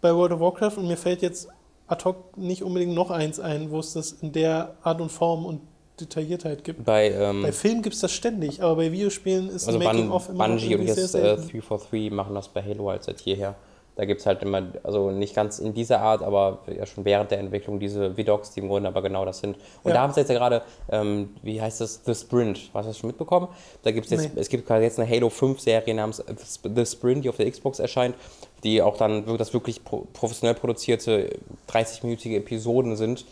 bei 0.00 0.14
World 0.14 0.32
of 0.32 0.40
Warcraft 0.40 0.78
und 0.78 0.86
mir 0.86 0.96
fällt 0.96 1.22
jetzt 1.22 1.48
ad 1.86 2.04
hoc 2.04 2.36
nicht 2.36 2.62
unbedingt 2.62 2.94
noch 2.94 3.10
eins 3.10 3.40
ein, 3.40 3.70
wo 3.70 3.80
es 3.80 3.92
das 3.92 4.12
in 4.12 4.32
der 4.32 4.76
Art 4.82 5.00
und 5.00 5.10
Form 5.10 5.44
und 5.44 5.60
Detailliertheit 6.00 6.64
gibt. 6.64 6.84
Bei, 6.84 7.10
ähm, 7.10 7.42
bei 7.42 7.52
Filmen 7.52 7.82
gibt 7.82 7.94
es 7.94 8.00
das 8.00 8.12
ständig, 8.12 8.62
aber 8.62 8.76
bei 8.76 8.92
Videospielen 8.92 9.48
ist 9.48 9.66
also 9.66 9.78
Making-of 9.78 10.28
immer 10.28 10.48
Bungie 10.48 10.74
und 10.74 10.86
jetzt 10.86 11.14
äh, 11.14 11.36
343 11.36 12.10
machen 12.10 12.34
das 12.34 12.48
bei 12.48 12.62
Halo 12.62 12.90
halt 12.90 13.04
seit 13.04 13.20
hierher. 13.20 13.54
Da 13.96 14.04
gibt 14.06 14.20
es 14.20 14.26
halt 14.26 14.42
immer, 14.42 14.72
also 14.82 15.12
nicht 15.12 15.36
ganz 15.36 15.60
in 15.60 15.72
dieser 15.72 16.00
Art, 16.00 16.22
aber 16.22 16.62
ja 16.76 16.84
schon 16.84 17.04
während 17.04 17.30
der 17.30 17.38
Entwicklung 17.38 17.78
diese 17.78 18.16
Vidocs, 18.16 18.50
die 18.50 18.60
im 18.60 18.66
Grunde 18.66 18.88
aber 18.88 19.02
genau 19.02 19.24
das 19.24 19.38
sind. 19.38 19.56
Und 19.84 19.90
ja. 19.90 19.94
da 19.94 20.00
haben 20.00 20.12
sie 20.12 20.18
jetzt 20.18 20.30
ja 20.30 20.34
gerade, 20.34 20.62
ähm, 20.90 21.30
wie 21.42 21.62
heißt 21.62 21.80
das, 21.80 22.00
The 22.04 22.12
Sprint, 22.12 22.70
hast 22.74 22.86
du 22.86 22.90
das 22.90 22.98
schon 22.98 23.06
mitbekommen? 23.06 23.46
Da 23.84 23.92
gibt's 23.92 24.10
jetzt, 24.10 24.34
nee. 24.34 24.40
es 24.40 24.48
gibt 24.48 24.66
quasi 24.66 24.82
jetzt 24.82 24.98
eine 24.98 25.08
Halo 25.08 25.30
5 25.30 25.60
Serie 25.60 25.94
namens 25.94 26.24
The 26.64 26.86
Sprint, 26.86 27.24
die 27.24 27.28
auf 27.28 27.36
der 27.36 27.48
Xbox 27.48 27.78
erscheint, 27.78 28.16
die 28.64 28.82
auch 28.82 28.96
dann 28.96 29.24
das 29.38 29.54
wirklich 29.54 29.84
professionell 29.84 30.56
produzierte 30.56 31.30
30-minütige 31.70 32.38
Episoden 32.38 32.96
sind 32.96 33.24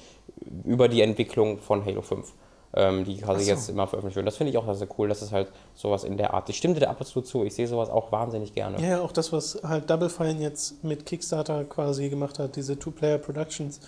über 0.64 0.88
die 0.88 1.00
Entwicklung 1.00 1.58
von 1.58 1.84
Halo 1.84 2.02
5 2.02 2.32
ähm, 2.74 3.04
die 3.04 3.18
quasi 3.18 3.44
so. 3.44 3.50
jetzt 3.50 3.68
immer 3.68 3.86
veröffentlicht 3.86 4.16
werden. 4.16 4.26
Das 4.26 4.36
finde 4.36 4.50
ich 4.50 4.58
auch 4.58 4.74
sehr 4.74 4.88
cool, 4.98 5.08
dass 5.08 5.22
es 5.22 5.32
halt 5.32 5.48
sowas 5.74 6.04
in 6.04 6.16
der 6.16 6.34
Art. 6.34 6.48
Ich 6.48 6.56
stimme 6.56 6.74
dir 6.74 6.88
absolut 6.88 7.26
zu. 7.26 7.44
Ich 7.44 7.54
sehe 7.54 7.68
sowas 7.68 7.90
auch 7.90 8.12
wahnsinnig 8.12 8.54
gerne. 8.54 8.80
Ja, 8.86 9.00
auch 9.00 9.12
das, 9.12 9.32
was 9.32 9.60
halt 9.62 9.90
Double 9.90 10.08
Fine 10.08 10.40
jetzt 10.40 10.82
mit 10.82 11.04
Kickstarter 11.04 11.64
quasi 11.64 12.08
gemacht 12.08 12.38
hat, 12.38 12.56
diese 12.56 12.78
Two-Player 12.78 13.18
Productions, 13.18 13.80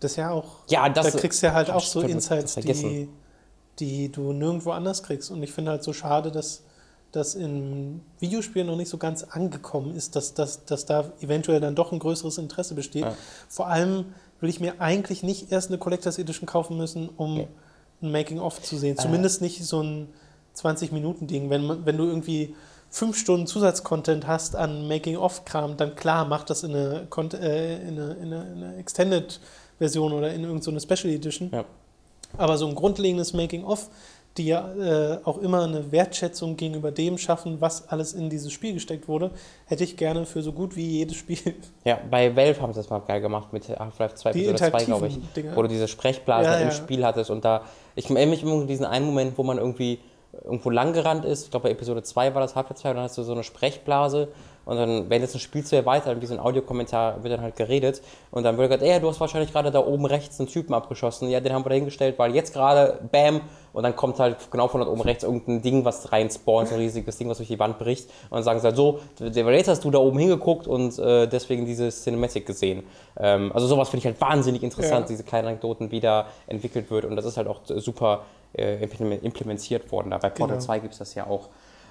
das 0.00 0.16
ja 0.16 0.30
auch. 0.30 0.44
Ja, 0.68 0.88
das, 0.88 1.12
da 1.12 1.18
kriegst 1.18 1.42
du 1.42 1.48
ja 1.48 1.52
halt 1.52 1.70
auch 1.70 1.80
so 1.80 2.00
Insights, 2.00 2.54
die, 2.54 3.08
die 3.80 4.12
du 4.12 4.32
nirgendwo 4.32 4.70
anders 4.70 5.02
kriegst. 5.02 5.30
Und 5.30 5.42
ich 5.42 5.52
finde 5.52 5.72
halt 5.72 5.82
so 5.82 5.92
schade, 5.92 6.30
dass 6.30 6.62
das 7.10 7.34
in 7.34 8.02
Videospielen 8.20 8.66
noch 8.66 8.76
nicht 8.76 8.90
so 8.90 8.98
ganz 8.98 9.24
angekommen 9.24 9.96
ist, 9.96 10.14
dass, 10.14 10.34
dass, 10.34 10.64
dass 10.66 10.84
da 10.84 11.10
eventuell 11.20 11.58
dann 11.58 11.74
doch 11.74 11.90
ein 11.90 11.98
größeres 11.98 12.38
Interesse 12.38 12.74
besteht. 12.74 13.02
Ja. 13.02 13.16
Vor 13.48 13.66
allem 13.66 14.14
will 14.40 14.50
ich 14.50 14.60
mir 14.60 14.80
eigentlich 14.80 15.24
nicht 15.24 15.50
erst 15.50 15.70
eine 15.70 15.78
Collectors 15.78 16.18
Edition 16.18 16.46
kaufen 16.46 16.76
müssen, 16.76 17.08
um. 17.08 17.38
Ja 17.38 17.44
ein 18.02 18.12
Making-of 18.12 18.62
zu 18.62 18.76
sehen. 18.76 18.96
Äh. 18.96 19.00
Zumindest 19.02 19.40
nicht 19.42 19.64
so 19.64 19.82
ein 19.82 20.08
20-Minuten-Ding. 20.56 21.50
Wenn, 21.50 21.86
wenn 21.86 21.96
du 21.96 22.04
irgendwie 22.04 22.54
fünf 22.90 23.18
Stunden 23.18 23.46
Zusatzcontent 23.46 24.26
hast 24.26 24.56
an 24.56 24.88
Making-of-Kram, 24.88 25.76
dann 25.76 25.94
klar, 25.94 26.24
mach 26.24 26.44
das 26.44 26.62
in 26.62 26.74
eine, 26.74 27.06
äh, 27.34 27.88
in 27.88 27.98
eine, 27.98 28.12
in 28.14 28.32
eine, 28.32 28.52
in 28.52 28.62
eine 28.64 28.76
Extended-Version 28.76 30.12
oder 30.12 30.32
in 30.32 30.44
irgendeine 30.44 30.80
so 30.80 30.94
Special 30.94 31.12
Edition. 31.12 31.50
Ja. 31.52 31.64
Aber 32.36 32.58
so 32.58 32.66
ein 32.66 32.74
grundlegendes 32.74 33.32
Making-of 33.32 33.88
die 34.36 34.46
ja 34.46 34.72
äh, 34.74 35.18
auch 35.24 35.38
immer 35.38 35.64
eine 35.64 35.90
Wertschätzung 35.90 36.56
gegenüber 36.56 36.92
dem 36.92 37.18
schaffen, 37.18 37.60
was 37.60 37.88
alles 37.88 38.12
in 38.12 38.30
dieses 38.30 38.52
Spiel 38.52 38.74
gesteckt 38.74 39.08
wurde, 39.08 39.32
hätte 39.66 39.84
ich 39.84 39.96
gerne 39.96 40.26
für 40.26 40.42
so 40.42 40.52
gut 40.52 40.76
wie 40.76 40.86
jedes 40.86 41.16
Spiel. 41.16 41.38
Ja, 41.84 41.98
bei 42.10 42.36
Valve 42.36 42.60
haben 42.60 42.72
sie 42.72 42.80
das 42.80 42.90
mal 42.90 42.98
geil 43.00 43.20
gemacht 43.20 43.52
mit 43.52 43.68
Half-Life 43.68 44.14
2 44.14 44.48
oder 44.48 44.56
2, 44.56 44.84
glaube 44.84 45.08
ich, 45.08 45.18
Dinge. 45.34 45.56
wo 45.56 45.62
du 45.62 45.68
diese 45.68 45.88
Sprechblase 45.88 46.50
ja, 46.50 46.58
im 46.58 46.68
ja. 46.68 46.70
Spiel 46.70 47.04
hattest 47.04 47.30
und 47.30 47.44
da, 47.44 47.62
ich 47.94 48.04
erinnere 48.06 48.26
mich 48.26 48.42
immer 48.42 48.52
an 48.52 48.66
diesen 48.66 48.84
einen 48.84 49.06
Moment, 49.06 49.38
wo 49.38 49.42
man 49.42 49.56
irgendwie 49.58 49.98
irgendwo 50.44 50.70
langgerannt 50.70 51.24
ist, 51.24 51.44
ich 51.44 51.50
glaube 51.50 51.64
bei 51.64 51.70
Episode 51.70 52.02
2 52.02 52.34
war 52.34 52.42
das 52.42 52.54
Half-Life 52.54 52.82
2 52.82 52.90
und 52.90 52.96
dann 52.96 53.04
hast 53.04 53.16
du 53.16 53.22
so 53.22 53.32
eine 53.32 53.42
Sprechblase 53.42 54.28
und 54.68 54.76
dann, 54.76 55.08
wenn 55.08 55.22
jetzt 55.22 55.34
ein 55.34 55.40
Spiel 55.40 55.64
zu 55.64 55.76
erweitert 55.76 56.12
und 56.12 56.20
diesen 56.20 56.38
Audiokommentar 56.38 57.22
wird 57.22 57.32
dann 57.32 57.40
halt 57.40 57.56
geredet 57.56 58.02
und 58.30 58.42
dann 58.42 58.58
wird 58.58 58.68
gesagt, 58.68 58.82
ey, 58.82 59.00
du 59.00 59.08
hast 59.08 59.18
wahrscheinlich 59.18 59.50
gerade 59.50 59.70
da 59.70 59.78
oben 59.78 60.04
rechts 60.04 60.38
einen 60.38 60.48
Typen 60.50 60.74
abgeschossen. 60.74 61.30
Ja, 61.30 61.40
den 61.40 61.54
haben 61.54 61.64
wir 61.64 61.70
da 61.70 61.76
hingestellt, 61.76 62.18
weil 62.18 62.34
jetzt 62.34 62.52
gerade, 62.52 62.98
bam, 63.10 63.40
und 63.72 63.82
dann 63.82 63.96
kommt 63.96 64.18
halt 64.18 64.36
genau 64.50 64.68
von 64.68 64.82
dort 64.82 64.92
oben 64.92 65.00
rechts 65.00 65.24
irgendein 65.24 65.62
Ding, 65.62 65.86
was 65.86 66.12
rein 66.12 66.28
spawnt, 66.28 66.68
so 66.68 66.74
ein 66.74 66.82
riesiges 66.82 67.16
Ding, 67.16 67.30
was 67.30 67.38
durch 67.38 67.48
die 67.48 67.58
Wand 67.58 67.78
bricht. 67.78 68.10
Und 68.28 68.36
dann 68.36 68.42
sagen 68.42 68.60
sie 68.60 68.66
halt 68.66 68.76
so, 68.76 69.00
jetzt 69.18 69.68
hast 69.68 69.84
du 69.84 69.90
da 69.90 70.00
oben 70.00 70.18
hingeguckt 70.18 70.66
und 70.66 70.98
äh, 70.98 71.26
deswegen 71.26 71.64
diese 71.64 71.88
Cinematic 71.88 72.44
gesehen. 72.44 72.82
Ähm, 73.16 73.50
also 73.54 73.68
sowas 73.68 73.88
finde 73.88 74.00
ich 74.00 74.06
halt 74.06 74.20
wahnsinnig 74.20 74.62
interessant, 74.62 75.06
ja. 75.06 75.08
diese 75.08 75.24
kleinen 75.24 75.48
Anekdoten, 75.48 75.90
wie 75.90 76.00
da 76.00 76.26
entwickelt 76.46 76.90
wird. 76.90 77.06
Und 77.06 77.16
das 77.16 77.24
ist 77.24 77.38
halt 77.38 77.48
auch 77.48 77.60
super 77.64 78.24
äh, 78.52 78.82
implementiert 78.82 79.90
worden. 79.90 80.10
Da 80.10 80.18
bei 80.18 80.28
Portal 80.28 80.56
genau. 80.56 80.66
2 80.66 80.78
gibt 80.80 80.92
es 80.92 80.98
das 80.98 81.14
ja 81.14 81.26
auch. 81.26 81.48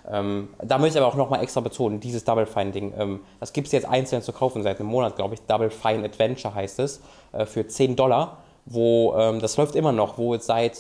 Ähm, 0.09 0.49
da 0.63 0.77
möchte 0.77 0.97
ich 0.97 1.03
aber 1.03 1.11
auch 1.11 1.17
nochmal 1.17 1.43
extra 1.43 1.61
betonen, 1.61 1.99
dieses 1.99 2.23
Double 2.23 2.45
Fine 2.45 2.71
Ding, 2.71 2.93
ähm, 2.97 3.19
das 3.39 3.51
gibt 3.51 3.67
es 3.67 3.73
jetzt 3.73 3.85
einzeln 3.85 4.21
zu 4.21 4.31
kaufen 4.31 4.63
seit 4.63 4.79
einem 4.79 4.89
Monat, 4.89 5.15
glaube 5.15 5.33
ich. 5.33 5.41
Double 5.41 5.69
Fine 5.69 6.05
Adventure 6.05 6.53
heißt 6.55 6.79
es, 6.79 7.01
äh, 7.33 7.45
für 7.45 7.67
10 7.67 7.95
Dollar, 7.95 8.37
wo, 8.65 9.15
ähm, 9.17 9.39
das 9.39 9.57
läuft 9.57 9.75
immer 9.75 9.91
noch, 9.91 10.17
wo 10.17 10.37
seit 10.37 10.79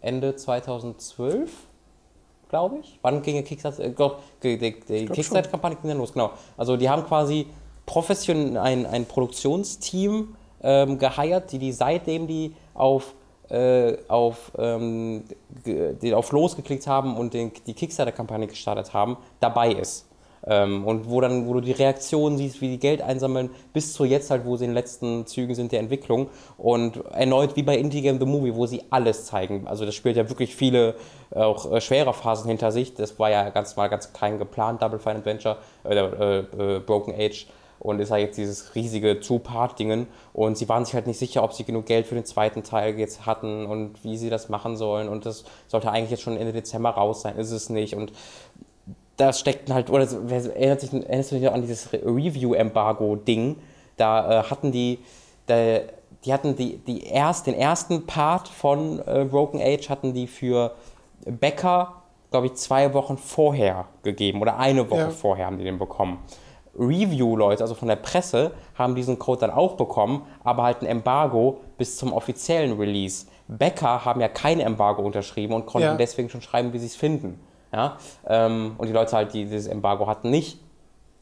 Ende 0.00 0.36
2012, 0.36 1.50
glaube 2.48 2.78
ich, 2.80 2.98
wann 3.02 3.22
ging 3.22 3.36
die 3.36 3.42
Kickstarter, 3.42 3.84
äh, 3.84 3.92
die, 4.42 4.58
die, 4.58 4.80
die 4.80 5.06
Kickstarter-Kampagne 5.06 5.76
ging 5.76 5.90
dann 5.90 5.98
los, 5.98 6.12
genau. 6.12 6.30
Also 6.56 6.76
die 6.76 6.88
haben 6.88 7.04
quasi 7.04 7.46
professionell 7.84 8.56
ein, 8.56 8.86
ein 8.86 9.04
Produktionsteam 9.04 10.34
ähm, 10.62 10.98
geheiert, 10.98 11.52
die 11.52 11.58
die 11.58 11.72
seitdem 11.72 12.26
die 12.26 12.54
auf 12.74 13.14
äh, 13.50 13.96
auf, 14.08 14.52
ähm, 14.58 15.24
die 15.64 16.14
auf 16.14 16.32
losgeklickt 16.32 16.86
haben 16.86 17.16
und 17.16 17.34
den, 17.34 17.52
die 17.66 17.74
Kickstarter-Kampagne 17.74 18.46
gestartet 18.46 18.92
haben, 18.92 19.16
dabei 19.40 19.72
ist. 19.72 20.06
Ähm, 20.48 20.84
und 20.86 21.10
wo 21.10 21.20
dann, 21.20 21.48
wo 21.48 21.54
du 21.54 21.60
die 21.60 21.72
Reaktionen 21.72 22.38
siehst, 22.38 22.60
wie 22.60 22.68
die 22.68 22.78
Geld 22.78 23.02
einsammeln, 23.02 23.50
bis 23.72 23.92
zu 23.92 24.04
jetzt 24.04 24.30
halt, 24.30 24.44
wo 24.44 24.56
sie 24.56 24.64
in 24.64 24.70
den 24.70 24.74
letzten 24.74 25.26
Zügen 25.26 25.54
sind 25.54 25.72
der 25.72 25.80
Entwicklung. 25.80 26.28
Und 26.56 27.04
erneut 27.12 27.56
wie 27.56 27.62
bei 27.62 27.76
Indie 27.76 28.02
Game 28.02 28.20
The 28.20 28.26
Movie, 28.26 28.54
wo 28.54 28.66
sie 28.66 28.82
alles 28.90 29.24
zeigen. 29.24 29.66
Also 29.66 29.84
das 29.84 29.94
spielt 29.94 30.16
ja 30.16 30.28
wirklich 30.28 30.54
viele 30.54 30.94
auch 31.32 31.72
äh, 31.72 31.80
schwere 31.80 32.12
Phasen 32.12 32.48
hinter 32.48 32.70
sich. 32.70 32.94
Das 32.94 33.18
war 33.18 33.30
ja 33.30 33.48
ganz 33.50 33.76
mal 33.76 33.88
ganz 33.88 34.12
klein 34.12 34.38
geplant, 34.38 34.82
Double 34.82 35.00
Fine 35.00 35.16
Adventure, 35.16 35.56
äh, 35.84 35.96
äh, 35.96 36.80
Broken 36.80 37.14
Age 37.14 37.46
und 37.78 38.00
ist 38.00 38.10
halt 38.10 38.22
jetzt 38.22 38.38
dieses 38.38 38.74
riesige 38.74 39.20
Two-Part-Dingen 39.20 40.06
und 40.32 40.56
sie 40.56 40.68
waren 40.68 40.84
sich 40.84 40.94
halt 40.94 41.06
nicht 41.06 41.18
sicher, 41.18 41.42
ob 41.42 41.52
sie 41.52 41.64
genug 41.64 41.86
Geld 41.86 42.06
für 42.06 42.14
den 42.14 42.24
zweiten 42.24 42.62
Teil 42.62 42.98
jetzt 42.98 43.26
hatten 43.26 43.66
und 43.66 44.02
wie 44.04 44.16
sie 44.16 44.30
das 44.30 44.48
machen 44.48 44.76
sollen 44.76 45.08
und 45.08 45.26
das 45.26 45.44
sollte 45.68 45.90
eigentlich 45.90 46.10
jetzt 46.10 46.22
schon 46.22 46.36
Ende 46.36 46.52
Dezember 46.52 46.90
raus 46.90 47.22
sein, 47.22 47.36
ist 47.36 47.50
es 47.50 47.70
nicht 47.70 47.94
und 47.94 48.12
das 49.16 49.40
steckt 49.40 49.70
halt, 49.70 49.90
oder 49.90 50.06
erinnert 50.28 50.80
sich, 50.80 50.92
erinnerst 50.92 51.32
du 51.32 51.36
dich 51.36 51.50
an 51.50 51.62
dieses 51.62 51.92
Review-Embargo-Ding, 51.92 53.56
da 53.96 54.40
äh, 54.40 54.42
hatten 54.44 54.72
die, 54.72 54.98
da, 55.46 55.78
die 56.24 56.32
hatten 56.32 56.56
die, 56.56 56.78
die 56.78 57.04
erst, 57.04 57.46
den 57.46 57.54
ersten 57.54 58.06
Part 58.06 58.48
von 58.48 59.00
äh, 59.06 59.26
Broken 59.28 59.60
Age 59.60 59.88
hatten 59.88 60.12
die 60.12 60.26
für 60.26 60.74
Becker, 61.24 62.02
glaube 62.30 62.48
ich, 62.48 62.54
zwei 62.54 62.92
Wochen 62.92 63.16
vorher 63.16 63.86
gegeben 64.02 64.42
oder 64.42 64.58
eine 64.58 64.90
Woche 64.90 65.00
ja. 65.00 65.10
vorher 65.10 65.46
haben 65.46 65.58
die 65.58 65.64
den 65.64 65.78
bekommen. 65.78 66.18
Review-Leute, 66.78 67.62
also 67.62 67.74
von 67.74 67.88
der 67.88 67.96
Presse, 67.96 68.52
haben 68.74 68.94
diesen 68.94 69.18
Code 69.18 69.40
dann 69.40 69.50
auch 69.50 69.74
bekommen, 69.74 70.22
aber 70.44 70.64
halt 70.64 70.82
ein 70.82 70.86
Embargo 70.86 71.60
bis 71.78 71.96
zum 71.96 72.12
offiziellen 72.12 72.78
Release. 72.78 73.26
Bäcker 73.48 74.04
haben 74.04 74.20
ja 74.20 74.28
kein 74.28 74.60
Embargo 74.60 75.02
unterschrieben 75.02 75.54
und 75.54 75.66
konnten 75.66 75.88
ja. 75.88 75.94
deswegen 75.94 76.28
schon 76.28 76.42
schreiben, 76.42 76.72
wie 76.72 76.78
sie 76.78 76.86
es 76.86 76.96
finden. 76.96 77.40
Ja? 77.72 77.96
Ähm, 78.26 78.74
und 78.78 78.88
die 78.88 78.92
Leute 78.92 79.16
halt, 79.16 79.32
die 79.32 79.44
dieses 79.44 79.66
Embargo 79.66 80.06
hatten, 80.06 80.30
nicht. 80.30 80.58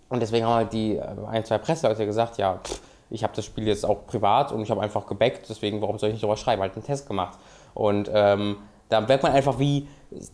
Und 0.09 0.21
deswegen 0.21 0.47
haben 0.47 0.55
halt 0.55 0.73
die 0.73 0.97
äh, 0.97 1.05
ein, 1.29 1.45
zwei 1.45 1.59
Presseleute 1.59 2.07
gesagt, 2.07 2.39
ja, 2.39 2.61
pff, 2.63 2.81
ich 3.11 3.23
habe 3.23 3.35
das 3.37 3.45
Spiel 3.45 3.67
jetzt 3.67 3.85
auch 3.85 4.07
privat 4.07 4.53
und 4.53 4.63
ich 4.63 4.71
habe 4.71 4.81
einfach 4.81 5.07
gebackt, 5.07 5.49
deswegen 5.49 5.81
warum 5.83 5.99
soll 5.99 6.09
ich 6.09 6.15
nicht 6.15 6.23
darüber 6.23 6.37
schreiben? 6.37 6.63
Halt 6.63 6.75
einen 6.75 6.85
Test 6.85 7.07
gemacht. 7.07 7.39
Und 7.75 8.11
ähm, 8.13 8.57
da 8.89 9.01
merkt 9.01 9.23
man 9.23 9.33
einfach, 9.33 9.59
wie 9.59 9.89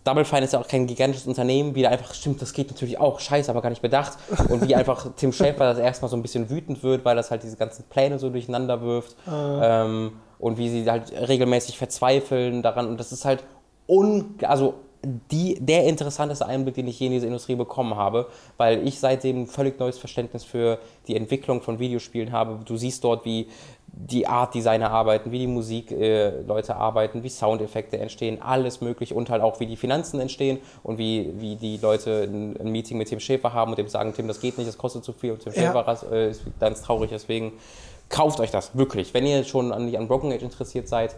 Double 0.05 0.25
Fine 0.25 0.45
ist 0.45 0.53
ja 0.53 0.61
auch 0.61 0.69
kein 0.69 0.87
gigantisches 0.87 1.27
Unternehmen, 1.27 1.75
wie 1.75 1.83
da 1.83 1.89
einfach, 1.89 2.13
stimmt, 2.15 2.43
das 2.43 2.53
geht 2.53 2.69
natürlich 2.71 2.99
auch, 2.99 3.21
scheiße, 3.21 3.51
aber 3.51 3.63
gar 3.63 3.71
nicht 3.71 3.83
bedacht. 3.83 4.19
Und 4.49 4.69
wie 4.69 4.75
einfach 4.75 5.07
Tim 5.17 5.33
Schäfer 5.33 5.65
das 5.65 5.79
erstmal 5.79 6.11
so 6.11 6.17
ein 6.17 6.23
bisschen 6.23 6.51
wütend 6.51 6.83
wird, 6.83 7.05
weil 7.05 7.17
das 7.17 7.31
halt 7.31 7.43
diese 7.43 7.57
ganzen 7.57 7.85
Pläne 7.85 8.19
so 8.19 8.31
durcheinander 8.31 8.83
wirft. 8.83 9.17
Uh. 9.27 9.61
Ähm, 9.63 10.13
und 10.39 10.59
wie 10.59 10.69
sie 10.69 10.91
halt 10.91 11.13
regelmäßig 11.13 11.79
verzweifeln 11.79 12.63
daran. 12.63 12.89
Und 12.89 12.99
das 12.99 13.13
ist 13.13 13.25
halt 13.25 13.45
un, 13.87 14.35
also 14.43 14.75
die, 15.03 15.59
der 15.61 15.87
interessanteste 15.87 16.47
Einblick, 16.47 16.75
den 16.75 16.87
ich 16.87 17.01
je 17.01 17.07
in 17.07 17.13
diese 17.13 17.27
Industrie 17.27 17.55
bekommen 17.55 17.95
habe, 17.97 18.27
weil 18.59 18.87
ich 18.87 18.99
seitdem 18.99 19.43
ein 19.43 19.47
völlig 19.47 19.79
neues 19.79 19.99
Verständnis 19.99 20.45
für 20.45 20.79
die 21.09 21.17
Entwicklung 21.17 21.63
von 21.63 21.79
Videospielen 21.79 22.33
habe. 22.33 22.59
Du 22.65 22.77
siehst 22.77 23.05
dort, 23.05 23.25
wie 23.25 23.49
die 23.93 24.27
Art-Designer 24.27 24.91
arbeiten, 24.91 25.33
wie 25.33 25.41
die 25.41 25.47
Musikleute 25.47 26.73
äh, 26.73 26.75
arbeiten, 26.75 27.23
wie 27.23 27.29
Soundeffekte 27.29 27.99
entstehen, 27.99 28.41
alles 28.41 28.81
möglich 28.81 29.15
und 29.15 29.31
halt 29.31 29.43
auch 29.43 29.61
wie 29.61 29.67
die 29.67 29.77
Finanzen 29.77 30.21
entstehen 30.21 30.59
und 30.83 30.99
wie, 30.99 31.33
wie 31.39 31.57
die 31.57 31.77
Leute 31.77 32.29
ein, 32.31 32.57
ein 32.59 32.71
Meeting 32.71 32.99
mit 32.99 33.09
Tim 33.09 33.21
Schäfer 33.21 33.53
haben 33.53 33.73
und 33.73 33.79
dem 33.79 33.89
sagen, 33.89 34.13
Tim, 34.15 34.29
das 34.29 34.41
geht 34.41 34.59
nicht, 34.59 34.69
das 34.69 34.79
kostet 34.79 35.05
zu 35.05 35.13
viel 35.13 35.33
und 35.33 35.43
Tim 35.43 35.53
ja. 35.55 35.73
Schäfer 35.73 36.13
äh, 36.13 36.31
ist 36.31 36.43
ganz 36.59 36.83
traurig, 36.83 37.11
deswegen 37.11 37.53
kauft 38.09 38.41
euch 38.41 38.51
das, 38.51 38.77
wirklich. 38.77 39.15
Wenn 39.15 39.27
ihr 39.27 39.45
schon 39.45 39.73
an, 39.73 39.95
an 39.95 40.09
Broken 40.09 40.33
Age 40.33 40.43
interessiert 40.43 40.89
seid, 40.89 41.15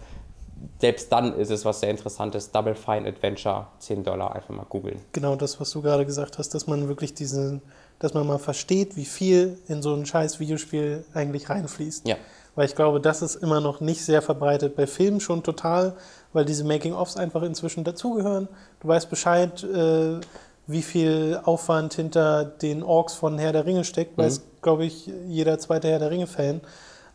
selbst 0.80 1.10
dann 1.10 1.36
ist 1.36 1.50
es 1.50 1.64
was 1.64 1.80
sehr 1.80 1.90
Interessantes. 1.90 2.50
Double 2.50 2.74
Fine 2.74 3.08
Adventure, 3.08 3.66
10 3.78 4.04
Dollar, 4.04 4.34
einfach 4.34 4.50
mal 4.50 4.66
googeln. 4.68 5.00
Genau 5.12 5.36
das, 5.36 5.60
was 5.60 5.70
du 5.70 5.82
gerade 5.82 6.06
gesagt 6.06 6.38
hast, 6.38 6.50
dass 6.54 6.66
man 6.66 6.88
wirklich 6.88 7.14
diesen, 7.14 7.62
dass 7.98 8.14
man 8.14 8.26
mal 8.26 8.38
versteht, 8.38 8.96
wie 8.96 9.04
viel 9.04 9.58
in 9.68 9.82
so 9.82 9.94
ein 9.94 10.06
scheiß 10.06 10.40
Videospiel 10.40 11.04
eigentlich 11.14 11.50
reinfließt. 11.50 12.06
Ja. 12.06 12.16
Weil 12.54 12.66
ich 12.66 12.74
glaube, 12.74 13.00
das 13.00 13.22
ist 13.22 13.36
immer 13.36 13.60
noch 13.60 13.80
nicht 13.80 14.04
sehr 14.04 14.20
verbreitet. 14.20 14.76
Bei 14.76 14.86
Filmen 14.86 15.20
schon 15.20 15.42
total, 15.42 15.96
weil 16.32 16.44
diese 16.44 16.64
Making-ofs 16.64 17.16
einfach 17.16 17.42
inzwischen 17.42 17.82
dazugehören. 17.84 18.48
Du 18.80 18.88
weißt 18.88 19.08
Bescheid, 19.08 19.62
äh, 19.64 20.20
wie 20.66 20.82
viel 20.82 21.40
Aufwand 21.44 21.94
hinter 21.94 22.44
den 22.44 22.82
Orks 22.82 23.14
von 23.14 23.38
Herr 23.38 23.52
der 23.52 23.66
Ringe 23.66 23.84
steckt, 23.84 24.16
mhm. 24.16 24.22
weiß, 24.22 24.42
glaube 24.60 24.84
ich, 24.84 25.06
jeder 25.26 25.58
zweite 25.58 25.88
Herr 25.88 25.98
der 25.98 26.10
Ringe-Fan. 26.10 26.60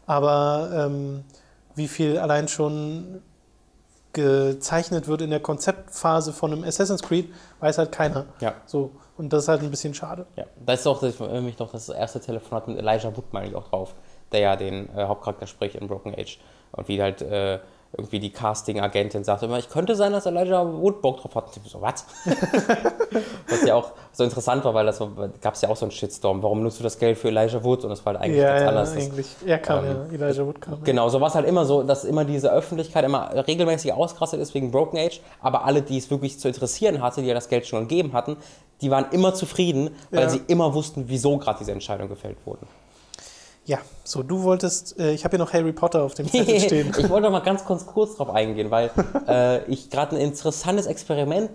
Aber 0.05 0.69
ähm, 0.73 1.23
wie 1.75 1.87
viel 1.87 2.17
allein 2.17 2.47
schon 2.47 3.21
gezeichnet 4.13 5.07
wird 5.07 5.21
in 5.21 5.29
der 5.29 5.39
Konzeptphase 5.39 6.33
von 6.33 6.51
einem 6.51 6.63
Assassin's 6.63 7.03
Creed, 7.03 7.31
weiß 7.59 7.77
halt 7.77 7.91
keiner. 7.91 8.25
Ja. 8.39 8.55
So, 8.65 8.91
und 9.15 9.31
das 9.31 9.43
ist 9.43 9.49
halt 9.49 9.61
ein 9.61 9.69
bisschen 9.69 9.93
schade. 9.93 10.25
Ja, 10.35 10.45
da 10.65 10.73
ist 10.73 10.87
auch 10.87 10.99
das, 10.99 11.19
mich 11.19 11.55
doch 11.55 11.71
das 11.71 11.89
erste 11.89 12.19
Telefonat 12.19 12.67
mit 12.67 12.79
Elijah 12.79 13.15
Wood, 13.15 13.31
meine 13.31 13.49
ich, 13.49 13.55
auch 13.55 13.67
drauf, 13.67 13.93
der 14.31 14.39
ja 14.39 14.55
den 14.55 14.89
äh, 14.95 15.05
Hauptcharakter 15.05 15.47
spricht 15.47 15.75
in 15.75 15.87
Broken 15.87 16.13
Age. 16.13 16.39
Und 16.71 16.87
wie 16.87 17.01
halt 17.01 17.21
äh, 17.21 17.59
irgendwie 17.95 18.19
die 18.19 18.31
Casting-Agentin 18.31 19.23
sagt 19.23 19.43
immer, 19.43 19.57
ich 19.57 19.69
könnte 19.69 19.95
sein, 19.95 20.11
dass 20.11 20.25
Elijah 20.25 20.65
Wood 20.65 21.01
Bock 21.01 21.21
drauf 21.21 21.35
hat. 21.35 21.47
Und 21.47 21.65
ich 21.65 21.71
so, 21.71 21.81
was? 21.81 22.05
was 23.49 23.65
ja 23.65 23.75
auch 23.75 23.91
so 24.11 24.23
interessant 24.23 24.65
war, 24.65 24.73
weil 24.73 24.85
das 24.85 24.99
gab 25.41 25.53
es 25.53 25.61
ja 25.61 25.69
auch 25.69 25.77
so 25.77 25.85
einen 25.85 25.91
Shitstorm. 25.91 26.43
Warum 26.43 26.63
nutzt 26.63 26.79
du 26.79 26.83
das 26.83 26.99
Geld 26.99 27.17
für 27.17 27.29
Elijah 27.29 27.63
Wood? 27.63 27.83
Und 27.85 27.89
das 27.91 28.05
war 28.05 28.13
halt 28.13 28.23
eigentlich 28.23 28.41
ja, 28.41 28.49
ganz 28.49 28.61
ja, 28.61 28.67
anders. 28.67 28.91
Eigentlich. 28.93 29.27
Er 29.45 29.57
kam 29.59 29.85
ähm, 29.85 29.95
ja, 30.11 30.27
Elijah 30.27 30.45
Wood 30.45 30.59
kam. 30.59 30.83
Genau, 30.83 31.07
so 31.07 31.21
war 31.21 31.29
es 31.29 31.35
halt 31.35 31.47
immer 31.47 31.65
so, 31.65 31.81
dass 31.83 32.03
immer 32.03 32.25
diese 32.25 32.51
Öffentlichkeit 32.51 33.05
immer 33.05 33.31
regelmäßig 33.47 33.93
ausgerastet 33.93 34.41
ist 34.41 34.53
wegen 34.53 34.69
Broken 34.69 34.99
Age, 34.99 35.21
aber 35.41 35.63
alle, 35.63 35.81
die 35.81 35.97
es 35.97 36.11
wirklich 36.11 36.39
zu 36.39 36.49
interessieren 36.49 37.01
hatte, 37.01 37.21
die 37.21 37.27
ja 37.27 37.33
das 37.33 37.47
Geld 37.47 37.65
schon 37.65 37.87
gegeben 37.87 38.11
hatten, 38.13 38.37
die 38.81 38.91
waren 38.91 39.05
immer 39.11 39.33
zufrieden, 39.33 39.95
weil 40.11 40.23
ja. 40.23 40.29
sie 40.29 40.41
immer 40.47 40.73
wussten, 40.73 41.05
wieso 41.07 41.37
gerade 41.37 41.59
diese 41.59 41.71
Entscheidung 41.71 42.09
gefällt 42.09 42.37
wurde. 42.45 42.67
Ja, 43.67 43.79
so 44.05 44.23
du 44.23 44.43
wolltest, 44.43 44.97
äh, 44.97 45.11
ich 45.11 45.25
habe 45.25 45.35
hier 45.35 45.43
noch 45.43 45.51
Harry 45.51 45.73
Potter 45.73 46.03
auf 46.03 46.13
dem 46.13 46.25
Zettel 46.31 46.59
stehen. 46.61 46.93
ich 46.97 47.09
wollte 47.09 47.23
noch 47.23 47.31
mal 47.31 47.41
ganz 47.41 47.65
kurz, 47.65 47.85
kurz 47.85 48.15
drauf 48.15 48.29
eingehen, 48.29 48.71
weil 48.71 48.91
äh, 49.27 49.65
ich 49.65 49.89
gerade 49.89 50.15
ein 50.15 50.21
interessantes 50.21 50.87
Experiment 50.87 51.51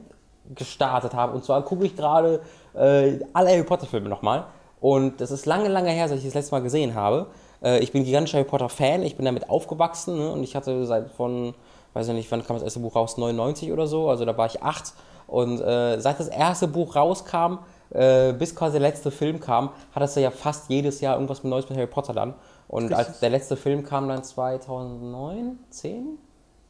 gestartet 0.54 1.14
habe. 1.14 1.32
Und 1.32 1.44
zwar 1.44 1.62
gucke 1.62 1.86
ich 1.86 1.96
gerade 1.96 2.42
äh, 2.74 3.18
alle 3.32 3.48
Harry 3.48 3.64
Potter 3.64 3.86
Filme 3.86 4.10
nochmal. 4.10 4.44
Und 4.78 5.22
das 5.22 5.30
ist 5.30 5.46
lange, 5.46 5.68
lange 5.68 5.90
her, 5.90 6.06
seit 6.06 6.18
ich 6.18 6.24
das 6.24 6.34
letzte 6.34 6.54
Mal 6.54 6.60
gesehen 6.60 6.94
habe. 6.94 7.28
Äh, 7.62 7.78
ich 7.78 7.92
bin 7.92 8.04
gigantischer 8.04 8.38
Harry 8.38 8.48
Potter 8.48 8.68
Fan, 8.68 9.02
ich 9.02 9.16
bin 9.16 9.24
damit 9.24 9.48
aufgewachsen 9.48 10.18
ne? 10.18 10.32
und 10.32 10.42
ich 10.44 10.54
hatte 10.54 10.84
seit 10.84 11.10
von, 11.12 11.54
weiß 11.94 12.08
ich 12.08 12.14
nicht, 12.14 12.30
wann 12.30 12.44
kam 12.44 12.56
das 12.56 12.62
erste 12.62 12.80
Buch 12.80 12.94
raus, 12.94 13.16
99 13.16 13.72
oder 13.72 13.86
so, 13.86 14.10
also 14.10 14.26
da 14.26 14.36
war 14.36 14.46
ich 14.46 14.62
acht. 14.62 14.92
Und 15.28 15.62
äh, 15.62 15.98
seit 15.98 16.20
das 16.20 16.28
erste 16.28 16.68
Buch 16.68 16.94
rauskam, 16.94 17.60
äh, 17.94 18.32
bis 18.32 18.54
quasi 18.54 18.78
der 18.78 18.88
letzte 18.88 19.10
Film 19.10 19.40
kam, 19.40 19.70
hat 19.92 20.02
es 20.02 20.14
ja 20.14 20.30
fast 20.30 20.68
jedes 20.70 21.00
Jahr 21.00 21.14
irgendwas 21.14 21.42
mit 21.42 21.50
Neues 21.50 21.68
mit 21.68 21.78
Harry 21.78 21.86
Potter 21.86 22.12
dann. 22.12 22.34
Und 22.68 22.84
Richtig. 22.84 22.98
als 22.98 23.20
der 23.20 23.30
letzte 23.30 23.56
Film 23.56 23.84
kam 23.84 24.08
dann 24.08 24.24
2009, 24.24 25.58
10, 25.70 26.18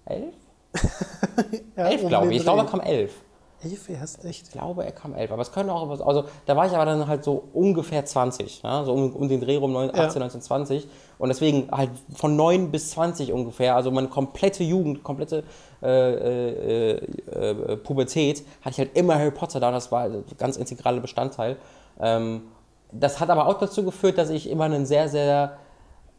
11? 0.07 0.35
ja, 1.77 1.85
11 1.87 2.09
glaube 2.09 2.31
ich. 2.31 2.39
Ich 2.39 2.43
glaube, 2.43 2.63
er 2.63 2.67
kam 2.67 2.81
11. 2.81 3.13
11 3.63 3.89
erst 3.91 4.25
echt? 4.25 4.49
Ich 4.49 4.53
glaube, 4.53 4.85
er 4.85 4.93
kam 4.93 5.15
11. 5.15 5.31
Aber 5.31 5.43
es 5.43 5.53
könnte 5.53 5.73
auch 5.73 5.89
was. 5.89 6.01
Also, 6.01 6.25
da 6.47 6.57
war 6.57 6.67
ich 6.67 6.73
aber 6.73 6.85
dann 6.85 7.07
halt 7.07 7.23
so 7.23 7.45
ungefähr 7.53 8.05
20. 8.05 8.63
Ne? 8.63 8.83
So 8.85 8.93
um, 8.93 9.15
um 9.15 9.29
den 9.29 9.41
Dreh 9.41 9.57
rum 9.57 9.77
18, 9.77 9.97
ja. 9.97 10.19
19, 10.19 10.41
20. 10.41 10.89
Und 11.23 11.29
deswegen 11.29 11.69
halt 11.71 11.91
von 12.17 12.35
9 12.35 12.73
bis 12.73 12.91
20 12.91 13.33
ungefähr. 13.33 13.77
Also 13.77 13.93
meine 13.93 14.09
komplette 14.09 14.65
Jugend, 14.65 15.05
komplette 15.05 15.45
äh, 15.81 16.95
äh, 16.95 17.07
äh, 17.31 17.77
Pubertät 17.77 18.45
hatte 18.61 18.71
ich 18.71 18.79
halt 18.79 18.97
immer 18.97 19.15
Harry 19.15 19.31
Potter 19.31 19.61
da 19.61 19.71
das 19.71 19.93
war 19.93 20.07
ein 20.07 20.25
ganz 20.37 20.57
integraler 20.57 20.99
Bestandteil. 20.99 21.59
Ähm, 22.01 22.43
das 22.91 23.21
hat 23.21 23.31
aber 23.31 23.47
auch 23.47 23.61
dazu 23.61 23.85
geführt, 23.85 24.19
dass 24.19 24.31
ich 24.31 24.51
immer 24.51 24.65
einen 24.65 24.85
sehr, 24.85 25.09
sehr, 25.09 25.59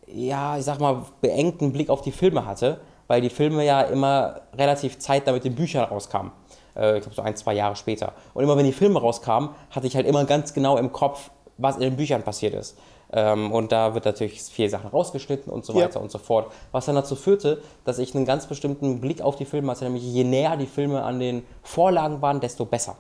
ja, 0.07 0.57
ich 0.57 0.63
sag 0.63 0.79
mal, 0.79 1.03
beengten 1.19 1.73
Blick 1.73 1.89
auf 1.89 2.01
die 2.01 2.13
Filme 2.13 2.45
hatte, 2.45 2.79
weil 3.07 3.19
die 3.19 3.29
Filme 3.29 3.65
ja 3.65 3.81
immer 3.81 4.39
relativ 4.55 4.99
Zeit 4.99 5.27
damit 5.27 5.43
den 5.43 5.55
Büchern 5.55 5.83
rauskamen. 5.83 6.31
Äh, 6.77 6.99
ich 6.99 7.01
glaube, 7.01 7.15
so 7.17 7.23
ein, 7.23 7.35
zwei 7.35 7.55
Jahre 7.55 7.75
später. 7.75 8.13
Und 8.33 8.45
immer 8.45 8.55
wenn 8.55 8.65
die 8.65 8.71
Filme 8.71 9.01
rauskamen, 9.01 9.49
hatte 9.69 9.85
ich 9.85 9.97
halt 9.97 10.07
immer 10.07 10.23
ganz 10.23 10.53
genau 10.53 10.77
im 10.77 10.93
Kopf, 10.93 11.29
was 11.57 11.75
in 11.75 11.81
den 11.81 11.97
Büchern 11.97 12.23
passiert 12.23 12.53
ist. 12.53 12.77
Ähm, 13.14 13.51
und 13.51 13.72
da 13.72 13.93
wird 13.93 14.05
natürlich 14.05 14.41
viele 14.41 14.70
Sachen 14.70 14.89
rausgeschnitten 14.89 15.53
und 15.53 15.66
so 15.66 15.76
weiter 15.76 15.95
ja. 15.95 16.01
und 16.01 16.11
so 16.11 16.18
fort. 16.18 16.51
Was 16.72 16.86
dann 16.86 16.95
dazu 16.95 17.16
führte, 17.16 17.61
dass 17.86 17.99
ich 17.99 18.16
einen 18.16 18.26
ganz 18.26 18.47
bestimmten 18.47 18.99
Blick 18.99 19.22
auf 19.22 19.36
die 19.36 19.45
Filme 19.45 19.72
hatte, 19.72 19.86
nämlich 19.86 20.03
je 20.03 20.24
näher 20.24 20.57
die 20.57 20.66
Filme 20.66 21.03
an 21.03 21.20
den 21.20 21.43
Vorlagen 21.61 22.22
waren, 22.22 22.39
desto 22.39 22.66
besser. 22.66 22.97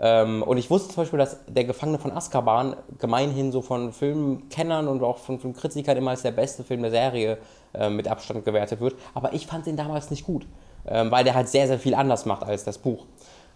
Ähm, 0.00 0.42
und 0.42 0.56
ich 0.56 0.70
wusste 0.70 0.88
zum 0.88 1.02
Beispiel, 1.02 1.18
dass 1.18 1.36
Der 1.46 1.64
Gefangene 1.64 1.98
von 1.98 2.12
Azkaban 2.12 2.76
gemeinhin 2.98 3.52
so 3.52 3.60
von 3.60 3.92
Filmkennern 3.92 4.88
und 4.88 5.02
auch 5.02 5.18
von 5.18 5.38
Filmkritikern 5.38 5.98
immer 5.98 6.12
als 6.12 6.22
der 6.22 6.32
beste 6.32 6.64
Film 6.64 6.80
der 6.80 6.90
Serie 6.90 7.38
äh, 7.74 7.90
mit 7.90 8.08
Abstand 8.08 8.44
gewertet 8.44 8.80
wird. 8.80 8.96
Aber 9.14 9.34
ich 9.34 9.46
fand 9.46 9.66
den 9.66 9.76
damals 9.76 10.10
nicht 10.10 10.24
gut, 10.24 10.46
ähm, 10.86 11.10
weil 11.10 11.24
der 11.24 11.34
halt 11.34 11.48
sehr, 11.48 11.66
sehr 11.66 11.78
viel 11.78 11.94
anders 11.94 12.24
macht 12.24 12.42
als 12.42 12.64
das 12.64 12.78
Buch. 12.78 13.04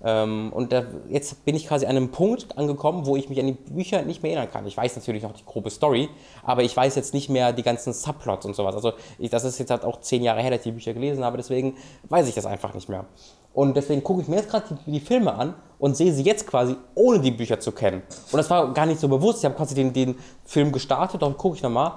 Ähm, 0.09 0.53
und 0.55 0.73
da, 0.73 0.85
jetzt 1.09 1.45
bin 1.45 1.57
ich 1.57 1.67
quasi 1.67 1.85
an 1.85 1.97
einem 1.97 2.13
Punkt 2.13 2.57
angekommen, 2.57 3.07
wo 3.07 3.17
ich 3.17 3.29
mich 3.29 3.41
an 3.41 3.49
die 3.49 3.53
Bücher 3.55 4.03
nicht 4.03 4.23
mehr 4.23 4.33
erinnern 4.33 4.53
kann. 4.53 4.65
Ich 4.65 4.77
weiß 4.77 4.95
natürlich 4.95 5.25
noch 5.25 5.33
die 5.33 5.45
grobe 5.45 5.69
Story, 5.69 6.09
aber 6.45 6.63
ich 6.63 6.77
weiß 6.77 6.95
jetzt 6.95 7.13
nicht 7.13 7.29
mehr 7.29 7.53
die 7.53 7.65
ganzen 7.65 7.93
Subplots 7.93 8.47
und 8.47 8.55
sowas. 8.55 8.77
Also 8.77 8.93
ich, 9.19 9.31
das 9.31 9.43
ist 9.43 9.59
jetzt 9.59 9.73
halt 9.73 9.85
auch 9.85 10.01
zehn 10.01 10.23
Jahre 10.23 10.43
her, 10.43 10.51
dass 10.51 10.61
ich 10.61 10.65
die 10.65 10.71
Bücher 10.71 10.95
gelesen 10.95 11.25
habe, 11.25 11.39
deswegen 11.39 11.77
weiß 12.05 12.29
ich 12.29 12.37
das 12.37 12.47
einfach 12.47 12.73
nicht 12.73 12.89
mehr. 12.89 13.05
Und 13.53 13.77
deswegen 13.77 14.05
gucke 14.05 14.23
ich 14.23 14.29
mir 14.29 14.37
jetzt 14.37 14.51
gerade 14.51 14.79
die, 14.87 14.93
die, 14.93 15.01
Filme 15.01 15.35
an 15.35 15.55
und 15.81 15.97
sehe 15.97 16.13
sie 16.13 16.23
jetzt 16.23 16.47
quasi, 16.47 16.77
ohne 16.95 17.19
die 17.19 17.33
Bücher 17.33 17.59
zu 17.59 17.73
kennen. 17.73 18.03
Und 18.31 18.37
das 18.37 18.49
war 18.49 18.73
gar 18.75 18.87
nicht 18.87 19.01
so 19.01 19.09
bewusst. 19.09 19.41
Ich 19.41 19.45
habe 19.45 19.57
quasi 19.57 19.75
den, 19.75 19.93
den 19.93 20.15
Film 20.45 20.71
gestartet 20.71 21.21
und 21.25 21.37
gucke 21.37 21.57
ich 21.57 21.63
nochmal. 21.63 21.93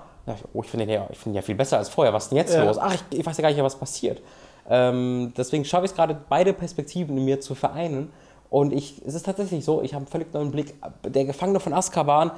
Oh, 0.53 0.63
ich 0.63 0.69
finde 0.69 0.87
den, 0.87 0.95
ja, 0.95 1.05
find 1.07 1.27
den 1.27 1.33
ja 1.35 1.41
viel 1.41 1.55
besser 1.55 1.77
als 1.77 1.89
vorher. 1.89 2.13
Was 2.13 2.23
ist 2.23 2.29
denn 2.29 2.37
jetzt 2.37 2.55
ja. 2.55 2.63
los? 2.63 2.77
Ach, 2.79 2.93
ich, 2.93 3.19
ich 3.19 3.25
weiß 3.25 3.37
ja 3.37 3.41
gar 3.43 3.49
nicht, 3.49 3.61
was 3.61 3.75
passiert. 3.75 4.21
Ähm, 4.69 5.33
deswegen 5.35 5.65
schaffe 5.65 5.85
ich 5.85 5.91
es 5.91 5.95
gerade, 5.95 6.17
beide 6.29 6.53
Perspektiven 6.53 7.17
in 7.17 7.25
mir 7.25 7.41
zu 7.41 7.55
vereinen. 7.55 8.11
Und 8.49 8.73
ich, 8.73 9.01
es 9.05 9.13
ist 9.13 9.25
tatsächlich 9.25 9.63
so, 9.63 9.81
ich 9.81 9.93
habe 9.93 10.03
einen 10.03 10.11
völlig 10.11 10.33
neuen 10.33 10.51
Blick. 10.51 10.73
Der 11.03 11.25
Gefangene 11.25 11.59
von 11.59 11.73
Azkaban 11.73 12.31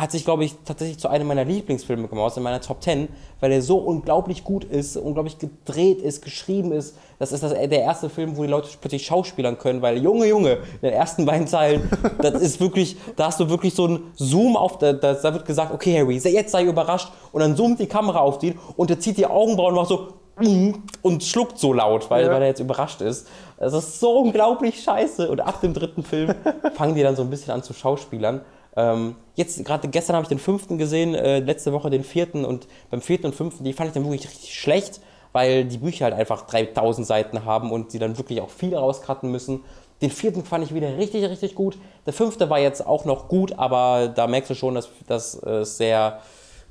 hat 0.00 0.10
sich, 0.10 0.24
glaube 0.24 0.44
ich, 0.44 0.54
tatsächlich 0.64 0.98
zu 0.98 1.08
einem 1.08 1.26
meiner 1.26 1.44
Lieblingsfilme 1.44 2.08
gemacht, 2.08 2.36
in 2.36 2.42
meiner 2.42 2.60
Top 2.60 2.82
10, 2.82 3.08
weil 3.40 3.52
er 3.52 3.62
so 3.62 3.78
unglaublich 3.78 4.42
gut 4.42 4.64
ist, 4.64 4.96
unglaublich 4.96 5.38
gedreht 5.38 6.02
ist, 6.02 6.22
geschrieben 6.22 6.72
ist. 6.72 6.96
Das 7.18 7.32
ist 7.32 7.42
das, 7.42 7.52
der 7.52 7.80
erste 7.82 8.08
Film, 8.08 8.36
wo 8.36 8.42
die 8.42 8.48
Leute 8.48 8.68
plötzlich 8.80 9.06
schauspielern 9.06 9.58
können, 9.58 9.82
weil 9.82 10.02
Junge, 10.02 10.26
Junge, 10.26 10.54
in 10.54 10.88
den 10.88 10.92
ersten 10.92 11.24
beiden 11.24 11.46
Zeilen, 11.46 11.88
das 12.18 12.40
ist 12.40 12.60
wirklich, 12.60 12.96
da 13.16 13.26
hast 13.26 13.38
du 13.38 13.48
wirklich 13.48 13.74
so 13.74 13.86
einen 13.86 14.12
Zoom 14.14 14.56
auf, 14.56 14.78
da, 14.78 14.94
da 14.94 15.32
wird 15.32 15.46
gesagt, 15.46 15.72
okay 15.72 15.98
Harry, 15.98 16.16
jetzt 16.16 16.50
sei 16.50 16.64
überrascht 16.64 17.12
und 17.32 17.40
dann 17.40 17.56
zoomt 17.56 17.78
die 17.78 17.86
Kamera 17.86 18.18
auf 18.18 18.38
den 18.38 18.58
und 18.76 18.90
er 18.90 18.98
zieht 18.98 19.16
die 19.16 19.26
Augenbrauen 19.26 19.74
und 19.74 19.76
macht 19.76 19.88
so 19.88 20.08
und 20.36 21.22
schluckt 21.22 21.58
so 21.58 21.72
laut, 21.72 22.10
weil, 22.10 22.26
ja. 22.26 22.32
weil 22.32 22.42
er 22.42 22.48
jetzt 22.48 22.60
überrascht 22.60 23.00
ist. 23.00 23.28
Das 23.58 23.72
ist 23.72 24.00
so 24.00 24.18
unglaublich 24.18 24.82
scheiße. 24.82 25.30
Und 25.30 25.40
ab 25.40 25.60
dem 25.60 25.74
dritten 25.74 26.02
Film 26.02 26.34
fangen 26.74 26.94
die 26.94 27.02
dann 27.02 27.16
so 27.16 27.22
ein 27.22 27.30
bisschen 27.30 27.52
an 27.52 27.62
zu 27.62 27.72
schauspielern. 27.72 28.40
Ähm, 28.76 29.14
jetzt, 29.36 29.64
gerade 29.64 29.88
gestern 29.88 30.16
habe 30.16 30.24
ich 30.24 30.28
den 30.28 30.40
fünften 30.40 30.78
gesehen, 30.78 31.14
äh, 31.14 31.38
letzte 31.38 31.72
Woche 31.72 31.90
den 31.90 32.02
vierten 32.02 32.44
und 32.44 32.66
beim 32.90 33.00
vierten 33.00 33.26
und 33.26 33.34
fünften, 33.34 33.62
die 33.62 33.72
fand 33.72 33.88
ich 33.88 33.94
dann 33.94 34.04
wirklich 34.04 34.28
richtig 34.28 34.58
schlecht, 34.58 35.00
weil 35.32 35.64
die 35.64 35.78
Bücher 35.78 36.06
halt 36.06 36.14
einfach 36.14 36.46
3000 36.46 37.06
Seiten 37.06 37.44
haben 37.44 37.70
und 37.70 37.92
sie 37.92 38.00
dann 38.00 38.18
wirklich 38.18 38.40
auch 38.40 38.50
viel 38.50 38.74
rauscutten 38.74 39.30
müssen. 39.30 39.62
Den 40.02 40.10
vierten 40.10 40.44
fand 40.44 40.64
ich 40.64 40.74
wieder 40.74 40.96
richtig, 40.98 41.24
richtig 41.24 41.54
gut. 41.54 41.78
Der 42.04 42.12
fünfte 42.12 42.50
war 42.50 42.58
jetzt 42.58 42.84
auch 42.84 43.04
noch 43.04 43.28
gut, 43.28 43.56
aber 43.56 44.08
da 44.08 44.26
merkst 44.26 44.50
du 44.50 44.54
schon, 44.54 44.74
dass 44.74 44.88
das 45.06 45.40
äh, 45.44 45.64
sehr 45.64 46.20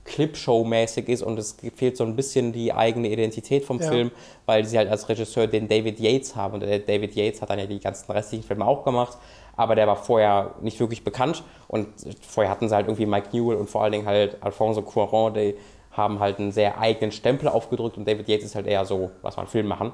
Clipshow-mäßig 0.05 1.07
ist 1.07 1.23
und 1.23 1.39
es 1.39 1.55
fehlt 1.75 1.97
so 1.97 2.03
ein 2.03 2.15
bisschen 2.15 2.51
die 2.51 2.73
eigene 2.73 3.09
Identität 3.09 3.63
vom 3.63 3.79
ja. 3.79 3.89
Film, 3.89 4.11
weil 4.45 4.65
sie 4.65 4.77
halt 4.77 4.89
als 4.89 5.07
Regisseur 5.07 5.47
den 5.47 5.67
David 5.67 5.99
Yates 5.99 6.35
haben 6.35 6.55
und 6.55 6.59
der 6.61 6.79
David 6.79 7.15
Yates 7.15 7.41
hat 7.41 7.49
dann 7.49 7.59
ja 7.59 7.65
die 7.65 7.79
ganzen 7.79 8.11
restlichen 8.11 8.43
Filme 8.43 8.65
auch 8.65 8.83
gemacht, 8.83 9.17
aber 9.55 9.75
der 9.75 9.87
war 9.87 9.95
vorher 9.95 10.55
nicht 10.61 10.79
wirklich 10.79 11.03
bekannt 11.03 11.43
und 11.67 11.87
vorher 12.21 12.51
hatten 12.51 12.67
sie 12.67 12.75
halt 12.75 12.87
irgendwie 12.87 13.05
Mike 13.05 13.29
Newell 13.31 13.57
und 13.57 13.69
vor 13.69 13.83
allen 13.83 13.93
Dingen 13.93 14.05
halt 14.05 14.37
Alfonso 14.41 14.81
Cuarón, 14.81 15.31
die 15.31 15.55
haben 15.91 16.19
halt 16.19 16.39
einen 16.39 16.51
sehr 16.51 16.79
eigenen 16.79 17.11
Stempel 17.11 17.47
aufgedrückt 17.47 17.97
und 17.97 18.07
David 18.07 18.27
Yates 18.27 18.45
ist 18.45 18.55
halt 18.55 18.67
eher 18.67 18.83
so, 18.83 19.11
was 19.21 19.37
man 19.37 19.47
Film 19.47 19.67
machen. 19.67 19.93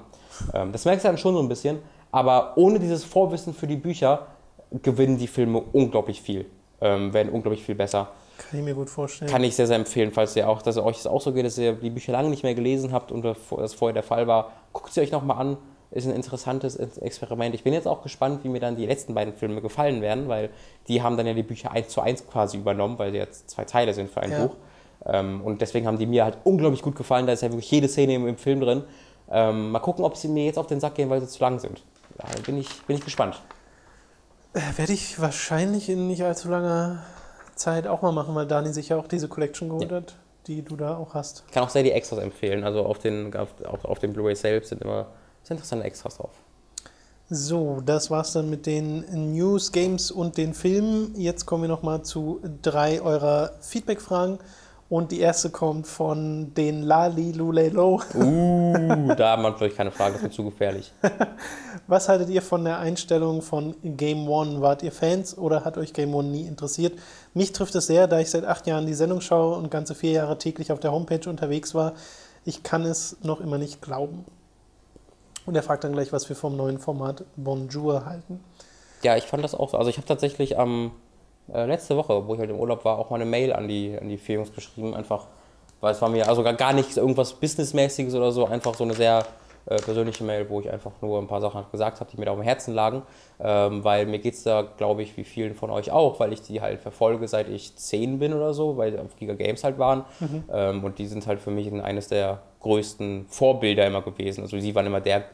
Ähm, 0.53 0.71
das 0.71 0.85
merkst 0.85 1.05
du 1.05 1.09
dann 1.09 1.17
schon 1.17 1.35
so 1.35 1.41
ein 1.41 1.49
bisschen, 1.49 1.79
aber 2.11 2.53
ohne 2.55 2.79
dieses 2.79 3.03
Vorwissen 3.03 3.53
für 3.53 3.67
die 3.67 3.75
Bücher 3.75 4.27
gewinnen 4.81 5.17
die 5.17 5.27
Filme 5.27 5.61
unglaublich 5.73 6.21
viel, 6.21 6.45
ähm, 6.81 7.13
werden 7.13 7.31
unglaublich 7.31 7.63
viel 7.63 7.75
besser. 7.75 8.09
Kann 8.49 8.59
ich 8.59 8.65
mir 8.65 8.73
gut 8.73 8.89
vorstellen. 8.89 9.29
Kann 9.29 9.43
ich 9.43 9.55
sehr, 9.55 9.67
sehr 9.67 9.75
empfehlen, 9.75 10.11
falls 10.11 10.35
ihr 10.35 10.49
auch, 10.49 10.63
dass 10.63 10.75
ihr 10.75 10.83
euch 10.83 10.97
das 10.97 11.05
auch 11.05 11.21
so 11.21 11.33
geht, 11.33 11.45
dass 11.45 11.57
ihr 11.59 11.73
die 11.73 11.91
Bücher 11.91 12.13
lange 12.13 12.29
nicht 12.29 12.41
mehr 12.41 12.55
gelesen 12.55 12.91
habt 12.91 13.11
und 13.11 13.23
das 13.23 13.73
vorher 13.75 13.93
der 13.93 14.01
Fall 14.01 14.25
war. 14.25 14.51
Guckt 14.73 14.91
sie 14.91 15.01
euch 15.01 15.11
nochmal 15.11 15.37
an. 15.37 15.57
Ist 15.91 16.07
ein 16.07 16.13
interessantes 16.13 16.75
Experiment. 16.75 17.53
Ich 17.53 17.63
bin 17.63 17.73
jetzt 17.73 17.87
auch 17.87 18.01
gespannt, 18.01 18.43
wie 18.43 18.49
mir 18.49 18.59
dann 18.59 18.75
die 18.75 18.87
letzten 18.87 19.13
beiden 19.13 19.35
Filme 19.35 19.61
gefallen 19.61 20.01
werden, 20.01 20.27
weil 20.27 20.49
die 20.87 21.03
haben 21.03 21.15
dann 21.15 21.27
ja 21.27 21.33
die 21.33 21.43
Bücher 21.43 21.71
eins 21.71 21.89
zu 21.89 22.01
eins 22.01 22.27
quasi 22.27 22.57
übernommen, 22.57 22.97
weil 22.97 23.11
sie 23.11 23.17
jetzt 23.17 23.51
zwei 23.51 23.65
Teile 23.65 23.93
sind 23.93 24.09
für 24.09 24.21
ein 24.21 24.31
ja. 24.31 24.45
Buch. 24.45 24.55
Ähm, 25.05 25.41
und 25.41 25.61
deswegen 25.61 25.85
haben 25.85 25.99
die 25.99 26.07
mir 26.07 26.23
halt 26.23 26.37
unglaublich 26.43 26.81
gut 26.81 26.95
gefallen. 26.95 27.27
Da 27.27 27.33
ist 27.33 27.41
ja 27.41 27.49
wirklich 27.51 27.69
jede 27.69 27.87
Szene 27.87 28.15
im, 28.15 28.27
im 28.27 28.37
Film 28.37 28.61
drin. 28.61 28.83
Ähm, 29.29 29.69
mal 29.71 29.79
gucken, 29.79 30.03
ob 30.05 30.17
sie 30.17 30.27
mir 30.27 30.45
jetzt 30.45 30.57
auf 30.57 30.65
den 30.65 30.79
Sack 30.79 30.95
gehen, 30.95 31.11
weil 31.11 31.21
sie 31.21 31.27
zu 31.27 31.39
lang 31.39 31.59
sind. 31.59 31.83
Da 32.17 32.25
bin 32.47 32.57
ich, 32.57 32.81
bin 32.87 32.95
ich 32.95 33.05
gespannt. 33.05 33.41
Äh, 34.53 34.61
Werde 34.75 34.93
ich 34.93 35.19
wahrscheinlich 35.19 35.89
in 35.89 36.07
nicht 36.07 36.23
allzu 36.23 36.49
langer 36.49 37.03
Zeit 37.59 37.87
auch 37.87 38.01
mal 38.01 38.11
machen, 38.11 38.33
weil 38.35 38.47
Dani 38.47 38.73
sich 38.73 38.89
ja 38.89 38.97
auch 38.97 39.07
diese 39.07 39.27
Collection 39.27 39.69
geholt 39.69 39.91
ja. 39.91 39.97
hat, 39.97 40.15
die 40.47 40.61
du 40.63 40.75
da 40.75 40.97
auch 40.97 41.13
hast. 41.13 41.43
Ich 41.47 41.53
kann 41.53 41.63
auch 41.63 41.69
sehr 41.69 41.83
die 41.83 41.91
Extras 41.91 42.19
empfehlen. 42.19 42.63
Also 42.63 42.85
auf 42.85 42.99
den, 42.99 43.35
auf, 43.35 43.49
auf, 43.83 43.99
den 43.99 44.13
Blu-ray 44.13 44.35
selbst 44.35 44.69
sind 44.69 44.81
immer 44.81 45.07
sehr 45.43 45.55
interessante 45.55 45.85
Extras 45.85 46.17
drauf. 46.17 46.31
So, 47.29 47.81
das 47.85 48.09
war's 48.09 48.33
dann 48.33 48.49
mit 48.49 48.65
den 48.65 49.33
News, 49.33 49.71
Games 49.71 50.09
und 50.09 50.37
den 50.37 50.55
Filmen. 50.55 51.13
Jetzt 51.15 51.45
kommen 51.45 51.63
wir 51.63 51.69
nochmal 51.69 52.01
zu 52.01 52.41
drei 52.63 53.01
eurer 53.01 53.51
Feedback-Fragen. 53.61 54.39
Und 54.89 55.11
die 55.11 55.19
erste 55.19 55.51
kommt 55.51 55.85
von 55.85 56.51
den 56.55 56.81
Lali 56.81 57.31
Lulelo. 57.31 58.01
Uh, 58.15 58.73
da 59.15 59.29
haben 59.29 59.43
wir 59.43 59.51
natürlich 59.51 59.75
keine 59.75 59.91
Frage, 59.91 60.15
das 60.15 60.23
ist 60.23 60.33
zu 60.33 60.43
gefährlich. 60.43 60.91
Was 61.87 62.09
haltet 62.09 62.29
ihr 62.29 62.41
von 62.41 62.63
der 62.65 62.79
Einstellung 62.79 63.43
von 63.43 63.75
Game 63.83 64.27
One? 64.27 64.61
Wart 64.61 64.81
ihr 64.81 64.91
Fans 64.91 65.37
oder 65.37 65.63
hat 65.63 65.77
euch 65.77 65.93
Game 65.93 66.15
One 66.15 66.29
nie 66.29 66.47
interessiert? 66.47 66.97
Mich 67.33 67.51
trifft 67.51 67.75
es 67.75 67.87
sehr, 67.87 68.07
da 68.07 68.19
ich 68.19 68.29
seit 68.29 68.45
acht 68.45 68.65
Jahren 68.67 68.85
die 68.85 68.93
Sendung 68.93 69.21
schaue 69.21 69.55
und 69.55 69.69
ganze 69.69 69.95
vier 69.95 70.11
Jahre 70.11 70.37
täglich 70.37 70.71
auf 70.71 70.79
der 70.79 70.91
Homepage 70.91 71.29
unterwegs 71.29 71.75
war. 71.75 71.93
Ich 72.45 72.63
kann 72.63 72.85
es 72.85 73.17
noch 73.21 73.41
immer 73.41 73.57
nicht 73.57 73.81
glauben. 73.81 74.25
Und 75.45 75.55
er 75.55 75.63
fragt 75.63 75.83
dann 75.83 75.93
gleich, 75.93 76.11
was 76.11 76.29
wir 76.29 76.35
vom 76.35 76.55
neuen 76.55 76.79
Format 76.79 77.23
Bonjour 77.35 78.05
halten. 78.05 78.39
Ja, 79.03 79.15
ich 79.15 79.25
fand 79.25 79.43
das 79.43 79.55
auch 79.55 79.69
so. 79.69 79.77
Also 79.77 79.89
ich 79.89 79.97
habe 79.97 80.07
tatsächlich 80.07 80.57
am 80.57 80.91
äh, 81.53 81.65
letzte 81.65 81.95
Woche, 81.97 82.27
wo 82.27 82.33
ich 82.33 82.39
halt 82.39 82.49
im 82.49 82.59
Urlaub 82.59 82.85
war, 82.85 82.99
auch 82.99 83.09
mal 83.09 83.15
eine 83.15 83.25
Mail 83.25 83.53
an 83.53 83.67
die, 83.67 83.97
an 83.99 84.09
die 84.09 84.19
Jungs 84.31 84.53
geschrieben, 84.53 84.95
einfach, 84.95 85.25
weil 85.81 85.93
es 85.93 86.01
war 86.01 86.09
mir 86.09 86.27
also 86.27 86.43
gar, 86.43 86.53
gar 86.53 86.73
nicht 86.73 86.97
irgendwas 86.97 87.33
Businessmäßiges 87.33 88.13
oder 88.13 88.31
so, 88.31 88.45
einfach 88.45 88.75
so 88.75 88.83
eine 88.83 88.93
sehr 88.93 89.25
äh, 89.69 89.75
persönliche 89.77 90.23
Mail, 90.23 90.49
wo 90.49 90.59
ich 90.59 90.71
einfach 90.71 90.91
nur 91.01 91.19
ein 91.19 91.27
paar 91.27 91.41
Sachen 91.41 91.63
gesagt 91.71 91.99
habe, 91.99 92.09
die 92.09 92.17
mir 92.17 92.25
da 92.25 92.31
auf 92.31 92.39
dem 92.39 92.43
Herzen 92.43 92.73
lagen, 92.73 93.03
ähm, 93.39 93.83
weil 93.83 94.05
mir 94.07 94.19
geht 94.19 94.33
es 94.33 94.43
da, 94.43 94.63
glaube 94.77 95.03
ich, 95.03 95.15
wie 95.15 95.23
vielen 95.23 95.53
von 95.53 95.69
euch 95.69 95.91
auch, 95.91 96.19
weil 96.19 96.33
ich 96.33 96.41
die 96.41 96.59
halt 96.59 96.81
verfolge, 96.81 97.27
seit 97.27 97.49
ich 97.49 97.75
zehn 97.75 98.17
bin 98.17 98.33
oder 98.33 98.53
so, 98.53 98.77
weil 98.77 98.99
auf 98.99 99.15
Giga 99.15 99.33
Games 99.33 99.63
halt 99.63 99.77
waren 99.77 100.05
mhm. 100.19 100.43
ähm, 100.51 100.83
und 100.83 100.97
die 100.97 101.05
sind 101.05 101.27
halt 101.27 101.39
für 101.39 101.51
mich 101.51 101.71
eines 101.71 102.07
der 102.07 102.41
größten 102.61 103.27
Vorbilder 103.27 103.85
immer 103.85 104.01
gewesen. 104.01 104.41
Also 104.41 104.59
sie 104.59 104.73
waren 104.73 104.87
immer 104.87 105.01
der 105.01 105.25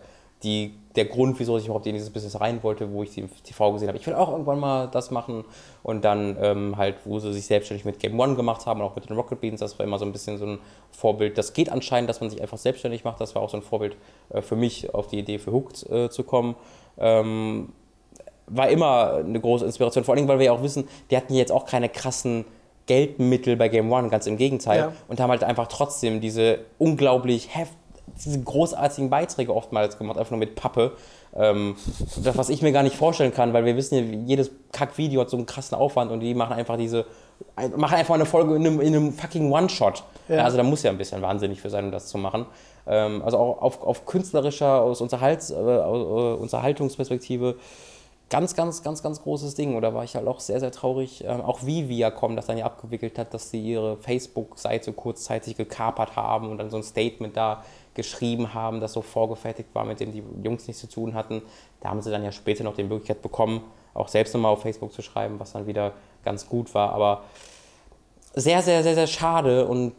die, 0.43 0.73
der 0.95 1.05
Grund, 1.05 1.39
wieso 1.39 1.57
ich 1.57 1.65
überhaupt 1.65 1.87
in 1.87 1.93
dieses 1.93 2.09
Business 2.09 2.39
rein 2.39 2.61
wollte, 2.61 2.91
wo 2.91 3.03
ich 3.03 3.11
sie 3.11 3.21
im 3.21 3.29
TV 3.43 3.71
gesehen 3.73 3.87
habe. 3.87 3.97
Ich 3.97 4.05
will 4.05 4.13
auch 4.13 4.31
irgendwann 4.31 4.59
mal 4.59 4.87
das 4.87 5.11
machen 5.11 5.43
und 5.83 6.05
dann 6.05 6.37
ähm, 6.39 6.77
halt, 6.77 6.97
wo 7.05 7.19
sie 7.19 7.33
sich 7.33 7.45
selbstständig 7.45 7.85
mit 7.85 7.99
Game 7.99 8.19
One 8.19 8.35
gemacht 8.35 8.65
haben 8.65 8.81
und 8.81 8.85
auch 8.85 8.95
mit 8.95 9.09
den 9.09 9.15
Rocket 9.15 9.41
Beans, 9.41 9.59
das 9.59 9.77
war 9.79 9.85
immer 9.85 9.97
so 9.97 10.05
ein 10.05 10.11
bisschen 10.11 10.37
so 10.37 10.45
ein 10.45 10.59
Vorbild. 10.91 11.37
Das 11.37 11.53
geht 11.53 11.69
anscheinend, 11.69 12.09
dass 12.09 12.21
man 12.21 12.29
sich 12.29 12.41
einfach 12.41 12.57
selbstständig 12.57 13.03
macht. 13.03 13.19
Das 13.19 13.33
war 13.35 13.41
auch 13.41 13.49
so 13.49 13.57
ein 13.57 13.63
Vorbild 13.63 13.97
äh, 14.29 14.41
für 14.41 14.55
mich, 14.55 14.93
auf 14.93 15.07
die 15.07 15.19
Idee 15.19 15.39
für 15.39 15.51
Hooked 15.51 15.89
äh, 15.89 16.09
zu 16.09 16.23
kommen. 16.23 16.55
Ähm, 16.97 17.69
war 18.47 18.69
immer 18.69 19.15
eine 19.15 19.39
große 19.39 19.65
Inspiration, 19.65 20.03
vor 20.03 20.15
allem, 20.15 20.27
weil 20.27 20.37
wir 20.37 20.45
ja 20.45 20.51
auch 20.51 20.61
wissen, 20.61 20.87
die 21.09 21.17
hatten 21.17 21.33
jetzt 21.33 21.51
auch 21.51 21.65
keine 21.65 21.89
krassen 21.89 22.45
Geldmittel 22.85 23.55
bei 23.55 23.69
Game 23.69 23.91
One, 23.91 24.09
ganz 24.09 24.27
im 24.27 24.37
Gegenteil, 24.37 24.79
ja. 24.79 24.93
und 25.07 25.19
haben 25.19 25.31
halt 25.31 25.43
einfach 25.43 25.67
trotzdem 25.67 26.21
diese 26.21 26.59
unglaublich 26.77 27.55
heftig 27.55 27.79
diese 28.23 28.41
großartigen 28.41 29.09
Beiträge 29.09 29.53
oftmals 29.53 29.97
gemacht, 29.97 30.17
einfach 30.17 30.31
nur 30.31 30.39
mit 30.39 30.55
Pappe. 30.55 30.93
Ähm, 31.35 31.75
das, 32.23 32.37
was 32.37 32.49
ich 32.49 32.61
mir 32.61 32.71
gar 32.71 32.83
nicht 32.83 32.95
vorstellen 32.95 33.33
kann, 33.33 33.53
weil 33.53 33.65
wir 33.65 33.75
wissen 33.75 33.95
ja, 33.95 34.19
jedes 34.25 34.51
Kack-Video 34.71 35.21
hat 35.21 35.29
so 35.29 35.37
einen 35.37 35.45
krassen 35.45 35.77
Aufwand 35.77 36.11
und 36.11 36.21
die 36.21 36.33
machen 36.33 36.53
einfach 36.53 36.77
diese, 36.77 37.05
machen 37.75 37.95
einfach 37.95 38.15
eine 38.15 38.25
Folge 38.25 38.55
in 38.55 38.65
einem, 38.65 38.79
in 38.79 38.95
einem 38.95 39.13
fucking 39.13 39.51
One-Shot. 39.51 40.03
Ja. 40.29 40.43
Also 40.43 40.57
da 40.57 40.63
muss 40.63 40.83
ja 40.83 40.91
ein 40.91 40.97
bisschen 40.97 41.21
wahnsinnig 41.21 41.61
für 41.61 41.69
sein, 41.69 41.85
um 41.85 41.91
das 41.91 42.07
zu 42.07 42.17
machen. 42.17 42.45
Ähm, 42.87 43.21
also 43.23 43.37
auch 43.37 43.61
auf, 43.61 43.83
auf 43.83 44.05
künstlerischer, 44.05 44.81
aus 44.81 45.01
Unterhalts, 45.01 45.49
äh, 45.49 45.55
äh 45.55 46.33
Unterhaltungsperspektive 46.35 47.55
ganz, 48.29 48.55
ganz, 48.55 48.83
ganz, 48.83 49.03
ganz 49.03 49.21
großes 49.21 49.55
Ding. 49.55 49.75
Oder 49.75 49.93
war 49.93 50.03
ich 50.03 50.15
halt 50.15 50.27
auch 50.27 50.39
sehr, 50.39 50.59
sehr 50.59 50.71
traurig, 50.71 51.23
ähm, 51.27 51.41
auch 51.41 51.65
wie 51.65 51.89
Viacom 51.89 52.35
das 52.35 52.47
dann 52.47 52.57
ja 52.57 52.65
abgewickelt 52.65 53.17
hat, 53.17 53.33
dass 53.33 53.49
sie 53.49 53.61
ihre 53.61 53.97
Facebook-Seite 53.97 54.93
kurzzeitig 54.93 55.57
gekapert 55.57 56.15
haben 56.15 56.49
und 56.49 56.57
dann 56.57 56.69
so 56.69 56.77
ein 56.77 56.83
Statement 56.83 57.35
da 57.35 57.63
geschrieben 57.95 58.53
haben, 58.53 58.79
das 58.79 58.93
so 58.93 59.01
vorgefertigt 59.01 59.69
war, 59.73 59.85
mit 59.85 59.99
dem 59.99 60.11
die 60.11 60.23
Jungs 60.43 60.67
nichts 60.67 60.81
zu 60.81 60.87
tun 60.87 61.13
hatten. 61.13 61.41
Da 61.81 61.89
haben 61.89 62.01
sie 62.01 62.11
dann 62.11 62.23
ja 62.23 62.31
später 62.31 62.63
noch 62.63 62.75
die 62.75 62.83
Möglichkeit 62.83 63.21
bekommen, 63.21 63.61
auch 63.93 64.07
selbst 64.07 64.33
nochmal 64.33 64.51
auf 64.51 64.61
Facebook 64.61 64.93
zu 64.93 65.01
schreiben, 65.01 65.39
was 65.39 65.53
dann 65.53 65.65
wieder 65.67 65.93
ganz 66.23 66.47
gut 66.47 66.73
war. 66.73 66.91
Aber 66.91 67.23
sehr, 68.33 68.61
sehr, 68.61 68.83
sehr, 68.83 68.95
sehr 68.95 69.07
schade 69.07 69.65
und 69.65 69.93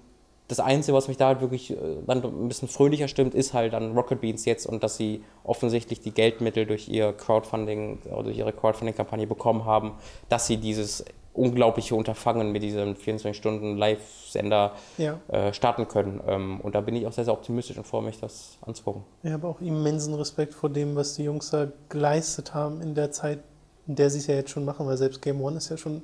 das 0.49 0.61
Einzige, 0.61 0.97
was 0.97 1.09
mich 1.09 1.17
da 1.17 1.27
halt 1.27 1.41
wirklich 1.41 1.73
äh, 1.73 1.77
dann 2.07 2.23
ein 2.23 2.49
bisschen 2.49 2.69
fröhlicher 2.69 3.09
stimmt, 3.09 3.35
ist 3.35 3.53
halt 3.53 3.73
dann 3.73 3.97
Rocket 3.97 4.21
Beans 4.21 4.45
jetzt 4.45 4.67
und 4.67 4.83
dass 4.85 4.97
sie 4.97 5.25
offensichtlich 5.43 6.01
die 6.01 6.13
Geldmittel 6.13 6.67
durch 6.67 6.89
ihr 6.89 7.13
Crowdfunding 7.13 7.99
oder 8.13 8.25
durch 8.25 8.39
ihre 8.39 8.53
Crowdfunding-Kampagne 8.53 9.27
bekommen 9.27 9.65
haben, 9.65 9.93
dass 10.29 10.47
sie 10.47 10.59
dieses 10.59 11.05
unglaubliche 11.37 11.95
Unterfangen 11.95 12.53
mit 12.53 12.63
diesem 12.63 12.95
24-Stunden-Live-Sender 12.95 14.73
ja. 14.99 15.19
äh, 15.29 15.53
starten 15.53 15.89
können. 15.89 16.21
Ähm, 16.27 16.61
und 16.61 16.75
da 16.75 16.81
bin 16.81 16.97
ich 16.97 17.07
auch 17.07 17.13
sehr, 17.13 17.25
sehr 17.25 17.35
optimistisch 17.35 17.77
und 17.77 17.87
freue 17.87 18.03
mich, 18.03 18.19
das 18.21 18.59
anzugucken. 18.63 19.03
Ich 19.23 19.33
habe 19.33 19.47
auch 19.47 19.61
immensen 19.61 20.15
Respekt 20.15 20.55
vor 20.55 20.71
dem, 20.71 20.97
was 20.97 21.15
die 21.15 21.25
Jungs 21.25 21.51
da 21.51 21.69
geleistet 21.89 22.55
haben 22.55 22.81
in 22.81 22.95
der 22.95 23.11
Zeit, 23.11 23.41
in 23.87 23.97
der 23.97 24.11
sie 24.11 24.19
es 24.19 24.27
ja 24.27 24.35
jetzt 24.35 24.51
schon 24.51 24.65
machen, 24.65 24.87
weil 24.87 24.97
selbst 24.97 25.23
Game 25.23 25.41
One 25.41 25.57
ist 25.57 25.69
ja 25.69 25.77
schon 25.77 26.03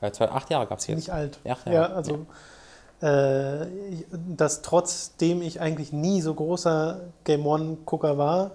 ja, 0.00 0.12
zwei, 0.12 0.30
acht 0.30 0.50
Jahre 0.50 0.66
gab 0.66 0.78
es 0.78 0.86
jetzt. 0.86 0.96
Nicht 0.96 1.10
alt. 1.10 1.38
Acht 1.48 1.66
Jahre. 1.66 1.90
Ja, 1.90 1.94
also 1.94 2.12
ja. 2.12 3.62
Äh, 3.62 3.66
dass 4.10 4.62
trotzdem 4.62 5.42
ich 5.42 5.60
eigentlich 5.60 5.92
nie 5.92 6.22
so 6.22 6.34
großer 6.34 7.00
Game 7.24 7.46
One-Gucker 7.46 8.16
war, 8.16 8.52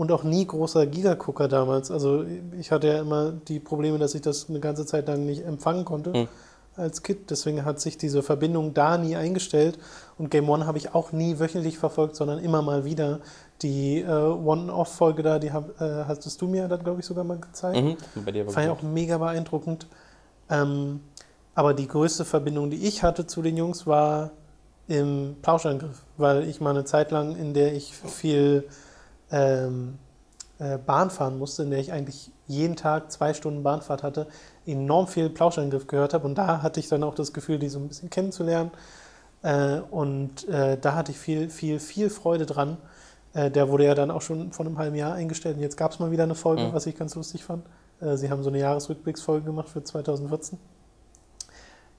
und 0.00 0.10
auch 0.12 0.22
nie 0.22 0.46
großer 0.46 0.86
Gigagucker 0.86 1.46
damals. 1.46 1.90
Also 1.90 2.24
ich 2.58 2.72
hatte 2.72 2.86
ja 2.86 3.00
immer 3.00 3.32
die 3.32 3.60
Probleme, 3.60 3.98
dass 3.98 4.14
ich 4.14 4.22
das 4.22 4.48
eine 4.48 4.58
ganze 4.58 4.86
Zeit 4.86 5.06
lang 5.06 5.26
nicht 5.26 5.44
empfangen 5.44 5.84
konnte 5.84 6.10
mhm. 6.16 6.28
als 6.74 7.02
Kind. 7.02 7.30
Deswegen 7.30 7.66
hat 7.66 7.80
sich 7.80 7.98
diese 7.98 8.22
Verbindung 8.22 8.72
da 8.72 8.96
nie 8.96 9.14
eingestellt. 9.14 9.78
Und 10.16 10.30
Game 10.30 10.48
One 10.48 10.64
habe 10.64 10.78
ich 10.78 10.94
auch 10.94 11.12
nie 11.12 11.38
wöchentlich 11.38 11.76
verfolgt, 11.76 12.16
sondern 12.16 12.38
immer 12.38 12.62
mal 12.62 12.86
wieder. 12.86 13.20
Die 13.60 14.00
äh, 14.00 14.08
One-Off-Folge 14.08 15.22
da, 15.22 15.38
die 15.38 15.52
hab, 15.52 15.78
äh, 15.82 16.04
hattest 16.08 16.40
du 16.40 16.48
mir 16.48 16.66
dann, 16.66 16.82
glaube 16.82 17.00
ich, 17.00 17.06
sogar 17.06 17.24
mal 17.24 17.38
gezeigt. 17.38 17.84
Mhm. 17.84 18.24
Bei 18.24 18.32
dir 18.32 18.48
Fand 18.48 18.64
ich 18.64 18.72
auch 18.72 18.80
mega 18.80 19.18
beeindruckend. 19.18 19.86
Ähm, 20.48 21.00
aber 21.54 21.74
die 21.74 21.86
größte 21.86 22.24
Verbindung, 22.24 22.70
die 22.70 22.86
ich 22.86 23.02
hatte 23.02 23.26
zu 23.26 23.42
den 23.42 23.58
Jungs, 23.58 23.86
war 23.86 24.30
im 24.88 25.36
Plauschangriff, 25.42 26.00
weil 26.16 26.48
ich 26.48 26.58
mal 26.62 26.70
eine 26.70 26.86
Zeit 26.86 27.10
lang, 27.10 27.36
in 27.36 27.52
der 27.52 27.74
ich 27.74 27.94
viel 27.94 28.64
ähm, 29.30 29.98
äh, 30.58 30.78
Bahn 30.78 31.10
fahren 31.10 31.38
musste, 31.38 31.62
in 31.62 31.70
der 31.70 31.80
ich 31.80 31.92
eigentlich 31.92 32.30
jeden 32.46 32.76
Tag 32.76 33.10
zwei 33.10 33.32
Stunden 33.32 33.62
Bahnfahrt 33.62 34.02
hatte, 34.02 34.26
enorm 34.66 35.06
viel 35.06 35.30
Plauschangriff 35.30 35.86
gehört 35.86 36.14
habe. 36.14 36.26
Und 36.26 36.36
da 36.36 36.62
hatte 36.62 36.80
ich 36.80 36.88
dann 36.88 37.02
auch 37.02 37.14
das 37.14 37.32
Gefühl, 37.32 37.58
die 37.58 37.68
so 37.68 37.78
ein 37.78 37.88
bisschen 37.88 38.10
kennenzulernen. 38.10 38.70
Äh, 39.42 39.80
und 39.90 40.48
äh, 40.48 40.76
da 40.78 40.94
hatte 40.94 41.12
ich 41.12 41.18
viel, 41.18 41.48
viel, 41.48 41.80
viel 41.80 42.10
Freude 42.10 42.46
dran. 42.46 42.76
Äh, 43.32 43.50
der 43.50 43.68
wurde 43.68 43.84
ja 43.84 43.94
dann 43.94 44.10
auch 44.10 44.22
schon 44.22 44.52
vor 44.52 44.66
einem 44.66 44.78
halben 44.78 44.96
Jahr 44.96 45.14
eingestellt. 45.14 45.56
Und 45.56 45.62
jetzt 45.62 45.76
gab 45.76 45.92
es 45.92 45.98
mal 45.98 46.10
wieder 46.10 46.24
eine 46.24 46.34
Folge, 46.34 46.62
mhm. 46.62 46.72
was 46.72 46.86
ich 46.86 46.96
ganz 46.96 47.14
lustig 47.14 47.44
fand. 47.44 47.64
Äh, 48.00 48.16
sie 48.16 48.30
haben 48.30 48.42
so 48.42 48.50
eine 48.50 48.58
Jahresrückblicksfolge 48.58 49.46
gemacht 49.46 49.68
für 49.68 49.82
2014. 49.82 50.58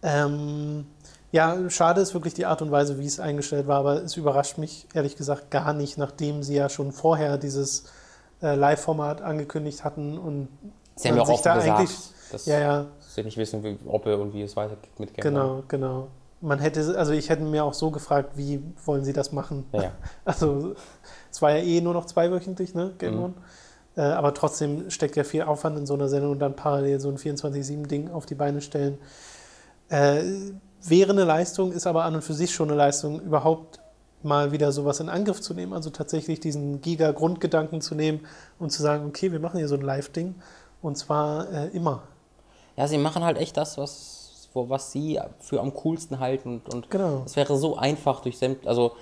Ähm, 0.03 0.85
ja, 1.31 1.69
schade 1.69 2.01
ist 2.01 2.13
wirklich 2.13 2.33
die 2.33 2.45
Art 2.45 2.61
und 2.61 2.71
Weise, 2.71 2.99
wie 2.99 3.05
es 3.05 3.19
eingestellt 3.19 3.67
war, 3.67 3.79
aber 3.79 4.03
es 4.03 4.17
überrascht 4.17 4.57
mich 4.57 4.87
ehrlich 4.93 5.15
gesagt 5.15 5.49
gar 5.49 5.73
nicht, 5.73 5.97
nachdem 5.97 6.43
sie 6.43 6.55
ja 6.55 6.67
schon 6.67 6.91
vorher 6.91 7.37
dieses 7.37 7.85
äh, 8.41 8.55
Live-Format 8.55 9.21
angekündigt 9.21 9.83
hatten 9.83 10.17
und 10.17 10.49
sie 10.95 11.09
haben 11.09 11.15
ja 11.15 11.21
auch 11.21 11.27
sich 11.27 11.41
da 11.41 11.55
gesagt, 11.55 11.79
eigentlich, 11.79 11.97
dass 12.31 12.45
ja, 12.45 12.59
ja, 12.59 12.85
sie 12.99 13.23
nicht 13.23 13.37
wissen, 13.37 13.63
wie, 13.63 13.77
ob 13.85 14.05
und 14.05 14.33
wie 14.33 14.41
es 14.41 14.55
weitergeht 14.57 14.99
mit 14.99 15.13
Game 15.13 15.23
Genau, 15.23 15.63
genau. 15.67 16.07
Man 16.41 16.59
hätte, 16.59 16.97
also 16.97 17.13
ich 17.13 17.29
hätte 17.29 17.43
mir 17.43 17.63
auch 17.63 17.75
so 17.75 17.91
gefragt, 17.91 18.31
wie 18.35 18.61
wollen 18.85 19.05
sie 19.05 19.13
das 19.13 19.31
machen? 19.31 19.65
Ja. 19.71 19.91
Also 20.25 20.75
es 21.31 21.41
war 21.41 21.51
ja 21.51 21.63
eh 21.63 21.79
nur 21.81 21.93
noch 21.93 22.05
zweiwöchentlich, 22.05 22.75
ne, 22.75 22.93
Game 22.97 23.15
mhm. 23.15 23.33
Äh, 23.97 24.03
aber 24.03 24.33
trotzdem 24.33 24.89
steckt 24.89 25.17
ja 25.17 25.25
viel 25.25 25.41
Aufwand 25.41 25.77
in 25.77 25.85
so 25.85 25.95
einer 25.95 26.07
Sendung 26.07 26.31
und 26.31 26.39
dann 26.39 26.55
parallel 26.55 27.01
so 27.01 27.09
ein 27.09 27.17
24-7-Ding 27.17 28.09
auf 28.09 28.25
die 28.25 28.35
Beine 28.35 28.61
stellen. 28.61 28.97
Äh, 29.89 30.23
wäre 30.83 31.11
eine 31.11 31.23
Leistung, 31.23 31.71
ist 31.71 31.87
aber 31.87 32.03
an 32.05 32.15
und 32.15 32.23
für 32.23 32.33
sich 32.33 32.53
schon 32.53 32.69
eine 32.69 32.77
Leistung, 32.77 33.19
überhaupt 33.21 33.79
mal 34.23 34.51
wieder 34.51 34.71
sowas 34.71 34.99
in 34.99 35.09
Angriff 35.09 35.41
zu 35.41 35.53
nehmen, 35.53 35.73
also 35.73 35.89
tatsächlich 35.89 36.39
diesen 36.39 36.81
Giga-Grundgedanken 36.81 37.81
zu 37.81 37.95
nehmen 37.95 38.21
und 38.59 38.71
zu 38.71 38.81
sagen, 38.81 39.05
okay, 39.07 39.31
wir 39.31 39.39
machen 39.39 39.57
hier 39.57 39.67
so 39.67 39.75
ein 39.75 39.81
Live-Ding 39.81 40.35
und 40.81 40.97
zwar 40.97 41.51
äh, 41.51 41.67
immer. 41.69 42.03
Ja, 42.77 42.87
sie 42.87 42.97
machen 42.97 43.23
halt 43.23 43.37
echt 43.37 43.57
das, 43.57 43.77
was, 43.77 44.49
was 44.53 44.91
sie 44.91 45.19
für 45.39 45.59
am 45.59 45.73
coolsten 45.73 46.19
halten. 46.19 46.61
Und, 46.65 46.73
und 46.73 46.89
Genau. 46.91 47.23
es 47.25 47.35
wäre 47.35 47.57
so 47.57 47.77
einfach 47.77 48.21
durch 48.21 48.37
sämt, 48.37 48.67
also 48.67 48.93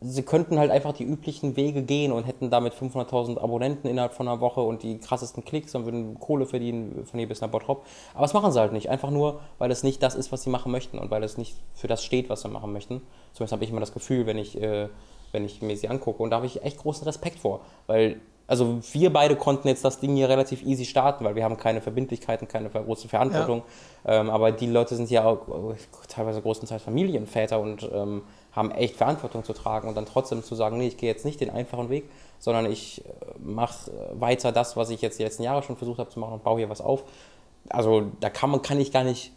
sie- 0.00 0.22
könnten 0.22 0.58
halt 0.58 0.70
einfach 0.70 0.92
die 0.92 1.04
üblichen 1.04 1.56
Wege 1.56 1.82
gehen 1.82 2.12
und 2.12 2.24
hätten 2.26 2.50
damit 2.50 2.74
500.000 2.74 3.38
Abonnenten 3.38 3.88
innerhalb 3.88 4.14
von 4.14 4.26
einer 4.28 4.40
Woche 4.40 4.60
und 4.62 4.82
die 4.82 4.98
krassesten 4.98 5.44
Klicks 5.44 5.74
und 5.74 5.84
würden 5.84 6.18
Kohle 6.18 6.46
verdienen 6.46 7.04
von 7.06 7.18
hier 7.18 7.28
bis 7.28 7.40
nach 7.40 7.48
Bottrop. 7.48 7.84
Aber 8.14 8.22
das 8.22 8.32
machen 8.34 8.50
sie 8.52 8.60
halt 8.60 8.72
nicht. 8.72 8.88
Einfach 8.88 9.10
nur, 9.10 9.40
weil 9.58 9.70
es 9.70 9.82
nicht 9.82 10.02
das 10.02 10.14
ist, 10.14 10.32
was 10.32 10.42
sie 10.42 10.50
machen 10.50 10.72
möchten 10.72 10.98
und 10.98 11.10
weil 11.10 11.22
es 11.22 11.36
nicht 11.38 11.56
für 11.74 11.86
das 11.88 12.04
steht, 12.04 12.28
was 12.30 12.42
sie 12.42 12.48
machen 12.48 12.72
möchten. 12.72 13.02
Zumindest 13.34 13.52
habe 13.52 13.64
ich 13.64 13.70
immer 13.70 13.80
das 13.80 13.92
Gefühl, 13.92 14.26
wenn 14.26 14.38
ich, 14.38 14.60
äh, 14.60 14.88
wenn 15.32 15.44
ich 15.44 15.62
mir 15.62 15.76
sie 15.76 15.88
angucke. 15.88 16.22
Und 16.22 16.30
da 16.30 16.36
habe 16.36 16.46
ich 16.46 16.62
echt 16.64 16.78
großen 16.78 17.04
Respekt 17.04 17.38
vor. 17.38 17.60
Weil, 17.86 18.20
also 18.50 18.80
wir 18.92 19.12
beide 19.12 19.36
konnten 19.36 19.68
jetzt 19.68 19.84
das 19.84 20.00
Ding 20.00 20.16
hier 20.16 20.28
relativ 20.28 20.64
easy 20.64 20.84
starten, 20.84 21.24
weil 21.24 21.36
wir 21.36 21.44
haben 21.44 21.56
keine 21.56 21.80
Verbindlichkeiten, 21.80 22.48
keine 22.48 22.68
große 22.68 23.06
Verantwortung. 23.06 23.62
Ähm, 24.04 24.28
aber 24.28 24.50
die 24.50 24.66
Leute 24.66 24.96
sind 24.96 25.08
ja 25.08 25.24
auch 25.24 25.70
äh, 25.70 25.76
teilweise 26.08 26.42
größtenteils 26.42 26.82
Familienväter 26.82 27.60
und 27.60 27.88
ähm, 27.94 28.22
haben 28.50 28.72
echt 28.72 28.96
Verantwortung 28.96 29.44
zu 29.44 29.52
tragen 29.52 29.86
und 29.88 29.94
dann 29.94 30.04
trotzdem 30.04 30.42
zu 30.42 30.56
sagen, 30.56 30.78
nee, 30.78 30.88
ich 30.88 30.96
gehe 30.96 31.08
jetzt 31.08 31.24
nicht 31.24 31.40
den 31.40 31.50
einfachen 31.50 31.90
Weg, 31.90 32.10
sondern 32.40 32.66
ich 32.66 33.04
mache 33.38 33.92
weiter 34.14 34.50
das, 34.50 34.76
was 34.76 34.90
ich 34.90 35.00
jetzt 35.00 35.20
die 35.20 35.22
letzten 35.22 35.44
Jahre 35.44 35.62
schon 35.62 35.76
versucht 35.76 36.00
habe 36.00 36.10
zu 36.10 36.18
machen 36.18 36.32
und 36.32 36.42
baue 36.42 36.58
hier 36.58 36.68
was 36.68 36.80
auf. 36.80 37.04
Also 37.68 38.02
da 38.18 38.30
kann 38.30 38.50
man 38.50 38.62
kann 38.62 38.80
ich 38.80 38.90
gar 38.90 39.04
nicht 39.04 39.30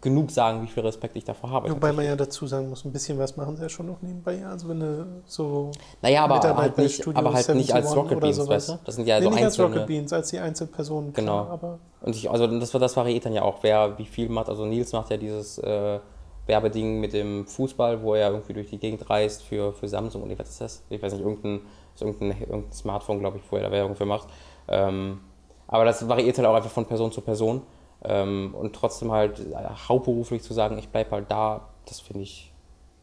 genug 0.00 0.30
sagen, 0.30 0.62
wie 0.62 0.66
viel 0.66 0.82
Respekt 0.82 1.16
ich 1.16 1.24
davor 1.24 1.50
habe. 1.50 1.70
Wobei 1.70 1.92
man 1.92 2.04
ja 2.04 2.16
dazu 2.16 2.46
sagen 2.46 2.68
muss, 2.68 2.84
ein 2.84 2.92
bisschen 2.92 3.18
was 3.18 3.36
machen 3.36 3.56
sie 3.56 3.62
ja 3.62 3.68
schon 3.68 3.86
noch 3.86 4.02
nebenbei. 4.02 4.44
Also 4.46 4.68
wenn 4.68 4.80
du 4.80 5.22
so 5.26 5.70
Naja, 6.02 6.24
aber 6.24 6.36
Mitarbeit 6.36 6.62
halt 6.62 6.78
nicht, 6.78 6.94
Studio 6.96 7.18
aber 7.18 7.32
halt 7.32 7.48
nicht 7.54 7.72
als 7.72 7.86
71 7.86 7.96
Rocket 7.96 8.20
Beans, 8.20 8.36
sowas. 8.36 8.48
weißt 8.48 8.68
du? 8.68 8.78
Das 8.84 8.94
sind 8.94 9.06
ja 9.06 9.18
nee, 9.18 9.24
so 9.24 9.30
nicht 9.30 9.38
als 9.38 9.46
einzelne... 9.46 9.68
Rocket 9.68 9.86
Beans, 9.86 10.12
als 10.12 10.30
die 10.30 10.38
Einzelpersonen. 10.38 11.12
Genau. 11.12 11.44
Klar, 11.44 11.50
aber 11.50 11.78
Und 12.02 12.16
ich, 12.16 12.30
also 12.30 12.46
das, 12.46 12.70
das 12.70 12.96
variiert 12.96 13.24
dann 13.24 13.32
ja 13.32 13.42
auch, 13.42 13.58
wer 13.62 13.98
wie 13.98 14.06
viel 14.06 14.28
macht. 14.28 14.48
Also 14.48 14.64
Nils 14.64 14.92
macht 14.92 15.10
ja 15.10 15.16
dieses 15.16 15.58
äh, 15.58 15.98
Werbeding 16.46 17.00
mit 17.00 17.12
dem 17.12 17.46
Fußball, 17.46 18.02
wo 18.02 18.14
er 18.14 18.30
irgendwie 18.30 18.52
durch 18.52 18.68
die 18.70 18.78
Gegend 18.78 19.08
reist 19.08 19.42
für, 19.42 19.72
für 19.72 19.88
Samsung 19.88 20.22
und 20.22 20.30
ich, 20.30 20.38
was 20.38 20.50
ist 20.50 20.60
das? 20.60 20.82
Ich 20.90 21.02
weiß 21.02 21.12
nicht, 21.12 21.22
irgendein, 21.22 21.60
irgendein, 22.00 22.40
irgendein 22.40 22.72
Smartphone, 22.72 23.20
glaube 23.20 23.38
ich, 23.38 23.42
wo 23.50 23.56
er 23.56 23.62
da 23.64 23.70
Werbung 23.70 23.94
für 23.94 24.06
macht. 24.06 24.28
Ähm, 24.68 25.20
aber 25.68 25.84
das 25.84 26.08
variiert 26.08 26.36
halt 26.36 26.48
auch 26.48 26.54
einfach 26.54 26.70
von 26.70 26.84
Person 26.84 27.12
zu 27.12 27.20
Person. 27.20 27.62
Ähm, 28.02 28.54
und 28.54 28.74
trotzdem 28.74 29.12
halt 29.12 29.38
äh, 29.40 29.54
hauptberuflich 29.88 30.42
zu 30.42 30.54
sagen, 30.54 30.78
ich 30.78 30.88
bleibe 30.88 31.10
halt 31.10 31.30
da, 31.30 31.68
das 31.86 32.00
finde 32.00 32.22
ich, 32.22 32.52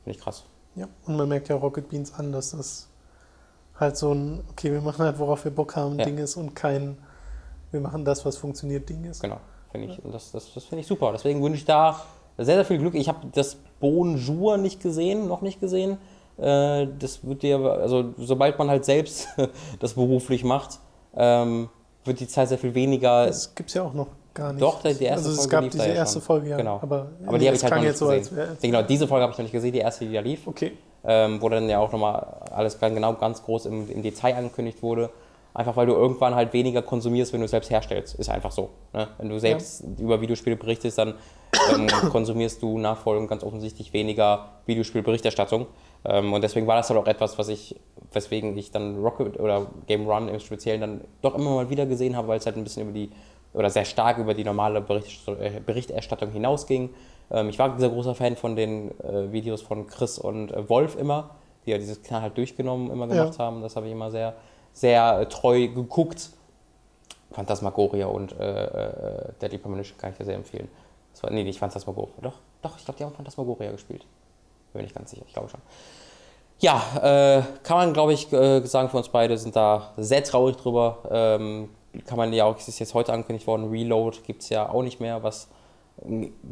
find 0.04 0.16
ich 0.16 0.22
krass. 0.22 0.46
ja. 0.76 0.88
Und 1.06 1.18
man 1.18 1.28
merkt 1.30 1.50
ja 1.50 1.56
Rocket 1.56 1.88
Beans 1.90 2.14
an, 2.14 2.32
dass 2.32 2.52
das 2.52 2.90
halt 3.80 3.96
so 3.96 4.12
ein, 4.12 4.44
okay, 4.50 4.72
wir 4.72 4.82
machen 4.82 5.06
halt, 5.06 5.20
worauf 5.20 5.44
wir 5.44 5.52
Bock 5.52 5.76
haben, 5.76 6.00
Ja. 6.00 6.06
Ding 6.06 6.18
ist 6.18 6.36
und 6.36 6.56
kein, 6.56 6.98
wir 7.72 7.80
machen 7.80 8.06
das, 8.06 8.26
was 8.26 8.38
funktioniert, 8.38 8.90
Ding 8.90 9.04
ist. 9.06 9.22
Genau, 9.22 9.40
finde 9.72 9.88
ich. 9.94 10.04
Und 10.04 10.14
das, 10.14 10.32
das, 10.32 10.52
das 10.54 10.64
finde 10.64 10.82
ich 10.82 10.88
super. 10.88 11.12
Deswegen 11.12 11.44
wünsche 11.44 11.60
ich 11.60 11.66
da 11.66 12.02
sehr, 12.38 12.56
sehr 12.56 12.66
viel 12.66 12.80
Glück. 12.80 12.96
Ich 12.96 13.08
habe 13.08 13.28
das 13.34 13.58
Bonjour 13.80 14.58
nicht 14.58 14.82
gesehen, 14.82 15.28
noch 15.28 15.42
nicht 15.42 15.60
gesehen. 15.60 15.98
Äh, 16.38 16.88
das 16.98 17.24
wird 17.24 17.44
dir, 17.44 17.60
also 17.60 18.14
sobald 18.18 18.58
man 18.58 18.70
halt 18.70 18.86
selbst 18.86 19.28
das 19.80 19.94
beruflich 19.94 20.44
macht, 20.44 20.80
ähm, 21.16 21.70
wird 22.04 22.20
die 22.20 22.28
Zeit 22.28 22.50
sehr 22.50 22.58
viel 22.58 22.74
weniger. 22.74 23.28
Das 23.28 23.54
gibt 23.54 23.70
es 23.70 23.76
ja 23.76 23.84
auch 23.84 23.94
noch 23.94 24.08
gar 24.38 24.54
nicht. 24.54 24.62
Doch, 24.62 24.82
die 24.82 24.88
erste 24.88 25.08
also 25.08 25.30
es 25.32 25.36
Folge 25.38 25.52
gab 25.52 25.64
lief 25.64 25.72
diese 25.74 25.88
ja 25.88 25.94
erste 25.94 26.14
schon. 26.14 26.22
Folge, 26.22 26.50
ja. 26.50 26.58
Genau. 26.58 26.80
Aber, 26.82 27.08
Aber 27.26 27.38
die 27.38 27.48
habe 27.48 27.58
ich 27.58 27.64
halt 27.64 27.76
noch 27.76 27.82
nicht 27.82 27.98
so, 27.98 28.08
gesehen. 28.08 28.40
als 28.40 28.62
genau, 28.62 28.82
diese 28.84 29.08
Folge 29.08 29.24
habe 29.24 29.32
ich 29.32 29.38
noch 29.38 29.44
nicht 29.44 29.52
gesehen, 29.52 29.74
die 29.74 29.80
erste, 29.80 30.06
die 30.06 30.14
da 30.14 30.22
lief. 30.22 30.48
Okay. 30.48 30.72
ähm, 31.04 31.42
wo 31.42 31.50
dann 31.50 31.70
ja 31.70 31.80
auch 31.80 31.92
nochmal 31.92 32.42
alles 32.52 32.80
ganz 32.80 32.94
genau 32.94 33.14
ganz 33.14 33.44
groß 33.44 33.66
im, 33.68 33.90
im 33.90 34.02
Detail 34.02 34.36
angekündigt 34.36 34.82
wurde. 34.84 35.10
Einfach 35.54 35.76
weil 35.76 35.88
du 35.88 35.94
irgendwann 35.94 36.36
halt 36.36 36.54
weniger 36.54 36.84
konsumierst, 36.84 37.34
wenn 37.34 37.40
du 37.40 37.46
es 37.46 37.52
selbst 37.52 37.72
herstellst. 37.72 38.16
Ist 38.16 38.30
einfach 38.30 38.52
so. 38.52 38.70
Ne? 38.94 39.08
Wenn 39.18 39.30
du 39.30 39.40
selbst 39.40 39.84
über 39.98 40.22
Videospiele 40.22 40.56
berichtest, 40.56 41.00
dann 41.00 41.16
ähm, 41.74 41.88
konsumierst 42.12 42.62
du 42.62 42.78
nachfolgend 42.78 43.28
ganz 43.28 43.44
offensichtlich 43.44 43.92
weniger 43.92 44.50
Videospielberichterstattung. 44.68 45.66
Ähm, 46.06 46.32
und 46.34 46.44
deswegen 46.44 46.68
war 46.68 46.76
das 46.76 46.90
halt 46.90 47.00
auch 47.00 47.08
etwas, 47.08 47.40
was 47.40 47.48
ich, 47.48 47.76
weswegen 48.14 48.56
ich 48.56 48.70
dann 48.70 48.98
Rocket 48.98 49.40
oder 49.40 49.66
Game 49.88 50.08
Run 50.08 50.28
im 50.28 50.40
Speziellen 50.40 50.82
dann 50.82 51.02
doch 51.24 51.34
immer 51.34 51.56
mal 51.56 51.70
wieder 51.72 51.88
gesehen 51.88 52.16
habe, 52.16 52.28
weil 52.28 52.38
es 52.38 52.46
halt 52.46 52.56
ein 52.56 52.64
bisschen 52.64 52.84
über 52.84 52.92
die 52.92 53.10
oder 53.54 53.70
sehr 53.70 53.86
stark 53.86 54.18
über 54.18 54.34
die 54.34 54.44
normale 54.44 54.80
äh, 54.80 55.60
Berichterstattung 55.66 56.32
hinausging. 56.32 56.94
Ähm, 57.32 57.50
ich 57.50 57.60
war 57.60 57.72
ein 57.72 57.80
sehr 57.80 57.90
großer 57.90 58.16
Fan 58.16 58.36
von 58.36 58.56
den 58.56 58.92
äh, 59.02 59.32
Videos 59.32 59.62
von 59.62 59.88
Chris 59.88 60.18
und 60.20 60.52
äh, 60.52 60.70
Wolf 60.70 60.96
immer, 60.96 61.32
die 61.66 61.72
ja 61.72 61.78
dieses 61.78 62.02
Knall 62.04 62.22
halt 62.22 62.38
durchgenommen 62.38 62.92
immer 62.92 63.08
gemacht 63.08 63.38
Ja. 63.38 63.46
haben. 63.46 63.62
Das 63.62 63.76
habe 63.76 63.88
ich 63.88 63.92
immer 63.92 64.12
sehr, 64.12 64.34
sehr 64.74 65.28
treu 65.30 65.68
geguckt. 65.68 66.30
Phantasmagoria 67.32 68.08
und 68.08 68.32
äh, 68.40 69.34
Deadly 69.42 69.58
Premonition 69.58 69.98
kann 69.98 70.12
ich 70.12 70.18
dir 70.18 70.26
sehr 70.26 70.36
empfehlen. 70.36 70.70
Das 71.14 71.24
war, 71.24 71.32
nee, 71.32 71.44
nicht 71.44 71.60
Phantasmagoria. 71.60 72.14
Doch, 72.22 72.34
doch, 72.62 72.78
ich 72.78 72.86
glaube, 72.86 72.98
die 72.98 73.04
haben 73.04 73.14
Phantasmagoria 73.14 73.72
gespielt. 73.72 74.06
Bin 74.74 74.84
nicht 74.84 74.96
ganz 74.96 75.10
sicher, 75.12 75.24
ich 75.28 75.34
glaube 75.34 75.50
schon. 75.50 75.60
Ja, 76.60 76.82
äh, 77.02 77.42
kann 77.64 77.78
man, 77.78 77.94
glaube 77.94 78.14
ich, 78.14 78.32
äh, 78.32 78.62
sagen 78.66 78.90
für 78.90 78.98
uns 78.98 79.10
beide, 79.10 79.38
sind 79.38 79.56
da 79.56 79.92
sehr 79.98 80.24
traurig 80.24 80.56
drüber. 80.56 81.00
Ähm, 81.12 81.70
kann 82.06 82.18
man 82.18 82.34
ja 82.34 82.46
auch, 82.46 82.58
es 82.58 82.68
ist 82.68 82.80
jetzt 82.80 82.94
heute 82.94 83.14
angekündigt 83.14 83.48
worden, 83.48 83.70
Reload 83.70 84.20
gibt 84.26 84.44
es 84.44 84.50
ja 84.50 84.70
auch 84.70 84.84
nicht 84.84 85.00
mehr, 85.00 85.24
was 85.24 85.50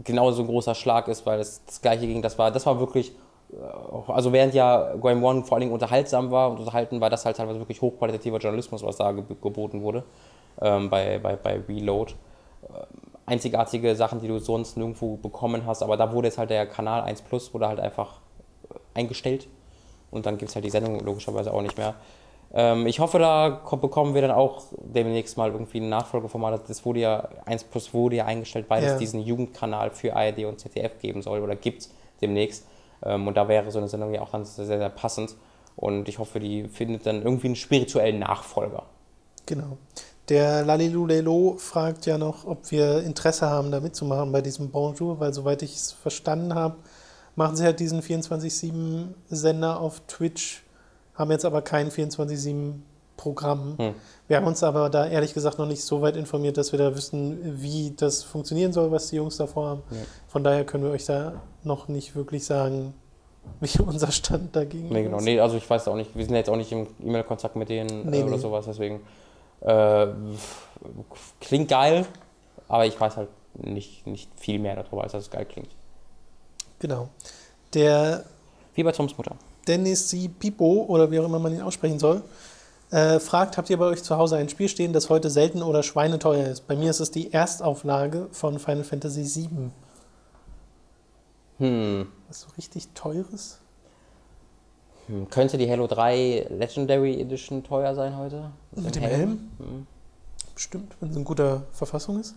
genauso 0.04 0.44
ein 0.44 0.48
großer 0.48 0.76
Schlag 0.76 1.08
ist, 1.08 1.26
weil 1.26 1.40
es 1.40 1.64
das 1.66 1.82
gleiche 1.82 2.08
ging. 2.08 2.22
Das 2.22 2.38
war, 2.38 2.52
das 2.52 2.66
war 2.66 2.80
wirklich, 2.80 3.12
äh, 3.52 4.12
also 4.12 4.34
während 4.34 4.54
ja 4.54 4.96
Game 4.96 5.24
One 5.24 5.44
vor 5.44 5.56
allen 5.56 5.62
Dingen 5.62 5.74
unterhaltsam 5.74 6.32
war 6.32 6.50
und 6.52 6.60
unterhalten, 6.60 7.00
war 7.02 7.10
das 7.10 7.26
halt 7.26 7.38
teilweise 7.38 7.60
wirklich 7.60 7.82
hochqualitativer 7.82 8.38
Journalismus, 8.38 8.84
was 8.84 8.98
da 8.98 9.12
ge 9.12 9.24
geboten 9.42 9.82
wurde 9.82 10.04
ähm, 10.62 10.90
bei, 10.90 11.20
bei, 11.20 11.36
bei 11.36 11.62
Reload. 11.68 12.14
Ähm, 12.68 12.86
einzigartige 13.28 13.96
Sachen, 13.96 14.20
die 14.20 14.28
du 14.28 14.40
sonst 14.40 14.78
nirgendwo 14.78 15.18
bekommen 15.18 15.66
hast, 15.66 15.82
aber 15.82 15.98
da 15.98 16.12
wurde 16.14 16.28
jetzt 16.28 16.38
halt 16.38 16.50
der 16.50 16.68
Kanal 16.68 17.02
1 17.02 17.24
Plus 17.24 17.54
wurde 17.54 17.68
halt 17.68 17.80
einfach 17.80 18.20
äh, 18.70 19.00
eingestellt 19.00 19.48
und 20.12 20.26
dann 20.26 20.38
gibt 20.38 20.50
es 20.50 20.56
halt 20.56 20.66
die 20.66 20.70
Sendung 20.70 21.00
logischerweise 21.00 21.54
auch 21.54 21.62
nicht 21.62 21.78
mehr. 21.78 21.96
Ähm, 22.58 22.88
ich 22.88 23.00
hoffe, 23.02 23.20
da 23.20 23.50
ko- 23.64 23.76
bekommen 23.78 24.14
wir 24.16 24.22
dann 24.22 24.32
auch 24.32 24.64
demnächst 24.82 25.38
mal 25.38 25.52
irgendwie 25.52 25.80
ein 25.82 25.90
Nachfolgeformat. 25.90 26.70
Das 26.70 26.86
wurde 26.86 27.02
ja, 27.02 27.28
1 27.46 27.66
Plus 27.66 27.94
wurde 27.94 28.16
ja 28.16 28.26
eingestellt, 28.26 28.66
weil 28.70 28.82
Ja. 28.84 28.94
es 28.94 28.98
diesen 28.98 29.20
Jugendkanal 29.22 29.92
für 29.92 30.16
ARD 30.16 30.46
und 30.46 30.60
ZDF 30.60 30.98
geben 31.00 31.22
soll 31.22 31.42
oder 31.42 31.56
gibt 31.56 31.90
demnächst. 32.22 32.66
Ähm, 33.04 33.28
und 33.28 33.36
da 33.36 33.48
wäre 33.50 33.70
so 33.72 33.80
eine 33.80 33.90
Sendung 33.90 34.14
ja 34.14 34.22
auch 34.22 34.30
dann 34.30 34.46
sehr, 34.46 34.66
sehr 34.66 34.90
passend. 34.90 35.36
Und 35.76 36.08
ich 36.08 36.18
hoffe, 36.18 36.40
die 36.40 36.70
findet 36.70 37.06
dann 37.06 37.22
irgendwie 37.24 37.48
einen 37.48 37.58
spirituellen 37.58 38.20
Nachfolger. 38.20 38.84
Genau. 39.46 39.78
Der 40.30 40.64
Lalilulelo 40.64 41.56
fragt 41.60 42.06
ja 42.06 42.18
noch, 42.18 42.48
ob 42.48 42.72
wir 42.72 43.04
Interesse 43.04 43.48
haben, 43.50 43.70
da 43.70 43.82
mitzumachen 43.82 44.32
bei 44.32 44.42
diesem 44.42 44.72
Bonjour, 44.72 45.20
weil 45.20 45.34
soweit 45.34 45.62
ich 45.62 45.76
es 45.76 45.92
verstanden 45.92 46.56
habe, 46.56 46.78
machen 47.36 47.58
sie 47.58 47.66
halt 47.66 47.80
diesen 47.82 48.02
24-7-Sender 48.02 49.80
auf 49.80 50.00
Twitch, 50.08 50.64
haben 51.16 51.32
jetzt 51.32 51.46
aber 51.46 51.62
kein 51.62 51.90
24-7-Programm. 51.90 53.78
Hm. 53.78 53.96
Wir 54.28 54.38
haben 54.38 54.48
uns 54.48 54.64
aber 54.64 54.90
da 54.90 55.08
ehrlich 55.08 55.34
gesagt 55.34 55.60
noch 55.60 55.68
nicht 55.68 55.84
so 55.84 56.02
weit 56.02 56.16
informiert, 56.18 56.58
dass 56.58 56.72
wir 56.72 56.80
da 56.80 56.96
wissen, 56.96 57.62
wie 57.62 57.94
das 57.96 58.24
funktionieren 58.24 58.74
soll, 58.74 58.92
was 58.92 59.08
die 59.10 59.18
Jungs 59.18 59.38
davor 59.38 59.70
haben. 59.70 59.84
Ja. 59.92 59.98
Von 60.28 60.44
daher 60.44 60.66
können 60.66 60.84
wir 60.84 60.92
euch 60.92 61.06
da 61.06 61.42
noch 61.64 61.88
nicht 61.88 62.16
wirklich 62.16 62.46
sagen, 62.46 62.94
wie 63.60 63.80
unser 63.82 64.12
Stand 64.12 64.56
dagegen 64.56 64.90
Nee, 64.90 65.04
genau. 65.04 65.18
ist. 65.18 65.24
Nee, 65.24 65.40
also 65.40 65.56
ich 65.58 65.70
weiß 65.70 65.88
auch 65.88 65.96
nicht, 65.96 66.16
wir 66.16 66.26
sind 66.26 66.36
jetzt 66.36 66.50
auch 66.50 66.56
nicht 66.58 66.72
im 66.72 66.88
E-Mail-Kontakt 67.04 67.56
mit 67.56 67.70
denen 67.70 68.10
Nee, 68.10 68.20
äh, 68.20 68.24
oder 68.24 68.32
nee. 68.32 68.38
sowas, 68.42 68.66
deswegen 68.66 69.02
äh, 69.62 70.08
klingt 71.40 71.70
geil, 71.70 72.06
aber 72.68 72.86
ich 72.86 73.00
weiß 73.00 73.18
halt 73.18 73.30
nicht, 73.54 74.06
nicht 74.06 74.30
viel 74.38 74.60
mehr 74.60 74.76
darüber, 74.76 75.04
als 75.04 75.14
dass 75.14 75.24
es 75.24 75.30
geil 75.30 75.46
klingt. 75.46 75.70
Genau. 76.80 77.10
Der 77.74 78.26
Wie 78.74 78.84
bei 78.84 78.92
Toms 78.92 79.18
Mutter. 79.18 79.36
Dennis 79.68 80.08
C. 80.08 80.28
Pipo 80.28 80.86
oder 80.88 81.12
wie 81.12 81.20
auch 81.20 81.26
immer 81.26 81.40
man 81.40 81.54
ihn 81.54 81.62
aussprechen 81.62 82.00
soll, 82.00 82.24
äh, 82.92 83.20
fragt, 83.20 83.58
habt 83.58 83.70
ihr 83.70 83.78
bei 83.78 83.86
euch 83.86 84.04
zu 84.04 84.18
Hause 84.18 84.38
ein 84.38 84.50
Spiel 84.50 84.70
stehen, 84.70 84.94
das 84.94 85.10
heute 85.10 85.30
selten 85.30 85.64
oder 85.64 85.84
schweineteuer 85.84 86.48
ist? 86.48 86.68
Bei 86.68 86.76
mir 86.76 86.90
ist 86.90 87.00
es 87.00 87.12
die 87.12 87.34
Erstauflage 87.34 88.28
von 88.32 88.60
Final 88.60 88.84
Fantasy 88.84 89.24
VII. 89.24 89.72
Hm. 91.58 92.08
Was 92.28 92.42
so 92.42 92.48
richtig 92.58 92.90
teures? 92.94 93.60
Hm. 95.08 95.30
Könnte 95.30 95.58
die 95.58 95.70
Halo 95.70 95.88
3 95.88 96.48
Legendary 96.50 97.20
Edition 97.20 97.64
teuer 97.64 97.96
sein 97.96 98.18
heute? 98.18 98.52
Mit 98.76 98.96
dem 98.96 99.04
Helm? 99.04 99.52
Hm. 99.58 99.88
Bestimmt, 100.54 100.96
wenn 101.00 101.10
es 101.10 101.16
in 101.16 101.24
guter 101.24 101.64
Verfassung 101.72 102.20
ist. 102.20 102.36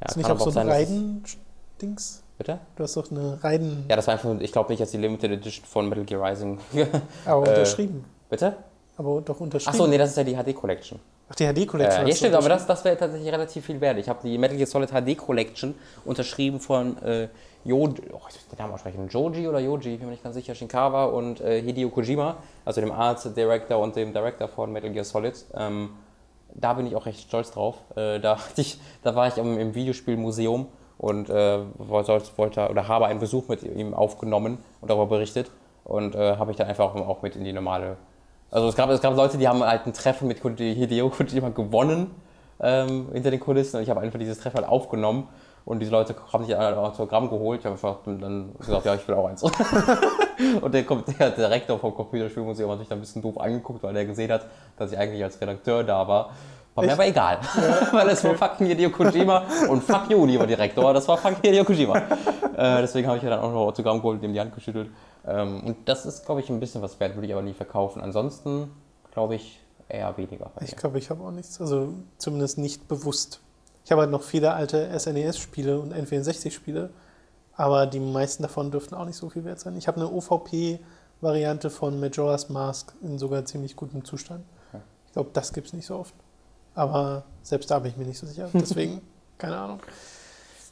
Ja, 0.00 0.08
ist 0.08 0.16
nicht 0.16 0.30
auch 0.30 0.38
so 0.38 0.58
ein 0.58 0.68
Reiden-Dings? 0.68 2.23
Bitte? 2.36 2.58
Du 2.76 2.82
hast 2.82 2.96
doch 2.96 3.10
eine 3.10 3.42
Reiden 3.42 3.84
Ja, 3.88 3.96
das 3.96 4.06
war 4.06 4.14
einfach, 4.14 4.34
ich 4.40 4.50
glaube 4.52 4.70
nicht, 4.70 4.80
dass 4.82 4.90
die 4.90 4.96
Limited 4.98 5.30
Edition 5.30 5.64
von 5.64 5.88
Metal 5.88 6.04
Gear 6.04 6.22
Rising. 6.22 6.58
aber 7.24 7.46
äh, 7.46 7.50
unterschrieben. 7.50 8.04
Bitte? 8.28 8.56
Aber 8.96 9.20
doch 9.20 9.40
unterschrieben. 9.40 9.72
Achso, 9.74 9.86
nee, 9.86 9.98
das 9.98 10.10
ist 10.10 10.16
ja 10.16 10.24
die 10.24 10.34
HD 10.34 10.54
Collection. 10.54 10.98
Ach, 11.28 11.34
die 11.36 11.44
HD 11.46 11.58
Äh, 11.58 11.66
Collection. 11.66 12.00
ja, 12.02 12.06
hast 12.06 12.10
du 12.10 12.16
stimmt, 12.16 12.34
aber 12.34 12.48
das, 12.48 12.66
das 12.66 12.84
wäre 12.84 12.96
tatsächlich 12.96 13.32
relativ 13.32 13.64
viel 13.64 13.80
wert. 13.80 13.98
Ich 13.98 14.08
habe 14.08 14.18
die 14.22 14.36
Metal 14.36 14.56
Gear 14.56 14.66
Solid 14.66 14.90
HD 14.90 15.16
Collection 15.16 15.74
unterschrieben 16.04 16.58
von 16.60 17.00
äh, 17.02 17.28
Yoji, 17.64 18.02
oh, 18.12 18.20
ich 18.28 18.34
muss 18.34 18.48
den 18.50 18.58
Namen 18.58 18.74
aussprechen, 18.74 19.08
Joji 19.08 19.48
oder 19.48 19.58
Yoji, 19.58 19.94
ich 19.94 19.98
bin 19.98 20.08
mir 20.08 20.12
nicht 20.12 20.22
ganz 20.22 20.34
sicher, 20.34 20.54
Shinkawa 20.54 21.04
und 21.06 21.40
äh, 21.40 21.62
Hideo 21.62 21.88
Kojima, 21.88 22.36
also 22.64 22.80
dem 22.80 22.92
Art 22.92 23.24
Director 23.36 23.78
und 23.78 23.96
dem 23.96 24.12
Director 24.12 24.48
von 24.48 24.70
Metal 24.72 24.90
Gear 24.90 25.04
Solid. 25.04 25.34
Ähm, 25.54 25.90
da 26.52 26.74
bin 26.74 26.86
ich 26.86 26.94
auch 26.94 27.06
recht 27.06 27.20
stolz 27.20 27.52
drauf. 27.52 27.76
Äh, 27.96 28.20
da, 28.20 28.38
ich, 28.56 28.78
da 29.02 29.14
war 29.14 29.28
ich 29.28 29.38
im, 29.38 29.58
im 29.58 29.74
Videospielmuseum 29.74 30.66
und 30.98 31.28
äh, 31.28 31.58
wollte, 31.78 32.68
oder 32.70 32.88
habe 32.88 33.06
einen 33.06 33.20
Besuch 33.20 33.48
mit 33.48 33.62
ihm 33.62 33.94
aufgenommen 33.94 34.58
und 34.80 34.90
darüber 34.90 35.06
berichtet 35.06 35.50
und 35.84 36.14
äh, 36.14 36.36
habe 36.36 36.50
ich 36.50 36.56
dann 36.56 36.68
einfach 36.68 36.94
auch 36.94 37.22
mit 37.22 37.36
in 37.36 37.44
die 37.44 37.52
normale. 37.52 37.96
Also 38.50 38.68
es 38.68 38.76
gab, 38.76 38.88
es 38.90 39.00
gab 39.00 39.16
Leute, 39.16 39.36
die 39.38 39.48
haben 39.48 39.64
halt 39.64 39.86
ein 39.86 39.92
Treffen 39.92 40.28
mit 40.28 40.40
Hideo 40.40 41.10
Kojima 41.10 41.48
gewonnen 41.48 42.10
ähm, 42.60 43.08
hinter 43.12 43.30
den 43.30 43.40
Kulissen 43.40 43.76
und 43.76 43.82
ich 43.82 43.90
habe 43.90 44.00
einfach 44.00 44.18
dieses 44.18 44.38
Treffen 44.38 44.58
halt 44.58 44.68
aufgenommen 44.68 45.28
und 45.64 45.80
diese 45.80 45.90
Leute 45.90 46.14
haben 46.32 46.44
sich 46.44 46.54
ein 46.54 46.74
Autogramm 46.74 47.30
geholt. 47.30 47.60
Ich 47.60 47.66
habe 47.66 47.74
einfach 47.74 47.98
dann 48.04 48.54
gesagt, 48.58 48.84
ja, 48.84 48.94
ich 48.94 49.08
will 49.08 49.14
auch 49.14 49.26
eins. 49.26 49.42
und 50.60 50.74
dann 50.74 50.86
kommt 50.86 51.18
der 51.18 51.30
Direktor 51.30 51.78
vom 51.78 51.94
Computerspielmuseum 51.94 52.70
hat 52.70 52.78
sich 52.80 52.88
dann 52.88 52.98
ein 52.98 53.00
bisschen 53.00 53.22
doof 53.22 53.40
angeguckt, 53.40 53.82
weil 53.82 53.96
er 53.96 54.04
gesehen 54.04 54.30
hat, 54.30 54.46
dass 54.76 54.92
ich 54.92 54.98
eigentlich 54.98 55.24
als 55.24 55.40
Redakteur 55.40 55.82
da 55.82 56.06
war. 56.06 56.30
War 56.74 56.84
mir 56.84 56.92
aber 56.92 57.06
egal, 57.06 57.38
ja, 57.56 57.92
weil 57.92 58.08
es 58.08 58.24
okay. 58.24 58.40
war 58.40 58.48
fucking 58.48 58.66
Hideo 58.66 58.90
Kojima 58.90 59.44
und 59.68 59.84
fuck 59.84 60.10
you, 60.10 60.26
lieber 60.26 60.44
Direktor, 60.44 60.92
das 60.92 61.06
war 61.06 61.16
fucking 61.16 61.42
Hideo 61.42 61.64
Kojima. 61.64 61.96
äh, 62.56 62.80
deswegen 62.80 63.06
habe 63.06 63.18
ich 63.18 63.22
mir 63.22 63.30
dann 63.30 63.40
auch 63.40 63.52
noch 63.52 63.60
Autogramm 63.60 63.98
geholt 63.98 64.18
und 64.18 64.24
ihm 64.24 64.32
die 64.32 64.40
Hand 64.40 64.52
geschüttelt. 64.54 64.90
Ähm, 65.24 65.62
und 65.64 65.88
das 65.88 66.04
ist, 66.04 66.26
glaube 66.26 66.40
ich, 66.40 66.50
ein 66.50 66.58
bisschen 66.58 66.82
was 66.82 66.98
wert, 66.98 67.14
würde 67.14 67.28
ich 67.28 67.32
aber 67.32 67.42
nie 67.42 67.52
verkaufen. 67.52 68.02
Ansonsten, 68.02 68.72
glaube 69.12 69.36
ich, 69.36 69.60
eher 69.88 70.16
weniger. 70.16 70.50
Ich 70.62 70.74
glaube, 70.74 70.98
ich 70.98 71.10
habe 71.10 71.22
auch 71.22 71.30
nichts, 71.30 71.60
also 71.60 71.94
zumindest 72.18 72.58
nicht 72.58 72.88
bewusst. 72.88 73.40
Ich 73.84 73.92
habe 73.92 74.02
halt 74.02 74.10
noch 74.10 74.22
viele 74.22 74.54
alte 74.54 74.98
SNES-Spiele 74.98 75.78
und 75.78 75.94
N64-Spiele, 75.94 76.90
aber 77.54 77.86
die 77.86 78.00
meisten 78.00 78.42
davon 78.42 78.72
dürften 78.72 78.96
auch 78.96 79.04
nicht 79.04 79.16
so 79.16 79.28
viel 79.28 79.44
wert 79.44 79.60
sein. 79.60 79.76
Ich 79.76 79.86
habe 79.86 80.00
eine 80.00 80.10
OVP-Variante 80.10 81.70
von 81.70 82.00
Majora's 82.00 82.48
Mask 82.48 82.94
in 83.00 83.18
sogar 83.18 83.44
ziemlich 83.44 83.76
gutem 83.76 84.04
Zustand. 84.04 84.44
Ich 85.06 85.12
glaube, 85.12 85.30
das 85.32 85.52
gibt 85.52 85.68
es 85.68 85.72
nicht 85.72 85.86
so 85.86 85.96
oft. 85.96 86.14
Aber 86.74 87.24
selbst 87.42 87.70
da 87.70 87.78
bin 87.78 87.92
ich 87.92 87.96
mir 87.96 88.04
nicht 88.04 88.18
so 88.18 88.26
sicher. 88.26 88.48
Deswegen, 88.54 89.00
keine 89.38 89.56
Ahnung. 89.56 89.80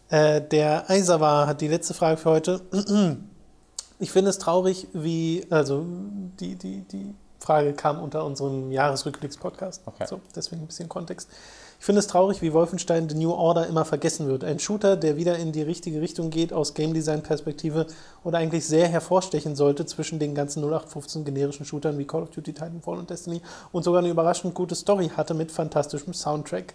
Äh, 0.09 0.41
der 0.43 0.91
Eisawa 0.91 1.47
hat 1.47 1.61
die 1.61 1.69
letzte 1.69 1.95
Frage 1.95 2.17
für 2.17 2.31
heute. 2.31 2.61
Ich 3.99 4.11
finde 4.11 4.31
es 4.31 4.39
traurig, 4.39 4.89
wie, 4.93 5.47
also 5.51 5.87
die, 6.41 6.57
die, 6.57 6.83
die 6.83 7.15
Frage 7.39 7.73
kam 7.73 8.01
unter 8.01 8.25
unserem 8.25 8.71
Jahresrückblicks-Podcast. 8.71 9.83
Okay. 9.87 10.07
So, 10.07 10.21
deswegen 10.35 10.63
ein 10.63 10.67
bisschen 10.67 10.89
Kontext. 10.89 11.29
Ich 11.83 11.87
finde 11.87 11.99
es 11.99 12.07
traurig, 12.07 12.43
wie 12.43 12.53
Wolfenstein 12.53 13.09
The 13.09 13.17
New 13.17 13.33
Order 13.33 13.67
immer 13.67 13.85
vergessen 13.85 14.29
wird. 14.29 14.45
Ein 14.45 14.61
Shooter, 14.61 14.95
der 14.95 15.17
wieder 15.17 15.37
in 15.37 15.51
die 15.51 15.63
richtige 15.63 16.01
Richtung 16.01 16.31
geht 16.31 16.53
aus 16.53 16.75
Game 16.75 16.95
Design 16.95 17.25
Perspektive 17.25 17.89
und 18.23 18.37
eigentlich 18.37 18.69
sehr 18.69 18.87
hervorstechen 18.87 19.57
sollte 19.57 19.85
zwischen 19.85 20.21
den 20.21 20.33
ganzen 20.33 20.63
0815 20.63 21.25
generischen 21.25 21.67
Shootern 21.67 21.99
wie 21.99 22.05
Call 22.05 22.23
of 22.23 22.31
Duty, 22.31 22.53
Titanfall 22.53 22.99
und 22.99 23.11
Destiny 23.11 23.43
und 23.73 23.83
sogar 23.83 23.99
eine 23.99 24.11
überraschend 24.11 24.55
gute 24.55 24.77
Story 24.77 25.11
hatte 25.17 25.35
mit 25.35 25.51
fantastischem 25.51 26.15
Soundtrack. 26.15 26.73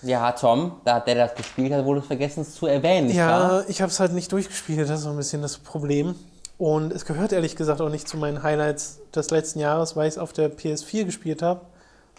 Ja, 0.00 0.32
Tom, 0.32 0.72
da 0.86 0.98
der 0.98 1.16
das 1.16 1.34
gespielt 1.34 1.74
hat, 1.74 1.84
wurde 1.84 2.00
es 2.00 2.06
vergessen 2.06 2.40
es 2.40 2.54
zu 2.54 2.64
erwähnen. 2.64 3.10
Ja, 3.10 3.26
klar? 3.26 3.64
ich 3.68 3.82
habe 3.82 3.90
es 3.90 4.00
halt 4.00 4.14
nicht 4.14 4.32
durchgespielt, 4.32 4.80
das 4.80 4.88
ist 4.88 5.02
so 5.02 5.10
ein 5.10 5.16
bisschen 5.18 5.42
das 5.42 5.58
Problem. 5.58 6.14
Und 6.56 6.94
es 6.94 7.04
gehört 7.04 7.32
ehrlich 7.32 7.54
gesagt 7.54 7.82
auch 7.82 7.90
nicht 7.90 8.08
zu 8.08 8.16
meinen 8.16 8.42
Highlights 8.42 9.00
des 9.14 9.30
letzten 9.30 9.58
Jahres, 9.58 9.94
weil 9.94 10.08
ich 10.08 10.14
es 10.14 10.18
auf 10.18 10.32
der 10.32 10.50
PS4 10.50 11.04
gespielt 11.04 11.42
habe 11.42 11.60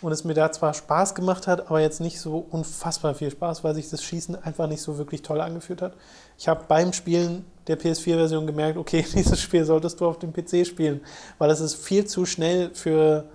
und 0.01 0.11
es 0.11 0.23
mir 0.23 0.34
da 0.34 0.51
zwar 0.51 0.73
Spaß 0.73 1.13
gemacht 1.15 1.47
hat, 1.47 1.67
aber 1.67 1.81
jetzt 1.81 1.99
nicht 1.99 2.19
so 2.19 2.45
unfassbar 2.49 3.15
viel 3.15 3.31
Spaß, 3.31 3.63
weil 3.63 3.76
sich 3.76 3.89
das 3.89 4.03
Schießen 4.03 4.41
einfach 4.43 4.67
nicht 4.67 4.81
so 4.81 4.97
wirklich 4.97 5.21
toll 5.21 5.41
angefühlt 5.41 5.81
hat. 5.81 5.93
Ich 6.38 6.47
habe 6.47 6.63
beim 6.67 6.93
Spielen 6.93 7.45
der 7.67 7.80
PS4-Version 7.80 8.47
gemerkt, 8.47 8.77
okay, 8.77 9.05
dieses 9.13 9.41
Spiel 9.41 9.65
solltest 9.65 9.99
du 9.99 10.07
auf 10.07 10.19
dem 10.19 10.31
PC 10.31 10.65
spielen, 10.65 11.01
weil 11.38 11.49
es 11.49 11.59
ist 11.59 11.76
viel 11.76 12.05
zu 12.05 12.26
schnell 12.26 12.71
für 12.73 13.26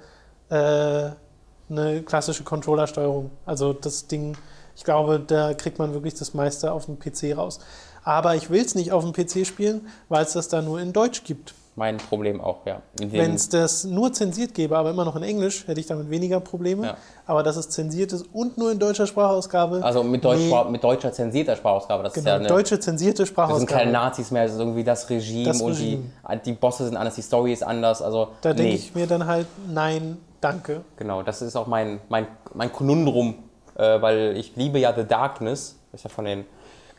äh, 0.49 1.11
eine 1.71 2.03
klassische 2.05 2.45
Controllersteuerung. 2.45 3.31
Also 3.45 3.73
das 3.73 4.07
Ding, 4.07 4.37
ich 4.77 4.85
glaube, 4.85 5.21
da 5.21 5.55
kriegt 5.55 5.79
man 5.79 5.93
wirklich 5.93 6.15
das 6.15 6.35
meiste 6.35 6.73
auf 6.73 6.87
dem 6.87 6.99
PC 6.99 7.37
raus. 7.37 7.61
Aber 8.03 8.35
ich 8.37 8.51
will 8.51 8.65
es 8.65 8.75
nicht 8.75 8.93
auf 8.93 9.05
dem 9.05 9.13
PC 9.13 9.47
spielen, 9.47 9.89
weil 10.09 10.25
es 10.25 10.33
das 10.33 10.49
da 10.49 10.63
nur 10.63 10.81
in 10.81 10.93
Deutsch 10.93 11.25
gibt 11.25 11.55
mein 11.77 11.97
Problem 11.97 12.41
auch, 12.41 12.67
ja. 12.67 12.83
Wenn 13.01 13.35
es 13.35 13.49
das 13.49 13.85
nur 13.85 14.13
zensiert 14.13 14.55
gäbe, 14.55 14.79
aber 14.79 14.91
immer 14.91 15.05
noch 15.05 15.17
in 15.17 15.25
Englisch, 15.25 15.67
hätte 15.67 15.81
ich 15.81 15.87
damit 15.87 16.09
weniger 16.09 16.39
Probleme. 16.39 16.87
Ja. 16.87 16.97
Aber 17.27 17.43
dass 17.43 17.57
es 17.57 17.69
zensiert 17.69 18.13
ist 18.13 18.27
und 18.33 18.59
nur 18.59 18.71
in 18.71 18.79
deutscher 18.79 19.07
Sprachausgabe. 19.09 19.83
Also 19.83 20.05
mit, 20.05 20.25
Deutsch, 20.25 20.41
nee. 20.41 20.71
mit 20.71 20.85
deutscher 20.85 21.13
zensierter 21.13 21.57
Sprachausgabe. 21.57 22.05
Das 22.05 22.13
genau, 22.13 22.23
ist 22.23 22.27
ja 22.27 22.35
eine, 22.37 22.47
deutsche 22.49 22.79
zensierte 22.79 23.27
Sprachausgabe. 23.27 23.61
Das 23.61 23.71
sind 23.71 23.79
keine 23.79 23.93
Nazis 23.93 24.31
mehr, 24.31 24.45
es 24.45 24.53
ist 24.53 24.59
irgendwie 24.59 24.85
das 24.85 25.11
Regime, 25.11 25.45
das 25.47 25.65
Regime. 25.65 26.03
und 26.23 26.47
die, 26.47 26.51
die 26.51 26.53
Bosse 26.53 26.85
sind 26.85 26.97
anders, 26.97 27.17
die 27.17 27.23
Story 27.23 27.53
ist 27.53 27.65
anders. 27.65 28.03
Also, 28.03 28.29
da 28.41 28.51
nee. 28.51 28.57
denke 28.57 28.75
ich 28.75 28.95
mir 28.95 29.09
dann 29.09 29.27
halt, 29.27 29.47
nein, 29.69 30.19
danke. 30.41 30.83
Genau, 30.97 31.23
das 31.23 31.43
ist 31.43 31.57
auch 31.57 31.67
mein, 31.67 32.01
mein, 32.09 32.29
mein 32.53 32.73
Konundrum, 32.73 33.35
äh, 33.77 34.01
weil 34.01 34.37
ich 34.37 34.55
liebe 34.55 34.79
ja 34.79 34.95
The 34.95 35.05
Darkness, 35.05 35.77
das 35.91 36.01
ist 36.01 36.05
ja 36.05 36.11
von 36.11 36.25
den 36.25 36.45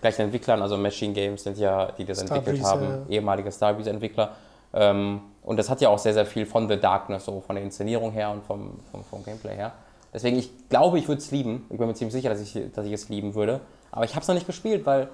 gleichen 0.02 0.24
Entwicklern, 0.24 0.62
also 0.62 0.78
Machine 0.78 1.14
Games 1.14 1.44
sind 1.44 1.58
ja, 1.58 1.92
die 1.98 2.04
das 2.04 2.20
Star 2.20 2.38
entwickelt 2.38 2.62
Breeze, 2.62 2.70
haben, 2.70 3.06
ja. 3.08 3.16
ehemalige 3.16 3.52
Starbreeze-Entwickler. 3.52 4.32
Ähm, 4.76 5.22
und 5.42 5.58
das 5.58 5.70
hat 5.70 5.80
ja 5.82 5.90
auch 5.90 5.98
sehr, 5.98 6.14
sehr 6.14 6.26
viel 6.26 6.46
von 6.46 6.68
The 6.68 6.78
Darkness, 6.78 7.26
so 7.26 7.40
von 7.40 7.56
der 7.56 7.64
Inszenierung 7.64 8.12
her 8.12 8.30
und 8.32 8.44
vom, 8.44 8.80
vom, 8.92 9.04
vom 9.04 9.24
Gameplay 9.24 9.56
her. 9.56 9.72
Deswegen, 10.14 10.38
ich 10.38 10.52
glaube, 10.70 11.00
ich 11.00 11.08
würde 11.08 11.20
es 11.20 11.32
lieben. 11.32 11.66
Ich 11.70 11.78
bin 11.78 11.88
mir 11.88 11.94
ziemlich 11.94 12.14
sicher, 12.14 12.30
dass 12.30 12.42
ich, 12.42 12.72
dass 12.74 12.86
ich 12.86 12.92
es 12.92 13.10
lieben 13.10 13.36
würde. 13.36 13.62
Aber 13.92 14.06
ich 14.06 14.12
habe 14.12 14.22
es 14.22 14.28
noch 14.28 14.36
nicht 14.36 14.48
gespielt, 14.48 14.86
weil 14.86 15.10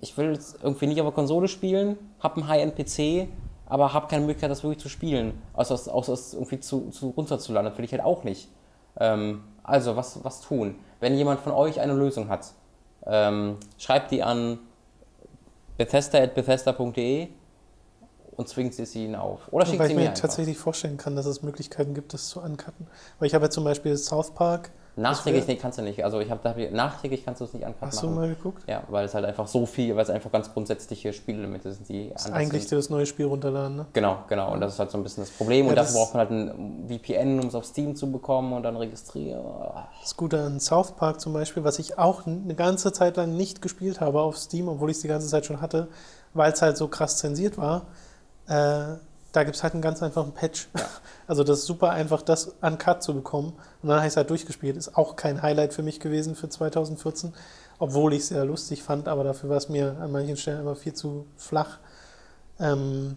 ich 0.00 0.16
will 0.18 0.30
es 0.30 0.56
irgendwie 0.62 0.86
nicht 0.86 1.00
auf 1.00 1.06
der 1.06 1.14
Konsole 1.14 1.48
spielen, 1.48 1.96
habe 2.20 2.36
einen 2.36 2.48
High-End-PC, 2.48 3.28
aber 3.66 3.92
habe 3.92 4.06
keine 4.08 4.22
Möglichkeit, 4.22 4.50
das 4.50 4.62
wirklich 4.62 4.82
zu 4.82 4.88
spielen. 4.88 5.40
Außer 5.54 5.74
es, 5.74 5.88
außer 5.88 6.12
es 6.12 6.34
irgendwie 6.34 6.60
zu, 6.60 6.90
zu 6.90 7.10
runterzuladen. 7.10 7.70
Das 7.70 7.78
will 7.78 7.84
ich 7.84 7.92
halt 7.92 8.04
auch 8.04 8.24
nicht. 8.24 8.48
Ähm, 8.98 9.44
also, 9.62 9.96
was, 9.96 10.22
was 10.24 10.42
tun? 10.42 10.76
Wenn 11.00 11.14
jemand 11.16 11.40
von 11.40 11.52
euch 11.52 11.80
eine 11.80 11.94
Lösung 11.94 12.28
hat, 12.28 12.52
ähm, 13.06 13.56
schreibt 13.78 14.10
die 14.10 14.22
an 14.22 14.58
bethesda.bethesda.de 15.76 17.28
und 18.36 18.48
zwingt 18.48 18.74
sie 18.74 19.04
ihnen 19.04 19.14
auf. 19.14 19.40
Oder 19.50 19.66
schickt 19.66 19.78
Weil 19.78 19.88
sie 19.88 19.94
mir 19.94 20.00
ich 20.00 20.04
mir 20.04 20.10
einfach. 20.10 20.22
tatsächlich 20.22 20.58
vorstellen 20.58 20.96
kann, 20.96 21.16
dass 21.16 21.26
es 21.26 21.42
Möglichkeiten 21.42 21.94
gibt, 21.94 22.12
das 22.12 22.28
zu 22.28 22.40
uncutten. 22.40 22.86
Weil 23.18 23.28
ich 23.28 23.34
habe 23.34 23.46
ja 23.46 23.50
zum 23.50 23.64
Beispiel 23.64 23.96
South 23.96 24.32
Park. 24.32 24.70
Nachträglich 24.98 25.46
nee, 25.46 25.56
kannst 25.56 25.78
du 25.78 25.82
nicht. 25.82 26.02
Also 26.04 26.20
ich 26.20 26.30
habe 26.30 26.40
da 26.42 26.54
nachträglich 26.70 27.22
kannst 27.22 27.42
du 27.42 27.44
es 27.44 27.52
nicht 27.52 27.64
uncutten. 27.66 27.88
Hast 27.88 28.02
du 28.02 28.08
mal 28.08 28.28
geguckt? 28.28 28.62
Ja, 28.66 28.82
weil 28.88 29.04
es 29.04 29.12
halt 29.12 29.26
einfach 29.26 29.46
so 29.46 29.66
viel, 29.66 29.94
weil 29.94 30.02
es 30.02 30.08
einfach 30.08 30.32
ganz 30.32 30.52
grundsätzliche 30.52 31.12
Spielelemente 31.12 31.70
sind, 31.72 31.86
die 31.88 32.10
das 32.10 32.26
anders 32.26 32.40
eigentlich 32.40 32.68
sind. 32.68 32.78
das 32.78 32.88
neue 32.88 33.04
Spiel 33.04 33.26
runterladen, 33.26 33.76
ne? 33.76 33.86
Genau, 33.92 34.24
genau. 34.26 34.52
Und 34.52 34.60
das 34.60 34.72
ist 34.72 34.78
halt 34.78 34.90
so 34.90 34.96
ein 34.96 35.02
bisschen 35.02 35.22
das 35.22 35.30
Problem. 35.30 35.66
Ja, 35.66 35.70
und 35.70 35.76
dafür 35.76 35.94
braucht 35.96 36.14
man 36.14 36.20
halt 36.20 36.30
ein 36.30 36.88
VPN, 36.88 37.40
um 37.40 37.48
es 37.48 37.54
auf 37.54 37.66
Steam 37.66 37.94
zu 37.94 38.10
bekommen 38.10 38.54
und 38.54 38.62
dann 38.62 38.76
registrieren. 38.76 39.44
Das 40.00 40.16
Gute 40.16 40.40
an 40.40 40.60
South 40.60 40.92
Park 40.92 41.20
zum 41.20 41.34
Beispiel, 41.34 41.62
was 41.62 41.78
ich 41.78 41.98
auch 41.98 42.26
eine 42.26 42.54
ganze 42.54 42.90
Zeit 42.90 43.18
lang 43.18 43.36
nicht 43.36 43.60
gespielt 43.60 44.00
habe 44.00 44.22
auf 44.22 44.38
Steam, 44.38 44.68
obwohl 44.68 44.88
ich 44.90 44.96
es 44.96 45.02
die 45.02 45.08
ganze 45.08 45.28
Zeit 45.28 45.44
schon 45.44 45.60
hatte, 45.60 45.88
weil 46.32 46.52
es 46.52 46.62
halt 46.62 46.78
so 46.78 46.88
krass 46.88 47.18
zensiert 47.18 47.58
war 47.58 47.86
äh, 48.48 48.96
da 49.32 49.44
gibt 49.44 49.56
es 49.56 49.62
halt 49.62 49.74
einen 49.74 49.82
ganz 49.82 50.02
einfachen 50.02 50.32
Patch. 50.32 50.68
Ja. 50.76 50.84
Also 51.28 51.42
das 51.42 51.58
ist 51.58 51.66
super 51.66 51.90
einfach, 51.90 52.22
das 52.22 52.54
uncut 52.60 53.02
zu 53.02 53.12
bekommen. 53.12 53.54
Und 53.82 53.88
dann 53.88 53.96
habe 53.96 54.06
ich 54.06 54.12
es 54.12 54.16
halt 54.16 54.30
durchgespielt. 54.30 54.76
Ist 54.76 54.96
auch 54.96 55.16
kein 55.16 55.42
Highlight 55.42 55.74
für 55.74 55.82
mich 55.82 55.98
gewesen 55.98 56.36
für 56.36 56.48
2014, 56.48 57.34
obwohl 57.80 58.12
ich 58.12 58.20
es 58.20 58.28
sehr 58.28 58.44
lustig 58.44 58.84
fand, 58.84 59.08
aber 59.08 59.24
dafür 59.24 59.50
war 59.50 59.56
es 59.56 59.68
mir 59.68 59.96
an 60.00 60.12
manchen 60.12 60.36
Stellen 60.36 60.60
immer 60.60 60.76
viel 60.76 60.94
zu 60.94 61.26
flach. 61.36 61.78
Ähm, 62.60 63.16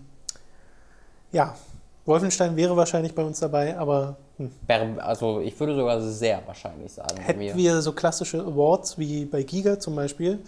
ja, 1.31 1.55
Wolfenstein 2.05 2.55
wäre 2.55 2.75
wahrscheinlich 2.75 3.13
bei 3.13 3.23
uns 3.23 3.39
dabei, 3.39 3.77
aber. 3.77 4.17
Hm. 4.37 4.51
Also 4.97 5.41
ich 5.41 5.59
würde 5.59 5.75
sogar 5.75 6.01
sehr 6.01 6.41
wahrscheinlich 6.47 6.91
sagen. 6.91 7.17
Hätten 7.17 7.39
wir 7.39 7.81
so 7.83 7.93
klassische 7.93 8.39
Awards 8.41 8.97
wie 8.97 9.25
bei 9.25 9.43
Giga 9.43 9.79
zum 9.79 9.95
Beispiel, 9.95 10.39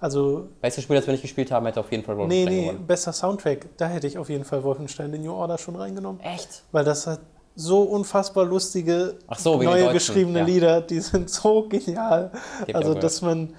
also, 0.00 0.48
Bestes 0.60 0.84
Spiel, 0.84 0.96
das 0.96 1.06
wir 1.06 1.12
nicht 1.12 1.22
gespielt 1.22 1.50
haben, 1.50 1.66
hätte 1.66 1.80
auf 1.80 1.90
jeden 1.92 2.02
Fall 2.02 2.16
Wolfenstein 2.16 2.44
Nee, 2.46 2.60
nee, 2.60 2.66
gewonnen. 2.68 2.86
bester 2.86 3.12
Soundtrack. 3.12 3.68
Da 3.76 3.86
hätte 3.86 4.06
ich 4.06 4.16
auf 4.16 4.30
jeden 4.30 4.44
Fall 4.44 4.64
Wolfenstein 4.64 5.12
den 5.12 5.22
New 5.22 5.32
Order 5.32 5.58
schon 5.58 5.76
reingenommen. 5.76 6.20
Echt? 6.22 6.62
Weil 6.72 6.84
das 6.84 7.06
hat 7.06 7.20
so 7.54 7.82
unfassbar 7.82 8.46
lustige, 8.46 9.18
so, 9.36 9.62
neue 9.62 9.92
geschriebene 9.92 10.40
ja. 10.40 10.44
Lieder. 10.44 10.80
Die 10.80 11.00
sind 11.00 11.28
so 11.28 11.68
genial. 11.68 12.30
Geht 12.66 12.74
also, 12.74 12.94
dass 12.94 13.20
man... 13.22 13.54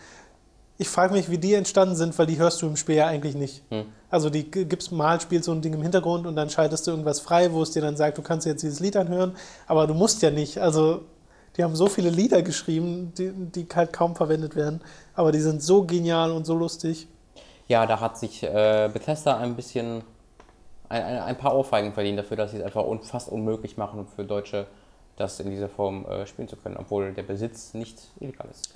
Ich 0.77 0.89
frage 0.89 1.13
mich, 1.13 1.29
wie 1.29 1.37
die 1.37 1.53
entstanden 1.53 1.95
sind, 1.95 2.17
weil 2.17 2.25
die 2.25 2.39
hörst 2.39 2.59
du 2.63 2.65
im 2.65 2.75
Spiel 2.75 2.95
ja 2.95 3.05
eigentlich 3.05 3.35
nicht. 3.35 3.61
Hm. 3.69 3.85
Also 4.09 4.31
die 4.31 4.49
gibt's 4.49 4.89
mal, 4.89 5.21
spielst 5.21 5.45
so 5.45 5.51
ein 5.51 5.61
Ding 5.61 5.73
im 5.73 5.83
Hintergrund 5.83 6.25
und 6.25 6.35
dann 6.35 6.49
schaltest 6.49 6.87
du 6.87 6.91
irgendwas 6.91 7.19
frei, 7.19 7.53
wo 7.53 7.61
es 7.61 7.69
dir 7.69 7.83
dann 7.83 7.95
sagt, 7.95 8.17
du 8.17 8.23
kannst 8.23 8.47
jetzt 8.47 8.63
dieses 8.63 8.79
Lied 8.79 8.97
anhören, 8.97 9.35
aber 9.67 9.85
du 9.85 9.93
musst 9.93 10.23
ja 10.23 10.31
nicht. 10.31 10.57
Also 10.57 11.01
die 11.57 11.63
haben 11.63 11.75
so 11.75 11.87
viele 11.87 12.09
Lieder 12.09 12.41
geschrieben, 12.41 13.13
die, 13.17 13.31
die 13.31 13.67
halt 13.73 13.93
kaum 13.93 14.15
verwendet 14.15 14.55
werden, 14.55 14.81
aber 15.13 15.31
die 15.31 15.39
sind 15.39 15.61
so 15.61 15.83
genial 15.83 16.31
und 16.31 16.45
so 16.45 16.55
lustig. 16.55 17.07
Ja, 17.67 17.85
da 17.85 17.99
hat 17.99 18.17
sich 18.17 18.43
äh, 18.43 18.89
Bethesda 18.91 19.37
ein 19.37 19.55
bisschen 19.55 20.03
ein, 20.89 21.03
ein, 21.03 21.19
ein, 21.19 21.37
paar 21.37 21.55
Ohrfeigen 21.55 21.93
verdient 21.93 22.19
dafür, 22.19 22.37
dass 22.37 22.51
sie 22.51 22.57
es 22.57 22.63
einfach 22.63 22.85
fast 23.03 23.29
unmöglich 23.29 23.77
machen 23.77 24.07
für 24.13 24.25
Deutsche, 24.25 24.67
das 25.15 25.39
in 25.39 25.49
dieser 25.49 25.69
Form 25.69 26.05
äh, 26.05 26.25
spielen 26.25 26.47
zu 26.47 26.57
können, 26.57 26.77
obwohl 26.77 27.13
der 27.13 27.23
Besitz 27.23 27.73
nicht 27.73 27.97
illegal 28.19 28.47
ist. 28.49 28.73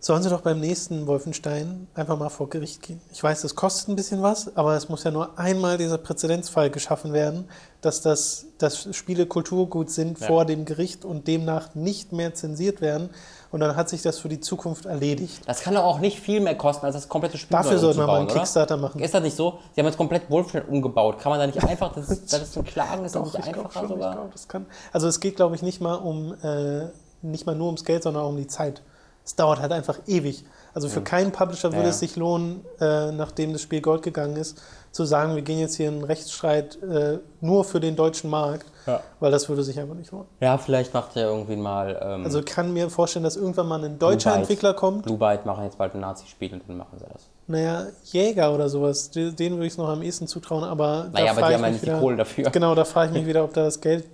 Sollen 0.00 0.22
sie 0.22 0.30
doch 0.30 0.40
beim 0.42 0.60
nächsten 0.60 1.06
Wolfenstein 1.06 1.88
einfach 1.94 2.18
mal 2.18 2.28
vor 2.28 2.48
Gericht 2.48 2.82
gehen. 2.82 3.00
Ich 3.12 3.22
weiß, 3.22 3.42
das 3.42 3.54
kostet 3.54 3.88
ein 3.88 3.96
bisschen 3.96 4.22
was, 4.22 4.56
aber 4.56 4.74
es 4.76 4.88
muss 4.88 5.04
ja 5.04 5.10
nur 5.10 5.38
einmal 5.38 5.76
dieser 5.78 5.98
Präzedenzfall 5.98 6.70
geschaffen 6.70 7.12
werden, 7.12 7.48
dass, 7.80 8.00
das, 8.02 8.46
dass 8.58 8.94
Spiele 8.96 9.26
Kulturgut 9.26 9.90
sind 9.90 10.20
Ja. 10.20 10.26
vor 10.26 10.44
dem 10.44 10.64
Gericht 10.64 11.04
und 11.04 11.26
demnach 11.26 11.74
nicht 11.74 12.12
mehr 12.12 12.34
zensiert 12.34 12.80
werden. 12.80 13.10
Und 13.50 13.60
dann 13.60 13.76
hat 13.76 13.88
sich 13.88 14.02
das 14.02 14.18
für 14.18 14.28
die 14.28 14.40
Zukunft 14.40 14.84
erledigt. 14.84 15.40
Das 15.46 15.60
kann 15.62 15.74
doch 15.74 15.84
auch 15.84 16.00
nicht 16.00 16.20
viel 16.20 16.40
mehr 16.40 16.54
kosten, 16.56 16.84
als 16.84 16.94
das 16.94 17.08
komplette 17.08 17.38
Spiel 17.38 17.56
Dafür 17.56 17.78
sollten 17.78 17.98
wir 18.00 18.06
mal 18.06 18.16
einen 18.18 18.26
oder? 18.26 18.34
Kickstarter 18.34 18.76
machen. 18.76 19.00
Ist 19.00 19.14
das 19.14 19.22
nicht 19.22 19.36
so? 19.36 19.58
Sie 19.74 19.80
haben 19.80 19.86
jetzt 19.86 19.96
komplett 19.96 20.28
Wolfenstein 20.30 20.64
umgebaut. 20.70 21.18
Kann 21.18 21.30
man 21.30 21.40
da 21.40 21.46
nicht 21.46 21.62
einfach, 21.64 21.94
das, 21.94 22.08
ist- 22.10 22.30
das 22.32 22.42
ist 22.42 22.58
ein 22.58 22.64
Klagen, 22.64 23.04
ist 23.06 23.14
das 23.14 23.22
Doch, 23.22 23.32
nicht 23.38 23.46
ich 23.46 23.52
glaube 23.52 23.68
einfacher 23.68 23.80
schon. 23.86 23.96
Sogar? 23.96 24.12
glaub, 24.14 24.32
das. 24.32 24.46
Also 24.92 25.08
es 25.08 25.18
geht, 25.20 25.36
glaube 25.36 25.54
ich, 25.56 25.62
nicht 25.62 25.80
mal 25.80 25.94
um 25.94 26.34
äh, 26.42 26.88
nicht 27.22 27.46
mal 27.46 27.54
nur 27.56 27.66
ums 27.66 27.84
Geld, 27.84 28.02
sondern 28.02 28.22
auch 28.22 28.28
um 28.28 28.36
die 28.36 28.46
Zeit. 28.46 28.82
Es 29.28 29.36
dauert 29.36 29.60
halt 29.60 29.72
einfach 29.72 29.98
ewig. 30.06 30.42
Also 30.72 30.88
für 30.88 31.02
keinen 31.02 31.32
Publisher 31.32 31.70
würde 31.72 31.82
Ja. 31.82 31.88
es 31.90 31.98
sich 32.00 32.16
lohnen, 32.16 32.64
äh, 32.80 33.12
nachdem 33.12 33.52
das 33.52 33.60
Spiel 33.60 33.82
Gold 33.82 34.00
gegangen 34.02 34.36
ist, 34.36 34.58
zu 34.90 35.04
sagen, 35.04 35.34
wir 35.34 35.42
gehen 35.42 35.58
jetzt 35.58 35.74
hier 35.74 35.88
in 35.88 35.96
einen 35.96 36.04
Rechtsstreit 36.04 36.82
äh, 36.82 37.18
nur 37.42 37.64
für 37.64 37.78
den 37.78 37.94
deutschen 37.94 38.30
Markt, 38.30 38.64
Ja. 38.86 39.00
weil 39.20 39.30
das 39.30 39.46
würde 39.50 39.62
sich 39.62 39.78
einfach 39.78 39.94
nicht 39.96 40.12
lohnen. 40.12 40.28
Ja, 40.40 40.56
vielleicht 40.56 40.94
macht 40.94 41.14
er 41.16 41.24
irgendwie 41.28 41.56
mal. 41.56 42.00
Ähm, 42.02 42.24
Also 42.24 42.38
ich 42.38 42.46
kann 42.46 42.72
mir 42.72 42.88
vorstellen, 42.88 43.22
dass 43.24 43.36
irgendwann 43.36 43.68
mal 43.68 43.84
ein 43.84 43.98
deutscher 43.98 44.30
Byte. 44.30 44.40
Entwickler 44.40 44.72
kommt, 44.72 45.02
Blue 45.02 45.18
Byte 45.18 45.44
machen 45.44 45.64
jetzt 45.64 45.76
bald 45.76 45.94
ein 45.94 46.00
Nazi-Spiel 46.00 46.54
und 46.54 46.62
dann 46.66 46.78
machen 46.78 46.98
sie 46.98 47.04
das. 47.12 47.28
naja, 47.48 47.84
Jäger 48.04 48.54
oder 48.54 48.70
sowas, 48.70 49.10
de- 49.10 49.32
denen 49.32 49.56
würde 49.56 49.66
ich 49.66 49.72
es 49.74 49.78
noch 49.78 49.88
am 49.90 50.00
ehesten 50.00 50.26
zutrauen, 50.26 50.64
aber 50.64 51.08
Naja, 51.12 51.32
aber 51.32 51.40
frage 51.40 51.48
die 51.48 51.54
haben 51.56 51.64
ja 51.64 51.70
nicht 51.70 51.84
die 51.86 51.90
Kohle 51.90 52.16
dafür. 52.16 52.44
Genau, 52.50 52.74
da 52.74 52.86
frage 52.86 53.10
ich 53.12 53.18
mich 53.18 53.26
wieder, 53.26 53.44
ob 53.44 53.52
da 53.52 53.64
das 53.64 53.78
Geld, 53.82 54.06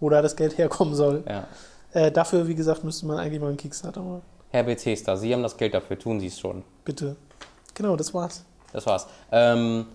wo 0.00 0.10
da 0.10 0.20
das 0.20 0.34
Geld 0.34 0.58
herkommen 0.58 0.96
soll. 0.96 1.22
Ja. 1.28 1.44
Äh, 1.92 2.10
dafür, 2.10 2.48
wie 2.48 2.56
gesagt, 2.56 2.82
müsste 2.82 3.06
man 3.06 3.18
eigentlich 3.18 3.40
mal 3.40 3.48
einen 3.48 3.56
Kickstarter 3.56 4.00
machen. 4.02 4.22
Herr 4.50 4.62
Bethesda, 4.62 5.16
Sie 5.16 5.32
haben 5.32 5.42
das 5.42 5.56
Geld 5.56 5.74
dafür, 5.74 5.98
tun 5.98 6.20
Sie 6.20 6.28
es 6.28 6.38
schon. 6.38 6.64
Bitte. 6.84 7.16
Genau, 7.74 7.96
das 7.96 8.12
war's. 8.14 8.44
Das 8.72 8.86
war's. 8.86 9.06
Ähm, 9.30 9.86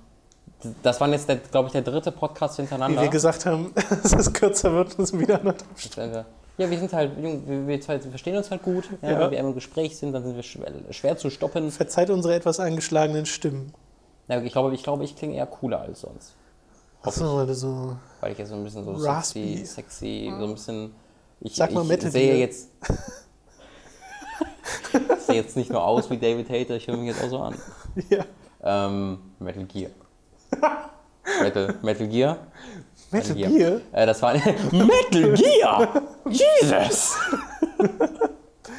das 0.81 0.99
war 1.01 1.09
jetzt, 1.09 1.27
glaube 1.51 1.67
ich, 1.67 1.73
der 1.73 1.81
dritte 1.81 2.11
Podcast 2.11 2.57
Wie 2.57 2.61
hintereinander. 2.61 3.01
wir 3.01 3.09
gesagt 3.09 3.45
haben, 3.45 3.73
dass 3.75 4.13
es 4.13 4.31
kürzer 4.31 4.71
wird, 4.73 4.97
müssen 4.97 5.19
wir 5.19 5.27
wieder 5.27 5.39
anderthalb 5.39 5.79
Stunden. 5.79 6.15
Äh, 6.15 6.23
Ja, 6.57 6.69
wir 6.69 6.77
sind 6.77 6.93
halt, 6.93 7.17
jung, 7.21 7.47
wir, 7.47 7.67
wir, 7.67 7.81
zwei 7.81 7.99
verstehen 7.99 8.37
uns 8.37 8.51
halt 8.51 8.63
gut. 8.63 8.89
Ja, 9.01 9.11
Ja. 9.11 9.19
Wenn 9.21 9.31
wir 9.31 9.39
im 9.39 9.53
Gespräch 9.55 9.97
sind, 9.97 10.13
dann 10.13 10.23
sind 10.23 10.35
wir 10.35 10.43
schwer, 10.43 10.71
schwer 10.91 11.17
zu 11.17 11.29
stoppen. 11.29 11.71
Verzeiht 11.71 12.09
unsere 12.09 12.35
etwas 12.35 12.59
angeschlagenen 12.59 13.25
Stimmen. 13.25 13.73
Ja, 14.27 14.39
ich 14.41 14.51
glaube, 14.51 14.73
ich, 14.73 14.83
glaube, 14.83 15.03
ich 15.03 15.15
klinge 15.15 15.35
eher 15.35 15.47
cooler 15.47 15.81
als 15.81 16.01
sonst. 16.01 16.35
Achso, 17.01 17.35
weil 17.37 17.47
du 17.47 17.55
so. 17.55 17.97
Weil 18.21 18.31
ich 18.31 18.37
jetzt 18.37 18.49
so 18.49 18.55
ein 18.55 18.63
bisschen 18.63 18.85
so 18.85 18.91
Raspy. 18.93 19.57
sexy, 19.57 19.65
sexy, 19.65 20.33
so 20.39 20.45
ein 20.45 20.53
bisschen. 20.53 20.95
Ich, 21.41 21.55
Sag 21.55 21.71
mal 21.73 21.81
ich 21.81 21.87
Metal 21.89 22.11
sehe 22.11 22.37
jetzt. 22.37 22.69
ich 24.93 25.21
sehe 25.21 25.35
jetzt 25.35 25.57
nicht 25.57 25.71
nur 25.71 25.83
aus 25.83 26.09
wie 26.09 26.17
David 26.17 26.49
Hater, 26.49 26.75
ich 26.75 26.87
höre 26.87 26.97
mich 26.97 27.07
jetzt 27.07 27.23
auch 27.23 27.29
so 27.29 27.39
an. 27.39 27.55
Ja. 28.09 28.25
Ähm, 28.63 29.19
Metal 29.39 29.65
Gear. 29.65 29.91
Metal, 31.41 31.75
Metal 31.81 32.07
Gear. 32.07 32.37
Metal 33.11 33.35
Gear. 33.35 33.49
Gear? 33.49 33.81
Äh, 33.91 34.05
das 34.05 34.21
war 34.21 34.33
Metal 34.33 35.33
Gear! 35.33 36.01
Jesus! 36.29 37.15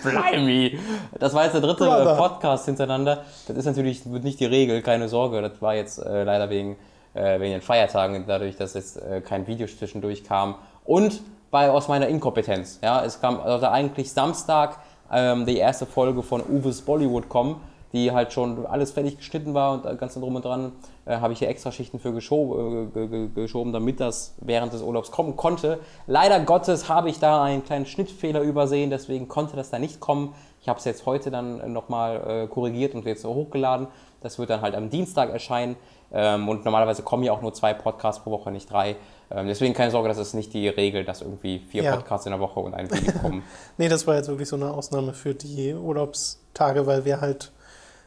Blimey! 0.02 0.78
Das 1.18 1.32
war 1.34 1.44
jetzt 1.44 1.54
der 1.54 1.60
dritte 1.60 1.84
Brother. 1.84 2.14
äh, 2.14 2.16
Podcast 2.16 2.66
hintereinander. 2.66 3.24
Das 3.46 3.56
ist 3.56 3.64
natürlich 3.64 4.04
nicht 4.04 4.40
die 4.40 4.46
Regel, 4.46 4.82
keine 4.82 5.08
Sorge. 5.08 5.40
Das 5.40 5.62
war 5.62 5.74
jetzt 5.74 5.98
äh, 5.98 6.24
leider 6.24 6.50
wegen, 6.50 6.76
äh, 7.14 7.40
wegen 7.40 7.52
den 7.52 7.62
Feiertagen, 7.62 8.24
dadurch, 8.26 8.56
dass 8.56 8.74
jetzt 8.74 8.96
äh, 8.96 9.20
kein 9.20 9.46
Video 9.46 9.66
zwischendurch 9.66 10.24
kam. 10.24 10.56
Und 10.84 11.22
bei, 11.50 11.70
aus 11.70 11.88
meiner 11.88 12.08
Inkompetenz. 12.08 12.80
Ja, 12.82 13.04
es 13.04 13.20
kam 13.20 13.40
also 13.40 13.66
eigentlich 13.66 14.12
Samstag 14.12 14.78
ähm, 15.14 15.46
die 15.46 15.56
erste 15.56 15.86
Folge 15.86 16.22
von 16.22 16.42
Uwe's 16.42 16.82
Bollywood 16.82 17.28
kommen, 17.28 17.56
die 17.92 18.10
halt 18.10 18.32
schon 18.32 18.66
alles 18.66 18.90
fertig 18.90 19.18
geschnitten 19.18 19.54
war 19.54 19.72
und 19.84 19.98
ganz 19.98 20.14
drum 20.14 20.34
und 20.34 20.44
dran. 20.44 20.72
Äh, 21.06 21.18
habe 21.18 21.32
ich 21.32 21.38
hier 21.38 21.48
extra 21.48 21.70
Schichten 21.70 21.98
für 21.98 22.12
geschoben, 22.12 22.88
äh, 22.88 22.92
ge- 22.92 23.08
ge- 23.08 23.28
geschoben, 23.34 23.72
damit 23.72 24.00
das 24.00 24.34
während 24.40 24.72
des 24.72 24.82
Urlaubs 24.82 25.10
kommen 25.10 25.36
konnte. 25.36 25.78
Leider 26.06 26.40
Gottes 26.40 26.88
habe 26.88 27.08
ich 27.08 27.20
da 27.20 27.42
einen 27.44 27.62
kleinen 27.64 27.86
Schnittfehler 27.86 28.40
übersehen, 28.40 28.90
deswegen 28.90 29.28
konnte 29.28 29.54
das 29.54 29.70
da 29.70 29.78
nicht 29.78 30.00
kommen. 30.00 30.34
Ich 30.60 30.68
habe 30.68 30.78
es 30.78 30.84
jetzt 30.86 31.06
heute 31.06 31.30
dann 31.30 31.72
nochmal 31.72 32.44
äh, 32.44 32.46
korrigiert 32.46 32.94
und 32.94 33.04
jetzt 33.04 33.24
hochgeladen. 33.24 33.86
Das 34.22 34.38
wird 34.38 34.48
dann 34.48 34.62
halt 34.62 34.74
am 34.74 34.88
Dienstag 34.88 35.30
erscheinen. 35.30 35.76
Ähm, 36.10 36.48
und 36.48 36.64
normalerweise 36.64 37.02
kommen 37.02 37.22
ja 37.22 37.32
auch 37.32 37.42
nur 37.42 37.52
zwei 37.52 37.74
Podcasts 37.74 38.22
pro 38.22 38.30
Woche, 38.30 38.50
nicht 38.50 38.72
drei. 38.72 38.96
Ähm, 39.30 39.46
deswegen 39.46 39.74
keine 39.74 39.90
Sorge, 39.90 40.08
das 40.08 40.18
ist 40.18 40.34
nicht 40.34 40.52
die 40.52 40.68
Regel, 40.68 41.04
dass 41.04 41.22
irgendwie 41.22 41.58
vier 41.58 41.82
Ja. 41.82 41.96
Podcasts 41.96 42.26
in 42.26 42.32
der 42.32 42.40
Woche 42.40 42.60
und 42.60 42.74
ein 42.74 42.90
Video 42.90 43.12
kommen. 43.20 43.42
Nee, 43.78 43.88
das 43.88 44.06
war 44.06 44.16
jetzt 44.16 44.28
wirklich 44.28 44.48
so 44.48 44.56
eine 44.56 44.70
Ausnahme 44.72 45.12
für 45.14 45.34
die 45.34 45.74
Urlaubstage, 45.74 46.86
weil 46.86 47.04
wir 47.04 47.20
halt. 47.20 47.52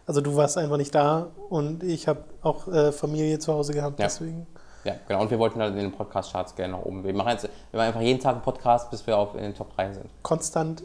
Also 0.05 0.21
du 0.21 0.35
warst 0.37 0.57
einfach 0.57 0.77
nicht 0.77 0.95
da 0.95 1.27
und 1.49 1.83
ich 1.83 2.07
habe 2.07 2.23
auch 2.41 2.67
äh, 2.69 2.91
Familie 2.93 3.39
zu 3.39 3.51
Hause 3.53 3.73
gehabt, 3.73 3.99
Ja. 3.99 4.05
deswegen. 4.05 4.47
ja, 4.85 4.95
genau. 5.05 5.21
Und 5.21 5.31
wir 5.31 5.37
wollten 5.39 5.59
halt 5.59 5.73
in 5.73 5.79
den 5.79 5.91
Podcast-Charts 5.91 6.55
gerne 6.55 6.73
nach 6.73 6.83
oben. 6.85 7.03
Wir 7.03 7.13
machen, 7.13 7.31
jetzt, 7.31 7.43
wir 7.43 7.77
machen 7.77 7.87
einfach 7.87 7.99
jeden 8.01 8.21
Tag 8.21 8.35
einen 8.35 8.41
Podcast, 8.41 8.89
bis 8.89 9.05
wir 9.05 9.17
auf, 9.17 9.35
in 9.35 9.41
den 9.41 9.53
Top 9.53 9.75
3 9.75 9.93
sind. 9.93 10.05
Konstant 10.21 10.83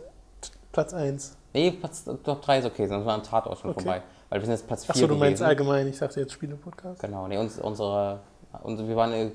Platz 0.72 0.92
1. 0.92 1.36
Nee, 1.52 1.70
Platz, 1.70 2.04
Top 2.24 2.42
3 2.42 2.59
ist 2.59 2.64
okay, 2.64 2.88
sonst 2.88 3.04
war 3.06 3.14
ein 3.14 3.22
Tatort 3.22 3.59
schon 3.60 3.70
Okay. 3.70 3.82
vorbei. 3.82 4.02
Weil 4.28 4.40
wir 4.40 4.46
sind 4.46 4.54
jetzt 4.54 4.66
Platz 4.66 4.86
4 4.86 4.90
Achso, 4.94 5.06
du 5.06 5.14
meinst 5.14 5.38
gewesen. 5.40 5.44
allgemein, 5.44 5.86
ich 5.86 5.98
dachte 5.98 6.18
jetzt 6.18 6.32
Spiele-Podcast. 6.32 7.00
Genau, 7.00 7.28
nee, 7.28 7.36
uns, 7.36 7.59
unsere, 7.60 8.20
unsere, 8.62 8.88
wir 8.88 8.96
waren 8.96 9.12
äh, 9.12 9.30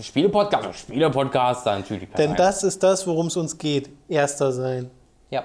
Spiele-Podcast, 0.00 0.74
Spiele-Podcast, 0.80 1.66
dann 1.66 1.80
natürlich 1.80 2.08
Denn 2.16 2.34
das 2.36 2.62
ist 2.62 2.82
das, 2.82 3.06
worum 3.06 3.26
es 3.26 3.36
uns 3.36 3.56
geht. 3.58 3.90
Erster 4.08 4.52
sein. 4.52 4.90
Ja. 5.30 5.44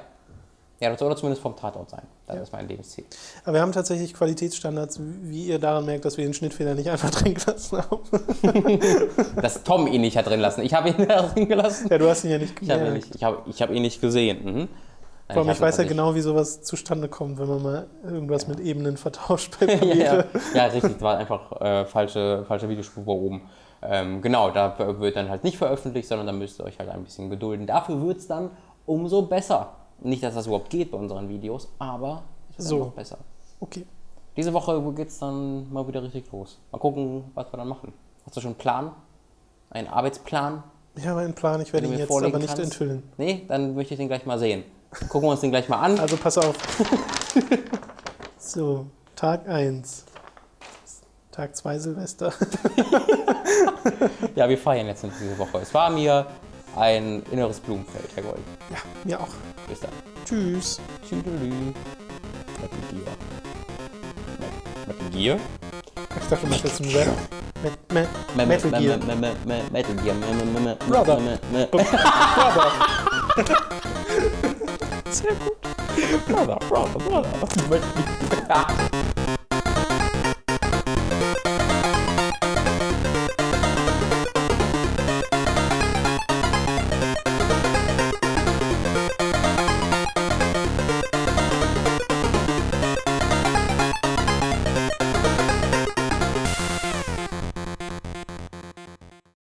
Ja, 0.80 0.90
das 0.90 1.00
soll 1.00 1.16
zumindest 1.18 1.42
vom 1.42 1.56
Tatort 1.56 1.90
sein. 1.90 2.02
Das 2.28 2.36
Ja. 2.38 2.42
ist 2.42 2.52
mein 2.54 2.68
Lebensziel. 2.68 3.06
Aber 3.44 3.54
wir 3.54 3.62
haben 3.62 3.72
tatsächlich 3.72 4.14
Qualitätsstandards, 4.14 5.00
wie 5.24 5.46
ihr 5.46 5.60
daran 5.60 5.86
merkt, 5.86 6.06
dass 6.06 6.18
wir 6.18 6.26
den 6.26 6.34
Schnittfehler 6.34 6.74
nicht 6.76 6.90
einfach 6.90 7.10
drin 7.12 7.36
gelassen 7.36 7.78
haben. 7.78 8.02
Dass 9.42 9.64
Tom 9.64 9.88
ihn 9.88 10.02
nicht 10.02 10.18
hat 10.18 10.28
drin 10.28 10.40
lassen. 10.40 10.62
Ich 10.62 10.74
habe 10.74 10.90
ihn 10.90 10.96
da 11.08 11.22
drin 11.24 11.48
gelassen. 11.48 11.88
Ja, 11.90 11.98
du 11.98 12.10
hast 12.10 12.24
ihn 12.24 12.32
ja 12.32 12.38
nicht 12.40 12.54
Ich 12.62 12.70
habe 12.70 12.88
ihn, 12.88 12.94
nicht- 12.94 13.16
ich 13.16 13.24
hab, 13.24 13.48
ich 13.48 13.62
hab 13.62 13.70
ihn 13.70 13.82
nicht 13.84 14.02
gesehen. 14.02 14.44
Mhm. 14.44 14.68
Vor 15.28 15.38
allem, 15.38 15.48
Nein, 15.48 15.56
ich 15.56 15.62
weiß 15.62 15.78
ja 15.78 15.84
genau, 15.86 16.14
wie 16.14 16.22
sowas 16.22 16.62
zustande 16.62 17.08
kommt, 17.10 17.40
wenn 17.40 17.48
man 17.48 17.64
mal 17.64 17.88
irgendwas 18.04 18.48
mit 18.48 18.60
Ebenen 18.60 18.96
vertauscht 18.96 19.60
bei 19.60 19.66
ja, 19.74 20.18
ja, 20.18 20.24
ja, 20.54 20.66
richtig, 20.66 20.94
das 20.94 21.02
war 21.02 21.18
einfach 21.18 21.52
äh, 21.62 21.86
falsche, 21.86 22.46
falsche 22.48 22.70
Videospur 22.70 23.08
oben. 23.08 23.42
Ähm, 23.82 24.22
genau, 24.22 24.52
da 24.52 25.00
wird 25.00 25.16
dann 25.16 25.30
halt 25.30 25.44
nicht 25.44 25.58
veröffentlicht, 25.58 26.08
sondern 26.08 26.28
da 26.28 26.34
müsst 26.34 26.60
ihr 26.60 26.66
euch 26.66 26.78
halt 26.78 26.90
ein 26.90 27.04
bisschen 27.04 27.30
gedulden. 27.30 27.66
Dafür 27.66 28.02
wird 28.06 28.18
es 28.18 28.28
dann 28.28 28.52
umso 28.86 29.24
besser. 29.24 29.74
Nicht, 30.00 30.22
dass 30.24 30.36
das 30.36 30.46
überhaupt 30.46 30.70
geht 30.70 30.92
bei 30.92 30.98
unseren 30.98 31.28
Videos, 31.28 31.70
aber 31.80 32.24
es 32.52 32.58
wird 32.60 32.68
So. 32.68 32.78
noch 32.80 32.92
besser. 32.92 33.18
Okay. 33.60 33.86
Diese 34.38 34.54
Woche 34.54 34.80
geht 34.94 35.08
es 35.08 35.20
dann 35.20 35.72
mal 35.72 35.88
wieder 35.88 36.04
richtig 36.04 36.32
los. 36.32 36.60
Mal 36.72 36.78
gucken, 36.78 37.24
was 37.34 37.52
wir 37.52 37.58
dann 37.58 37.68
machen. 37.68 37.94
Hast 38.26 38.36
du 38.36 38.42
schon 38.42 38.50
einen 38.50 38.58
Plan? 38.58 38.92
Einen 39.70 39.88
Arbeitsplan? 39.88 40.64
Ich 40.96 41.08
habe 41.08 41.22
einen 41.22 41.34
Plan, 41.34 41.62
ich 41.62 41.74
werde 41.74 41.88
ihn 41.88 41.98
jetzt 41.98 42.12
aber 42.12 42.38
nicht 42.38 42.48
kannst? 42.48 42.60
enthüllen. 42.60 43.04
Nee, 43.18 43.46
dann 43.48 43.76
möchte 43.76 43.94
ich 43.94 43.98
den 43.98 44.08
gleich 44.08 44.26
mal 44.26 44.40
sehen. 44.40 44.64
Gucken 45.10 45.28
wir 45.28 45.32
uns 45.32 45.42
den 45.42 45.52
gleich 45.52 45.68
mal 45.70 45.80
an. 45.80 46.00
Also 46.00 46.18
pass 46.18 46.38
auf. 46.38 46.56
so, 48.38 48.86
Tag 49.16 49.48
1. 49.48 50.06
Tag 51.32 51.56
2 51.56 51.80
Silvester. 51.80 52.34
Ja, 54.36 54.50
wir 54.50 54.58
feiern 54.58 54.88
jetzt 54.88 55.04
diese 55.04 55.38
Woche. 55.38 55.60
Es 55.60 55.74
war 55.74 55.90
mir 55.92 56.26
ein 56.76 57.22
inneres 57.32 57.60
Blumenfeld, 57.60 58.10
Herr 58.16 58.24
Gold. 58.24 58.40
Ja, 58.72 58.78
mir 59.04 59.20
auch. 59.20 59.28
Bis 59.70 59.80
dann. 59.80 59.92
Tschüss. 60.26 60.82
Tschüdelü. 61.08 61.50
Metal 62.62 62.80
Gear. 62.92 63.16
Metal 64.88 65.10
Gear? 65.12 65.38
Ich 66.22 66.28
dachte, 66.30 66.46
du 66.46 66.50
machst 66.52 66.64
jetzt 66.66 66.82
einen 66.82 66.96
Rap. 66.96 67.08
Met, 67.64 67.94
met, 67.94 68.08
Me- 68.36 68.46
Metal 68.46 68.72
me- 68.72 68.80
Gear. 68.80 68.98
me- 68.98 69.16
me- 69.16 69.36
me- 69.46 69.64
Metal 69.72 69.96
Gear. 69.96 70.16
Brother. 70.88 71.20
Brother. 71.72 71.92
Sehr. 75.10 75.36
Brother, 76.28 76.58
brother, 76.68 77.00
brother. 77.00 79.05